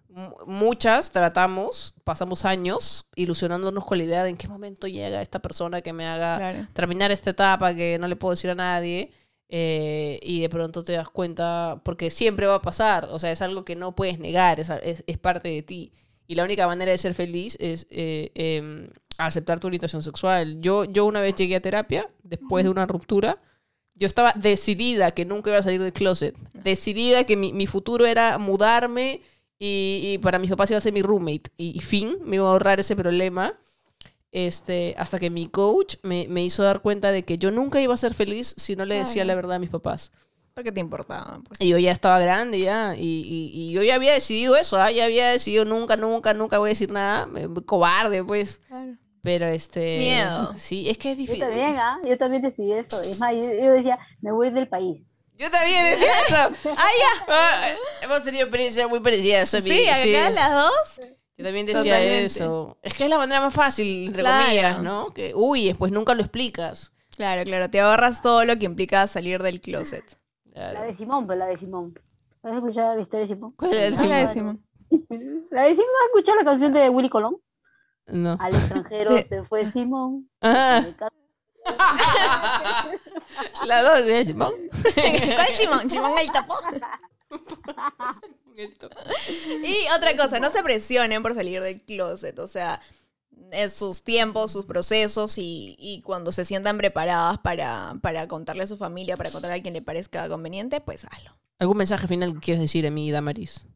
mu- 0.09 0.35
muchas 0.45 1.09
tratamos, 1.11 1.95
pasamos 2.03 2.45
años 2.45 3.07
ilusionándonos 3.15 3.83
con 3.85 3.97
la 3.97 4.03
idea 4.03 4.23
de 4.23 4.29
en 4.29 4.37
qué 4.37 4.47
momento 4.47 4.87
llega 4.87 5.23
esta 5.23 5.39
persona 5.39 5.81
que 5.81 5.91
me 5.93 6.05
haga 6.05 6.37
Claro. 6.37 6.67
terminar 6.73 7.11
esta 7.11 7.31
etapa 7.31 7.73
que 7.73 7.97
no 7.99 8.07
le 8.07 8.15
puedo 8.15 8.31
decir 8.35 8.51
a 8.51 8.55
nadie 8.55 9.11
eh, 9.49 10.19
y 10.23 10.41
de 10.41 10.49
pronto 10.49 10.83
te 10.83 10.93
das 10.93 11.09
cuenta, 11.09 11.81
porque 11.83 12.09
siempre 12.09 12.47
va 12.47 12.55
a 12.55 12.61
pasar, 12.61 13.07
o 13.11 13.19
sea, 13.19 13.31
es 13.31 13.41
algo 13.41 13.63
que 13.63 13.75
no 13.75 13.95
puedes 13.95 14.19
negar, 14.19 14.59
es, 14.59 14.69
es, 14.69 15.03
es 15.05 15.17
parte 15.17 15.49
de 15.49 15.61
ti. 15.61 15.91
Y 16.27 16.35
la 16.35 16.43
única 16.43 16.65
manera 16.65 16.91
de 16.91 16.97
ser 16.97 17.13
feliz 17.13 17.55
es 17.59 17.85
eh, 17.91 18.31
em, 18.33 18.89
aceptar 19.17 19.59
tu 19.59 19.67
orientación 19.67 20.01
sexual. 20.01 20.59
Yo, 20.61 20.85
yo 20.85 21.05
una 21.05 21.21
vez 21.21 21.35
llegué 21.35 21.55
a 21.55 21.61
terapia, 21.61 22.09
después 22.23 22.63
de 22.63 22.71
una 22.71 22.87
ruptura, 22.87 23.37
yo 23.93 24.07
estaba 24.07 24.33
decidida 24.35 25.11
que 25.11 25.25
nunca 25.25 25.51
iba 25.51 25.59
a 25.59 25.63
salir 25.63 25.81
del 25.81 25.93
closet, 25.93 26.35
decidida 26.53 27.23
que 27.25 27.37
mi, 27.37 27.53
mi 27.53 27.67
futuro 27.67 28.05
era 28.05 28.37
mudarme 28.39 29.21
y, 29.59 30.01
y 30.13 30.17
para 30.17 30.39
mis 30.39 30.49
papás 30.49 30.71
iba 30.71 30.79
a 30.79 30.81
ser 30.81 30.93
mi 30.93 31.03
roommate. 31.03 31.51
Y, 31.57 31.77
y 31.77 31.81
fin, 31.81 32.17
me 32.25 32.37
iba 32.37 32.47
a 32.47 32.51
ahorrar 32.51 32.79
ese 32.79 32.95
problema 32.95 33.57
este, 34.35 34.93
hasta 34.97 35.17
que 35.17 35.29
mi 35.29 35.47
coach 35.47 35.95
me, 36.03 36.27
me 36.27 36.43
hizo 36.43 36.61
dar 36.63 36.81
cuenta 36.81 37.11
de 37.11 37.23
que 37.23 37.37
yo 37.37 37.51
nunca 37.51 37.79
iba 37.79 37.93
a 37.93 37.97
ser 37.97 38.13
feliz 38.13 38.53
si 38.57 38.75
no 38.75 38.83
le 38.85 38.95
decía 38.95 39.23
Claro. 39.23 39.27
la 39.27 39.35
verdad 39.35 39.55
a 39.55 39.59
mis 39.59 39.69
papás. 39.69 40.11
¿Por 40.53 40.63
qué 40.63 40.71
te 40.71 40.79
importaba? 40.81 41.39
Pues? 41.47 41.59
Y 41.61 41.69
yo 41.69 41.77
ya 41.77 41.91
estaba 41.91 42.19
grande 42.19 42.59
ya, 42.59 42.95
y, 42.97 43.01
y- 43.01 43.51
y 43.53 43.71
yo 43.73 43.81
ya 43.83 43.95
había 43.95 44.13
decidido 44.13 44.55
eso, 44.55 44.77
¿ah? 44.79 44.91
ya 44.91 45.05
había 45.05 45.29
decidido 45.31 45.65
nunca, 45.65 45.95
nunca, 45.97 46.33
nunca 46.33 46.59
voy 46.59 46.69
a 46.69 46.73
decir 46.73 46.91
nada, 46.91 47.27
cobarde 47.65 48.23
pues. 48.23 48.59
Claro. 48.67 48.93
Pero 49.21 49.47
este... 49.47 49.97
Miedo. 49.97 50.53
Sí, 50.57 50.87
es 50.89 50.97
que 50.99 51.11
es 51.13 51.17
Yo 51.17 51.21
difícil. 51.21 51.39
también, 51.41 51.77
¿ah? 51.79 51.97
Yo 52.05 52.15
también 52.17 52.43
decidí 52.43 52.73
eso. 52.73 53.01
Es 53.01 53.19
más, 53.19 53.33
yo, 53.33 53.41
yo 53.41 53.71
decía, 53.71 53.97
me 54.21 54.31
voy 54.31 54.51
del 54.51 54.67
país. 54.67 55.01
Yo 55.37 55.49
también 55.49 55.83
decía 55.91 56.11
eso. 56.27 56.35
¡Ah, 56.77 56.89
ya! 56.99 57.25
Ah, 57.27 57.67
hemos 58.03 58.23
tenido 58.23 58.43
experiencias 58.43 58.87
muy 58.87 58.99
parecidas. 58.99 59.49
Sí, 59.49 59.87
acá 59.89 60.29
las 60.29 60.51
dos. 60.53 61.07
Yo 61.37 61.43
también 61.43 61.65
decía 61.65 61.81
Totalmente. 61.83 62.25
eso. 62.25 62.77
Es 62.81 62.93
que 62.93 63.03
es 63.03 63.09
la 63.09 63.17
manera 63.17 63.41
más 63.41 63.53
fácil, 63.53 64.07
entre 64.07 64.21
Claro. 64.23 64.45
comillas, 64.45 64.81
¿no? 64.81 65.07
Que 65.07 65.33
huyes, 65.35 65.75
pues 65.75 65.91
nunca 65.91 66.13
lo 66.15 66.21
explicas. 66.21 66.93
Claro, 67.17 67.43
claro, 67.43 67.69
te 67.69 67.79
ahorras 67.81 68.21
todo 68.21 68.45
lo 68.45 68.57
que 68.57 68.65
implica 68.65 69.05
salir 69.07 69.41
del 69.43 69.59
closet. 69.61 70.17
Claro. 70.53 70.79
La 70.79 70.85
de 70.85 70.93
Simón, 70.93 71.25
pues 71.25 71.37
la 71.37 71.47
de 71.47 71.57
Simón. 71.57 71.99
¿Has 72.43 72.53
escuchado 72.53 72.95
la 72.95 73.01
historia 73.01 73.27
de 73.27 73.33
Simón? 73.35 73.53
¿Cuál 73.57 73.73
es 73.73 74.01
la 74.01 74.17
de 74.19 74.27
Simón? 74.29 74.65
la 75.51 75.63
de 75.63 75.71
Simón. 75.71 75.87
¿has 75.99 76.05
escuchado 76.07 76.37
la 76.37 76.45
canción 76.45 76.71
de 76.71 76.89
Willy 76.89 77.09
Colón? 77.09 77.37
No. 78.07 78.37
Al 78.39 78.53
extranjero 78.53 79.17
Sí. 79.17 79.23
se 79.29 79.43
fue 79.43 79.65
Simón. 79.71 80.29
Ah, 80.41 80.85
la 83.65 83.81
dos 83.81 84.05
de 84.05 84.25
Simón. 84.25 84.53
¿Cuál 84.93 85.47
es 85.51 85.57
Simón? 85.57 85.89
Simón 85.89 86.11
el 86.19 86.31
tapón. 86.31 86.63
Y 89.63 89.87
otra 89.95 90.15
cosa, 90.15 90.39
no 90.39 90.49
se 90.49 90.63
presionen 90.63 91.21
por 91.23 91.33
salir 91.33 91.61
del 91.61 91.81
closet, 91.81 92.37
o 92.39 92.47
sea, 92.47 92.81
es 93.51 93.73
sus 93.73 94.03
tiempos, 94.03 94.51
sus 94.51 94.65
procesos 94.65 95.37
y, 95.37 95.75
y 95.79 96.01
cuando 96.01 96.31
se 96.31 96.45
sientan 96.45 96.77
preparadas 96.77 97.39
para, 97.39 97.95
para 98.01 98.27
contarle 98.27 98.63
a 98.63 98.67
su 98.67 98.77
familia, 98.77 99.17
para 99.17 99.31
contarle 99.31 99.57
a 99.57 99.61
quien 99.61 99.73
le 99.73 99.81
parezca 99.81 100.27
conveniente, 100.29 100.81
pues 100.81 101.05
hazlo. 101.05 101.31
¿Algún 101.59 101.77
mensaje 101.77 102.07
final 102.07 102.33
que 102.33 102.39
quieres 102.39 102.61
decir 102.61 102.85
a 102.87 102.91
mí, 102.91 103.11
Damaris? 103.11 103.67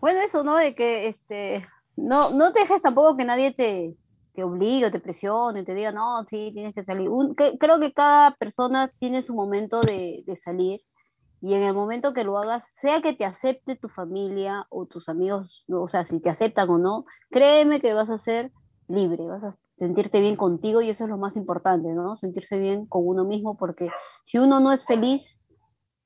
Bueno, 0.00 0.20
eso, 0.20 0.44
¿no? 0.44 0.56
De 0.56 0.74
que 0.74 1.08
este, 1.08 1.66
no, 1.96 2.30
no 2.32 2.52
te 2.52 2.60
dejes 2.60 2.82
tampoco 2.82 3.16
que 3.16 3.24
nadie 3.24 3.52
te, 3.52 3.96
te 4.34 4.44
obligue 4.44 4.86
o 4.86 4.90
te 4.90 5.00
presione, 5.00 5.64
te 5.64 5.74
diga, 5.74 5.92
no, 5.92 6.24
sí, 6.28 6.50
tienes 6.54 6.74
que 6.74 6.84
salir. 6.84 7.08
Un- 7.08 7.34
que- 7.34 7.58
creo 7.58 7.80
que 7.80 7.92
cada 7.92 8.34
persona 8.36 8.88
tiene 8.98 9.22
su 9.22 9.34
momento 9.34 9.80
de, 9.80 10.22
de 10.26 10.36
salir 10.36 10.80
y 11.40 11.54
en 11.54 11.62
el 11.62 11.74
momento 11.74 12.12
que 12.12 12.24
lo 12.24 12.38
hagas, 12.38 12.68
sea 12.80 13.02
que 13.02 13.12
te 13.12 13.24
acepte 13.24 13.76
tu 13.76 13.88
familia 13.88 14.66
o 14.70 14.86
tus 14.86 15.08
amigos, 15.08 15.64
o 15.68 15.88
sea, 15.88 16.04
si 16.04 16.20
te 16.20 16.30
aceptan 16.30 16.68
o 16.70 16.78
no, 16.78 17.04
créeme 17.30 17.80
que 17.80 17.92
vas 17.92 18.10
a 18.10 18.18
ser 18.18 18.52
libre, 18.88 19.26
vas 19.26 19.44
a 19.44 19.58
sentirte 19.76 20.20
bien 20.20 20.36
contigo 20.36 20.80
y 20.80 20.90
eso 20.90 21.04
es 21.04 21.10
lo 21.10 21.18
más 21.18 21.36
importante, 21.36 21.88
¿no? 21.88 22.16
Sentirse 22.16 22.58
bien 22.58 22.86
con 22.86 23.06
uno 23.06 23.24
mismo 23.24 23.56
porque 23.56 23.90
si 24.24 24.38
uno 24.38 24.60
no 24.60 24.72
es 24.72 24.84
feliz, 24.86 25.38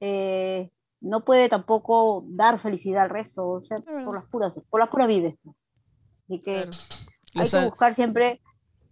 eh, 0.01 0.71
no 1.01 1.25
puede 1.25 1.49
tampoco 1.49 2.25
dar 2.29 2.59
felicidad 2.59 3.05
al 3.05 3.11
resto, 3.11 3.49
o 3.49 3.63
sea, 3.63 3.81
por 4.05 4.15
las 4.15 4.27
puras, 4.27 4.61
por 4.69 4.81
las 4.81 4.91
puras 4.91 5.09
vives. 5.09 5.37
Así 6.25 6.43
que 6.43 6.65
Claro. 6.65 6.71
hay 7.37 7.51
que 7.51 7.65
buscar 7.65 7.95
siempre, 7.95 8.41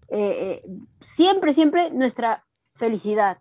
eh, 0.09 0.63
eh, 0.63 0.63
siempre, 1.01 1.53
siempre 1.53 1.91
nuestra 1.91 2.45
felicidad. 2.75 3.39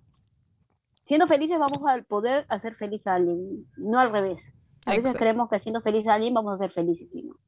Siendo 1.07 1.25
felices 1.25 1.57
vamos 1.57 1.79
a 1.89 2.01
poder 2.03 2.45
hacer 2.49 2.75
feliz 2.75 3.07
a 3.07 3.15
alguien, 3.15 3.65
no 3.77 3.97
al 3.97 4.11
revés. 4.11 4.51
A 4.85 4.91
veces 4.91 5.05
Exacto. 5.05 5.19
creemos 5.19 5.49
que 5.49 5.57
siendo 5.57 5.79
feliz 5.79 6.05
a 6.05 6.15
alguien 6.15 6.33
vamos 6.33 6.53
a 6.53 6.57
ser 6.57 6.71
felices, 6.71 7.09
y 7.15 7.23
no. 7.23 7.39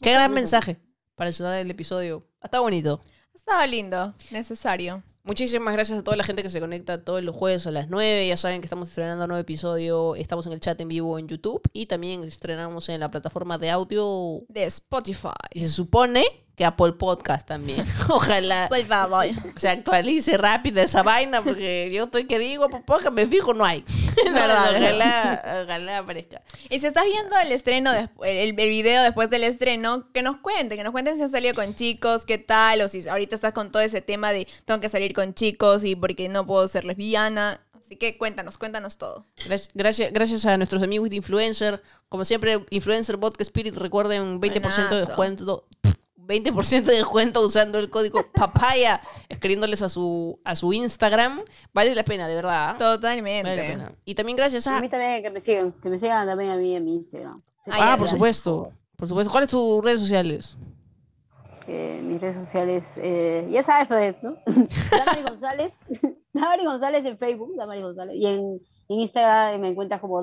Qué 0.00 0.10
gran 0.10 0.32
mensaje 0.32 0.80
para 1.14 1.28
el 1.60 1.70
episodio. 1.70 2.26
Está 2.42 2.60
bonito. 2.60 3.02
Estaba 3.34 3.66
lindo, 3.66 4.14
necesario. 4.30 5.02
Muchísimas 5.22 5.74
gracias 5.74 5.98
a 5.98 6.02
toda 6.02 6.16
la 6.16 6.24
gente 6.24 6.42
que 6.42 6.48
se 6.48 6.60
conecta 6.60 7.04
todos 7.04 7.22
los 7.22 7.36
jueves 7.36 7.66
a 7.66 7.70
las 7.70 7.90
9. 7.90 8.26
Ya 8.26 8.38
saben 8.38 8.62
que 8.62 8.66
estamos 8.66 8.88
estrenando 8.88 9.24
un 9.24 9.28
nuevo 9.28 9.42
episodio. 9.42 10.14
Estamos 10.16 10.46
en 10.46 10.54
el 10.54 10.60
chat 10.60 10.80
en 10.80 10.88
vivo 10.88 11.18
en 11.18 11.28
YouTube 11.28 11.60
y 11.74 11.84
también 11.84 12.24
estrenamos 12.24 12.88
en 12.88 13.00
la 13.00 13.10
plataforma 13.10 13.58
de 13.58 13.68
audio. 13.68 14.46
De 14.48 14.64
Spotify. 14.64 15.28
Y 15.52 15.60
se 15.60 15.68
supone 15.68 16.24
que 16.56 16.64
Apple 16.64 16.92
Podcast 16.92 17.46
también. 17.46 17.84
Ojalá 18.08 18.68
Por 18.68 18.84
favor. 18.86 19.26
se 19.56 19.68
actualice 19.68 20.36
rápido 20.36 20.80
esa 20.80 21.02
vaina 21.02 21.42
porque 21.42 21.90
yo 21.92 22.04
estoy 22.04 22.26
que 22.26 22.38
digo, 22.38 22.68
por 22.68 22.84
poco 22.84 23.10
me 23.10 23.26
fijo, 23.26 23.54
no 23.54 23.64
hay. 23.64 23.84
verdad, 24.32 24.70
ojalá, 24.76 25.62
ojalá 25.64 25.98
aparezca. 25.98 26.42
Y 26.70 26.78
si 26.78 26.86
estás 26.86 27.04
viendo 27.04 27.36
el 27.38 27.52
estreno, 27.52 27.92
el, 27.92 28.08
el 28.22 28.52
video 28.54 29.02
después 29.02 29.30
del 29.30 29.44
estreno, 29.44 30.10
que 30.12 30.22
nos 30.22 30.36
cuenten, 30.38 30.78
que 30.78 30.84
nos 30.84 30.92
cuenten 30.92 31.16
si 31.16 31.22
han 31.22 31.30
salido 31.30 31.54
con 31.54 31.74
chicos, 31.74 32.24
qué 32.24 32.38
tal, 32.38 32.80
o 32.82 32.88
si 32.88 33.08
ahorita 33.08 33.34
estás 33.34 33.52
con 33.52 33.72
todo 33.72 33.82
ese 33.82 34.00
tema 34.00 34.32
de 34.32 34.46
tengo 34.64 34.80
que 34.80 34.88
salir 34.88 35.12
con 35.12 35.34
chicos 35.34 35.84
y 35.84 35.96
porque 35.96 36.28
no 36.28 36.46
puedo 36.46 36.66
ser 36.68 36.84
lesbiana. 36.84 37.60
Así 37.84 37.96
que 37.96 38.16
cuéntanos, 38.16 38.56
cuéntanos 38.56 38.96
todo. 38.96 39.26
Gracias, 39.46 40.10
gracias, 40.12 40.46
a 40.46 40.56
nuestros 40.56 40.82
amigos 40.82 41.10
de 41.10 41.16
Influencer. 41.16 41.82
Como 42.08 42.24
siempre, 42.24 42.64
Influencer 42.70 43.18
Vodka 43.18 43.42
Spirit, 43.42 43.76
recuerden 43.76 44.40
20% 44.40 44.52
de 44.52 44.60
Buenazo. 44.60 44.96
descuento. 44.96 45.66
20% 46.26 46.84
de 46.84 46.94
descuento 46.94 47.40
usando 47.42 47.78
el 47.78 47.90
código 47.90 48.26
papaya, 48.34 49.00
escribiéndoles 49.28 49.82
a 49.82 49.88
su, 49.88 50.40
a 50.44 50.54
su 50.56 50.72
Instagram. 50.72 51.40
Vale 51.72 51.94
la 51.94 52.04
pena, 52.04 52.26
de 52.28 52.34
verdad. 52.34 52.76
Totalmente. 52.78 53.48
Vale 53.50 53.62
la 53.62 53.68
pena. 53.68 53.92
Y 54.04 54.14
también 54.14 54.36
gracias 54.36 54.66
A 54.66 54.76
a... 54.76 54.80
mí 54.80 54.88
también 54.88 55.22
que 55.22 55.30
me 55.30 55.40
sigan, 55.40 55.72
que 55.72 55.88
me 55.88 55.98
sigan 55.98 56.26
también 56.26 56.50
a 56.50 56.56
mí 56.56 56.74
en 56.74 56.84
mi 56.84 56.94
Instagram. 56.94 57.42
Sí, 57.64 57.70
Ah, 57.72 57.92
Ah, 57.92 57.96
por 57.96 58.08
supuesto. 58.08 58.72
Por 58.96 59.08
supuesto. 59.08 59.30
¿Cuáles 59.32 59.50
tus 59.50 59.84
redes 59.84 60.00
sociales? 60.00 60.56
Eh, 61.66 62.00
mis 62.04 62.20
redes 62.20 62.36
sociales, 62.36 62.84
eh, 62.98 63.48
ya 63.50 63.62
sabes, 63.62 63.88
pues, 63.88 64.22
¿no? 64.22 64.36
Damari 64.46 65.22
González, 65.22 65.72
Damari 66.34 66.64
González 66.66 67.06
en 67.06 67.16
Facebook, 67.16 67.56
Damari 67.56 67.80
González, 67.80 68.16
y 68.16 68.26
en, 68.26 68.60
en 68.88 69.00
Instagram 69.00 69.58
me 69.62 69.68
encuentras 69.70 69.98
como 70.02 70.20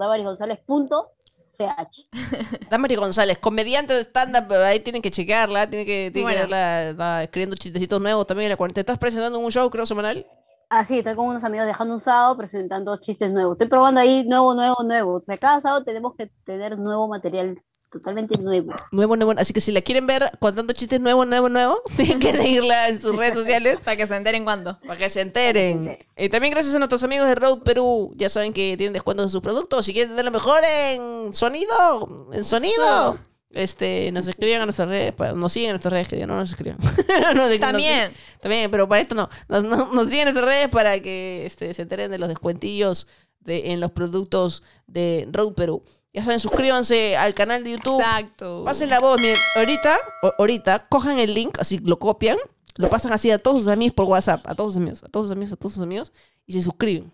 damarigonzález.ch. 1.65 2.69
Damari 2.69 2.95
González, 2.95 3.38
comediante 3.38 3.93
de 3.93 4.01
stand-up, 4.01 4.51
ahí 4.53 4.79
tienen 4.79 5.01
que 5.01 5.11
chequearla, 5.11 5.69
tienen 5.69 5.85
que, 5.85 6.11
tienen 6.11 6.13
que 6.13 6.21
Bueno. 6.21 6.39
verla, 6.41 6.89
está 6.89 7.23
escribiendo 7.23 7.55
chistecitos 7.55 8.01
nuevos 8.01 8.25
también 8.27 8.45
en 8.47 8.51
la 8.51 8.57
cuarentena. 8.57 8.81
¿Estás 8.81 8.97
presentando 8.97 9.39
un 9.39 9.51
show, 9.51 9.69
creo, 9.69 9.85
semanal? 9.85 10.25
Ah, 10.69 10.85
sí, 10.85 10.99
estoy 10.99 11.15
con 11.15 11.27
unos 11.27 11.43
amigos 11.43 11.67
dejando 11.67 11.95
un 11.95 11.99
sábado 11.99 12.38
presentando 12.38 12.95
chistes 12.97 13.31
nuevos. 13.33 13.55
Estoy 13.55 13.67
probando 13.67 13.99
ahí 13.99 14.23
nuevo, 14.25 14.53
nuevo, 14.53 14.77
nuevo. 14.83 15.15
O 15.15 15.21
sea, 15.21 15.38
cada 15.38 15.59
sábado 15.59 15.83
tenemos 15.83 16.15
que 16.15 16.31
tener 16.45 16.77
nuevo 16.77 17.09
material 17.09 17.61
totalmente 17.91 18.39
nuevo. 18.39 18.73
Nuevo, 18.91 19.15
nuevo. 19.18 19.34
Así 19.38 19.53
que 19.53 19.61
si 19.61 19.72
la 19.72 19.81
quieren 19.81 20.07
ver 20.07 20.31
contando 20.39 20.73
chistes 20.73 20.99
nuevo, 20.99 21.26
nuevo, 21.26 21.49
nuevo, 21.49 21.81
tienen 21.97 22.19
que 22.19 22.34
seguirla 22.34 22.89
en 22.89 22.99
sus 23.01 23.15
redes 23.15 23.34
sociales 23.34 23.80
Para 23.84 23.97
que 23.97 24.07
se 24.07 24.15
enteren 24.15 24.43
cuándo. 24.43 24.80
para 24.81 24.97
que 24.97 25.09
se 25.09 25.22
enteren. 25.22 25.97
Y 26.18 26.30
también 26.30 26.51
gracias 26.53 26.73
a 26.73 26.80
nuestros 26.80 27.03
amigos 27.03 27.27
de 27.27 27.35
Road 27.35 27.63
Perú. 27.63 28.13
Ya 28.15 28.30
saben 28.30 28.53
que 28.53 28.76
tienen 28.77 28.93
descuentos 28.93 29.26
en 29.26 29.30
sus 29.30 29.41
productos. 29.41 29.85
Si 29.85 29.93
quieren 29.93 30.11
tener 30.11 30.26
lo 30.26 30.31
mejor 30.31 30.61
en 30.63 31.34
sonido, 31.34 32.30
en 32.31 32.43
sonido, 32.45 33.19
este, 33.49 34.09
nos 34.13 34.27
escriban 34.27 34.61
a 34.61 34.65
nuestras 34.65 34.88
redes, 34.88 35.11
pa- 35.13 35.34
nos 35.34 35.51
siguen 35.51 35.72
en 35.72 35.73
nuestras 35.73 35.91
redes, 35.91 36.07
que 36.07 36.18
ya 36.18 36.26
no 36.27 36.35
nos 36.38 36.49
escriban. 36.49 36.77
Nos 37.35 37.59
También. 37.59 38.11
también, 38.39 38.72
pero 38.72 38.88
para 38.88 39.01
esto 39.01 39.13
no. 39.15 39.30
Nos, 39.49 40.07
siguen 40.09 40.30
en 40.30 40.34
nuestras 40.34 40.45
redes 40.45 40.69
para 40.69 40.99
que 41.01 41.45
este, 41.45 41.73
se 41.73 41.81
enteren 41.81 42.09
de 42.11 42.18
los 42.18 42.30
descuentillos 42.30 43.07
de, 43.41 43.72
en 43.72 43.81
los 43.81 43.91
productos 43.91 44.63
de 44.88 45.27
Road 45.31 45.53
Perú. 45.53 45.84
Ya 46.13 46.23
saben, 46.23 46.39
suscríbanse 46.39 47.15
al 47.15 47.33
canal 47.33 47.63
de 47.63 47.71
YouTube. 47.71 47.99
Exacto. 47.99 48.63
Pasen 48.65 48.89
la 48.89 48.99
voz, 48.99 49.19
miren, 49.21 49.38
ahorita, 49.55 49.97
ahorita, 50.38 50.83
cojan 50.89 51.19
el 51.19 51.33
link, 51.33 51.57
así 51.59 51.77
lo 51.79 51.99
copian, 51.99 52.38
lo 52.75 52.89
pasan 52.89 53.13
así 53.13 53.31
a 53.31 53.38
todos 53.38 53.59
sus 53.59 53.67
amigos 53.69 53.93
por 53.93 54.05
WhatsApp, 54.07 54.45
a 54.45 54.55
todos 54.55 54.73
sus 54.73 54.81
amigos, 54.81 55.03
a 55.03 55.07
todos 55.07 55.27
sus 55.27 55.31
amigos, 55.31 55.53
a 55.53 55.55
todos 55.55 55.73
sus 55.73 55.83
amigos, 55.83 56.11
y 56.45 56.53
se 56.53 56.61
suscriben. 56.61 57.11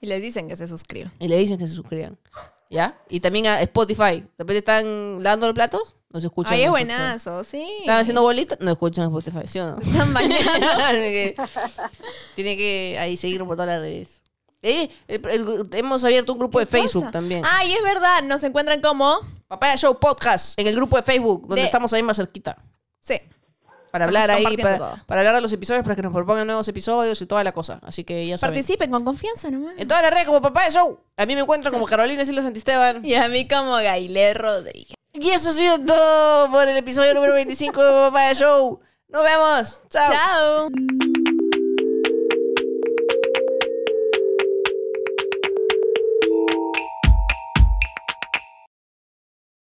Y 0.00 0.06
les 0.06 0.22
dicen 0.22 0.48
que 0.48 0.56
se 0.56 0.66
suscriban. 0.66 1.12
Y 1.18 1.28
le 1.28 1.36
dicen 1.36 1.58
que 1.58 1.66
se 1.66 1.74
suscriban. 1.74 2.18
¿Ya? 2.70 2.98
Y 3.08 3.20
también 3.20 3.46
a 3.46 3.60
Spotify. 3.62 4.20
De 4.20 4.30
repente 4.38 4.58
están 4.58 5.22
lavando 5.22 5.46
los 5.46 5.54
platos, 5.54 5.96
no 6.10 6.20
se 6.20 6.26
escuchan. 6.26 6.54
Ay, 6.54 6.62
es 6.62 6.70
buenazo, 6.70 7.44
sí. 7.44 7.66
Están 7.80 8.00
haciendo 8.00 8.22
bolitas, 8.22 8.58
no 8.60 8.70
escuchan 8.70 9.04
Spotify, 9.06 9.46
¿sí 9.46 9.58
o 9.58 9.70
no? 9.70 9.78
Están 9.78 10.14
bañando. 10.14 10.42
Tiene 12.34 12.56
que 12.56 12.96
ahí 12.98 13.16
seguirnos 13.16 13.46
por 13.46 13.56
todas 13.56 13.68
las 13.68 13.80
redes. 13.80 14.22
Eh, 14.66 14.90
el- 15.08 15.26
el- 15.28 15.68
hemos 15.72 16.02
abierto 16.04 16.32
un 16.32 16.38
grupo 16.38 16.58
de 16.58 16.66
¿Qué 16.66 16.72
Facebook 16.72 17.02
cosa? 17.04 17.12
también. 17.12 17.42
Ah, 17.44 17.64
y 17.64 17.72
es 17.72 17.82
verdad, 17.82 18.22
nos 18.24 18.42
encuentran 18.42 18.80
como. 18.80 19.18
Papaya 19.48 19.76
Show 19.76 19.98
Podcast 20.00 20.58
en 20.58 20.66
el 20.66 20.74
grupo 20.74 20.96
de 20.96 21.02
Facebook, 21.04 21.42
donde 21.42 21.60
De- 21.60 21.66
estamos 21.66 21.92
ahí 21.92 22.02
más 22.02 22.16
cerquita. 22.16 22.56
Sí. 23.00 23.14
Para 23.92 24.06
Estamos 24.06 24.22
hablar 24.22 24.30
ahí, 24.30 24.42
compartiendo 24.44 24.62
para, 24.84 24.90
todo. 24.96 25.06
para 25.06 25.20
hablar 25.20 25.34
de 25.36 25.40
los 25.40 25.52
episodios, 25.52 25.84
para 25.84 25.94
que 25.96 26.02
nos 26.02 26.12
propongan 26.12 26.46
nuevos 26.46 26.66
episodios 26.68 27.22
y 27.22 27.26
toda 27.26 27.44
la 27.44 27.52
cosa. 27.52 27.78
Así 27.82 28.02
que 28.04 28.26
ya 28.26 28.36
saben. 28.36 28.54
Participen 28.54 28.90
con 28.90 29.04
confianza 29.04 29.48
nomás. 29.50 29.74
En 29.78 29.86
todas 29.86 30.02
las 30.02 30.10
redes 30.12 30.26
como 30.26 30.42
Papaya 30.42 30.70
Show. 30.70 30.98
A 31.16 31.24
mí 31.26 31.34
me 31.36 31.42
encuentran 31.42 31.72
como 31.72 31.86
Carolina 31.86 32.24
Silva 32.24 32.42
Santisteban. 32.42 33.04
Y 33.06 33.14
a 33.14 33.28
mí 33.28 33.46
como 33.48 33.74
Gailé 33.76 34.34
Rodríguez. 34.34 34.94
Y 35.14 35.30
eso 35.30 35.50
ha 35.50 35.52
sido 35.52 35.78
todo 35.78 36.50
por 36.50 36.68
el 36.68 36.76
episodio 36.76 37.14
número 37.14 37.32
25 37.34 37.82
de 37.82 37.90
Papaya 37.90 38.34
Show. 38.34 38.80
Nos 39.08 39.22
vemos. 39.24 39.80
Chao. 39.88 40.12
Chao. 40.12 41.35